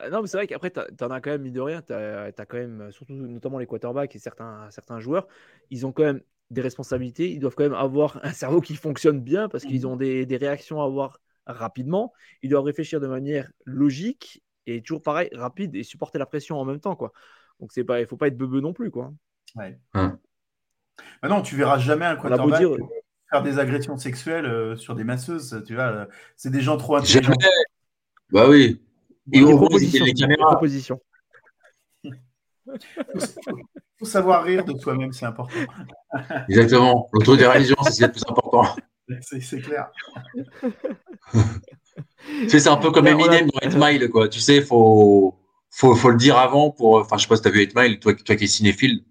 Euh, 0.00 0.10
non, 0.10 0.22
mais 0.22 0.28
c'est 0.28 0.36
vrai 0.36 0.46
qu'après, 0.46 0.70
tu 0.70 1.04
en 1.04 1.10
as 1.10 1.20
quand 1.20 1.30
même, 1.30 1.42
mine 1.42 1.52
de 1.52 1.60
rien, 1.60 1.82
tu 1.82 1.92
as, 1.92 2.32
quand 2.46 2.56
même, 2.56 2.90
surtout 2.92 3.12
notamment 3.12 3.58
les 3.58 3.66
quarterbacks 3.66 4.14
et 4.14 4.18
certains, 4.18 4.68
certains 4.70 5.00
joueurs, 5.00 5.26
ils 5.70 5.86
ont 5.86 5.92
quand 5.92 6.04
même 6.04 6.20
des 6.52 6.60
responsabilités. 6.60 7.30
Ils 7.30 7.40
doivent 7.40 7.54
quand 7.54 7.64
même 7.64 7.74
avoir 7.74 8.20
un 8.22 8.32
cerveau 8.32 8.60
qui 8.60 8.76
fonctionne 8.76 9.20
bien 9.20 9.48
parce 9.48 9.64
qu'ils 9.64 9.86
ont 9.86 9.96
des, 9.96 10.26
des, 10.26 10.36
réactions 10.36 10.80
à 10.80 10.84
avoir 10.84 11.18
rapidement. 11.46 12.12
Ils 12.42 12.50
doivent 12.50 12.64
réfléchir 12.64 13.00
de 13.00 13.06
manière 13.06 13.50
logique 13.64 14.42
et 14.66 14.82
toujours 14.82 15.02
pareil, 15.02 15.28
rapide 15.32 15.74
et 15.74 15.82
supporter 15.82 16.18
la 16.18 16.26
pression 16.26 16.58
en 16.58 16.64
même 16.64 16.80
temps. 16.80 16.94
Quoi. 16.94 17.12
Donc, 17.60 17.72
c'est 17.72 17.84
pas, 17.84 17.98
il 17.98 18.02
ne 18.02 18.06
faut 18.06 18.16
pas 18.16 18.28
être 18.28 18.36
bebeux 18.36 18.60
non 18.60 18.72
plus. 18.72 18.90
Quoi. 18.90 19.12
Ouais. 19.56 19.78
Hum. 19.94 20.18
Bah 21.22 21.28
non, 21.28 21.42
tu 21.42 21.56
verras 21.56 21.78
jamais 21.78 22.04
un 22.04 22.16
quarterback 22.16 22.60
dire... 22.60 22.76
faire 23.30 23.42
des 23.42 23.58
agressions 23.58 23.96
sexuelles 23.96 24.46
euh, 24.46 24.76
sur 24.76 24.94
des 24.94 25.04
masseuses. 25.04 25.62
Tu 25.66 25.74
vois, 25.74 25.84
euh, 25.84 26.06
c'est 26.36 26.50
des 26.50 26.60
gens 26.60 26.76
trop 26.76 26.96
intelligents. 26.96 27.32
Bah 28.30 28.48
oui. 28.48 28.80
Et 29.32 29.40
propositions. 29.40 30.04
Les 30.04 30.36
propositions. 30.36 31.00
Faut 34.02 34.08
savoir 34.08 34.42
rire 34.42 34.64
de 34.64 34.72
toi-même, 34.72 35.12
c'est 35.12 35.26
important. 35.26 35.54
Exactement. 36.48 37.08
L'autodérision, 37.12 37.76
c'est 37.84 37.92
ce 37.92 37.96
qui 37.98 38.02
est 38.02 38.06
le 38.08 38.12
plus 38.12 38.24
important. 38.28 38.64
C'est 39.20 39.60
clair. 39.60 39.90
c'est 42.48 42.66
un 42.66 42.76
peu 42.76 42.90
comme 42.90 43.06
Eminem 43.06 43.48
dans 43.48 43.68
8 43.68 43.76
Mile, 43.76 44.08
quoi. 44.08 44.28
Tu 44.28 44.40
sais, 44.40 44.56
il 44.56 44.64
faut, 44.64 45.38
faut, 45.70 45.94
faut, 45.94 46.08
le 46.08 46.16
dire 46.16 46.38
avant 46.38 46.70
pour. 46.70 46.94
Enfin, 46.96 47.18
je 47.18 47.22
sais 47.22 47.28
pas 47.28 47.36
si 47.36 47.42
tu 47.42 47.48
as 47.48 47.50
vu 47.50 47.58
8 47.60 47.76
Mile, 47.76 48.00
toi, 48.00 48.14
toi 48.14 48.34
qui 48.34 48.44
es 48.44 48.46
cinéphile. 48.46 49.04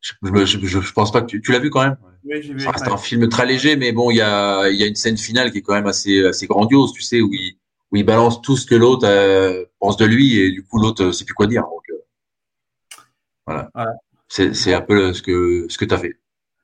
Je, 0.00 0.12
je, 0.44 0.58
je, 0.66 0.92
pense 0.92 1.10
pas 1.10 1.22
que 1.22 1.26
tu, 1.26 1.40
tu 1.40 1.52
l'as 1.52 1.58
vu 1.58 1.70
quand 1.70 1.82
même. 1.82 1.96
Oui, 2.24 2.42
j'ai 2.42 2.52
vu. 2.52 2.60
C'est 2.60 2.88
un 2.88 2.96
film 2.98 3.28
très 3.28 3.46
léger, 3.46 3.76
mais 3.76 3.92
bon, 3.92 4.10
il 4.10 4.18
y 4.18 4.20
a, 4.20 4.68
y 4.68 4.82
a 4.82 4.86
une 4.86 4.94
scène 4.94 5.16
finale 5.16 5.50
qui 5.50 5.58
est 5.58 5.62
quand 5.62 5.74
même 5.74 5.86
assez, 5.86 6.26
assez 6.26 6.46
grandiose, 6.46 6.92
tu 6.92 7.02
sais, 7.02 7.20
où 7.20 7.32
il, 7.32 7.56
où 7.92 7.96
il 7.96 8.04
balance 8.04 8.40
tout 8.42 8.56
ce 8.56 8.66
que 8.66 8.74
l'autre 8.74 9.06
euh, 9.06 9.64
pense 9.78 9.96
de 9.96 10.06
lui 10.06 10.38
et 10.38 10.50
du 10.50 10.64
coup 10.64 10.78
l'autre 10.78 11.04
ne 11.04 11.12
sait 11.12 11.24
plus 11.24 11.34
quoi 11.34 11.46
dire. 11.46 11.64
Euh, 13.48 13.62
voilà. 13.74 13.92
C'est 14.28 14.74
un 14.74 14.80
peu 14.80 15.12
ce 15.12 15.22
que, 15.22 15.66
ce 15.68 15.76
que 15.78 15.84
tu 15.84 15.94
as 15.94 15.98
fait. 15.98 16.18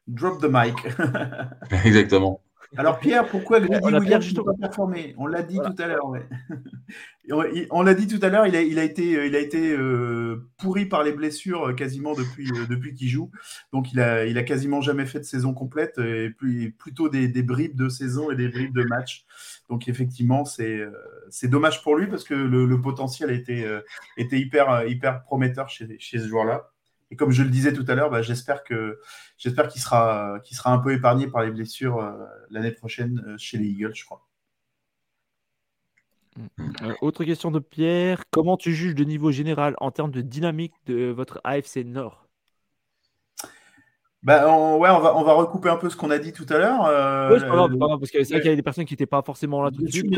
Drop 0.07 0.41
the 0.41 0.49
mic. 0.51 0.75
Exactement. 1.85 2.43
Alors 2.77 2.99
Pierre, 2.99 3.27
pourquoi 3.27 3.61
Grady 3.61 3.83
Williams 3.83 4.35
n'a 4.35 4.43
pas 4.43 4.53
performé? 4.61 5.15
On 5.17 5.27
l'a 5.27 5.43
dit 5.43 5.57
tout 5.57 5.83
à 5.83 5.87
l'heure. 5.87 6.05
on 7.71 7.83
l'a 7.83 7.95
dit 7.95 8.07
tout 8.07 8.19
à 8.23 8.29
l'heure, 8.29 8.47
il 8.47 8.57
a, 8.57 8.63
il 8.63 8.79
a 8.79 8.85
été, 8.85 9.27
il 9.27 9.35
a 9.35 9.39
été 9.39 9.73
euh, 9.73 10.49
pourri 10.59 10.85
par 10.85 11.03
les 11.03 11.13
blessures 11.13 11.75
quasiment 11.75 12.15
depuis, 12.15 12.51
depuis 12.69 12.95
qu'il 12.95 13.09
joue. 13.09 13.31
Donc 13.73 13.93
il 13.93 14.01
a, 14.01 14.27
il 14.27 14.37
a 14.37 14.43
quasiment 14.43 14.83
jamais 14.83 15.07
fait 15.07 15.19
de 15.19 15.25
saison 15.25 15.55
complète 15.55 15.99
et 15.99 16.31
plutôt 16.79 17.09
des, 17.09 17.29
des 17.29 17.43
bribes 17.43 17.77
de 17.77 17.89
saison 17.89 18.31
et 18.31 18.37
des 18.37 18.49
bribes 18.49 18.75
de 18.75 18.85
match. 18.85 19.25
Donc 19.69 19.89
effectivement, 19.89 20.45
c'est 20.45 20.83
c'est 21.31 21.49
dommage 21.49 21.83
pour 21.83 21.97
lui 21.97 22.07
parce 22.07 22.25
que 22.25 22.35
le, 22.35 22.81
potentiel 22.81 23.31
était, 23.31 23.65
euh, 23.65 23.81
était 24.17 24.39
hyper, 24.39 25.23
prometteur 25.25 25.69
chez, 25.69 25.99
ce 25.99 26.27
joueur-là. 26.27 26.71
Et 27.11 27.17
comme 27.17 27.31
je 27.31 27.43
le 27.43 27.49
disais 27.49 27.73
tout 27.73 27.85
à 27.89 27.95
l'heure, 27.95 28.11
bah, 28.11 28.23
j'espère 28.23 28.63
qu'il 28.65 28.97
sera, 29.81 30.41
un 30.65 30.79
peu 30.79 30.93
épargné 30.93 31.27
par 31.27 31.43
les 31.43 31.51
blessures 31.51 31.99
euh, 31.99 32.13
l'année 32.51 32.73
prochaine 32.73 33.25
euh, 33.27 33.37
chez 33.39 33.57
les 33.59 33.67
Eagles, 33.67 33.95
je 33.95 34.05
crois. 34.05 34.27
autre 37.01 37.25
question 37.25 37.51
de 37.51 37.59
Pierre. 37.59 38.25
Comment 38.31 38.57
tu 38.57 38.75
juges 38.75 38.95
le 38.95 39.05
niveau 39.05 39.33
général 39.33 39.75
en 39.79 39.91
termes 39.91 40.11
de 40.11 40.21
dynamique 40.21 40.75
de 40.87 41.11
votre 41.11 41.41
AFC 41.45 41.79
Nord? 41.85 42.28
Bah, 44.29 44.47
on, 44.47 44.77
ouais, 44.77 44.91
on 44.91 45.01
va, 45.01 45.17
on 45.17 45.25
va 45.25 45.33
recouper 45.33 45.71
un 45.71 45.77
peu 45.77 45.89
ce 45.89 45.97
qu'on 45.97 46.11
a 46.11 46.19
dit 46.19 46.35
tout 46.35 46.45
à 46.51 46.59
l'heure. 46.59 46.85
Euh, 46.85 47.31
parce 47.31 48.11
que 48.11 48.23
c'est 48.23 48.35
vrai 48.35 48.41
qu'il 48.43 48.51
y 48.51 48.53
a 48.53 48.57
des 48.57 48.63
personnes 48.63 48.85
qui 48.85 48.93
n'étaient 48.93 49.07
pas 49.07 49.23
forcément 49.23 49.63
là 49.63 49.71
tout 49.71 49.83
de 49.83 49.91
suite. 49.91 50.15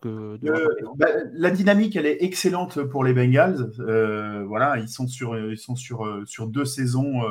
Que, 0.00 0.08
euh, 0.08 0.68
bah, 0.96 1.06
la 1.32 1.50
dynamique, 1.52 1.94
elle 1.94 2.06
est 2.06 2.24
excellente 2.24 2.82
pour 2.82 3.04
les 3.04 3.14
Bengals. 3.14 3.70
Euh, 3.78 4.42
voilà, 4.48 4.78
ils 4.78 4.88
sont 4.88 5.06
sur, 5.06 5.38
ils 5.38 5.56
sont 5.56 5.76
sur, 5.76 6.22
sur 6.26 6.48
deux 6.48 6.64
saisons 6.64 7.22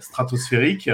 stratosphériques. 0.00 0.90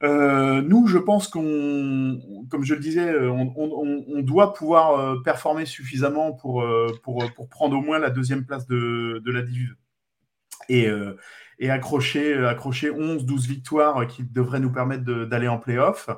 nous, 0.00 0.86
je 0.86 0.96
pense 0.96 1.28
qu'on, 1.28 2.18
comme 2.50 2.64
je 2.64 2.72
le 2.72 2.80
disais, 2.80 3.14
on, 3.20 3.52
on, 3.54 4.04
on 4.08 4.22
doit 4.22 4.54
pouvoir 4.54 5.22
performer 5.24 5.66
suffisamment 5.66 6.32
pour, 6.32 6.64
pour, 7.02 7.22
pour, 7.36 7.50
prendre 7.50 7.76
au 7.76 7.82
moins 7.82 7.98
la 7.98 8.08
deuxième 8.08 8.46
place 8.46 8.66
de, 8.66 9.20
de 9.22 9.30
la 9.30 9.42
division 9.42 9.74
et, 10.68 10.88
et 11.62 11.70
accrocher, 11.70 12.34
accrocher 12.44 12.90
11, 12.90 13.24
12 13.24 13.46
victoires 13.46 14.08
qui 14.08 14.24
devraient 14.24 14.58
nous 14.58 14.72
permettre 14.72 15.04
d'aller 15.04 15.46
en 15.46 15.58
playoff. 15.58 16.10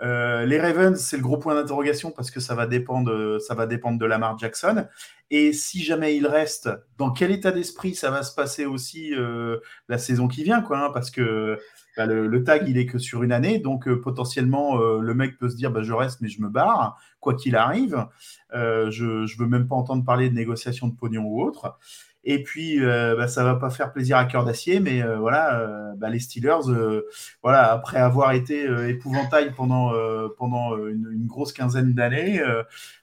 Euh, 0.00 0.46
les 0.46 0.60
Ravens, 0.60 0.96
c'est 0.96 1.16
le 1.16 1.22
gros 1.22 1.36
point 1.36 1.56
d'interrogation 1.56 2.12
parce 2.12 2.30
que 2.30 2.38
ça 2.38 2.54
va 2.54 2.68
dépendre, 2.68 3.40
ça 3.40 3.56
va 3.56 3.66
dépendre 3.66 3.98
de 3.98 4.06
Lamar 4.06 4.38
Jackson. 4.38 4.86
Et 5.30 5.52
si 5.52 5.82
jamais 5.82 6.14
il 6.14 6.28
reste, 6.28 6.70
dans 6.96 7.10
quel 7.10 7.32
état 7.32 7.50
d'esprit 7.50 7.96
ça 7.96 8.12
va 8.12 8.22
se 8.22 8.36
passer 8.36 8.66
aussi 8.66 9.12
euh, 9.16 9.58
la 9.88 9.98
saison 9.98 10.28
qui 10.28 10.44
vient, 10.44 10.62
quoi, 10.62 10.78
hein, 10.78 10.90
parce 10.94 11.10
que 11.10 11.58
bah, 11.96 12.06
le, 12.06 12.44
tag 12.44 12.68
il 12.68 12.78
est 12.78 12.86
que 12.86 12.98
sur 12.98 13.24
une 13.24 13.32
année, 13.32 13.58
donc 13.58 13.88
euh, 13.88 14.00
potentiellement 14.00 14.76
le 14.76 15.14
mec 15.14 15.38
peut 15.38 15.48
se 15.48 15.56
dire 15.56 15.72
bah, 15.72 15.82
je 15.82 15.92
reste 15.92 16.20
mais 16.20 16.28
je 16.28 16.40
me 16.40 16.48
barre, 16.48 17.00
quoi 17.18 17.34
qu'il 17.34 17.56
arrive. 17.56 18.06
je 18.52 19.22
ne 19.22 19.38
veux 19.38 19.48
même 19.48 19.66
pas 19.66 19.74
entendre 19.74 20.04
parler 20.04 20.30
de 20.30 20.34
négociation 20.36 20.86
de 20.86 20.94
pognon 20.94 21.24
ou 21.24 21.42
autre. 21.42 21.78
Et 22.26 22.42
puis, 22.42 22.82
euh, 22.82 23.14
bah, 23.16 23.28
ça 23.28 23.44
va 23.44 23.54
pas 23.54 23.68
faire 23.68 23.92
plaisir 23.92 24.16
à 24.16 24.24
cœur 24.24 24.44
d'acier, 24.44 24.80
mais 24.80 25.02
euh, 25.02 25.18
voilà, 25.18 25.60
euh, 25.60 25.92
bah, 25.96 26.08
les 26.08 26.18
Steelers, 26.18 26.68
euh, 26.68 27.02
voilà, 27.42 27.70
après 27.70 27.98
avoir 27.98 28.32
été 28.32 28.64
épouvantail 28.88 29.52
pendant 29.52 29.92
pendant 30.38 30.76
une, 30.76 31.26
grosse 31.26 31.52
quinzaine 31.52 31.94
d'années, 31.94 32.40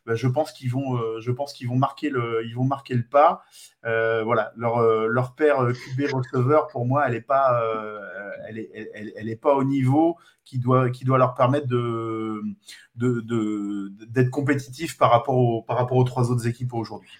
bah, 0.06 0.16
je 0.16 0.28
pense 0.28 0.52
qu'ils 0.52 0.72
vont, 0.72 1.20
je 1.20 1.32
pense 1.32 1.54
qu'ils 1.54 1.68
vont 1.68 1.76
marquer 1.76 2.10
le, 2.10 2.44
ils 2.46 2.56
vont 2.56 2.64
marquer 2.64 2.96
le 2.96 3.04
pas. 3.04 3.44
voilà, 3.84 4.52
leur 4.56 4.82
leur 5.08 5.36
père 5.36 5.58
QB 5.68 6.14
receveur, 6.14 6.68
pour 6.68 6.86
moi, 6.86 7.06
elle 7.08 7.16
est 7.16 7.22
pas, 7.22 7.62
elle 8.48 8.58
est, 8.58 8.92
elle, 8.94 9.30
est 9.30 9.36
pas 9.36 9.54
au 9.56 9.64
niveau 9.64 10.18
qui 10.46 10.60
doit 10.60 10.90
qui 10.90 11.06
doit 11.06 11.18
leur 11.18 11.36
permettre 11.36 11.68
de 11.68 12.42
d'être 12.96 13.26
de, 13.26 14.30
compétitif 14.30 14.98
par 14.98 15.12
rapport 15.12 15.38
aux 15.38 15.62
par 15.62 15.78
rapport 15.78 15.98
aux 15.98 16.04
trois 16.04 16.32
autres 16.32 16.48
équipes 16.48 16.74
aujourd'hui. 16.74 17.12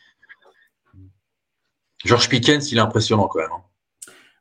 George 2.06 2.30
Pickens, 2.30 2.72
il 2.72 2.78
est 2.78 2.82
impressionnant 2.82 3.28
quand 3.28 3.40
même. 3.40 3.52
Hein. 3.52 3.62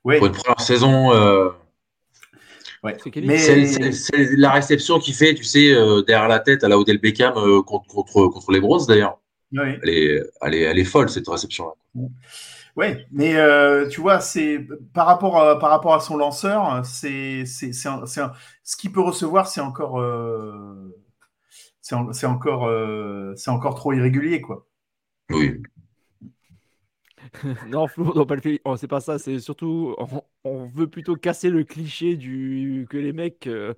Pour 0.02 0.26
une 0.26 0.32
première 0.32 0.60
saison. 0.60 1.12
Euh, 1.12 1.50
c'est 2.82 4.36
la 4.36 4.50
réception 4.52 4.98
qu'il 4.98 5.14
fait, 5.14 5.34
tu 5.34 5.44
sais, 5.44 5.74
euh, 5.74 6.02
derrière 6.02 6.28
la 6.28 6.38
tête 6.38 6.64
à 6.64 6.68
la 6.68 6.78
Odell 6.78 6.98
Beckham 6.98 7.34
euh, 7.36 7.60
contre, 7.62 7.86
contre, 7.86 8.52
les 8.52 8.60
Browns 8.60 8.86
d'ailleurs. 8.88 9.18
Elle, 9.52 9.88
est, 9.88 10.22
elle, 10.40 10.54
est, 10.54 10.60
elle, 10.60 10.78
est, 10.78 10.84
folle 10.84 11.10
cette 11.10 11.28
réception-là. 11.28 11.72
Oui, 12.76 12.86
mais 13.12 13.34
tu 13.90 14.00
vois, 14.00 14.20
c'est 14.20 14.66
par 14.94 15.06
rapport 15.06 15.36
à, 15.36 15.58
par 15.58 15.70
rapport 15.70 15.92
à 15.92 16.00
son 16.00 16.16
lanceur, 16.16 16.80
c'est 16.86 17.44
ce 17.44 18.76
qu'il 18.78 18.92
peut 18.92 19.00
recevoir, 19.00 19.48
c'est 19.48 19.60
encore 19.60 20.02
c'est 21.82 22.26
encore 22.26 22.70
c'est 23.36 23.50
encore 23.50 23.74
trop 23.74 23.92
irrégulier 23.92 24.40
quoi. 24.40 24.66
Oui. 25.30 25.60
Non, 27.68 27.86
Flo, 27.86 28.12
non, 28.14 28.26
pas 28.26 28.36
le 28.36 28.58
oh, 28.64 28.76
c'est 28.76 28.88
pas 28.88 29.00
ça. 29.00 29.18
C'est 29.18 29.38
surtout, 29.38 29.94
on, 30.44 30.66
veut 30.66 30.88
plutôt 30.88 31.16
casser 31.16 31.50
le 31.50 31.64
cliché 31.64 32.16
du 32.16 32.86
que 32.88 32.96
les 32.96 33.12
mecs 33.12 33.46
euh, 33.46 33.74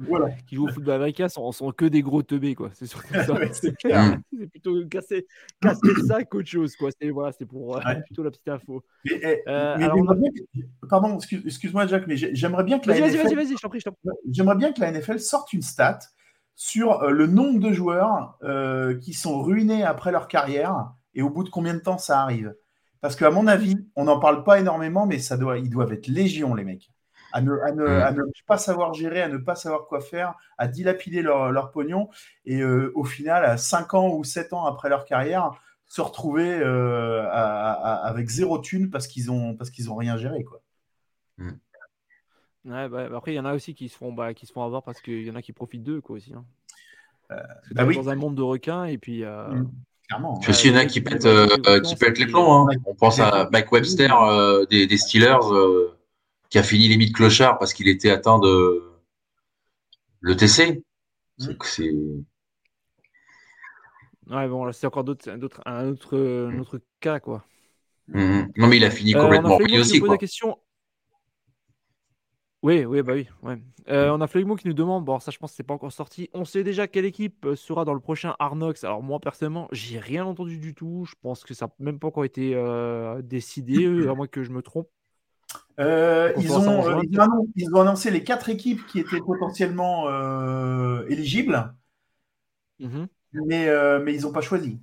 qui 0.46 0.56
jouent 0.56 0.68
au 0.68 0.72
football 0.72 0.94
américain 0.94 1.28
sont, 1.28 1.50
sont 1.52 1.70
que 1.72 1.84
des 1.84 2.02
gros 2.02 2.22
teubés, 2.22 2.54
quoi. 2.54 2.70
C'est 2.74 2.86
surtout 2.86 3.12
ça. 3.14 3.24
c'est 3.52 4.46
plutôt 4.50 4.86
casser, 4.86 5.26
casser 5.60 5.94
ça 6.06 6.24
qu'autre 6.24 6.48
chose, 6.48 6.76
quoi. 6.76 6.90
C'est 7.00 7.10
voilà, 7.10 7.32
c'est 7.32 7.46
pour 7.46 7.76
euh, 7.76 7.80
plutôt 8.06 8.22
la 8.22 8.30
petite 8.30 8.48
info. 8.48 8.82
Eh, 9.04 9.42
euh, 9.48 9.88
pardon, 10.88 11.18
excuse-moi, 11.18 11.86
Jacques, 11.86 12.06
mais 12.06 12.16
j'aimerais 12.16 12.64
bien 12.64 12.78
que 12.78 12.88
la 12.88 13.00
vas-y, 13.00 13.54
prie, 13.54 13.80
J'aimerais 14.30 14.56
bien 14.56 14.72
que 14.72 14.80
la 14.80 14.92
NFL 14.92 15.20
sorte 15.20 15.52
une 15.52 15.62
stat 15.62 15.98
sur 16.54 17.10
le 17.10 17.26
nombre 17.26 17.60
de 17.60 17.72
joueurs 17.72 18.38
qui 19.00 19.12
sont 19.14 19.42
ruinés 19.42 19.84
après 19.84 20.12
leur 20.12 20.28
carrière 20.28 20.92
et 21.14 21.22
au 21.22 21.30
bout 21.30 21.44
de 21.44 21.50
combien 21.50 21.74
de 21.74 21.80
temps 21.80 21.98
ça 21.98 22.20
arrive. 22.20 22.54
Parce 23.02 23.16
qu'à 23.16 23.30
mon 23.30 23.48
avis, 23.48 23.76
on 23.96 24.04
n'en 24.04 24.20
parle 24.20 24.44
pas 24.44 24.60
énormément, 24.60 25.06
mais 25.06 25.18
ça 25.18 25.36
doit, 25.36 25.58
ils 25.58 25.68
doivent 25.68 25.92
être 25.92 26.06
légion, 26.06 26.54
les 26.54 26.64
mecs. 26.64 26.88
À 27.32 27.40
ne, 27.40 27.52
pas 28.46 28.58
savoir 28.58 28.94
gérer, 28.94 29.22
à 29.22 29.28
ne 29.28 29.38
pas 29.38 29.56
savoir 29.56 29.86
quoi 29.86 30.00
faire, 30.00 30.34
à 30.56 30.68
dilapider 30.68 31.20
leur, 31.20 31.72
pognon. 31.72 32.10
Et 32.44 32.60
euh, 32.60 32.92
au 32.94 33.02
final, 33.02 33.44
à 33.44 33.56
5 33.56 33.94
ans 33.94 34.14
ou 34.14 34.22
7 34.22 34.52
ans 34.52 34.66
après 34.66 34.88
leur 34.88 35.04
carrière, 35.04 35.50
se 35.86 36.00
retrouver 36.00 36.48
euh, 36.48 37.28
avec 37.28 38.28
zéro 38.28 38.58
thune 38.58 38.88
parce 38.88 39.08
qu'ils 39.08 39.32
ont, 39.32 39.56
parce 39.56 39.70
qu'ils 39.70 39.90
ont 39.90 39.96
rien 39.96 40.16
géré. 40.16 40.44
Quoi. 40.44 40.62
Mm. 41.38 41.50
Ouais, 42.66 42.88
bah, 42.88 43.08
après, 43.16 43.32
il 43.32 43.36
y 43.36 43.40
en 43.40 43.44
a 43.46 43.54
aussi 43.54 43.74
qui 43.74 43.88
se 43.88 43.96
font, 43.96 44.12
bah, 44.12 44.32
qui 44.32 44.46
se 44.46 44.52
font 44.52 44.62
avoir 44.62 44.84
parce 44.84 45.00
qu'il 45.00 45.24
y 45.24 45.30
en 45.30 45.34
a 45.34 45.42
qui 45.42 45.52
profitent 45.52 45.82
d'eux 45.82 46.00
quoi, 46.00 46.16
aussi. 46.16 46.34
Hein. 46.34 46.44
Euh, 47.32 47.42
bah 47.72 47.84
dans 47.84 48.10
un 48.10 48.14
monde 48.14 48.36
de 48.36 48.42
requins 48.42 48.84
et 48.84 48.96
puis. 48.96 49.24
Mm. 49.24 49.68
Je 50.42 50.52
suis 50.52 50.68
il 50.68 50.72
y 50.72 50.74
en 50.74 50.78
a 50.78 50.86
qui 50.86 51.00
pètent, 51.00 51.26
euh, 51.26 51.80
qui 51.80 51.96
les 52.18 52.26
plombs. 52.26 52.68
Hein. 52.68 52.76
On 52.86 52.94
pense 52.94 53.18
à 53.20 53.48
Mike 53.52 53.70
Webster 53.72 54.10
euh, 54.22 54.64
des, 54.66 54.96
Steelers 54.96 55.52
euh, 55.52 55.96
qui 56.50 56.58
a 56.58 56.62
fini 56.62 56.88
les 56.88 56.96
de 57.06 57.12
clochard 57.12 57.58
parce 57.58 57.72
qu'il 57.72 57.88
était 57.88 58.10
atteint 58.10 58.38
de 58.38 58.82
l'ETC. 60.22 60.82
Mm. 61.38 61.52
C'est. 61.64 61.92
Ouais, 64.30 64.48
bon, 64.48 64.70
c'est 64.72 64.86
encore 64.86 65.04
d'autres, 65.04 65.28
un, 65.30 65.42
autre, 65.42 65.60
autre 66.60 66.80
cas, 67.00 67.20
quoi. 67.20 67.44
Mm-hmm. 68.12 68.52
Non, 68.56 68.66
mais 68.68 68.76
il 68.76 68.84
a 68.84 68.90
fini 68.90 69.12
complètement 69.12 69.56
aussi. 69.56 70.00
Quoi. 70.00 70.10
La 70.10 70.18
question 70.18 70.56
oui, 72.62 72.84
oui, 72.84 73.02
bah 73.02 73.14
oui. 73.14 73.26
Ouais. 73.42 73.58
Euh, 73.88 74.10
on 74.10 74.20
a 74.20 74.28
Flegmo 74.28 74.54
qui 74.54 74.68
nous 74.68 74.74
demande, 74.74 75.04
bon, 75.04 75.18
ça 75.18 75.32
je 75.32 75.38
pense 75.38 75.50
que 75.50 75.56
c'est 75.56 75.62
pas 75.64 75.74
encore 75.74 75.92
sorti. 75.92 76.30
On 76.32 76.44
sait 76.44 76.62
déjà 76.62 76.86
quelle 76.86 77.04
équipe 77.04 77.44
euh, 77.44 77.56
sera 77.56 77.84
dans 77.84 77.94
le 77.94 78.00
prochain 78.00 78.36
Arnox. 78.38 78.84
Alors 78.84 79.02
moi 79.02 79.18
personnellement, 79.18 79.68
j'ai 79.72 79.98
rien 79.98 80.24
entendu 80.24 80.58
du 80.58 80.74
tout. 80.74 81.04
Je 81.08 81.14
pense 81.20 81.42
que 81.42 81.54
ça 81.54 81.66
n'a 81.66 81.72
même 81.84 81.98
pas 81.98 82.08
encore 82.08 82.24
été 82.24 82.54
euh, 82.54 83.20
décidé, 83.22 83.86
à 84.08 84.14
moins 84.14 84.28
que 84.28 84.44
je 84.44 84.50
me 84.50 84.62
trompe. 84.62 84.88
ils, 85.78 85.84
ont, 85.84 87.02
ils, 87.56 87.74
ont 87.74 87.80
annoncé, 87.80 88.10
les 88.12 88.22
quatre 88.22 88.48
équipes 88.48 88.86
qui 88.86 89.00
étaient 89.00 89.18
potentiellement 89.18 90.08
éligibles, 91.08 91.74
mais, 92.78 93.68
mais 94.00 94.14
ils 94.14 94.22
n'ont 94.22 94.32
pas 94.32 94.40
choisi. 94.40 94.78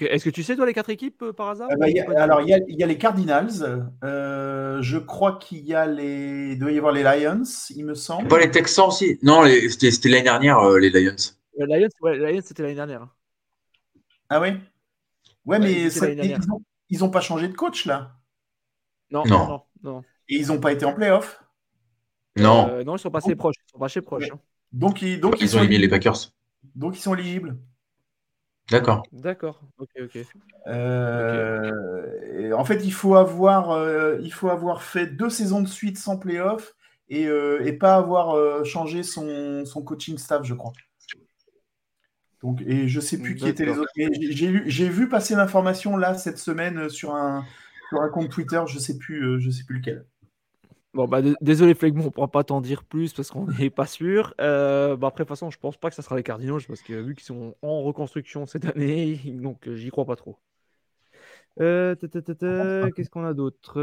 Est-ce 0.00 0.24
que 0.24 0.30
tu 0.30 0.42
sais, 0.42 0.56
toi, 0.56 0.66
les 0.66 0.72
quatre 0.72 0.90
équipes 0.90 1.22
euh, 1.22 1.32
par 1.32 1.50
hasard 1.50 1.68
euh, 1.70 1.76
bah, 1.78 1.86
Alors, 2.16 2.40
il 2.40 2.48
y, 2.48 2.82
a 2.82 2.86
les 2.86 2.98
Cardinals. 2.98 3.92
Euh, 4.02 4.82
je 4.82 4.98
crois 4.98 5.38
qu'il 5.38 5.64
y 5.64 5.74
a 5.74 5.86
les. 5.86 6.52
Il 6.52 6.58
doit 6.58 6.72
y 6.72 6.78
avoir 6.78 6.92
les 6.92 7.02
Lions, 7.02 7.42
il 7.70 7.84
me 7.84 7.94
semble. 7.94 8.28
Pas 8.28 8.38
les 8.38 8.50
Texans 8.50 8.88
aussi 8.88 9.18
Non, 9.22 9.44
c'était 9.68 10.08
l'année 10.08 10.22
dernière, 10.22 10.68
les 10.70 10.90
Lions. 10.90 11.14
Les 11.58 11.66
Lions, 11.66 11.88
les 12.04 12.32
Lions 12.32 12.40
c'était 12.44 12.62
l'année 12.62 12.74
dernière. 12.74 13.06
Ah 14.28 14.40
oui 14.40 14.54
Ouais, 15.44 15.58
mais 15.58 15.88
ils 16.90 16.98
n'ont 16.98 17.10
pas 17.10 17.20
changé 17.20 17.48
de 17.48 17.54
coach, 17.54 17.84
là? 17.84 18.16
Non, 19.10 19.24
non, 19.26 19.62
non. 19.82 20.02
Et 20.28 20.36
ils 20.36 20.46
n'ont 20.48 20.60
pas 20.60 20.72
été 20.72 20.84
en 20.86 20.94
playoff? 20.94 21.42
Non. 22.36 22.82
non, 22.84 22.96
ils 22.96 22.98
sont 22.98 23.10
passés 23.10 23.36
proches. 23.36 23.56
Ils 23.68 23.70
sont 23.72 23.78
passés 23.78 24.00
proches. 24.00 24.30
Hein. 24.32 24.40
Donc, 24.72 25.02
ils, 25.02 25.20
donc, 25.20 25.40
ils, 25.40 25.56
ont 25.56 25.60
éliminé 25.60 25.82
les 25.82 25.88
Packers. 25.88 26.32
Donc, 26.74 26.96
ils 26.96 27.00
sont 27.00 27.14
éligibles. 27.14 27.56
D'accord. 28.70 29.02
D'accord. 29.12 29.60
Ok, 29.78 29.90
ok. 30.00 30.18
Euh, 30.66 32.52
en 32.52 32.64
fait, 32.64 32.82
il 32.84 32.92
faut 32.92 33.14
avoir, 33.14 33.70
euh, 33.72 34.16
il 34.22 34.32
faut 34.32 34.48
avoir 34.48 34.82
fait 34.82 35.06
deux 35.06 35.28
saisons 35.28 35.60
de 35.60 35.68
suite 35.68 35.98
sans 35.98 36.16
playoff 36.16 36.74
et, 37.10 37.26
euh, 37.26 37.64
et 37.66 37.74
pas 37.74 37.96
avoir 37.96 38.64
changé 38.64 39.02
son, 39.02 39.64
son, 39.66 39.82
coaching 39.82 40.16
staff, 40.16 40.44
je 40.44 40.54
crois. 40.54 40.72
Donc, 42.42 42.62
et 42.66 42.88
je 42.88 43.00
sais 43.00 43.18
plus 43.18 43.34
qui 43.36 43.48
étaient 43.48 43.66
les 43.66 43.78
autres. 43.78 43.92
J'ai 43.96 44.88
vu 44.88 45.08
passer 45.08 45.34
l'information 45.34 45.96
là 45.96 46.14
cette 46.14 46.38
semaine 46.38 46.88
sur 46.88 47.14
un, 47.14 47.44
sur 47.90 48.00
un 48.00 48.08
compte 48.08 48.30
Twitter, 48.30 48.62
je 48.66 48.78
sais 48.78 48.96
plus, 48.96 49.40
je 49.40 49.50
sais 49.50 49.64
plus 49.64 49.78
lequel. 49.78 50.06
Bon, 50.94 51.08
bah, 51.08 51.20
désolé, 51.40 51.74
Flegmont, 51.74 52.02
on 52.02 52.06
ne 52.06 52.10
pourra 52.10 52.28
pas 52.28 52.44
t'en 52.44 52.60
dire 52.60 52.84
plus 52.84 53.12
parce 53.12 53.28
qu'on 53.30 53.46
n'est 53.46 53.70
pas 53.70 53.86
sûr. 53.86 54.32
Euh, 54.40 54.96
bah, 54.96 55.08
après, 55.08 55.24
de 55.24 55.28
toute 55.28 55.36
façon, 55.36 55.50
je 55.50 55.58
pense 55.58 55.76
pas 55.76 55.90
que 55.90 55.96
ça 55.96 56.02
sera 56.02 56.16
les 56.16 56.22
Cardinals 56.22 56.62
parce 56.68 56.82
que 56.82 56.92
vu 56.94 57.16
qu'ils 57.16 57.24
sont 57.24 57.56
en 57.62 57.82
reconstruction 57.82 58.46
cette 58.46 58.64
année, 58.64 59.16
donc 59.26 59.66
euh, 59.66 59.74
j'y 59.74 59.90
crois 59.90 60.04
pas 60.04 60.14
trop. 60.14 60.38
Euh, 61.60 61.96
qu'est-ce 61.96 63.10
qu'on 63.10 63.24
a 63.24 63.34
d'autre? 63.34 63.80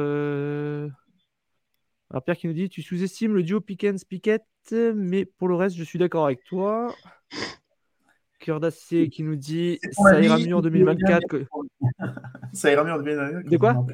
Alors, 2.10 2.24
Pierre 2.24 2.38
qui 2.38 2.48
nous 2.48 2.54
dit 2.54 2.70
Tu 2.70 2.82
sous-estimes 2.82 3.34
le 3.34 3.44
duo 3.44 3.60
Pickens-Pickett, 3.60 4.46
mais 4.96 5.26
pour 5.26 5.50
le 5.50 5.56
reste, 5.56 5.76
je 5.76 5.84
suis 5.84 6.00
d'accord 6.00 6.26
avec 6.26 6.44
toi. 6.46 6.96
Cœur 8.40 8.62
d'acier 8.62 9.10
qui 9.10 9.24
nous 9.24 9.36
dit 9.36 9.80
Ça 9.92 10.22
ira 10.22 10.38
mieux 10.38 10.56
en 10.56 10.62
2024. 10.62 11.42
Ça 12.54 12.72
ira 12.72 12.86
mieux 12.86 12.94
en 12.94 12.98
2024. 12.98 13.50
De 13.50 13.58
quoi? 13.58 13.86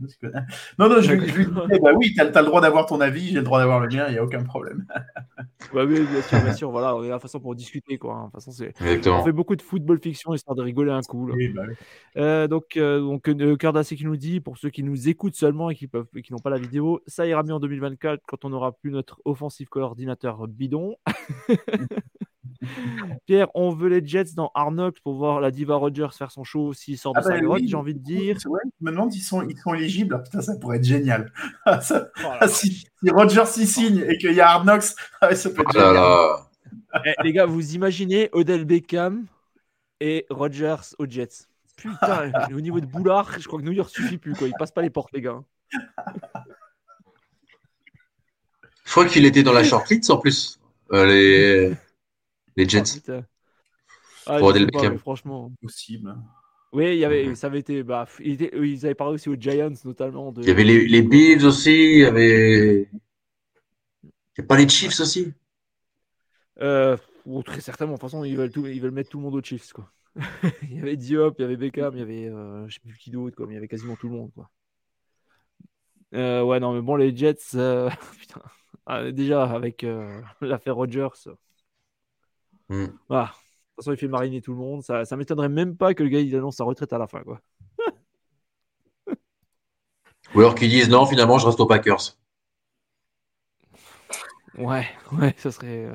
non, 0.78 0.88
non, 0.88 1.00
je, 1.00 1.12
lui 1.12 1.26
disais, 1.26 1.46
bah 1.80 1.92
oui, 1.96 2.12
tu 2.14 2.20
as, 2.20 2.24
le 2.24 2.46
droit 2.46 2.60
d'avoir 2.60 2.86
ton 2.86 3.00
avis, 3.00 3.28
j'ai 3.28 3.36
le 3.36 3.42
droit 3.42 3.58
d'avoir 3.58 3.80
le 3.80 3.88
mien, 3.88 4.06
il 4.08 4.12
n'y 4.12 4.18
a 4.18 4.24
aucun 4.24 4.42
problème. 4.42 4.86
Bah 5.72 5.84
oui, 5.86 6.00
bien 6.00 6.20
sûr, 6.20 6.40
bien 6.42 6.52
sûr. 6.52 6.70
Voilà, 6.70 6.94
on 6.94 7.02
est 7.02 7.08
la 7.08 7.18
façon 7.18 7.40
pour 7.40 7.54
discuter, 7.54 7.96
quoi. 7.96 8.14
Hein. 8.14 8.26
De 8.26 8.30
toute 8.32 8.34
façon, 8.34 8.52
c'est... 8.52 9.08
On 9.08 9.24
fait 9.24 9.32
beaucoup 9.32 9.56
de 9.56 9.62
football 9.62 9.98
fiction 9.98 10.34
histoire 10.34 10.54
de 10.54 10.62
rigoler 10.62 10.92
un 10.92 11.00
coup. 11.00 11.30
Bah 11.54 11.62
euh, 12.18 12.46
donc, 12.46 12.76
euh, 12.76 13.00
donc 13.00 13.28
euh, 13.28 13.56
Cœur 13.56 13.72
qui 13.82 14.04
nous 14.04 14.16
dit, 14.16 14.40
pour 14.40 14.58
ceux 14.58 14.70
qui 14.70 14.82
nous 14.82 15.08
écoutent 15.08 15.34
seulement 15.34 15.70
et 15.70 15.74
qui 15.74 15.86
peuvent, 15.86 16.06
qui 16.22 16.32
n'ont 16.32 16.38
pas 16.38 16.50
la 16.50 16.58
vidéo, 16.58 17.00
ça 17.06 17.26
ira 17.26 17.42
mieux 17.42 17.54
en 17.54 17.60
2024 17.60 18.22
quand 18.26 18.44
on 18.44 18.50
n'aura 18.50 18.72
plus 18.72 18.90
notre 18.90 19.20
offensive 19.24 19.68
coordinateur 19.68 20.46
bidon. 20.46 20.96
Pierre, 23.26 23.48
on 23.54 23.70
veut 23.70 23.88
les 23.88 24.06
Jets 24.06 24.34
dans 24.34 24.50
Arnox 24.54 25.00
pour 25.00 25.14
voir 25.14 25.40
la 25.40 25.50
Diva 25.50 25.76
Rogers 25.76 26.08
faire 26.16 26.30
son 26.30 26.44
show 26.44 26.72
s'il 26.72 26.98
sort 26.98 27.12
de 27.14 27.20
ah 27.20 27.22
sa 27.22 27.40
bah 27.40 27.56
j'ai 27.64 27.76
envie 27.76 27.94
de 27.94 28.02
dire. 28.02 28.36
Ouais, 28.46 28.60
je 28.80 28.84
me 28.84 28.90
demande 28.90 29.12
s'ils 29.12 29.22
sont, 29.22 29.42
ils 29.42 29.56
sont 29.56 29.74
éligibles. 29.74 30.22
Putain, 30.22 30.40
ça 30.40 30.56
pourrait 30.56 30.78
être 30.78 30.84
génial. 30.84 31.32
Ah, 31.66 31.80
oh 31.90 32.28
ah, 32.40 32.48
si, 32.48 32.86
Rogers 33.08 33.42
y 33.56 33.66
signe 33.66 34.04
et 34.06 34.18
qu'il 34.18 34.32
y 34.32 34.40
a 34.40 34.50
Arnox, 34.50 34.94
ça 35.32 35.50
peut 35.50 35.62
être 35.62 35.72
génial. 35.72 35.96
Eh, 37.06 37.14
les 37.22 37.32
gars, 37.32 37.46
vous 37.46 37.74
imaginez 37.74 38.28
Odell 38.32 38.64
Beckham 38.64 39.26
et 40.00 40.26
Rogers 40.28 40.94
aux 40.98 41.06
Jets. 41.06 41.46
Putain, 41.76 42.30
au 42.54 42.60
niveau 42.60 42.80
de 42.80 42.86
boulard, 42.86 43.30
je 43.38 43.46
crois 43.46 43.58
que 43.58 43.64
New 43.64 43.72
York 43.72 43.90
suffit 43.90 44.18
plus. 44.18 44.34
Quoi. 44.34 44.48
Il 44.48 44.54
passe 44.58 44.72
pas 44.72 44.82
les 44.82 44.90
portes, 44.90 45.12
les 45.12 45.22
gars. 45.22 45.42
Je 48.84 48.90
crois 48.90 49.06
qu'il 49.06 49.24
était 49.24 49.42
dans 49.42 49.52
la 49.52 49.64
shortlist 49.64 50.10
en 50.10 50.18
plus. 50.18 50.60
Euh, 50.92 51.06
les... 51.06 51.74
Les 52.56 52.68
Jets. 52.68 53.00
Ah, 54.26 54.38
pour 54.38 54.48
Odell 54.48 54.66
Beckham. 54.66 54.98
franchement. 54.98 55.52
Possible. 55.60 56.16
Oui, 56.72 56.92
il 56.92 56.98
y 56.98 57.04
avait, 57.04 57.34
ça 57.34 57.46
avait 57.48 57.60
été. 57.60 57.82
Bah, 57.82 58.06
ils, 58.20 58.84
avaient 58.84 58.94
parlé 58.94 59.14
aussi 59.14 59.28
aux 59.28 59.36
Giants, 59.36 59.72
notamment. 59.84 60.32
Il 60.38 60.48
y 60.48 60.50
avait 60.50 60.64
les, 60.64 60.86
les 60.86 61.02
Bills 61.02 61.44
aussi. 61.44 61.70
Il 61.72 61.98
y 62.00 62.04
avait. 62.04 62.88
Il 64.02 64.40
n'y 64.40 64.44
a 64.44 64.46
pas 64.46 64.56
les 64.56 64.68
Chiefs 64.68 64.98
aussi? 64.98 65.32
Euh, 66.60 66.96
Très 67.44 67.60
certainement. 67.60 67.94
De 67.94 68.00
toute 68.00 68.10
façon, 68.10 68.24
ils 68.24 68.36
veulent, 68.36 68.50
tout, 68.50 68.66
ils 68.66 68.80
veulent 68.80 68.90
mettre 68.90 69.10
tout 69.10 69.18
le 69.18 69.24
monde 69.24 69.34
aux 69.34 69.42
Chiefs. 69.42 69.72
Quoi. 69.72 69.90
il 70.62 70.76
y 70.76 70.80
avait 70.80 70.96
Diop, 70.96 71.36
il 71.38 71.42
y 71.42 71.44
avait 71.44 71.56
Beckham, 71.56 71.94
il 71.94 72.00
y 72.00 72.02
avait. 72.02 72.28
Euh, 72.28 72.68
je 72.68 72.74
sais 72.74 72.80
plus 72.80 72.98
qui 72.98 73.10
d'autre. 73.10 73.36
Il 73.48 73.54
y 73.54 73.56
avait 73.56 73.68
quasiment 73.68 73.96
tout 73.96 74.08
le 74.08 74.14
monde. 74.14 74.30
Quoi. 74.34 74.50
Euh, 76.14 76.42
ouais, 76.42 76.60
non, 76.60 76.72
mais 76.72 76.80
bon, 76.80 76.96
les 76.96 77.16
Jets. 77.16 77.54
Euh, 77.54 77.90
putain. 78.18 78.42
Ah, 78.86 79.10
déjà, 79.10 79.44
avec 79.44 79.84
euh, 79.84 80.20
l'affaire 80.40 80.76
Rodgers. 80.76 81.08
Mm. 82.68 82.86
Voilà. 83.08 83.26
De 83.26 83.30
toute 83.30 83.84
façon, 83.84 83.92
il 83.92 83.98
fait 83.98 84.08
mariner 84.08 84.40
tout 84.40 84.52
le 84.52 84.58
monde. 84.58 84.82
Ça, 84.82 85.04
ça 85.04 85.16
m'étonnerait 85.16 85.48
même 85.48 85.76
pas 85.76 85.94
que 85.94 86.02
le 86.02 86.08
gars 86.08 86.20
il 86.20 86.34
annonce 86.36 86.56
sa 86.56 86.64
retraite 86.64 86.92
à 86.92 86.98
la 86.98 87.06
fin. 87.06 87.22
Quoi. 87.22 87.40
Ou 90.34 90.40
alors 90.40 90.54
qu'ils 90.54 90.70
disent 90.70 90.88
non, 90.88 91.06
finalement, 91.06 91.38
je 91.38 91.46
reste 91.46 91.60
aux 91.60 91.66
Packers. 91.66 92.16
Ouais, 94.56 94.86
ouais, 95.12 95.34
ça 95.36 95.50
serait. 95.50 95.90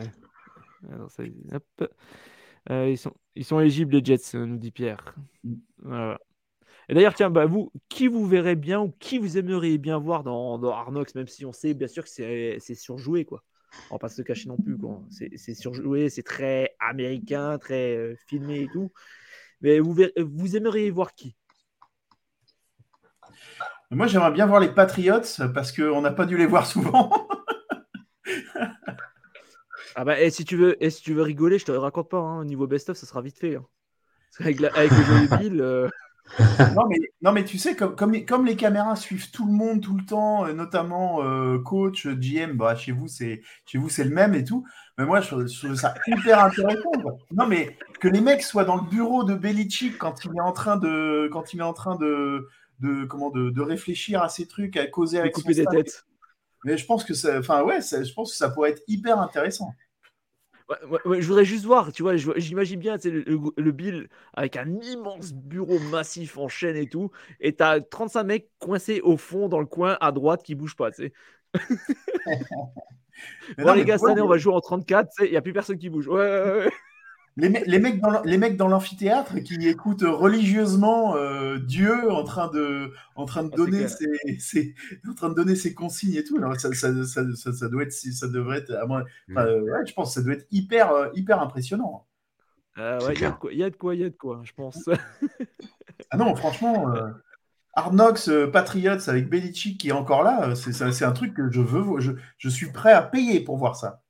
Euh, 2.70 2.90
ils, 2.90 2.98
sont, 2.98 3.14
ils 3.36 3.46
sont 3.46 3.60
éligibles, 3.60 3.96
les 3.96 4.04
Jets, 4.04 4.38
nous 4.38 4.58
dit 4.58 4.72
Pierre. 4.72 5.16
Voilà. 5.80 6.20
Et 6.90 6.94
d'ailleurs, 6.94 7.14
tiens, 7.14 7.30
bah, 7.30 7.46
vous, 7.46 7.72
qui 7.88 8.08
vous 8.08 8.26
verrez 8.28 8.56
bien 8.56 8.82
ou 8.82 8.91
qui 9.00 9.18
vous 9.18 9.38
aimeriez 9.38 9.78
bien 9.78 9.98
voir 9.98 10.24
dans, 10.24 10.58
dans 10.58 10.74
Arnox, 10.74 11.16
même 11.16 11.28
si 11.28 11.46
on 11.46 11.54
sait 11.54 11.74
bien 11.74 11.88
sûr 11.88 12.04
que 12.04 12.10
c'est 12.10 12.76
surjoué, 12.76 13.26
quoi 13.26 13.44
on 13.90 13.96
va 13.96 14.00
pas 14.00 14.10
se 14.10 14.22
cacher 14.22 14.50
non 14.50 14.58
plus. 14.58 14.78
C'est 15.10 15.54
surjoué, 15.54 16.10
c'est 16.10 16.24
très 16.24 16.76
américain, 16.80 17.58
très 17.58 17.96
euh, 17.96 18.16
filmé 18.28 18.62
et 18.62 18.68
tout. 18.68 18.91
Mais 19.62 19.80
vous, 19.80 19.96
vous 20.18 20.56
aimeriez 20.56 20.90
voir 20.90 21.14
qui? 21.14 21.36
Moi, 23.91 24.08
j'aimerais 24.08 24.32
bien 24.32 24.46
voir 24.46 24.60
les 24.60 24.70
Patriots 24.70 25.22
parce 25.54 25.72
qu'on 25.72 26.02
n'a 26.02 26.12
pas 26.12 26.26
dû 26.26 26.38
les 26.38 26.46
voir 26.46 26.68
souvent. 26.68 27.28
ah 29.96 30.06
bah, 30.06 30.20
et 30.22 30.30
si 30.30 30.46
tu 30.46 30.56
veux, 30.56 30.82
et 30.84 30.91
si 30.91 31.02
tu 31.02 31.14
veux 31.14 31.24
rigoler, 31.24 31.58
je 31.58 31.66
te 31.66 31.72
raconte 31.72 32.10
pas. 32.10 32.20
Hein, 32.20 32.41
au 32.41 32.46
niveau 32.46 32.68
best-of, 32.68 32.98
ça 32.98 33.08
sera 33.08 33.22
vite 33.22 33.40
fait. 33.40 33.56
Hein. 33.56 33.66
Avec, 34.40 34.62
avec, 34.62 34.91
le 34.91 35.04
jeu 35.04 35.28
de 35.28 35.38
Bill. 35.38 35.62
Euh, 35.62 35.90
non, 36.76 36.88
mais, 36.88 36.97
non, 37.22 37.31
mais 37.31 37.43
tu 37.43 37.57
sais, 37.57 37.76
comme, 37.76 37.95
comme, 37.95 38.11
les, 38.11 38.26
comme 38.26 38.45
les 38.45 38.56
caméras 38.56 38.95
suivent 38.95 39.31
tout 39.31 39.45
le 39.45 39.51
monde 39.51 39.81
tout 39.81 39.95
le 39.95 40.06
temps, 40.06 40.45
euh, 40.45 40.53
notamment 40.53 41.23
euh, 41.23 41.60
coach, 41.60 42.07
GM, 42.07 42.56
bah, 42.56 42.76
chez 42.76 42.91
vous, 42.91 43.07
c'est 43.07 43.41
chez 43.65 43.77
vous 43.77 43.89
c'est 43.89 44.03
le 44.03 44.11
même 44.11 44.35
et 44.35 44.43
tout. 44.43 44.65
Mais 44.97 45.06
moi, 45.06 45.22
je, 45.22 45.30
trouve 45.30 45.76
ça 45.76 45.93
hyper 46.07 46.43
intéressant. 46.43 46.91
Non, 47.31 47.47
mais 47.47 47.77
que 47.99 48.07
les 48.07 48.22
mecs 48.22 48.43
soient 48.43 48.65
dans 48.65 48.76
le 48.76 48.89
bureau 48.89 49.23
de 49.23 49.34
Belichick 49.34 49.97
quand 49.97 50.26
il 50.26 50.31
est 50.35 50.41
en 50.41 50.51
train 50.51 50.77
de, 50.77 51.30
quand 51.31 51.53
il 51.53 51.60
est 51.60 51.64
en 51.64 51.73
train 51.73 51.95
de, 51.95 52.47
de 52.80 53.06
comment, 53.06 53.30
de, 53.30 53.49
de 53.49 53.61
réfléchir 53.61 54.22
à 54.22 54.30
ces 54.30 54.47
trucs, 54.47 54.77
à 54.77 54.88
causer 54.88 55.19
avec 55.19 55.34
couper 55.34 55.53
des 55.53 55.65
têtes. 55.65 56.06
Mais 56.65 56.77
je 56.77 56.85
pense 56.85 57.06
que 57.06 57.14
ça, 57.14 57.39
enfin 57.39 57.64
ouais, 57.64 57.80
je 57.81 58.14
pense 58.14 58.31
que 58.31 58.38
ça 58.38 58.49
pourrait 58.49 58.72
être 58.72 58.84
hyper 58.88 59.19
intéressant 59.19 59.73
je 60.70 61.28
voudrais 61.28 61.46
juste 61.46 61.66
voir, 61.66 61.91
tu 61.91 62.04
vois, 62.04 62.16
j'imagine 62.16 62.80
bien 62.80 62.98
le, 63.04 63.72
Bill 63.72 64.08
avec 64.34 64.56
un 64.56 64.80
immense 64.82 65.34
bureau 65.34 65.80
massif 65.80 66.38
en 66.38 66.48
chaîne 66.48 66.76
et 66.76 66.88
tout, 66.88 67.12
et 67.40 67.56
t'as 67.56 67.82
35 67.82 68.24
mecs 68.24 68.50
coincés 68.60 69.02
au 69.02 69.18
fond 69.18 69.50
dans 69.50 69.60
le 69.60 69.66
coin 69.66 69.98
à 70.00 70.12
droite 70.12 70.44
qui 70.44 70.56
bougent 70.56 70.76
pas, 70.76 70.91
tu 70.91 71.04
sais. 71.04 71.14
bon, 73.58 73.74
les 73.74 73.86
gars, 73.86 73.98
cette 73.98 74.10
année, 74.10 74.22
on 74.22 74.28
va 74.28 74.38
jouer 74.38 74.54
en 74.54 74.62
34, 74.62 75.12
il 75.24 75.32
n'y 75.32 75.38
a 75.38 75.41
plus 75.41 75.54
personne 75.54 75.78
qui 75.78 75.90
bouge. 75.90 76.08
Ouais, 76.08 76.20
ouais, 76.20 76.66
ouais 76.66 76.72
les, 77.40 77.80
mecs 77.80 77.99
dans, 78.02 78.22
les 78.24 78.38
mecs 78.38 78.57
dans 78.57 78.68
l'amphithéâtre 78.68 79.40
qui 79.40 79.56
écoutent 79.68 80.03
religieusement 80.03 81.16
euh, 81.16 81.57
Dieu 81.57 82.11
en 82.11 82.24
train 82.24 82.49
de, 82.49 82.91
en 83.16 83.26
train 83.26 83.44
de 83.44 83.49
ah, 83.53 83.56
donner 83.56 83.88
ses, 83.88 84.76
en 85.07 85.14
train 85.14 85.30
de 85.30 85.36
donner 85.36 85.56
ses 85.56 85.74
consignes 85.74 86.16
et 86.16 86.24
tout. 86.24 86.40
ça, 86.57 86.74
ça, 86.74 86.91
doit 87.70 87.84
être, 87.84 87.91
ça 87.91 88.28
devrait 88.28 88.60
être, 88.60 88.72
mm. 89.28 89.38
euh, 89.38 89.86
je 89.86 89.94
pense, 89.94 90.10
que 90.10 90.20
ça 90.20 90.22
doit 90.22 90.34
être 90.34 90.48
hyper, 90.52 90.91
euh, 90.91 91.07
hyper 91.14 91.41
impressionnant. 91.41 92.06
il 92.78 92.82
y, 92.82 93.26
a 93.26 93.32
de 93.32 93.36
quoi, 93.36 93.53
il 93.53 93.60
y 93.99 94.03
a 94.03 94.10
de 94.10 94.16
quoi, 94.16 94.41
je 94.44 94.53
pense. 94.53 94.90
ah 96.11 96.18
non, 96.18 96.36
franchement, 96.36 96.94
Arnox 97.74 98.30
Patriots 98.52 99.10
avec 99.10 99.30
Belichick 99.30 99.80
qui 99.80 99.90
est 99.90 99.94
encore 99.94 100.24
là, 100.24 100.56
c'est 100.56 101.06
un 101.06 101.11
truc 101.11 101.34
que 101.34 101.49
je 101.49 101.61
veux, 101.61 101.99
je, 101.99 102.11
je 102.38 102.49
suis 102.49 102.72
prêt 102.72 102.94
à 102.94 103.02
payer 103.02 103.40
pour 103.40 103.57
voir 103.57 103.76
ça. 103.76 104.02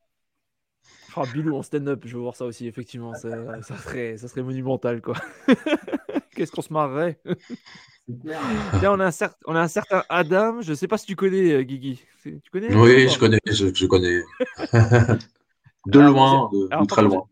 Oh, 1.15 1.23
Bilou 1.33 1.55
en 1.55 1.63
stand-up, 1.63 2.03
je 2.05 2.15
veux 2.15 2.21
voir 2.21 2.35
ça 2.35 2.45
aussi, 2.45 2.67
effectivement. 2.67 3.13
Ça, 3.13 3.61
serait, 3.61 4.17
ça 4.17 4.27
serait 4.27 4.43
monumental, 4.43 5.01
quoi. 5.01 5.15
Qu'est-ce 6.35 6.51
qu'on 6.51 6.61
se 6.61 6.71
marrerait 6.71 7.19
Là, 8.23 8.91
on 8.91 8.99
a, 8.99 9.05
un 9.05 9.11
certain, 9.11 9.37
on 9.45 9.55
a 9.55 9.61
un 9.61 9.67
certain 9.67 10.03
Adam. 10.09 10.61
Je 10.61 10.71
ne 10.71 10.75
sais 10.75 10.87
pas 10.87 10.97
si 10.97 11.05
tu 11.05 11.15
connais, 11.15 11.51
euh, 11.51 11.61
Guigui. 11.61 12.01
Tu 12.23 12.41
connais? 12.51 12.73
Oui, 12.73 13.07
je 13.07 13.19
connais, 13.19 13.39
je, 13.45 13.85
connais. 13.85 14.21
de 15.85 15.99
loin, 15.99 16.49
de, 16.51 16.85
très 16.85 17.03
loin. 17.03 17.25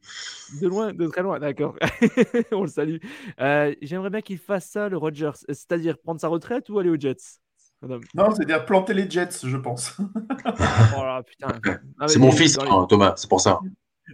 De 0.62 0.68
loin, 0.68 0.94
de 0.94 1.08
très 1.08 1.24
loin, 1.24 1.40
d'accord. 1.40 1.76
on 2.52 2.62
le 2.62 2.68
salue. 2.68 2.98
Euh, 3.40 3.74
j'aimerais 3.82 4.10
bien 4.10 4.22
qu'il 4.22 4.38
fasse 4.38 4.68
ça, 4.68 4.88
le 4.88 4.98
Rogers. 4.98 5.32
C'est-à-dire 5.48 5.98
prendre 5.98 6.22
sa 6.22 6.28
retraite 6.28 6.70
ou 6.70 6.78
aller 6.78 6.90
aux 6.90 7.00
Jets? 7.00 7.40
Non, 7.82 8.32
c'est-à-dire 8.32 8.66
planter 8.66 8.94
les 8.94 9.10
Jets, 9.10 9.40
je 9.44 9.58
pense. 9.58 9.98
oh 10.98 11.20
c'est 12.08 12.20
mon 12.20 12.32
fils, 12.32 12.58
hein, 12.58 12.86
Thomas, 12.90 13.14
c'est 13.18 13.30
pour 13.30 13.42
ça. 13.42 13.60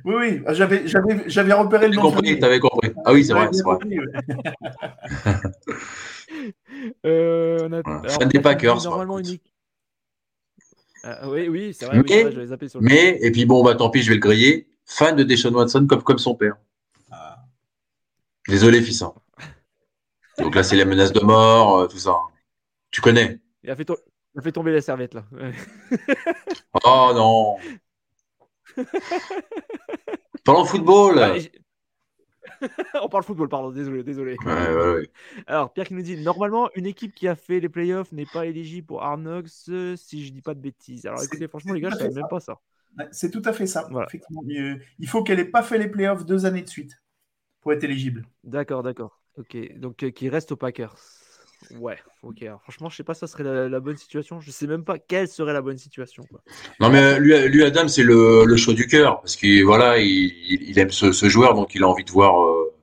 Oui, 0.06 0.16
oui, 0.18 0.42
j'avais, 0.50 0.88
j'avais, 0.88 1.24
j'avais 1.28 1.54
repéré 1.54 1.88
le 1.88 1.96
nom. 1.96 2.02
compris, 2.02 2.40
t'avais 2.40 2.60
compris. 2.60 2.92
Ah 3.06 3.14
oui, 3.14 3.24
c'est 3.24 3.34
vrai, 3.34 3.50
c'est 3.52 3.64
vrai. 3.64 3.78
euh, 7.06 7.60
on 7.62 7.74
a... 7.74 7.82
Alors, 7.86 8.28
des 8.28 8.40
Packers. 8.40 8.84
Normalement 8.84 9.20
unique. 9.20 9.44
Ah, 11.04 11.30
oui, 11.30 11.48
oui, 11.48 11.74
c'est 11.74 11.86
vrai, 11.86 11.98
mais, 11.98 12.04
oui, 12.04 12.24
vrai, 12.24 12.32
je 12.32 12.40
les 12.40 12.52
appelle 12.52 12.70
sur 12.70 12.80
le 12.80 12.88
mais, 12.88 13.20
et 13.22 13.32
puis 13.32 13.46
bon, 13.46 13.64
bah 13.64 13.76
tant 13.76 13.90
pis, 13.90 14.02
je 14.02 14.10
vais 14.10 14.16
le 14.16 14.22
griller. 14.22 14.68
Fan 14.86 15.16
de 15.16 15.24
Deshaun 15.24 15.54
Watson 15.54 15.86
comme, 15.88 16.02
comme 16.02 16.18
son 16.18 16.36
père. 16.36 16.56
Ah. 17.12 17.44
Désolé, 18.48 18.82
fils. 18.82 19.02
Hein. 19.02 19.14
Donc 20.40 20.56
là, 20.56 20.64
c'est 20.64 20.76
la 20.76 20.86
menace 20.86 21.14
de 21.14 21.20
mort, 21.20 21.80
euh, 21.80 21.88
tout 21.88 22.00
ça. 22.00 22.18
Tu 22.90 23.02
connais? 23.02 23.40
Il 23.64 23.70
a 23.70 23.76
fait, 23.76 23.90
fait 24.42 24.52
tomber 24.52 24.72
la 24.72 24.82
serviette 24.82 25.14
là. 25.14 25.26
oh 26.86 27.12
non. 27.14 27.58
Parlons 30.44 30.66
football. 30.66 31.20
On 33.02 33.10
parle 33.10 33.24
football, 33.24 33.50
pardon, 33.50 33.72
désolé, 33.72 34.04
désolé. 34.04 34.36
Ouais, 34.46 34.54
ouais, 34.54 34.94
ouais. 34.94 35.10
Alors, 35.48 35.72
Pierre 35.74 35.88
qui 35.88 35.94
nous 35.94 36.02
dit 36.02 36.18
normalement, 36.18 36.70
une 36.76 36.86
équipe 36.86 37.14
qui 37.14 37.28
a 37.28 37.36
fait 37.36 37.60
les 37.60 37.70
playoffs 37.70 38.12
n'est 38.12 38.26
pas 38.26 38.46
éligible 38.46 38.88
pour 38.88 39.04
Arnox, 39.04 39.70
si 39.96 40.26
je 40.26 40.32
dis 40.32 40.42
pas 40.42 40.54
de 40.54 40.60
bêtises. 40.60 41.06
Alors, 41.06 41.24
écoutez, 41.24 41.48
franchement, 41.48 41.74
les 41.74 41.82
gars, 41.82 41.90
je 41.90 41.98
savais 41.98 42.14
même 42.14 42.28
pas 42.30 42.40
ça. 42.40 42.60
C'est 43.12 43.32
tout 43.32 43.42
à 43.46 43.54
fait 43.54 43.68
ça. 43.68 43.88
Il 45.00 45.08
faut 45.08 45.24
qu'elle 45.24 45.40
ait 45.40 45.46
pas 45.46 45.64
fait 45.64 45.78
les 45.78 45.88
playoffs 45.88 46.26
deux 46.26 46.46
années 46.46 46.62
de 46.62 46.70
suite 46.70 47.02
pour 47.62 47.74
être 47.74 47.84
éligible. 47.84 48.26
D'accord, 48.44 48.84
d'accord. 48.84 49.20
Ok, 49.38 49.58
donc 49.80 50.04
euh, 50.04 50.12
qui 50.12 50.30
reste 50.30 50.52
aux 50.52 50.56
Packers. 50.58 50.96
Ouais, 51.80 51.98
ok. 52.22 52.46
franchement, 52.62 52.90
je 52.90 52.98
sais 52.98 53.04
pas, 53.04 53.14
ça 53.14 53.28
serait 53.28 53.44
la, 53.44 53.80
bonne 53.80 53.98
situation. 53.98 54.40
Je 54.40 54.52
sais 54.52 54.68
même 54.68 54.84
pas 54.84 54.98
quelle 55.00 55.28
serait 55.28 55.54
la 55.54 55.62
bonne 55.62 55.78
situation. 55.78 56.24
Non, 56.80 56.90
mais 56.90 57.20
lui, 57.20 57.38
lui 57.50 57.64
Adam, 57.64 57.88
c'est 57.88 58.04
le, 58.04 58.46
le 58.46 58.58
choix 58.58 58.74
du 58.74 58.88
cœur 58.88 59.22
parce 59.22 59.36
qu'il 59.36 59.64
voilà, 59.66 59.98
il, 59.98 60.78
aime 60.78 60.92
ce, 60.92 61.30
joueur, 61.30 61.54
donc 61.54 61.76
il 61.76 61.84
a 61.84 61.88
envie 61.88 62.04
de 62.04 62.12
voir. 62.12 62.44
Euh, 62.44 62.74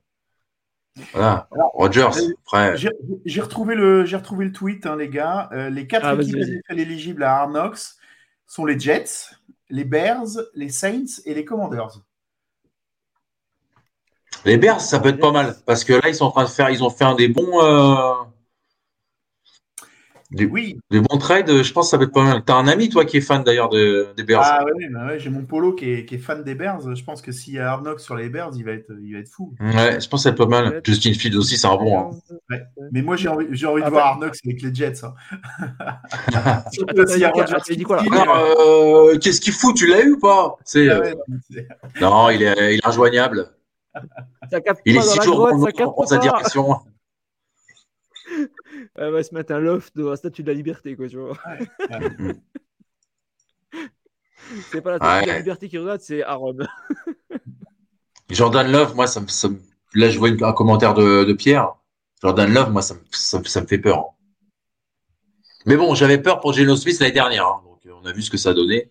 voilà, 1.13 1.49
Rogers. 1.51 2.11
J'ai 3.25 3.41
retrouvé 3.41 3.75
le, 3.75 4.05
j'ai 4.05 4.17
retrouvé 4.17 4.45
le 4.45 4.53
tweet, 4.53 4.87
hein, 4.87 4.97
les 4.97 5.09
gars. 5.09 5.49
Euh, 5.53 5.71
les 5.71 5.87
quatre 5.87 6.07
ah, 6.07 6.15
équipes 6.15 6.37
éligibles 6.69 7.23
à 7.23 7.43
Arnox 7.43 7.99
sont 8.47 8.65
les 8.65 8.79
Jets, 8.79 9.31
les 9.69 9.85
Bears, 9.85 10.27
les 10.55 10.69
Saints 10.69 11.21
et 11.25 11.35
les 11.35 11.45
Commanders. 11.45 12.01
Les 14.45 14.57
Bears, 14.57 14.81
ça 14.81 14.99
peut 15.01 15.11
être 15.11 15.21
pas 15.21 15.33
mal 15.33 15.57
parce 15.67 15.85
que 15.85 15.93
là, 15.93 16.09
ils 16.09 16.15
sont 16.15 16.25
en 16.27 16.31
train 16.31 16.45
de 16.45 16.49
faire, 16.49 16.71
ils 16.71 16.83
ont 16.83 16.91
fait 16.91 17.05
un 17.05 17.15
des 17.15 17.29
bons, 17.29 17.63
euh, 17.63 18.13
des, 20.31 20.47
Oui, 20.47 20.79
des 20.91 21.01
bons 21.01 21.19
trades. 21.19 21.63
Je 21.63 21.73
pense 21.73 21.87
que 21.87 21.91
ça 21.91 21.99
peut 21.99 22.05
être 22.05 22.13
pas 22.13 22.23
mal. 22.25 22.43
T'as 22.45 22.55
un 22.55 22.69
ami, 22.69 22.89
toi, 22.89 23.05
qui 23.05 23.17
est 23.17 23.21
fan 23.21 23.43
d'ailleurs 23.43 23.69
de- 23.69 24.09
des 24.17 24.23
Bears? 24.23 24.43
ah 24.45 24.65
ouais, 24.65 24.89
bah 24.91 25.07
ouais, 25.07 25.19
j'ai 25.19 25.31
mon 25.31 25.45
polo 25.45 25.73
qui 25.75 25.91
est, 25.93 26.05
qui 26.05 26.15
est 26.15 26.19
fan 26.19 26.43
des 26.45 26.55
Bears. 26.55 26.95
Je 26.95 27.05
pense 27.05 27.21
que 27.23 27.33
s'il 27.33 27.55
y 27.55 27.59
a 27.59 27.71
Hard 27.73 27.83
Knocks 27.85 28.01
sur 28.01 28.15
les 28.17 28.29
Bears, 28.29 28.53
il 28.57 28.65
va 28.65 28.73
être, 28.73 28.91
il 29.03 29.13
va 29.15 29.19
être 29.21 29.29
fou. 29.29 29.55
Ouais, 29.61 30.01
je 30.01 30.09
pense 30.09 30.21
que 30.25 30.31
ça 30.31 30.33
peut 30.33 30.43
être 30.45 30.49
pas 30.51 30.63
mal. 30.63 30.81
Justin 30.85 31.13
Fields 31.15 31.37
aussi, 31.37 31.57
c'est 31.57 31.67
un 31.67 31.77
bon. 31.77 31.99
hein. 31.99 32.57
Mais 32.93 33.03
moi, 33.03 33.17
j'ai 33.17 33.29
envie, 33.29 33.47
j'ai 33.51 33.67
envie 33.67 33.81
de 33.83 33.87
Ah, 33.87 33.91
voir 33.91 34.05
bah- 34.05 34.11
Hard 34.11 34.21
Knocks 34.21 34.37
avec 34.45 34.63
les 34.63 34.75
Jets. 34.75 35.05
hein. 35.05 35.15
Euh, 38.61 39.19
qu'est-ce 39.19 39.41
qu'il 39.41 39.53
fout? 39.53 39.77
Tu 39.77 39.87
l'as 39.87 40.03
eu 40.03 40.13
ou 40.13 40.19
pas? 40.19 40.57
C'est 40.65 40.89
ah 40.91 40.95
euh, 40.97 41.01
ouais, 41.01 41.15
non, 42.01 42.31
il 42.31 42.43
est, 42.43 42.75
il 42.75 42.79
est 42.79 42.87
injoignable. 42.87 43.49
Ça 44.51 44.61
capte 44.61 44.81
Il 44.85 44.95
est 44.97 44.99
pas 44.99 45.05
dans 45.05 45.11
six 45.11 45.19
la 45.19 45.25
jours 45.25 45.37
grotte, 45.37 45.61
dans 45.61 45.65
capte 45.67 45.93
prend 45.93 46.07
sa 46.07 46.17
pas. 46.17 46.23
direction. 46.23 46.77
Elle 48.95 49.13
va 49.13 49.23
se 49.23 49.35
mettre 49.35 49.53
un 49.53 49.61
loft 49.61 49.97
de 49.97 50.07
la 50.07 50.17
statue 50.17 50.43
de 50.43 50.49
la 50.49 50.55
liberté, 50.55 50.97
quoi, 50.97 51.09
tu 51.09 51.17
vois. 51.19 51.33
ouais. 51.33 51.69
C'est 54.73 54.81
pas 54.81 54.93
la 54.93 54.99
statue 54.99 55.27
de 55.27 55.33
la 55.33 55.39
liberté 55.39 55.69
qui 55.69 55.79
regarde, 55.79 56.01
c'est 56.01 56.23
Aaron. 56.23 56.57
Jordan 58.31 58.71
Love, 58.71 58.95
moi, 58.95 59.07
ça 59.07 59.21
me, 59.21 59.29
ça 59.29 59.49
là, 59.95 60.09
je 60.09 60.19
vois 60.19 60.29
un 60.31 60.53
commentaire 60.53 60.95
de, 60.95 61.25
de 61.25 61.33
Pierre. 61.33 61.75
Jordan 62.23 62.53
Love, 62.53 62.71
moi, 62.71 62.83
ça 62.83 62.95
me, 62.95 63.01
ça, 63.13 63.39
me- 63.39 63.45
ça 63.45 63.61
me 63.61 63.67
fait 63.67 63.79
peur. 63.79 63.99
hein. 63.99 64.05
Mais 65.67 65.77
bon, 65.77 65.95
j'avais 65.95 66.19
peur 66.19 66.41
pour 66.41 66.53
Geno 66.53 66.75
Smith 66.77 66.99
l'année 67.01 67.13
dernière. 67.13 67.47
hein. 67.47 67.61
donc, 67.65 67.85
euh, 67.87 67.93
on 68.01 68.07
a 68.07 68.13
vu 68.13 68.23
ce 68.23 68.31
que 68.31 68.37
ça 68.37 68.51
a 68.51 68.55
donné. 68.55 68.91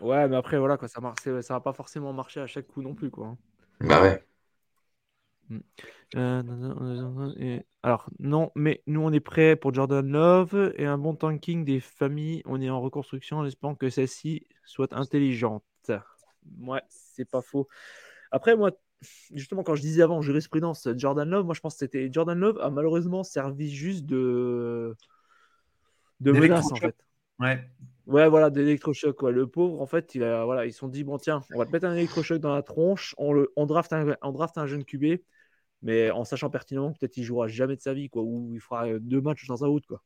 Ouais, 0.00 0.28
mais 0.28 0.36
après, 0.36 0.58
voilà, 0.58 0.76
quoi, 0.76 0.88
ça 0.88 1.00
marche, 1.00 1.18
c'est- 1.22 1.42
ça 1.42 1.54
va 1.54 1.60
pas 1.60 1.72
forcément 1.72 2.12
marcher 2.12 2.40
à 2.40 2.46
chaque 2.46 2.66
coup 2.66 2.82
non 2.82 2.94
plus, 2.94 3.10
quoi. 3.10 3.36
Bah 3.80 4.02
ouais. 4.02 4.22
Euh, 6.16 7.32
et- 7.38 7.64
Alors, 7.82 8.08
non, 8.18 8.50
mais 8.54 8.82
nous, 8.86 9.00
on 9.00 9.12
est 9.12 9.20
prêts 9.20 9.56
pour 9.56 9.72
Jordan 9.72 10.06
Love 10.06 10.72
et 10.76 10.84
un 10.86 10.98
bon 10.98 11.14
tanking 11.14 11.64
des 11.64 11.80
familles. 11.80 12.42
On 12.46 12.60
est 12.60 12.70
en 12.70 12.80
reconstruction 12.80 13.38
en 13.38 13.44
espérant 13.44 13.74
que 13.74 13.88
celle-ci 13.90 14.46
soit 14.64 14.92
intelligente. 14.92 15.64
Ouais, 16.60 16.82
c'est 16.88 17.28
pas 17.30 17.42
faux. 17.42 17.68
Après, 18.32 18.56
moi, 18.56 18.72
justement, 19.32 19.62
quand 19.62 19.74
je 19.74 19.82
disais 19.82 20.02
avant 20.02 20.20
jurisprudence 20.20 20.88
Jordan 20.96 21.28
Love, 21.28 21.44
moi, 21.46 21.54
je 21.54 21.60
pense 21.60 21.74
que 21.74 21.78
c'était 21.80 22.10
Jordan 22.12 22.38
Love 22.38 22.58
a 22.60 22.70
malheureusement 22.70 23.24
servi 23.24 23.70
juste 23.70 24.06
de, 24.06 24.94
de 26.20 26.32
menace, 26.32 26.70
en 26.72 26.76
fait. 26.76 26.96
Ouais. 27.38 27.64
Ouais, 28.06 28.28
voilà, 28.28 28.50
d'électrochoc. 28.50 29.16
Quoi. 29.16 29.30
Le 29.30 29.46
pauvre, 29.46 29.80
en 29.80 29.86
fait, 29.86 30.14
il 30.14 30.24
a, 30.24 30.44
voilà, 30.44 30.66
ils 30.66 30.72
se 30.72 30.80
sont 30.80 30.88
dit 30.88 31.04
bon, 31.04 31.16
tiens, 31.18 31.42
on 31.54 31.58
va 31.58 31.64
te 31.64 31.70
mettre 31.70 31.86
un 31.86 31.94
électrochoc 31.94 32.40
dans 32.40 32.54
la 32.54 32.62
tronche, 32.62 33.14
on, 33.18 33.32
le, 33.32 33.52
on, 33.56 33.66
draft, 33.66 33.92
un, 33.92 34.16
on 34.22 34.32
draft 34.32 34.58
un 34.58 34.66
jeune 34.66 34.84
QB, 34.84 35.20
mais 35.82 36.10
en 36.10 36.24
sachant 36.24 36.50
pertinemment 36.50 36.92
que 36.92 36.98
peut-être 36.98 37.16
il 37.16 37.24
jouera 37.24 37.48
jamais 37.48 37.76
de 37.76 37.80
sa 37.80 37.94
vie, 37.94 38.08
quoi, 38.08 38.22
ou 38.22 38.50
il 38.54 38.60
fera 38.60 38.86
euh, 38.86 38.98
deux 39.00 39.20
matchs 39.20 39.46
dans 39.46 39.64
un 39.64 39.68
route, 39.68 39.86
quoi. 39.86 40.02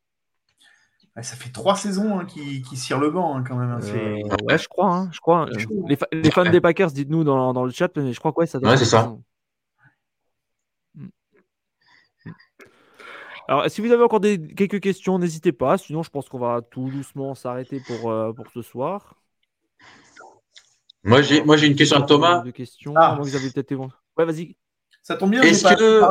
Ouais, 1.17 1.23
ça 1.23 1.37
fait 1.37 1.51
trois 1.51 1.77
saisons 1.77 2.19
hein, 2.19 2.25
qu'il 2.25 2.63
qu'il 2.63 2.77
cire 2.77 2.99
le 2.99 3.09
banc 3.11 3.37
hein, 3.37 3.45
quand 3.47 3.57
même. 3.57 3.71
hein. 3.71 3.79
Euh, 3.83 4.21
ouais, 4.49 4.59
je 4.59 4.67
crois, 4.67 4.93
hein, 4.93 5.09
je 5.13 5.21
crois. 5.21 5.47
Les, 5.87 5.95
fa- 5.95 6.09
les 6.13 6.31
fans 6.33 6.51
des 6.51 6.61
Packers, 6.61 6.91
dites-nous 6.91 7.23
dans, 7.23 7.53
dans 7.53 7.65
le 7.65 7.71
chat, 7.71 7.89
mais 7.97 8.13
je 8.13 8.19
crois 8.19 8.33
que 8.33 8.41
ouais, 8.41 8.47
ça 8.47 8.59
doit 8.59 8.71
Ouais, 8.71 8.75
être 8.75 8.81
c'est 8.81 8.85
ça. 8.87 9.15
Mm. 10.95 11.07
Alors, 13.47 13.71
si 13.71 13.81
vous 13.81 13.93
avez 13.93 14.03
encore 14.03 14.21
des, 14.21 14.41
quelques 14.55 14.81
questions, 14.81 15.19
n'hésitez 15.19 15.53
pas. 15.53 15.77
Sinon, 15.79 16.03
je 16.03 16.11
pense 16.11 16.29
qu'on 16.29 16.39
va 16.39 16.63
tout 16.63 16.89
doucement 16.89 17.35
s'arrêter 17.35 17.81
pour, 17.87 18.11
euh, 18.11 18.33
pour 18.33 18.51
ce 18.51 18.63
soir. 18.63 19.15
Moi, 21.05 21.21
j'ai, 21.21 21.45
moi, 21.45 21.57
j'ai 21.59 21.67
une 21.67 21.77
question 21.77 21.99
à 21.99 22.03
Thomas. 22.07 22.41
De 22.41 22.51
questions. 22.51 22.95
Ah. 22.97 23.17
que 23.19 23.23
vous 23.23 23.37
avez 23.37 23.51
peut-être 23.51 23.73
Ouais, 24.17 24.25
vas-y. 24.25 24.57
Ça 25.07 25.17
tombe 25.17 25.33
bien, 25.33 25.43
Est-ce 25.43 25.65
que- 25.75 26.03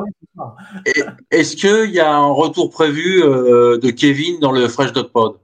Est-ce 1.32 1.56
qu'il 1.56 1.92
y 1.92 2.00
a 2.00 2.14
un 2.14 2.28
retour 2.32 2.70
prévu 2.70 3.24
euh, 3.24 3.80
de 3.80 3.90
Kevin 3.90 4.40
dans 4.40 4.52
le 4.52 4.68
Fresh 4.68 4.94
Dog 4.94 5.08
Pod? 5.08 5.40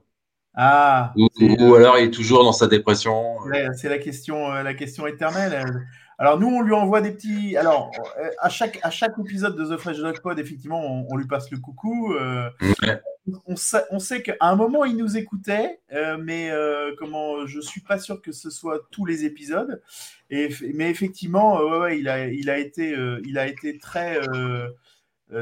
Ah, 0.54 1.12
ou, 1.16 1.28
ou 1.40 1.74
alors 1.74 1.98
il 1.98 2.04
est 2.06 2.10
toujours 2.10 2.44
dans 2.44 2.52
sa 2.52 2.66
dépression 2.68 3.38
euh, 3.52 3.68
c'est 3.76 3.88
la 3.88 3.98
question, 3.98 4.52
euh, 4.52 4.62
la 4.62 4.74
question 4.74 5.06
éternelle. 5.06 5.64
Alors 6.22 6.38
nous, 6.38 6.48
on 6.48 6.60
lui 6.60 6.74
envoie 6.74 7.00
des 7.00 7.12
petits. 7.12 7.56
Alors 7.56 7.90
euh, 8.20 8.28
à 8.40 8.50
chaque 8.50 8.78
à 8.82 8.90
chaque 8.90 9.14
épisode 9.18 9.56
de 9.56 9.64
The 9.74 9.78
Fresh 9.78 9.96
Dog 9.98 10.20
Pod, 10.20 10.38
effectivement, 10.38 10.80
on, 10.84 11.06
on 11.10 11.16
lui 11.16 11.26
passe 11.26 11.50
le 11.50 11.56
coucou. 11.58 12.12
euh, 12.12 12.48
Ouais. 12.82 13.00
on, 13.46 13.56
sait, 13.56 13.82
on 13.90 13.98
sait 13.98 14.20
qu'à 14.22 14.34
un 14.40 14.54
moment, 14.54 14.84
il 14.84 14.96
nous 14.98 15.16
écoutait, 15.16 15.80
euh, 15.94 16.18
mais 16.22 16.50
euh, 16.50 16.92
comment 16.98 17.46
Je 17.46 17.60
suis 17.60 17.80
pas 17.80 17.98
sûr 17.98 18.20
que 18.20 18.32
ce 18.32 18.50
soit 18.50 18.80
tous 18.90 19.06
les 19.06 19.24
épisodes. 19.24 19.80
Et, 20.28 20.50
mais 20.74 20.90
effectivement, 20.90 21.56
ouais, 21.58 21.78
ouais, 21.78 21.98
il 21.98 22.08
a 22.08 22.26
il 22.28 22.50
a 22.50 22.58
été 22.58 22.94
il 23.24 23.38
a 23.38 23.46
été 23.46 23.78
très 23.78 24.18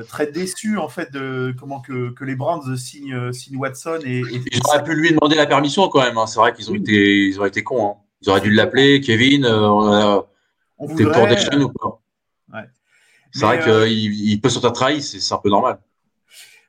très 0.06 0.26
déçu 0.30 0.76
en 0.78 0.88
fait 0.88 1.10
de 1.12 1.54
comment 1.58 1.80
que, 1.80 2.10
que 2.10 2.24
les 2.24 2.36
Browns 2.36 2.76
signent, 2.76 3.32
signent 3.32 3.56
Watson 3.56 3.98
et, 4.04 4.18
et- 4.20 4.42
Ils 4.52 4.60
auraient 4.66 4.84
pu 4.84 4.94
lui 4.94 5.10
demander 5.10 5.34
la 5.34 5.46
permission 5.46 5.88
quand 5.88 6.02
même. 6.02 6.18
hein. 6.18 6.26
C'est 6.26 6.38
vrai 6.38 6.52
qu'ils 6.52 6.70
ont 6.70 6.74
été, 6.74 7.26
ils 7.26 7.40
ont 7.40 7.46
été 7.46 7.64
cons. 7.64 7.86
hein. 7.88 7.94
Ils 8.22 8.30
auraient 8.30 8.40
dû 8.42 8.50
l'appeler, 8.52 9.00
Kevin. 9.00 9.44
on 9.46 9.92
a- 9.92 10.26
on 10.78 10.94
T'es 10.94 11.04
pour 11.04 11.26
des 11.26 11.36
jeunes 11.36 11.62
ou 11.64 11.70
pas 11.72 12.00
Ouais. 12.52 12.68
C'est 13.32 13.44
vrai 13.46 13.58
qu'il 13.60 14.14
il 14.30 14.40
peut 14.40 14.48
se 14.48 14.56
sentir 14.56 14.72
trahi, 14.72 15.02
c'est 15.02 15.34
un 15.34 15.38
peu 15.38 15.50
normal. 15.50 15.80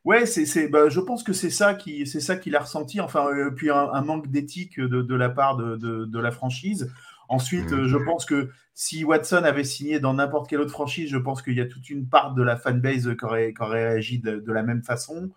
Ouais, 0.05 0.25
c'est, 0.25 0.69
bah, 0.69 0.89
je 0.89 0.99
pense 1.01 1.23
que 1.23 1.33
c'est 1.33 1.49
ça 1.49 1.73
qui, 1.73 2.07
c'est 2.07 2.21
ça 2.21 2.37
qu'il 2.37 2.55
a 2.55 2.61
ressenti. 2.61 3.01
Enfin, 3.01 3.27
euh, 3.27 3.51
puis 3.51 3.69
un, 3.69 3.89
un 3.91 4.01
manque 4.01 4.27
d'éthique 4.31 4.79
de, 4.79 5.01
de 5.01 5.15
la 5.15 5.29
part 5.29 5.57
de, 5.57 5.75
de, 5.75 6.05
de 6.05 6.19
la 6.19 6.31
franchise. 6.31 6.89
Ensuite, 7.27 7.71
Mhm. 7.71 7.79
euh, 7.81 7.87
je 7.87 7.97
pense 7.97 8.25
que 8.25 8.49
si 8.73 9.03
Watson 9.03 9.43
avait 9.43 9.65
signé 9.65 9.99
dans 9.99 10.13
n'importe 10.13 10.49
quelle 10.49 10.61
autre 10.61 10.71
franchise, 10.71 11.09
je 11.09 11.17
pense 11.17 11.41
qu'il 11.41 11.55
y 11.55 11.61
a 11.61 11.65
toute 11.65 11.89
une 11.89 12.07
part 12.07 12.33
de 12.33 12.41
la 12.41 12.55
fanbase 12.55 13.13
qui 13.17 13.25
aurait, 13.25 13.53
qui 13.53 13.61
aurait 13.61 13.89
réagi 13.89 14.19
de, 14.19 14.39
de 14.39 14.51
la 14.53 14.63
même 14.63 14.83
façon. 14.83 15.29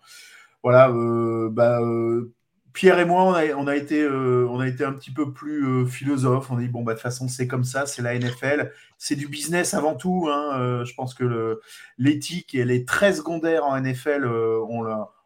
Voilà, 0.63 0.89
euh, 0.89 1.49
bah, 1.51 1.81
euh, 1.81 2.33
Pierre 2.73 2.97
et 2.99 3.05
moi, 3.05 3.23
on 3.23 3.33
a, 3.33 3.45
on 3.55 3.67
a 3.67 3.75
été, 3.75 4.01
euh, 4.01 4.47
on 4.49 4.59
a 4.59 4.67
été 4.67 4.83
un 4.83 4.93
petit 4.93 5.11
peu 5.11 5.31
plus 5.31 5.65
euh, 5.65 5.85
philosophe. 5.85 6.49
On 6.51 6.57
a 6.57 6.61
dit 6.61 6.67
bon 6.67 6.81
bah 6.83 6.93
de 6.93 6.97
toute 6.97 7.03
façon 7.03 7.27
c'est 7.27 7.47
comme 7.47 7.63
ça, 7.63 7.85
c'est 7.85 8.01
la 8.01 8.17
NFL, 8.17 8.71
c'est 8.97 9.15
du 9.15 9.27
business 9.27 9.73
avant 9.75 9.95
tout. 9.95 10.27
hein. 10.31 10.59
Euh, 10.59 10.83
je 10.85 10.93
pense 10.95 11.13
que 11.13 11.59
l'éthique 11.97 12.55
elle 12.55 12.71
est 12.71 12.87
très 12.87 13.13
secondaire 13.13 13.63
en 13.65 13.79
NFL. 13.79 14.25
euh, 14.25 14.59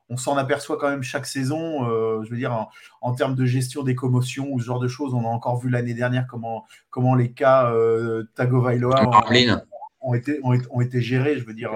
on 0.10 0.16
s'en 0.16 0.38
aperçoit 0.38 0.78
quand 0.78 0.90
même 0.90 1.04
chaque 1.04 1.26
saison. 1.26 1.84
je 2.24 2.30
veux 2.30 2.38
dire, 2.38 2.54
en, 2.54 2.70
en 3.02 3.14
termes 3.14 3.36
de 3.36 3.44
gestion 3.46 3.84
des 3.84 3.94
commotions 3.96 4.48
ou 4.52 4.60
ce 4.62 4.66
genre 4.66 4.80
de 4.80 4.88
choses, 4.88 5.14
on 5.14 5.26
a 5.26 5.30
encore 5.30 5.58
vu 5.60 5.70
l'année 5.70 5.94
dernière 5.94 6.28
comment, 6.28 6.66
comment 6.90 7.14
les 7.16 7.32
cas 7.34 7.74
Tagovailoa 8.36 9.02
ont, 10.02 10.14
été, 10.14 10.40
ont, 10.44 10.54
été- 10.54 10.68
ont 10.72 10.80
été 10.82 11.02
gérés. 11.02 11.38
Je 11.38 11.46
veux 11.46 11.54
dire, 11.54 11.74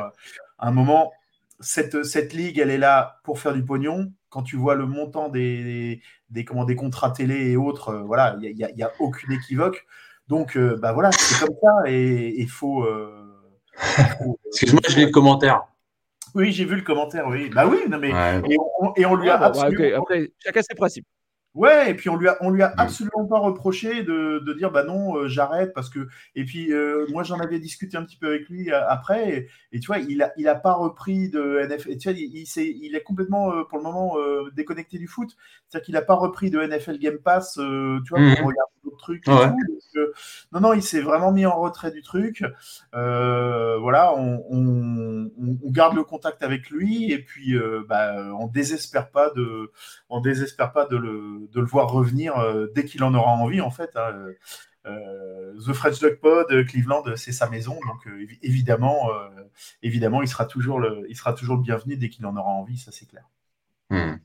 à 0.60 0.68
un 0.68 0.72
moment, 0.72 1.11
cette, 1.60 2.03
cette 2.06 2.34
ligue, 2.34 2.57
elle 2.60 2.69
est 2.72 2.77
là 2.77 3.19
pour 3.23 3.38
faire 3.39 3.53
du 3.53 3.64
pognon. 3.65 4.11
Quand 4.32 4.44
tu 4.44 4.56
vois 4.56 4.76
le 4.76 4.86
montant 4.86 5.28
des, 5.28 6.02
des, 6.30 6.45
comment, 6.45 6.64
des 6.64 6.76
contrats 6.76 7.12
télé 7.12 7.52
et 7.52 7.58
autres, 7.58 7.90
euh, 7.90 8.02
voilà, 8.02 8.38
il 8.41 8.56
n'y 8.56 8.64
a, 8.64 8.72
y 8.72 8.82
a 8.82 8.91
aucune 8.99 9.34
équivoque. 9.34 9.86
Donc, 10.30 10.56
euh, 10.56 10.78
bah 10.82 10.94
voilà, 10.94 11.12
c'est 11.12 11.45
comme 11.45 11.56
ça 11.62 11.91
et 11.91 12.40
il 12.41 12.49
faut. 12.49 12.86
euh, 12.86 13.38
faut- 14.18 14.40
excuse-moi, 14.48 14.82
je 14.88 14.95
lis 14.95 15.06
le 15.06 15.12
commentaire. 15.12 15.66
Oui, 16.34 16.53
j'ai 16.53 16.64
vu 16.64 16.78
le 16.78 16.82
commentaire, 16.82 17.28
oui. 17.28 17.49
Bah 17.49 17.68
oui, 17.68 17.80
non, 17.90 17.99
mais. 17.99 18.14
Ouais. 18.14 18.41
Et 18.49 18.58
on, 18.80 18.94
et 18.95 19.06
on 19.06 19.16
lui 19.16 19.28
Ouais, 19.28 19.32
a 19.32 19.38
bah, 19.38 19.49
bah, 19.49 19.64
absolument. 19.66 19.99
Après, 20.02 20.32
chacun 20.40 20.62
ses 20.62 20.76
principes. 20.76 21.06
Ouais, 21.53 21.91
et 21.91 21.94
puis 21.95 22.07
on 22.10 22.15
lui 22.15 22.30
a, 22.30 22.38
on 22.40 22.49
lui 22.49 22.64
a 22.64 22.69
Mm. 22.69 22.73
absolument 22.78 23.26
pas 23.28 23.38
reproché 23.40 24.03
de, 24.03 24.40
de 24.40 24.53
dire 24.53 24.72
bah 24.72 24.84
non, 24.86 25.18
euh, 25.18 25.28
j'arrête 25.28 25.73
parce 25.73 25.90
que. 25.90 26.07
Et 26.36 26.45
puis 26.45 26.72
euh, 26.72 27.06
moi 27.10 27.23
j'en 27.23 27.40
avais 27.40 27.60
discuté 27.60 27.98
un 27.98 28.03
petit 28.06 28.15
peu 28.15 28.28
avec 28.28 28.48
lui 28.48 28.72
euh, 28.72 28.88
après 28.88 29.30
et, 29.38 29.48
et 29.73 29.80
tu 29.82 29.88
vois 29.88 29.98
il 29.98 30.22
a, 30.23 30.32
il 30.38 30.48
a 30.48 30.56
pas 30.56 30.72
repris 30.73 31.28
de 31.30 31.60
NFL. 31.68 31.98
Tu 31.98 32.10
vois, 32.10 32.18
il, 32.18 32.38
il, 32.38 32.45
s'est- 32.45 32.73
il 32.82 32.95
est 32.95 33.03
complètement 33.03 33.52
euh, 33.53 33.64
pour 33.65 33.80
le 33.80 33.84
moment 33.84 34.15
déconnecté 34.56 34.98
du 34.98 35.07
foot. 35.07 35.36
C'est-à-dire 35.68 35.86
qu'il 35.86 35.98
a 35.98 36.02
pas 36.02 36.15
repris 36.15 36.52
de 36.52 36.60
NFL 36.61 36.98
Game 36.99 37.18
Pass, 37.18 37.56
tu 37.56 37.61
vois, 37.61 38.19
pour 38.19 38.19
Mhm. 38.19 38.34
regarder 38.36 38.72
d'autres 38.86 38.98
trucs. 38.98 39.28
Ouais. 39.28 39.48
Donc, 39.48 39.57
non 40.53 40.61
non, 40.61 40.73
il 40.73 40.82
s'est 40.82 41.02
vraiment 41.02 41.34
mis 41.34 41.45
en 41.45 41.60
retrait 41.60 41.91
du 41.91 42.02
truc. 42.02 42.44
Voilà, 42.94 44.14
on, 44.15 44.41
on, 44.49 45.32
garde 45.72 45.95
le 45.95 46.03
contact 46.03 46.44
avec 46.44 46.69
lui 46.69 47.11
et 47.11 47.19
puis 47.19 47.56
bah, 47.88 48.15
on 48.40 48.48
désespère 48.48 49.10
pas 49.10 49.30
de 49.32 49.72
on 50.10 50.19
désespère 50.22 50.72
pas 50.73 50.86
de 50.86 50.98
le, 50.98 51.41
de 51.48 51.60
le 51.60 51.66
voir 51.66 51.90
revenir 51.92 52.38
euh, 52.38 52.68
dès 52.76 52.86
qu'il 52.86 53.04
en 53.04 53.14
aura 53.14 53.32
envie, 53.32 53.62
en 53.62 53.72
fait. 53.72 53.90
hein. 53.96 54.28
Euh, 54.88 55.54
The 55.60 55.74
French 55.74 56.00
Dog 56.00 56.16
Pod, 56.20 56.48
euh, 56.50 56.64
Cleveland, 56.64 57.04
c'est 57.16 57.32
sa 57.32 57.48
maison, 57.48 57.78
donc 57.86 58.08
euh, 58.08 58.18
évi- 58.18 58.40
évidemment, 58.42 59.12
euh, 59.14 59.30
évidemment, 59.84 60.24
il 60.24 60.28
sera 60.28 60.46
toujours 60.46 60.80
le, 60.80 61.06
il 61.08 61.16
sera 61.16 61.34
toujours 61.34 61.56
le 61.56 61.62
bienvenu 61.62 61.98
dès 61.98 62.10
qu'il 62.10 62.26
en 62.26 62.36
aura 62.36 62.50
envie, 62.50 62.80
ça 62.80 62.92
c'est 62.92 63.06
clair. 63.06 63.30
Hmm. 63.92 64.16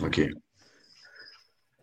Ok. 0.00 0.22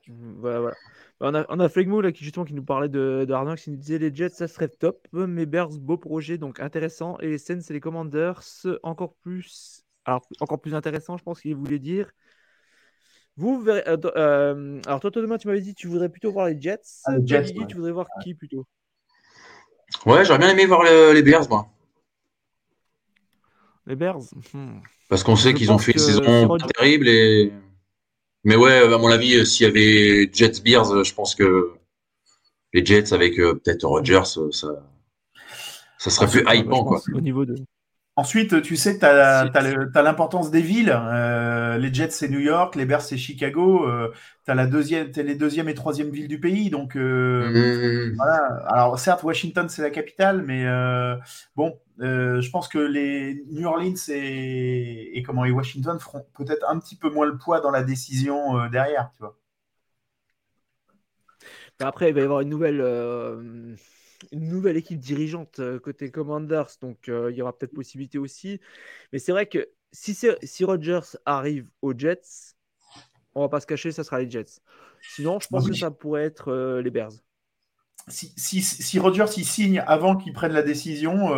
Voilà, 0.08 0.60
voilà. 0.60 0.76
Bah, 1.20 1.30
On 1.30 1.36
a, 1.36 1.46
on 1.50 1.60
a 1.60 1.70
Flegmo 1.70 2.02
là, 2.02 2.12
qui, 2.12 2.24
justement, 2.24 2.46
qui 2.46 2.56
nous 2.56 2.66
parlait 2.66 2.90
de, 2.90 3.26
de 3.28 3.32
Arnox, 3.32 3.68
il 3.68 3.74
nous 3.74 3.78
disait 3.78 4.00
les 4.00 4.14
Jets, 4.14 4.30
ça 4.30 4.48
serait 4.48 4.68
top, 4.68 5.08
mais 5.14 5.46
Bears, 5.46 5.78
beau 5.78 5.98
projet, 5.98 6.40
donc 6.40 6.60
intéressant, 6.60 7.20
et 7.20 7.28
les 7.28 7.38
Saints 7.38 7.62
et 7.70 7.74
les 7.74 7.80
Commanders, 7.80 8.42
encore 8.82 9.14
plus, 9.18 9.84
alors, 10.06 10.26
encore 10.40 10.60
plus 10.60 10.74
intéressant, 10.74 11.16
je 11.16 11.24
pense 11.24 11.42
qu'il 11.42 11.56
voulait 11.56 11.78
dire. 11.78 12.12
Vous 13.42 13.60
verrez. 13.60 13.82
alors, 13.82 15.00
toi, 15.00 15.10
Thomas, 15.10 15.40
tu 15.40 15.48
m'avais 15.48 15.62
dit 15.62 15.74
que 15.74 15.80
tu 15.80 15.88
voudrais 15.88 16.10
plutôt 16.10 16.32
voir 16.32 16.46
les 16.46 16.62
Jets. 16.62 16.80
Ah, 17.06 17.18
les 17.18 17.26
Jets 17.26 17.54
tu 17.68 17.76
voudrais 17.76 17.92
voir 17.92 18.06
qui 18.24 18.36
plutôt? 18.36 18.68
Ouais, 20.06 20.24
j'aurais 20.24 20.38
bien 20.38 20.50
aimé 20.50 20.68
voir 20.68 20.84
les 20.84 21.24
Bears, 21.24 21.50
moi. 21.50 21.68
Les 23.88 23.96
Bears 23.96 24.22
hmm. 24.54 24.80
Parce 25.10 25.24
qu'on 25.24 25.36
sait 25.36 25.56
qu'ils 25.56 25.72
ont 25.72 25.80
fait 25.80 25.94
une 25.94 25.98
saison 25.98 26.56
terrible. 26.76 27.08
Et... 27.08 27.52
Mais 28.44 28.56
ouais, 28.56 28.78
à 28.78 28.98
mon 29.00 29.10
avis, 29.10 29.44
s'il 29.44 29.66
y 29.66 29.70
avait 29.70 30.30
Jets 30.32 30.62
Bears, 30.64 31.04
je 31.04 31.14
pense 31.16 31.34
que 31.34 31.72
les 32.74 32.86
Jets 32.86 33.12
avec 33.12 33.40
euh, 33.40 33.56
peut-être 33.56 33.86
Rodgers, 33.86 34.24
ça, 34.52 34.68
ça 35.98 36.10
serait 36.12 36.28
plus 36.28 36.46
hypant. 36.48 36.84
Quoi. 36.84 37.02
Au 37.12 37.22
niveau 37.22 37.44
de... 37.44 37.56
Ensuite, 38.22 38.61
tu 38.61 38.76
sais, 38.76 38.99
tu 38.99 39.06
as, 39.06 40.03
l'importance 40.03 40.52
des 40.52 40.61
villes. 40.61 40.95
Euh, 40.95 41.80
les 41.80 41.91
Jets, 41.91 42.11
c'est 42.11 42.30
New 42.30 42.39
York, 42.39 42.76
les 42.76 42.85
Bears, 42.85 43.02
c'est 43.02 43.18
Chicago. 43.18 43.88
Euh, 43.88 44.14
tu 44.45 44.52
as 44.52 44.53
la 44.53 44.68
deuxième, 44.68 45.10
es 45.15 45.23
les 45.23 45.34
deuxième 45.34 45.68
et 45.69 45.73
troisième 45.73 46.11
villes 46.11 46.27
du 46.27 46.39
pays. 46.39 46.69
Donc, 46.69 46.93
mmh. 46.93 48.14
voilà. 48.15 48.64
Alors, 48.68 48.99
certes, 48.99 49.23
Washington, 49.23 49.68
c'est 49.69 49.81
la 49.81 49.89
capitale, 49.89 50.43
mais 50.43 50.65
bon, 51.56 51.80
je 51.98 52.49
pense 52.52 52.68
que 52.68 52.77
les 52.77 53.43
New 53.49 53.68
Orleans 53.68 53.95
et, 54.10 55.18
et, 55.18 55.23
comment, 55.23 55.43
et 55.43 55.52
Washington 55.52 55.99
feront 55.99 56.23
peut-être 56.38 56.69
un 56.69 56.77
petit 56.77 56.98
peu 56.98 57.10
moins 57.10 57.26
le 57.26 57.39
poids 57.39 57.60
dans 57.60 57.72
la 57.72 57.81
décision 57.81 58.68
derrière, 58.68 59.10
tu 59.15 59.23
vois. 59.23 59.35
Après, 61.80 62.10
il 62.10 62.14
va 62.14 62.22
y 62.22 62.23
avoir 62.23 62.41
une 62.41 62.49
nouvelle, 62.49 62.81
euh, 62.81 63.76
une 64.31 64.48
nouvelle 64.49 64.77
équipe 64.77 64.99
dirigeante 64.99 65.60
euh, 65.60 65.80
côté 65.80 66.11
Commanders, 66.11 66.69
donc 66.81 67.10
euh, 67.10 67.31
il 67.31 67.38
y 67.38 67.41
aura 67.41 67.57
peut-être 67.57 67.73
possibilité 67.73 68.18
aussi. 68.18 68.60
Mais 69.11 69.19
c'est 69.19 69.31
vrai 69.31 69.45
que 69.45 69.69
si, 69.91 70.15
si 70.15 70.64
Rodgers 70.64 71.18
arrive 71.26 71.69
aux 71.81 71.98
Jets, 71.98 72.56
on 73.35 73.41
va 73.41 73.49
pas 73.49 73.60
se 73.60 73.68
cacher, 73.68 73.91
ça 73.91 74.03
sera 74.03 74.19
les 74.19 74.30
Jets. 74.30 74.61
Sinon, 75.02 75.39
je 75.39 75.48
pense 75.48 75.68
que 75.68 75.76
ça 75.76 75.91
pourrait 75.91 76.23
être 76.23 76.80
les 76.80 76.91
Bears. 76.91 77.11
Si, 78.07 78.34
si, 78.35 78.61
si 78.61 78.99
Rodgers 78.99 79.26
il 79.38 79.45
signe 79.45 79.80
avant 79.85 80.15
qu'il 80.15 80.34
prenne 80.34 80.53
la 80.53 80.64
décision, 80.64 81.30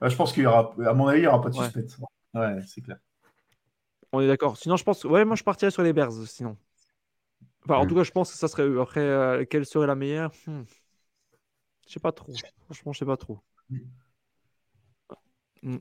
bah, 0.00 0.08
je 0.08 0.16
pense 0.16 0.32
qu'il 0.32 0.44
y 0.44 0.46
aura, 0.46 0.74
à 0.86 0.94
mon 0.94 1.06
avis, 1.06 1.20
il 1.20 1.22
n'y 1.22 1.26
aura 1.26 1.40
pas 1.40 1.50
de 1.50 1.54
suspense. 1.54 1.98
Ouais, 2.34 2.56
c'est 2.66 2.80
clair. 2.80 2.98
On 4.12 4.20
est 4.20 4.26
d'accord. 4.26 4.56
Sinon, 4.56 4.76
je 4.76 4.84
pense, 4.84 5.04
ouais, 5.04 5.24
moi 5.24 5.36
je 5.36 5.44
partirais 5.44 5.70
sur 5.70 5.82
les 5.82 5.92
Bears. 5.92 6.12
Sinon. 6.26 6.56
En 7.68 7.84
mm. 7.84 7.88
tout 7.88 7.94
cas, 7.94 8.02
je 8.02 8.10
pense 8.10 8.32
que 8.32 8.38
ça 8.38 8.48
serait 8.48 8.68
Après, 8.80 9.00
euh, 9.00 9.44
quelle 9.48 9.66
serait 9.66 9.86
la 9.86 9.94
meilleure? 9.94 10.32
Hmm. 10.46 10.62
Je 11.90 11.94
sais 11.94 12.00
pas 12.00 12.12
trop. 12.12 12.32
Franchement, 12.66 12.92
je 12.92 13.00
sais 13.00 13.04
pas 13.04 13.16
trop. 13.16 13.40
Hmm. 15.60 15.78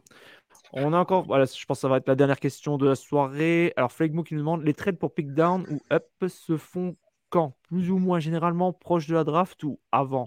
On 0.73 0.91
a 0.91 0.97
encore, 0.97 1.27
voilà, 1.27 1.45
je 1.45 1.65
pense 1.65 1.77
que 1.77 1.81
ça 1.81 1.87
va 1.87 1.97
être 1.97 2.07
la 2.07 2.15
dernière 2.15 2.39
question 2.39 2.79
de 2.79 2.87
la 2.87 2.95
soirée. 2.95 3.73
Alors, 3.75 3.91
Flegmo 3.91 4.23
qui 4.23 4.33
nous 4.33 4.39
demande 4.39 4.63
les 4.63 4.73
trades 4.73 4.97
pour 4.97 5.13
pick 5.13 5.35
down 5.35 5.67
ou 5.69 5.79
up 5.93 6.09
se 6.27 6.57
font 6.57 6.97
quand? 7.29 7.55
Plus 7.67 7.91
ou 7.91 7.99
moins 7.99 8.19
généralement 8.19 8.73
proche 8.73 9.05
de 9.05 9.13
la 9.13 9.23
draft 9.23 9.63
ou 9.63 9.79
avant? 9.91 10.25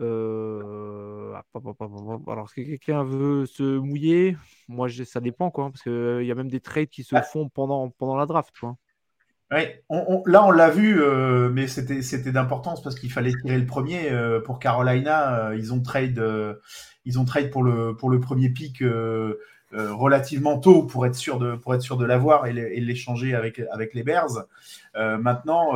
Euh... 0.00 1.40
Alors, 2.26 2.50
si 2.50 2.66
quelqu'un 2.66 3.04
veut 3.04 3.46
se 3.46 3.78
mouiller, 3.78 4.36
moi, 4.66 4.88
ça 4.88 5.20
dépend, 5.20 5.52
quoi, 5.52 5.70
parce 5.70 5.84
qu'il 5.84 6.26
y 6.26 6.32
a 6.32 6.34
même 6.34 6.50
des 6.50 6.60
trades 6.60 6.88
qui 6.88 7.04
se 7.04 7.14
font 7.22 7.48
pendant, 7.48 7.90
pendant 7.90 8.16
la 8.16 8.26
draft. 8.26 8.52
Quoi. 8.58 8.76
Oui, 9.52 9.60
là 10.26 10.44
on 10.44 10.50
l'a 10.50 10.70
vu, 10.70 11.00
euh, 11.00 11.48
mais 11.50 11.68
c'était 11.68 12.32
d'importance 12.32 12.82
parce 12.82 12.96
qu'il 12.96 13.12
fallait 13.12 13.32
tirer 13.32 13.58
le 13.58 13.66
premier 13.66 14.10
euh, 14.10 14.40
pour 14.40 14.58
Carolina. 14.58 15.50
Euh, 15.50 15.56
ils 15.56 15.72
ont 15.72 15.80
trade, 15.80 16.20
pour 17.52 17.62
le 17.62 18.20
premier 18.20 18.50
pick 18.50 18.82
relativement 19.72 20.58
tôt 20.58 20.82
pour 20.82 21.06
être 21.06 21.14
sûr 21.14 21.38
de 21.38 21.54
pour 21.54 21.74
être 21.74 21.82
sûr 21.82 21.96
de 21.96 22.04
l'avoir 22.04 22.46
et 22.46 22.80
l'échanger 22.80 23.34
avec 23.34 23.94
les 23.94 24.02
Bears. 24.02 24.46
maintenant, 24.94 25.74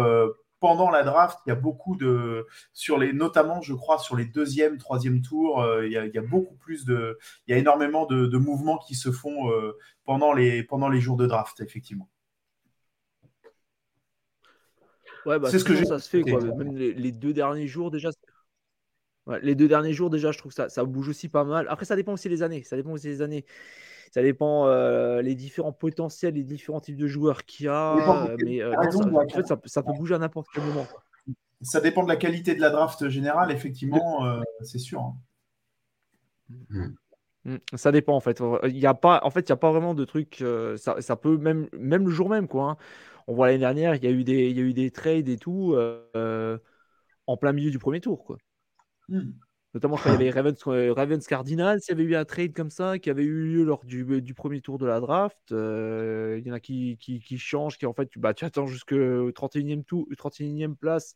pendant 0.58 0.90
la 0.90 1.04
draft, 1.04 1.38
il 1.46 1.50
y 1.50 1.52
a 1.52 1.54
beaucoup 1.56 1.94
de 1.94 2.46
sur 2.72 2.98
les 2.98 3.12
notamment, 3.12 3.62
je 3.62 3.74
crois, 3.74 3.98
sur 3.98 4.16
les 4.16 4.24
deuxième, 4.24 4.78
troisième 4.78 5.22
tours, 5.22 5.64
il 5.84 5.92
y, 5.92 6.18
a, 6.18 6.22
beaucoup 6.22 6.56
plus 6.56 6.84
de, 6.84 7.18
il 7.46 7.52
y 7.52 7.54
a 7.54 7.58
énormément 7.58 8.06
de, 8.06 8.36
mouvements 8.36 8.78
qui 8.78 8.96
se 8.96 9.12
font 9.12 9.48
pendant 10.04 10.32
les 10.32 11.00
jours 11.00 11.16
de 11.16 11.26
draft, 11.28 11.60
effectivement. 11.60 12.08
Ouais, 15.26 15.38
bah, 15.38 15.50
c'est 15.50 15.58
ce 15.58 15.64
que 15.64 15.84
ça 15.84 15.98
se 15.98 16.08
fait, 16.08 16.22
quoi. 16.22 16.40
Même 16.40 16.76
les, 16.76 17.12
deux 17.12 17.32
derniers 17.32 17.66
jours, 17.66 17.90
déjà. 17.90 18.10
les 19.42 19.54
deux 19.54 19.68
derniers 19.68 19.92
jours, 19.92 20.10
déjà, 20.10 20.32
je 20.32 20.38
trouve 20.38 20.50
que 20.50 20.56
ça, 20.56 20.68
ça 20.68 20.84
bouge 20.84 21.08
aussi 21.08 21.28
pas 21.28 21.44
mal. 21.44 21.66
Après, 21.68 21.84
ça 21.84 21.96
dépend 21.96 22.12
aussi 22.12 22.28
des 22.28 22.42
années. 22.42 22.62
Ça 22.64 22.76
dépend 22.76 22.92
aussi 22.92 23.08
des 23.08 23.22
années. 23.22 23.44
Ça 24.10 24.22
dépend 24.22 24.66
euh, 24.66 25.22
les 25.22 25.36
différents 25.36 25.72
potentiels, 25.72 26.34
les 26.34 26.42
différents 26.42 26.80
types 26.80 26.96
de 26.96 27.06
joueurs 27.06 27.44
qu'il 27.44 27.66
y 27.66 27.68
a. 27.68 27.94
Euh, 27.94 28.36
mais 28.44 28.60
euh, 28.60 28.72
ça, 28.90 28.98
en 28.98 29.28
fait, 29.28 29.46
ça, 29.66 29.82
peut 29.82 29.92
bouger 29.92 30.16
à 30.16 30.18
n'importe 30.18 30.48
quel 30.52 30.64
moment. 30.64 30.86
Ça 31.62 31.80
dépend 31.80 32.02
de 32.02 32.08
la 32.08 32.16
qualité 32.16 32.54
de 32.54 32.60
la 32.60 32.70
draft 32.70 33.08
générale, 33.08 33.52
effectivement, 33.52 34.42
c'est 34.62 34.78
sûr. 34.78 35.00
Hein. 35.00 35.16
Hmm. 36.70 36.88
Hmm. 37.44 37.56
Ça 37.74 37.90
dépend 37.92 38.14
en 38.14 38.20
fait. 38.20 38.42
Il 38.68 38.74
n'y 38.74 38.86
a 38.86 38.94
pas, 38.94 39.20
en 39.22 39.30
fait, 39.30 39.40
il 39.40 39.48
y 39.48 39.52
a 39.52 39.56
pas 39.56 39.70
vraiment 39.70 39.94
de 39.94 40.04
trucs. 40.04 40.44
ça, 40.76 41.00
ça, 41.00 41.16
peut 41.16 41.36
même, 41.38 41.68
même 41.72 42.06
le 42.06 42.10
jour 42.10 42.28
même, 42.28 42.48
quoi. 42.48 42.70
Hein 42.70 42.76
on 43.30 43.34
voit 43.34 43.46
l'année 43.46 43.58
dernière, 43.58 43.94
il 43.94 44.02
y, 44.02 44.08
a 44.08 44.10
eu 44.10 44.24
des, 44.24 44.50
il 44.50 44.56
y 44.56 44.60
a 44.60 44.64
eu 44.64 44.72
des 44.74 44.90
trades 44.90 45.28
et 45.28 45.38
tout 45.38 45.74
euh, 45.74 46.58
en 47.28 47.36
plein 47.36 47.52
milieu 47.52 47.70
du 47.70 47.78
premier 47.78 48.00
tour. 48.00 48.24
Quoi. 48.24 48.38
Hmm. 49.08 49.30
Notamment 49.72 49.96
quand 49.96 50.10
il 50.10 50.12
y 50.12 50.28
avait 50.28 50.30
Ravens, 50.36 50.56
euh, 50.66 50.92
Ravens 50.92 51.24
Cardinals, 51.24 51.78
il 51.86 51.90
y 51.90 51.92
avait 51.92 52.02
eu 52.02 52.16
un 52.16 52.24
trade 52.24 52.52
comme 52.52 52.70
ça 52.70 52.98
qui 52.98 53.08
avait 53.08 53.22
eu 53.22 53.44
lieu 53.44 53.62
lors 53.62 53.84
du, 53.84 54.20
du 54.20 54.34
premier 54.34 54.60
tour 54.60 54.78
de 54.78 54.86
la 54.86 54.98
draft. 54.98 55.52
Euh, 55.52 56.38
il 56.40 56.46
y 56.46 56.50
en 56.50 56.54
a 56.54 56.60
qui, 56.60 56.98
qui, 56.98 57.20
qui, 57.20 57.38
changent, 57.38 57.78
qui 57.78 57.86
en 57.86 57.94
fait, 57.94 58.08
tu, 58.08 58.18
bah, 58.18 58.34
tu 58.34 58.44
attends 58.44 58.66
jusqu'au 58.66 59.30
31e, 59.30 59.84
tour, 59.84 60.08
31e 60.10 60.74
place 60.74 61.14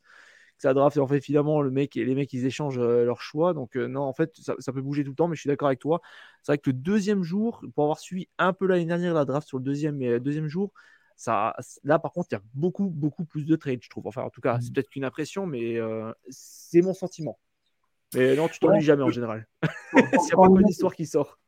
ça 0.65 0.74
draft 0.74 0.97
et 0.97 1.01
en 1.01 1.07
fait 1.07 1.20
finalement 1.20 1.62
le 1.62 1.70
mec 1.70 1.95
les 1.95 2.15
mecs 2.15 2.32
ils 2.32 2.47
échangent 2.47 2.78
leur 2.78 3.20
choix 3.20 3.55
donc 3.55 3.77
non 3.77 4.03
en 4.03 4.12
fait 4.12 4.32
ça, 4.36 4.55
ça, 4.59 4.73
peut 4.73 4.82
bouger 4.82 5.05
tout 5.05 5.11
le 5.11 5.16
temps 5.16 5.28
mais 5.28 5.36
je 5.36 5.41
suis 5.41 5.49
d'accord 5.49 5.69
avec 5.69 5.78
toi 5.78 6.01
c'est 6.43 6.53
vrai 6.53 6.59
que 6.59 6.70
le 6.70 6.74
deuxième 6.74 7.23
jour 7.23 7.65
pour 7.74 7.85
avoir 7.85 7.99
suivi 7.99 8.28
un 8.39 8.53
peu 8.53 8.66
l'année 8.66 8.86
dernière 8.86 9.15
la 9.15 9.24
draft 9.24 9.47
sur 9.47 9.59
le 9.59 9.65
deuxième 9.65 10.19
deuxième 10.19 10.49
jour 10.49 10.73
ça, 11.16 11.55
là, 11.85 11.99
par 11.99 12.12
contre, 12.12 12.28
il 12.32 12.35
y 12.35 12.39
a 12.39 12.43
beaucoup, 12.55 12.89
beaucoup 12.89 13.24
plus 13.24 13.45
de 13.45 13.57
trades, 13.57 13.82
je 13.82 13.89
trouve. 13.89 14.07
Enfin, 14.07 14.23
en 14.23 14.31
tout 14.31 14.41
cas, 14.41 14.59
c'est 14.61 14.70
mm. 14.70 14.73
peut-être 14.73 14.91
qu'une 14.91 15.05
impression, 15.05 15.47
mais 15.47 15.77
euh, 15.77 16.12
c'est 16.28 16.82
mon 16.82 16.95
sentiment. 16.95 17.39
Mais 18.15 18.36
non, 18.36 18.49
tu 18.49 18.59
t'ennuies 18.59 18.82
jamais 18.82 19.03
en 19.03 19.11
général. 19.11 19.47
S'il 19.93 20.01
n'y 20.24 20.32
a 20.32 20.36
pas 20.36 20.61
une 20.61 20.69
histoire 20.69 20.95
qui 20.95 21.07
sort. 21.07 21.39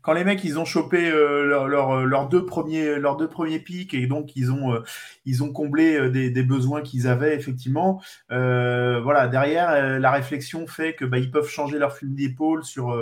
Quand 0.00 0.12
les 0.14 0.24
mecs 0.24 0.42
ils 0.44 0.58
ont 0.58 0.64
chopé 0.64 1.10
euh, 1.10 1.44
leurs 1.44 2.06
leur, 2.06 2.28
deux 2.28 2.46
premiers 2.46 2.96
leurs 2.98 3.16
deux 3.16 3.28
premiers 3.28 3.58
pics 3.58 3.92
et 3.92 4.06
donc 4.06 4.34
ils 4.34 4.50
ont 4.50 4.72
euh, 4.72 4.82
ils 5.26 5.42
ont 5.42 5.52
comblé 5.52 6.08
des, 6.10 6.42
besoins 6.42 6.80
qu'ils 6.80 7.08
avaient 7.08 7.34
effectivement 7.34 8.00
voilà 8.30 9.28
derrière 9.28 9.98
la 9.98 10.10
réflexion 10.10 10.66
fait 10.66 10.94
que 10.94 11.04
bah, 11.04 11.18
ils 11.18 11.30
peuvent 11.30 11.48
changer 11.48 11.78
leur 11.78 11.94
fusil 11.94 12.14
d'épaule 12.14 12.64
sur 12.64 12.96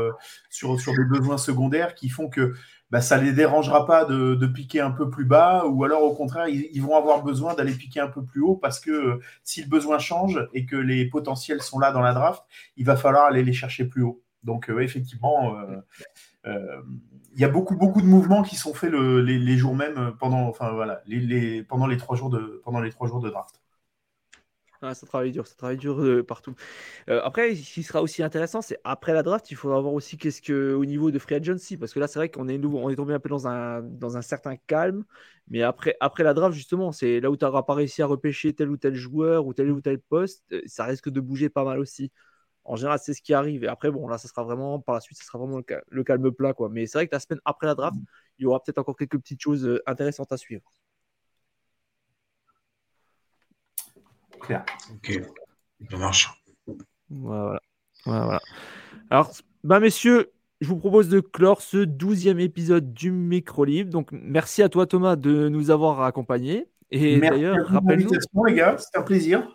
sur 0.51 0.81
sur 0.81 0.93
des 0.93 1.05
besoins 1.05 1.39
secondaires 1.39 1.95
qui 1.95 2.09
font 2.09 2.29
que 2.29 2.55
bah, 2.95 3.01
ça 3.01 3.17
les 3.17 3.33
dérangera 3.33 3.87
pas 3.87 4.05
de, 4.05 4.47
piquer 4.47 4.81
un 4.81 4.93
peu 4.93 5.11
plus 5.11 5.25
bas, 5.25 5.65
ou 5.67 5.83
alors 5.83 6.05
au 6.05 6.15
contraire, 6.15 6.47
ils, 6.47 6.81
vont 6.81 6.97
avoir 6.97 7.25
besoin 7.25 7.55
d'aller 7.55 7.73
piquer 7.73 7.99
un 7.99 8.07
peu 8.07 8.25
plus 8.25 8.41
haut 8.41 8.55
parce 8.55 8.79
que 8.79 8.93
euh, 8.93 9.21
si 9.43 9.63
le 9.63 9.69
besoin 9.69 9.99
change 9.99 10.47
et 10.55 10.65
que 10.65 10.77
les 10.77 11.07
potentiels 11.07 11.61
sont 11.61 11.81
là 11.81 11.91
dans 11.91 12.03
la 12.03 12.13
draft, 12.13 12.45
il 12.77 12.85
va 12.87 12.95
falloir 12.95 13.25
aller 13.25 13.43
les 13.43 13.53
chercher 13.53 13.85
plus 13.87 14.03
haut. 14.03 14.23
Donc 14.45 14.71
euh, 14.71 14.79
effectivement, 14.79 15.59
euh, 15.59 15.81
il 16.47 17.41
y 17.41 17.45
a 17.45 17.49
beaucoup 17.49 17.77
beaucoup 17.77 18.01
de 18.01 18.07
mouvements 18.07 18.43
qui 18.43 18.57
sont 18.57 18.75
faits 18.75 18.93
les, 18.93 19.57
jours 19.57 19.75
même 19.75 20.15
pendant, 20.19 20.49
enfin 20.49 20.73
voilà, 20.73 21.03
les, 21.07 21.63
pendant 21.63 21.87
les 21.87 21.97
trois 21.97 22.17
jours 22.17 22.31
de 22.31 22.61
pendant 22.65 22.81
les 22.81 22.91
trois 22.91 23.09
jours 23.09 23.21
de 23.21 23.31
draft. 23.31 23.61
Ah, 24.85 24.93
ça 24.95 25.07
travaille 25.07 25.33
dur, 25.33 25.47
ça 25.47 25.55
travaille 25.55 25.79
dur 25.79 25.99
euh, 26.03 26.23
partout. 26.23 26.55
Euh, 27.09 27.21
après, 27.25 27.55
ce 27.55 27.73
qui 27.75 27.83
sera 27.83 28.03
aussi 28.03 28.23
intéressant, 28.23 28.61
c'est 28.61 28.79
après 28.85 29.15
la 29.15 29.23
draft, 29.23 29.51
il 29.51 29.57
faudra 29.57 29.81
voir 29.81 29.95
aussi 29.95 30.19
qu'est-ce 30.19 30.43
que 30.43 30.75
au 30.75 30.85
niveau 30.85 31.11
de 31.11 31.19
free 31.19 31.37
agency, 31.37 31.79
parce 31.79 31.95
que 31.95 32.01
là, 32.01 32.07
c'est 32.07 32.19
vrai 32.19 32.29
qu'on 32.29 32.49
est 32.49 32.63
on 32.63 32.91
est 32.91 32.97
tombé 32.97 33.15
un 33.15 33.21
peu 33.21 33.31
dans 33.31 33.49
un, 33.49 33.81
dans 33.83 34.19
un 34.19 34.23
certain 34.23 34.57
calme, 34.57 35.05
mais 35.49 35.63
après, 35.63 35.97
après 36.01 36.23
la 36.23 36.35
draft, 36.35 36.55
justement, 36.55 36.93
c'est 36.93 37.21
là 37.21 37.31
où 37.31 37.37
tu 37.37 37.47
n'auras 37.47 37.63
pas 37.63 37.75
réussi 37.75 38.03
à 38.03 38.07
repêcher 38.07 38.53
tel 38.55 38.69
ou 38.71 38.77
tel 38.77 38.95
joueur 38.95 39.47
ou 39.47 39.55
tel 39.55 39.71
ou 39.71 39.81
tel 39.81 40.01
poste, 40.01 40.45
euh, 40.53 40.61
ça 40.67 40.85
risque 40.85 41.09
de 41.09 41.21
bouger 41.21 41.49
pas 41.49 41.65
mal 41.65 41.79
aussi. 41.79 42.13
En 42.65 42.77
général, 42.77 42.99
c'est 43.03 43.13
ce 43.13 43.23
qui 43.23 43.35
arrive. 43.35 43.65
Et 43.65 43.69
après, 43.69 43.91
bon, 43.91 44.09
là, 44.09 44.19
ça 44.19 44.29
sera 44.29 44.43
vraiment, 44.43 44.81
par 44.81 44.95
la 44.95 45.01
suite, 45.01 45.19
ça 45.19 45.25
sera 45.25 45.39
vraiment 45.39 45.61
le, 45.89 46.05
calme 46.05 46.33
plat, 46.33 46.55
quoi. 46.55 46.69
Mais 46.71 46.87
c'est 46.87 46.99
vrai 46.99 47.07
que 47.07 47.15
la 47.15 47.21
semaine 47.21 47.41
après 47.45 47.67
la 47.67 47.75
draft, 47.75 47.97
il 48.39 48.45
y 48.45 48.47
aura 48.47 48.63
peut-être 48.63 48.79
encore 48.79 48.97
quelques 48.97 49.19
petites 49.19 49.41
choses 49.41 49.81
intéressantes 49.87 50.33
à 50.33 50.37
suivre. 50.37 50.63
Ok, 54.41 55.21
ça 55.91 55.97
marche. 55.97 56.31
Voilà. 57.11 57.61
voilà. 58.05 58.41
Alors, 59.11 59.33
bah, 59.63 59.81
messieurs, 59.81 60.33
je 60.61 60.69
vous 60.69 60.79
propose 60.79 61.09
de 61.09 61.21
clore 61.21 61.63
ce 61.63 61.79
douzième 61.79 62.41
épisode 62.41 62.93
du 62.93 63.11
Micro 63.11 63.65
Libre. 63.65 63.91
Donc, 63.91 64.09
merci 64.13 64.63
à 64.63 64.69
toi, 64.69 64.87
Thomas, 64.87 65.17
de 65.17 65.49
nous 65.49 65.71
avoir 65.71 66.03
accompagnés. 66.03 66.69
Et 66.91 67.19
d'ailleurs, 67.19 67.67
rappelle-nous. 67.67 68.11
les 68.47 68.55
gars, 68.55 68.77
c'était 68.79 68.99
un 68.99 69.03
plaisir. 69.03 69.49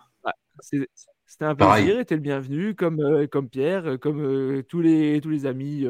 C'était 1.30 1.46
un 1.46 1.54
plaisir, 1.54 2.00
et 2.00 2.06
le 2.10 2.18
bienvenu, 2.18 2.74
comme, 2.74 3.00
euh, 3.02 3.28
comme 3.28 3.50
Pierre, 3.50 3.86
euh, 3.86 3.98
comme 3.98 4.20
euh, 4.20 4.64
tous, 4.64 4.82
les, 4.82 5.22
tous 5.22 5.30
les 5.30 5.46
amis 5.46 5.86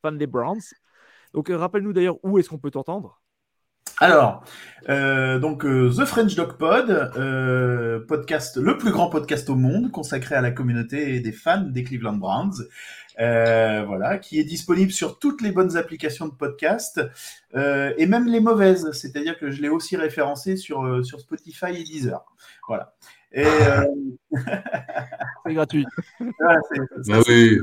fans 0.00 0.12
des 0.12 0.28
Browns. 0.28 0.62
Donc, 1.34 1.50
rappelle-nous 1.50 1.92
d'ailleurs 1.92 2.18
où 2.22 2.38
est-ce 2.38 2.48
qu'on 2.48 2.58
peut 2.58 2.70
t'entendre 2.70 3.20
Alors, 3.98 4.44
donc 4.86 5.64
The 5.64 6.04
French 6.04 6.36
Dog 6.36 6.58
Pod, 6.58 8.06
podcast, 8.06 8.56
le 8.56 8.78
plus 8.78 8.92
grand 8.92 9.08
podcast 9.08 9.50
au 9.50 9.56
monde 9.56 9.90
consacré 9.90 10.34
à 10.34 10.40
la 10.40 10.52
communauté 10.52 11.20
des 11.20 11.32
fans 11.32 11.62
des 11.62 11.82
Cleveland 11.82 12.16
Browns. 12.16 12.54
Euh, 13.20 13.84
voilà, 13.84 14.16
qui 14.16 14.40
est 14.40 14.44
disponible 14.44 14.90
sur 14.90 15.18
toutes 15.18 15.42
les 15.42 15.52
bonnes 15.52 15.76
applications 15.76 16.28
de 16.28 16.32
podcast 16.32 17.00
euh, 17.54 17.92
et 17.98 18.06
même 18.06 18.26
les 18.26 18.40
mauvaises. 18.40 18.90
C'est-à-dire 18.92 19.38
que 19.38 19.50
je 19.50 19.60
l'ai 19.60 19.68
aussi 19.68 19.96
référencé 19.96 20.56
sur 20.56 20.82
euh, 20.82 21.02
sur 21.02 21.20
Spotify 21.20 21.76
et 21.76 21.84
Deezer. 21.84 22.24
Voilà. 22.68 22.94
Et 23.34 23.44
euh, 23.46 23.84
C'est 25.46 25.54
gratuit. 25.54 25.86
voilà, 26.38 26.60
c'est- 26.72 26.80
ça, 27.04 27.16
Bah 27.18 27.22
oui. 27.28 27.58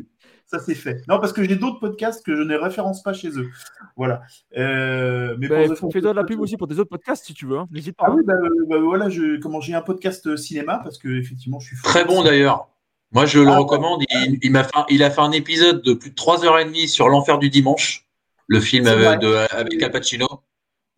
ça, 0.46 0.60
c'est 0.60 0.76
fait. 0.76 1.02
Non, 1.08 1.20
parce 1.20 1.32
que 1.34 1.44
j'ai 1.44 1.56
d'autres 1.56 1.80
podcasts 1.80 2.26
que 2.26 2.36
je 2.36 2.42
ne 2.42 2.56
référence 2.56 3.02
pas 3.04 3.14
chez 3.14 3.30
eux. 3.30 3.48
Voilà. 3.96 4.22
Euh, 4.58 5.36
mais 5.40 5.48
French 5.48 5.92
Fais-toi 5.94 6.12
de 6.12 6.16
la 6.16 6.24
pub 6.24 6.40
aussi 6.40 6.58
pour 6.58 6.68
tes 6.68 6.76
autres 6.80 6.90
podcasts 6.90 7.26
si 7.26 7.34
tu 7.34 7.46
veux. 7.46 7.58
hein. 7.58 7.68
N'hésite 7.72 7.96
pas. 7.96 8.06
Ah 8.08 8.12
hein. 8.12 8.16
oui, 8.18 8.24
bah, 8.26 8.34
bah, 8.70 8.78
voilà, 8.80 9.10
je, 9.10 9.40
comment 9.40 9.62
j'ai 9.62 9.74
un 9.74 9.82
podcast 9.82 10.26
euh, 10.28 10.38
cinéma 10.38 10.80
parce 10.84 10.98
que 10.98 11.08
effectivement, 11.20 11.60
je 11.60 11.68
suis 11.68 11.78
Très 11.84 12.04
bon 12.06 12.24
d'ailleurs. 12.24 12.68
Moi, 13.12 13.26
je 13.26 13.40
le 13.40 13.48
Ah, 13.50 13.58
recommande. 13.58 14.04
Il, 14.12 14.38
il 14.44 14.52
m'a 14.52 14.64
fait, 14.64 14.76
un- 14.78 14.86
il 14.90 15.02
a 15.04 15.10
fait 15.10 15.22
un 15.22 15.32
épisode 15.32 15.82
de 15.82 15.94
plus 15.94 16.12
de 16.12 16.16
3h30 16.16 16.88
sur 16.88 17.10
l'enfer 17.10 17.40
du 17.40 17.50
dimanche, 17.50 18.08
le 18.48 18.60
film 18.60 18.86
avec, 18.88 19.20
de- 19.20 19.48
avec 19.56 19.82
Al 19.82 19.92
Pacino. 19.92 20.28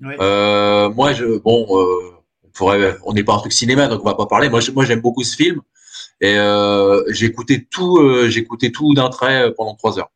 Ouais. 0.01 0.17
Euh, 0.19 0.89
moi, 0.89 1.13
je, 1.13 1.37
bon, 1.39 1.65
euh, 1.69 2.11
on 2.17 2.20
pourrait, 2.53 2.97
on 3.05 3.13
n'est 3.13 3.23
pas 3.23 3.33
un 3.35 3.39
truc 3.39 3.53
cinéma, 3.53 3.87
donc 3.87 4.01
on 4.01 4.05
va 4.05 4.15
pas 4.15 4.25
parler. 4.25 4.49
Moi, 4.49 4.61
moi, 4.73 4.85
j'aime 4.85 5.01
beaucoup 5.01 5.23
ce 5.23 5.35
film 5.35 5.61
et 6.19 6.35
euh, 6.37 7.03
écouté 7.21 7.67
tout, 7.69 7.97
euh, 7.97 8.29
tout 8.73 8.93
d'un 8.93 9.09
trait 9.09 9.43
euh, 9.43 9.51
pendant 9.55 9.75
trois 9.75 9.99
heures. 9.99 10.11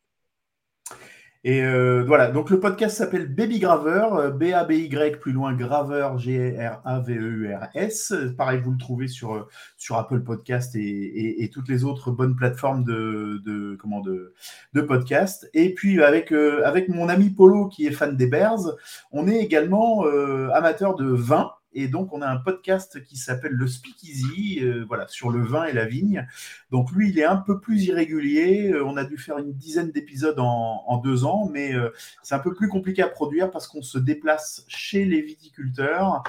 Et 1.47 1.61
euh, 1.63 2.03
voilà, 2.03 2.31
donc 2.31 2.49
le 2.49 2.59
podcast 2.59 2.97
s'appelle 2.97 3.27
Baby 3.27 3.59
Graver, 3.59 4.07
euh, 4.13 4.31
B-A-B-Y, 4.31 5.19
plus 5.19 5.31
loin 5.31 5.53
Graver, 5.53 6.09
G-R-A-V-E-U-R-S. 6.17 8.13
Pareil, 8.35 8.61
vous 8.61 8.71
le 8.71 8.79
trouvez 8.79 9.07
sur, 9.07 9.35
euh, 9.35 9.47
sur 9.77 9.95
Apple 9.97 10.21
Podcast 10.21 10.75
et, 10.75 11.43
et, 11.43 11.49
toutes 11.51 11.69
les 11.69 11.83
autres 11.83 12.09
bonnes 12.09 12.35
plateformes 12.35 12.83
de, 12.83 13.43
de, 13.45 13.77
comment, 13.79 13.99
de, 13.99 14.33
de 14.73 14.81
podcast. 14.81 15.47
Et 15.53 15.75
puis 15.75 16.01
avec, 16.01 16.33
euh, 16.33 16.63
avec 16.65 16.89
mon 16.89 17.09
ami 17.09 17.29
Polo 17.29 17.67
qui 17.67 17.85
est 17.85 17.91
fan 17.91 18.17
des 18.17 18.25
Bears, 18.25 18.75
on 19.11 19.27
est 19.27 19.37
également 19.37 20.03
euh, 20.07 20.49
amateur 20.51 20.95
de 20.95 21.05
vin. 21.05 21.51
Et 21.75 21.87
donc, 21.87 22.13
on 22.13 22.21
a 22.21 22.27
un 22.27 22.37
podcast 22.37 23.03
qui 23.03 23.17
s'appelle 23.17 23.51
le 23.51 23.67
Speakeasy, 23.67 24.61
euh, 24.61 24.85
voilà, 24.87 25.07
sur 25.07 25.29
le 25.29 25.43
vin 25.43 25.65
et 25.65 25.73
la 25.73 25.85
vigne. 25.85 26.25
Donc, 26.71 26.91
lui, 26.91 27.09
il 27.09 27.19
est 27.19 27.25
un 27.25 27.35
peu 27.35 27.59
plus 27.59 27.83
irrégulier. 27.83 28.71
Euh, 28.71 28.83
on 28.83 28.97
a 28.97 29.03
dû 29.03 29.17
faire 29.17 29.37
une 29.37 29.53
dizaine 29.53 29.91
d'épisodes 29.91 30.39
en, 30.39 30.83
en 30.87 30.97
deux 30.97 31.25
ans, 31.25 31.49
mais 31.51 31.75
euh, 31.75 31.89
c'est 32.23 32.33
un 32.33 32.39
peu 32.39 32.53
plus 32.53 32.69
compliqué 32.69 33.03
à 33.03 33.07
produire 33.09 33.51
parce 33.51 33.67
qu'on 33.67 33.81
se 33.81 33.99
déplace 33.99 34.65
chez 34.67 35.05
les 35.05 35.21
viticulteurs 35.21 36.23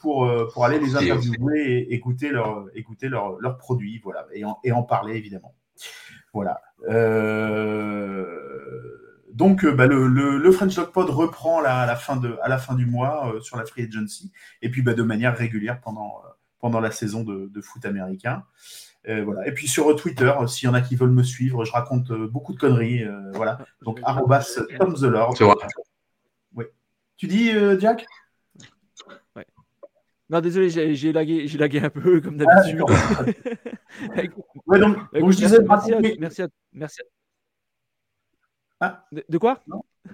pour, 0.00 0.28
pour 0.52 0.64
aller 0.64 0.78
les 0.78 0.96
interviewer 0.96 1.60
et 1.60 1.94
écouter 1.94 2.30
leurs 2.30 2.64
écouter 2.74 3.10
leurs 3.10 3.38
leurs 3.40 3.58
produits, 3.58 4.00
voilà, 4.02 4.26
et 4.32 4.44
en, 4.44 4.58
et 4.64 4.72
en 4.72 4.82
parler, 4.82 5.16
évidemment. 5.16 5.54
Voilà. 6.32 6.60
Euh, 6.88 8.26
donc, 9.32 9.64
euh, 9.64 9.72
bah, 9.72 9.86
le, 9.86 10.06
le, 10.06 10.38
le 10.38 10.52
French 10.52 10.74
Dog 10.74 10.92
Pod 10.92 11.10
reprend 11.10 11.62
à, 11.62 11.86
la 11.86 11.96
fin 11.96 12.16
de, 12.16 12.36
à 12.42 12.48
la 12.48 12.58
fin 12.58 12.74
du 12.74 12.86
mois 12.86 13.32
euh, 13.34 13.40
sur 13.40 13.56
la 13.56 13.64
Free 13.66 13.82
Agency, 13.84 14.32
et 14.62 14.70
puis 14.70 14.82
bah, 14.82 14.94
de 14.94 15.02
manière 15.02 15.36
régulière 15.36 15.80
pendant, 15.80 16.22
euh, 16.24 16.28
pendant 16.58 16.80
la 16.80 16.90
saison 16.90 17.22
de, 17.24 17.48
de 17.52 17.60
foot 17.60 17.84
américain. 17.84 18.44
Euh, 19.08 19.22
voilà. 19.24 19.46
Et 19.46 19.52
puis 19.52 19.68
sur 19.68 19.94
Twitter, 19.96 20.32
s'il 20.48 20.66
y 20.68 20.70
en 20.70 20.74
a 20.74 20.80
qui 20.80 20.96
veulent 20.96 21.10
me 21.10 21.22
suivre, 21.22 21.64
je 21.64 21.72
raconte 21.72 22.10
euh, 22.10 22.26
beaucoup 22.26 22.52
de 22.54 22.58
conneries. 22.58 23.04
euh, 23.04 23.30
voilà. 23.34 23.58
Donc, 23.82 24.00
arrobas 24.02 24.58
Tom 24.78 24.94
the 24.94 25.02
Lord. 25.02 25.34
Oui. 26.54 26.64
Tu 27.16 27.26
dis, 27.28 27.50
euh, 27.50 27.78
Jack? 27.78 28.04
Non, 30.28 30.40
désolé, 30.40 30.70
j'ai 30.70 30.96
j'ai 30.96 31.12
lagué, 31.12 31.46
j'ai 31.46 31.56
lagué 31.56 31.78
un 31.78 31.88
peu 31.88 32.20
comme 32.20 32.36
Ah, 32.40 32.62
d'habitude. 32.62 32.82
Écoute, 34.16 34.44
Ouais, 34.66 34.80
donc, 34.80 34.96
je 35.14 35.36
disais, 35.36 35.58
merci, 35.62 35.92
merci, 35.92 35.92
à, 35.92 36.16
merci, 36.18 36.42
à, 36.42 36.48
merci 36.72 37.00
à- 37.00 37.04
Ah. 38.80 39.04
De, 39.12 39.24
de 39.28 39.38
quoi? 39.38 39.62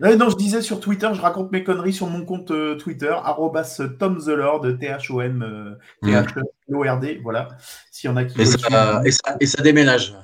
Ouais, 0.00 0.16
non, 0.16 0.30
je 0.30 0.36
disais 0.36 0.62
sur 0.62 0.80
Twitter, 0.80 1.08
je 1.12 1.20
raconte 1.20 1.52
mes 1.52 1.64
conneries 1.64 1.92
sur 1.92 2.06
mon 2.06 2.24
compte 2.24 2.50
euh, 2.50 2.76
Twitter, 2.76 3.10
arrobas 3.12 3.80
Tom 3.98 4.18
the 4.18 4.28
Lord, 4.28 4.62
T-H-O-M, 4.78 5.42
euh, 5.42 5.74
T-H-O-R-D, 6.02 7.20
voilà. 7.22 7.48
S'il 7.90 8.08
y 8.08 8.12
en 8.12 8.16
a 8.16 8.24
qui 8.24 8.40
Et 8.40 8.46
ça, 8.46 9.02
et 9.04 9.10
ça, 9.10 9.36
et 9.40 9.46
ça 9.46 9.62
déménage. 9.62 10.14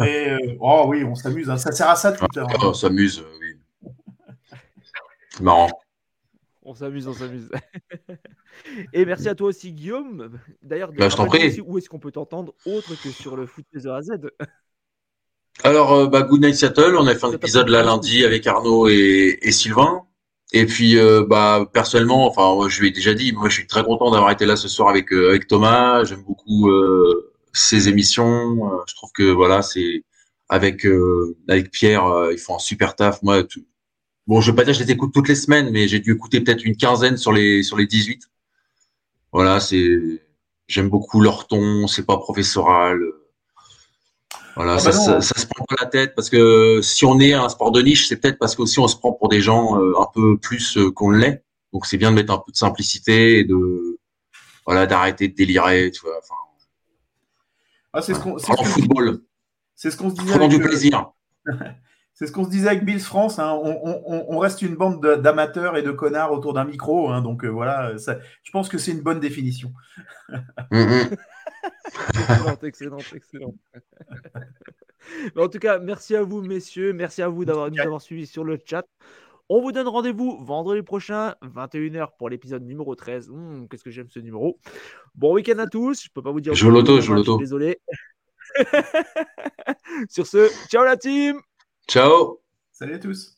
Et, 0.00 0.30
euh, 0.30 0.38
oh 0.60 0.84
oui, 0.88 1.04
on 1.04 1.14
s'amuse, 1.14 1.50
hein. 1.50 1.56
ça 1.58 1.70
sert 1.72 1.88
à 1.88 1.96
ça 1.96 2.12
Twitter. 2.12 2.40
hein. 2.40 2.46
On 2.62 2.72
s'amuse, 2.74 3.20
euh, 3.20 3.38
oui. 3.40 3.90
C'est 5.30 5.42
marrant. 5.42 5.68
On 6.62 6.74
s'amuse, 6.74 7.06
on 7.08 7.12
s'amuse. 7.12 7.50
Et 8.92 9.04
merci 9.04 9.28
à 9.28 9.34
toi 9.34 9.48
aussi, 9.48 9.72
Guillaume. 9.72 10.38
D'ailleurs, 10.62 10.92
Bah, 10.92 11.08
je 11.08 11.16
t'en 11.16 11.24
rappelle-nous 11.24 11.48
prie. 11.50 11.60
aussi 11.60 11.60
où 11.60 11.76
est-ce 11.76 11.88
qu'on 11.90 11.98
peut 11.98 12.12
t'entendre 12.12 12.54
autre 12.64 12.94
que 13.02 13.10
sur 13.10 13.36
le 13.36 13.46
foot 13.46 13.66
de 13.74 13.88
A 13.88 13.96
à 13.96 14.02
Z? 14.02 14.10
Alors, 15.62 15.92
euh, 15.92 16.06
bah, 16.06 16.22
Good 16.22 16.42
Night 16.42 16.56
Seattle, 16.56 16.96
on 16.98 17.06
a 17.06 17.14
fait 17.14 17.26
un 17.26 17.32
épisode 17.32 17.68
là 17.68 17.82
lundi 17.82 18.24
avec 18.24 18.46
Arnaud 18.46 18.88
et, 18.88 19.38
et 19.40 19.52
Sylvain. 19.52 20.02
Et 20.52 20.66
puis, 20.66 20.98
euh, 20.98 21.24
bah, 21.28 21.68
personnellement, 21.72 22.26
enfin, 22.26 22.68
je 22.68 22.80
lui 22.80 22.88
ai 22.88 22.90
déjà 22.90 23.14
dit, 23.14 23.32
moi, 23.32 23.48
je 23.48 23.54
suis 23.54 23.66
très 23.66 23.82
content 23.84 24.10
d'avoir 24.10 24.30
été 24.30 24.46
là 24.46 24.56
ce 24.56 24.68
soir 24.68 24.88
avec 24.88 25.12
euh, 25.12 25.28
avec 25.30 25.46
Thomas. 25.48 26.04
J'aime 26.04 26.22
beaucoup 26.22 26.68
euh, 26.70 27.32
ses 27.52 27.88
émissions. 27.88 28.72
Euh, 28.72 28.78
je 28.86 28.94
trouve 28.94 29.10
que 29.14 29.22
voilà, 29.32 29.62
c'est 29.62 30.04
avec 30.48 30.84
euh, 30.86 31.36
avec 31.48 31.70
Pierre, 31.70 32.06
euh, 32.06 32.32
ils 32.32 32.38
font 32.38 32.56
un 32.56 32.58
super 32.58 32.94
taf. 32.94 33.22
Moi, 33.22 33.42
tout- 33.44 33.64
bon, 34.26 34.40
je 34.40 34.50
vais 34.52 34.56
pas 34.56 34.64
dire 34.64 34.74
que 34.74 34.80
je 34.80 34.84
les 34.84 34.92
écoute 34.92 35.12
toutes 35.14 35.28
les 35.28 35.34
semaines, 35.36 35.70
mais 35.72 35.88
j'ai 35.88 36.00
dû 36.00 36.12
écouter 36.14 36.40
peut-être 36.40 36.64
une 36.64 36.76
quinzaine 36.76 37.16
sur 37.18 37.32
les 37.32 37.62
sur 37.64 37.76
les 37.78 37.86
18. 37.86 38.22
Voilà, 39.32 39.60
c'est 39.60 39.98
j'aime 40.68 40.88
beaucoup 40.90 41.20
leur 41.20 41.46
ton, 41.48 41.86
c'est 41.88 42.06
pas 42.06 42.18
professoral. 42.18 43.00
Voilà, 44.56 44.74
Ah 44.74 44.78
ça, 44.78 44.90
bah 44.90 44.96
non, 44.96 45.04
ça, 45.04 45.20
ça 45.20 45.40
se 45.40 45.46
prend 45.46 45.64
pas 45.64 45.76
la 45.80 45.86
tête 45.86 46.14
parce 46.14 46.30
que 46.30 46.80
si 46.82 47.04
on 47.04 47.18
est 47.20 47.32
un 47.32 47.48
sport 47.48 47.72
de 47.72 47.80
niche, 47.82 48.06
c'est 48.08 48.16
peut-être 48.20 48.38
parce 48.38 48.54
qu'aussi 48.54 48.78
on 48.78 48.86
se 48.88 48.96
prend 48.96 49.12
pour 49.12 49.28
des 49.28 49.40
gens 49.40 49.80
euh, 49.80 49.94
un 50.00 50.06
peu 50.14 50.38
plus 50.38 50.76
euh, 50.76 50.90
qu'on 50.92 51.10
l'est. 51.10 51.44
Donc 51.72 51.86
c'est 51.86 51.96
bien 51.96 52.10
de 52.10 52.16
mettre 52.16 52.32
un 52.32 52.38
peu 52.38 52.52
de 52.52 52.56
simplicité 52.56 53.38
et 53.40 53.44
de 53.44 53.98
voilà 54.66 54.86
d'arrêter 54.86 55.26
de 55.28 55.34
délirer, 55.34 55.90
tu 55.90 56.02
vois. 56.02 56.16
Enfin, 56.18 56.34
Ah, 57.92 58.00
c'est 58.02 58.14
ce 58.14 58.20
qu'on 58.20 58.38
c'est 58.38 58.44
ce 58.44 58.46
parlons 58.48 58.62
qu'on- 58.62 58.68
football, 58.70 59.20
c'est 59.74 59.90
ce 59.90 59.96
qu'on 59.96 60.10
se 60.10 60.14
disait. 60.16 60.34
avec, 60.34 60.50
du 60.50 60.56
euh, 60.62 60.66
plaisir. 60.66 61.10
C'est 62.16 62.28
ce 62.28 62.32
qu'on 62.32 62.44
se 62.44 62.50
disait 62.50 62.68
avec 62.68 62.84
Bills 62.84 63.00
France. 63.00 63.40
hein. 63.40 63.58
On, 63.60 63.76
on- 64.06 64.26
on 64.28 64.38
reste 64.38 64.62
une 64.62 64.76
bande 64.76 65.02
de- 65.02 65.16
d'amateurs 65.16 65.76
et 65.76 65.82
de 65.82 65.90
connards 65.90 66.30
autour 66.30 66.52
d'un 66.54 66.64
micro. 66.64 67.10
hein. 67.10 67.22
Donc 67.22 67.44
euh, 67.44 67.48
voilà, 67.48 67.98
ça- 67.98 68.18
je 68.44 68.52
pense 68.52 68.68
que 68.68 68.78
c'est 68.78 68.92
une 68.92 69.00
bonne 69.00 69.18
définition. 69.18 69.72
Mm, 70.70 70.78
mm. 70.78 71.10
Excellente, 72.62 73.12
excellente. 73.14 73.54
Mais 75.34 75.42
en 75.42 75.48
tout 75.48 75.58
cas, 75.58 75.78
merci 75.78 76.16
à 76.16 76.22
vous, 76.22 76.40
messieurs. 76.40 76.92
Merci 76.92 77.22
à 77.22 77.28
vous 77.28 77.44
d'avoir 77.44 77.70
nous 77.70 77.80
avoir 77.80 78.00
suivis 78.00 78.26
sur 78.26 78.44
le 78.44 78.58
chat. 78.64 78.86
On 79.50 79.60
vous 79.60 79.72
donne 79.72 79.88
rendez-vous 79.88 80.42
vendredi 80.42 80.82
prochain, 80.82 81.34
21h, 81.42 82.16
pour 82.18 82.30
l'épisode 82.30 82.64
numéro 82.64 82.94
13. 82.94 83.28
Hum, 83.28 83.68
Qu'est-ce 83.68 83.84
que 83.84 83.90
j'aime 83.90 84.08
ce 84.08 84.18
numéro. 84.18 84.58
Bon 85.14 85.34
week-end 85.34 85.58
à 85.58 85.66
tous. 85.66 86.02
Je 86.04 86.08
peux 86.08 86.22
pas 86.22 86.30
vous 86.30 86.40
dire. 86.40 86.54
Je 86.54 86.66
l'auto, 86.66 87.00
je 87.00 87.12
l'auto. 87.12 87.36
Désolé. 87.38 87.78
sur 90.08 90.26
ce, 90.26 90.50
ciao 90.68 90.84
la 90.84 90.96
team 90.96 91.40
Ciao. 91.88 92.40
Salut 92.72 92.94
à 92.94 92.98
tous. 92.98 93.36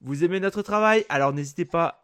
Vous 0.00 0.24
aimez 0.24 0.40
notre 0.40 0.62
travail? 0.62 1.04
Alors 1.08 1.32
n'hésitez 1.32 1.64
pas 1.64 2.03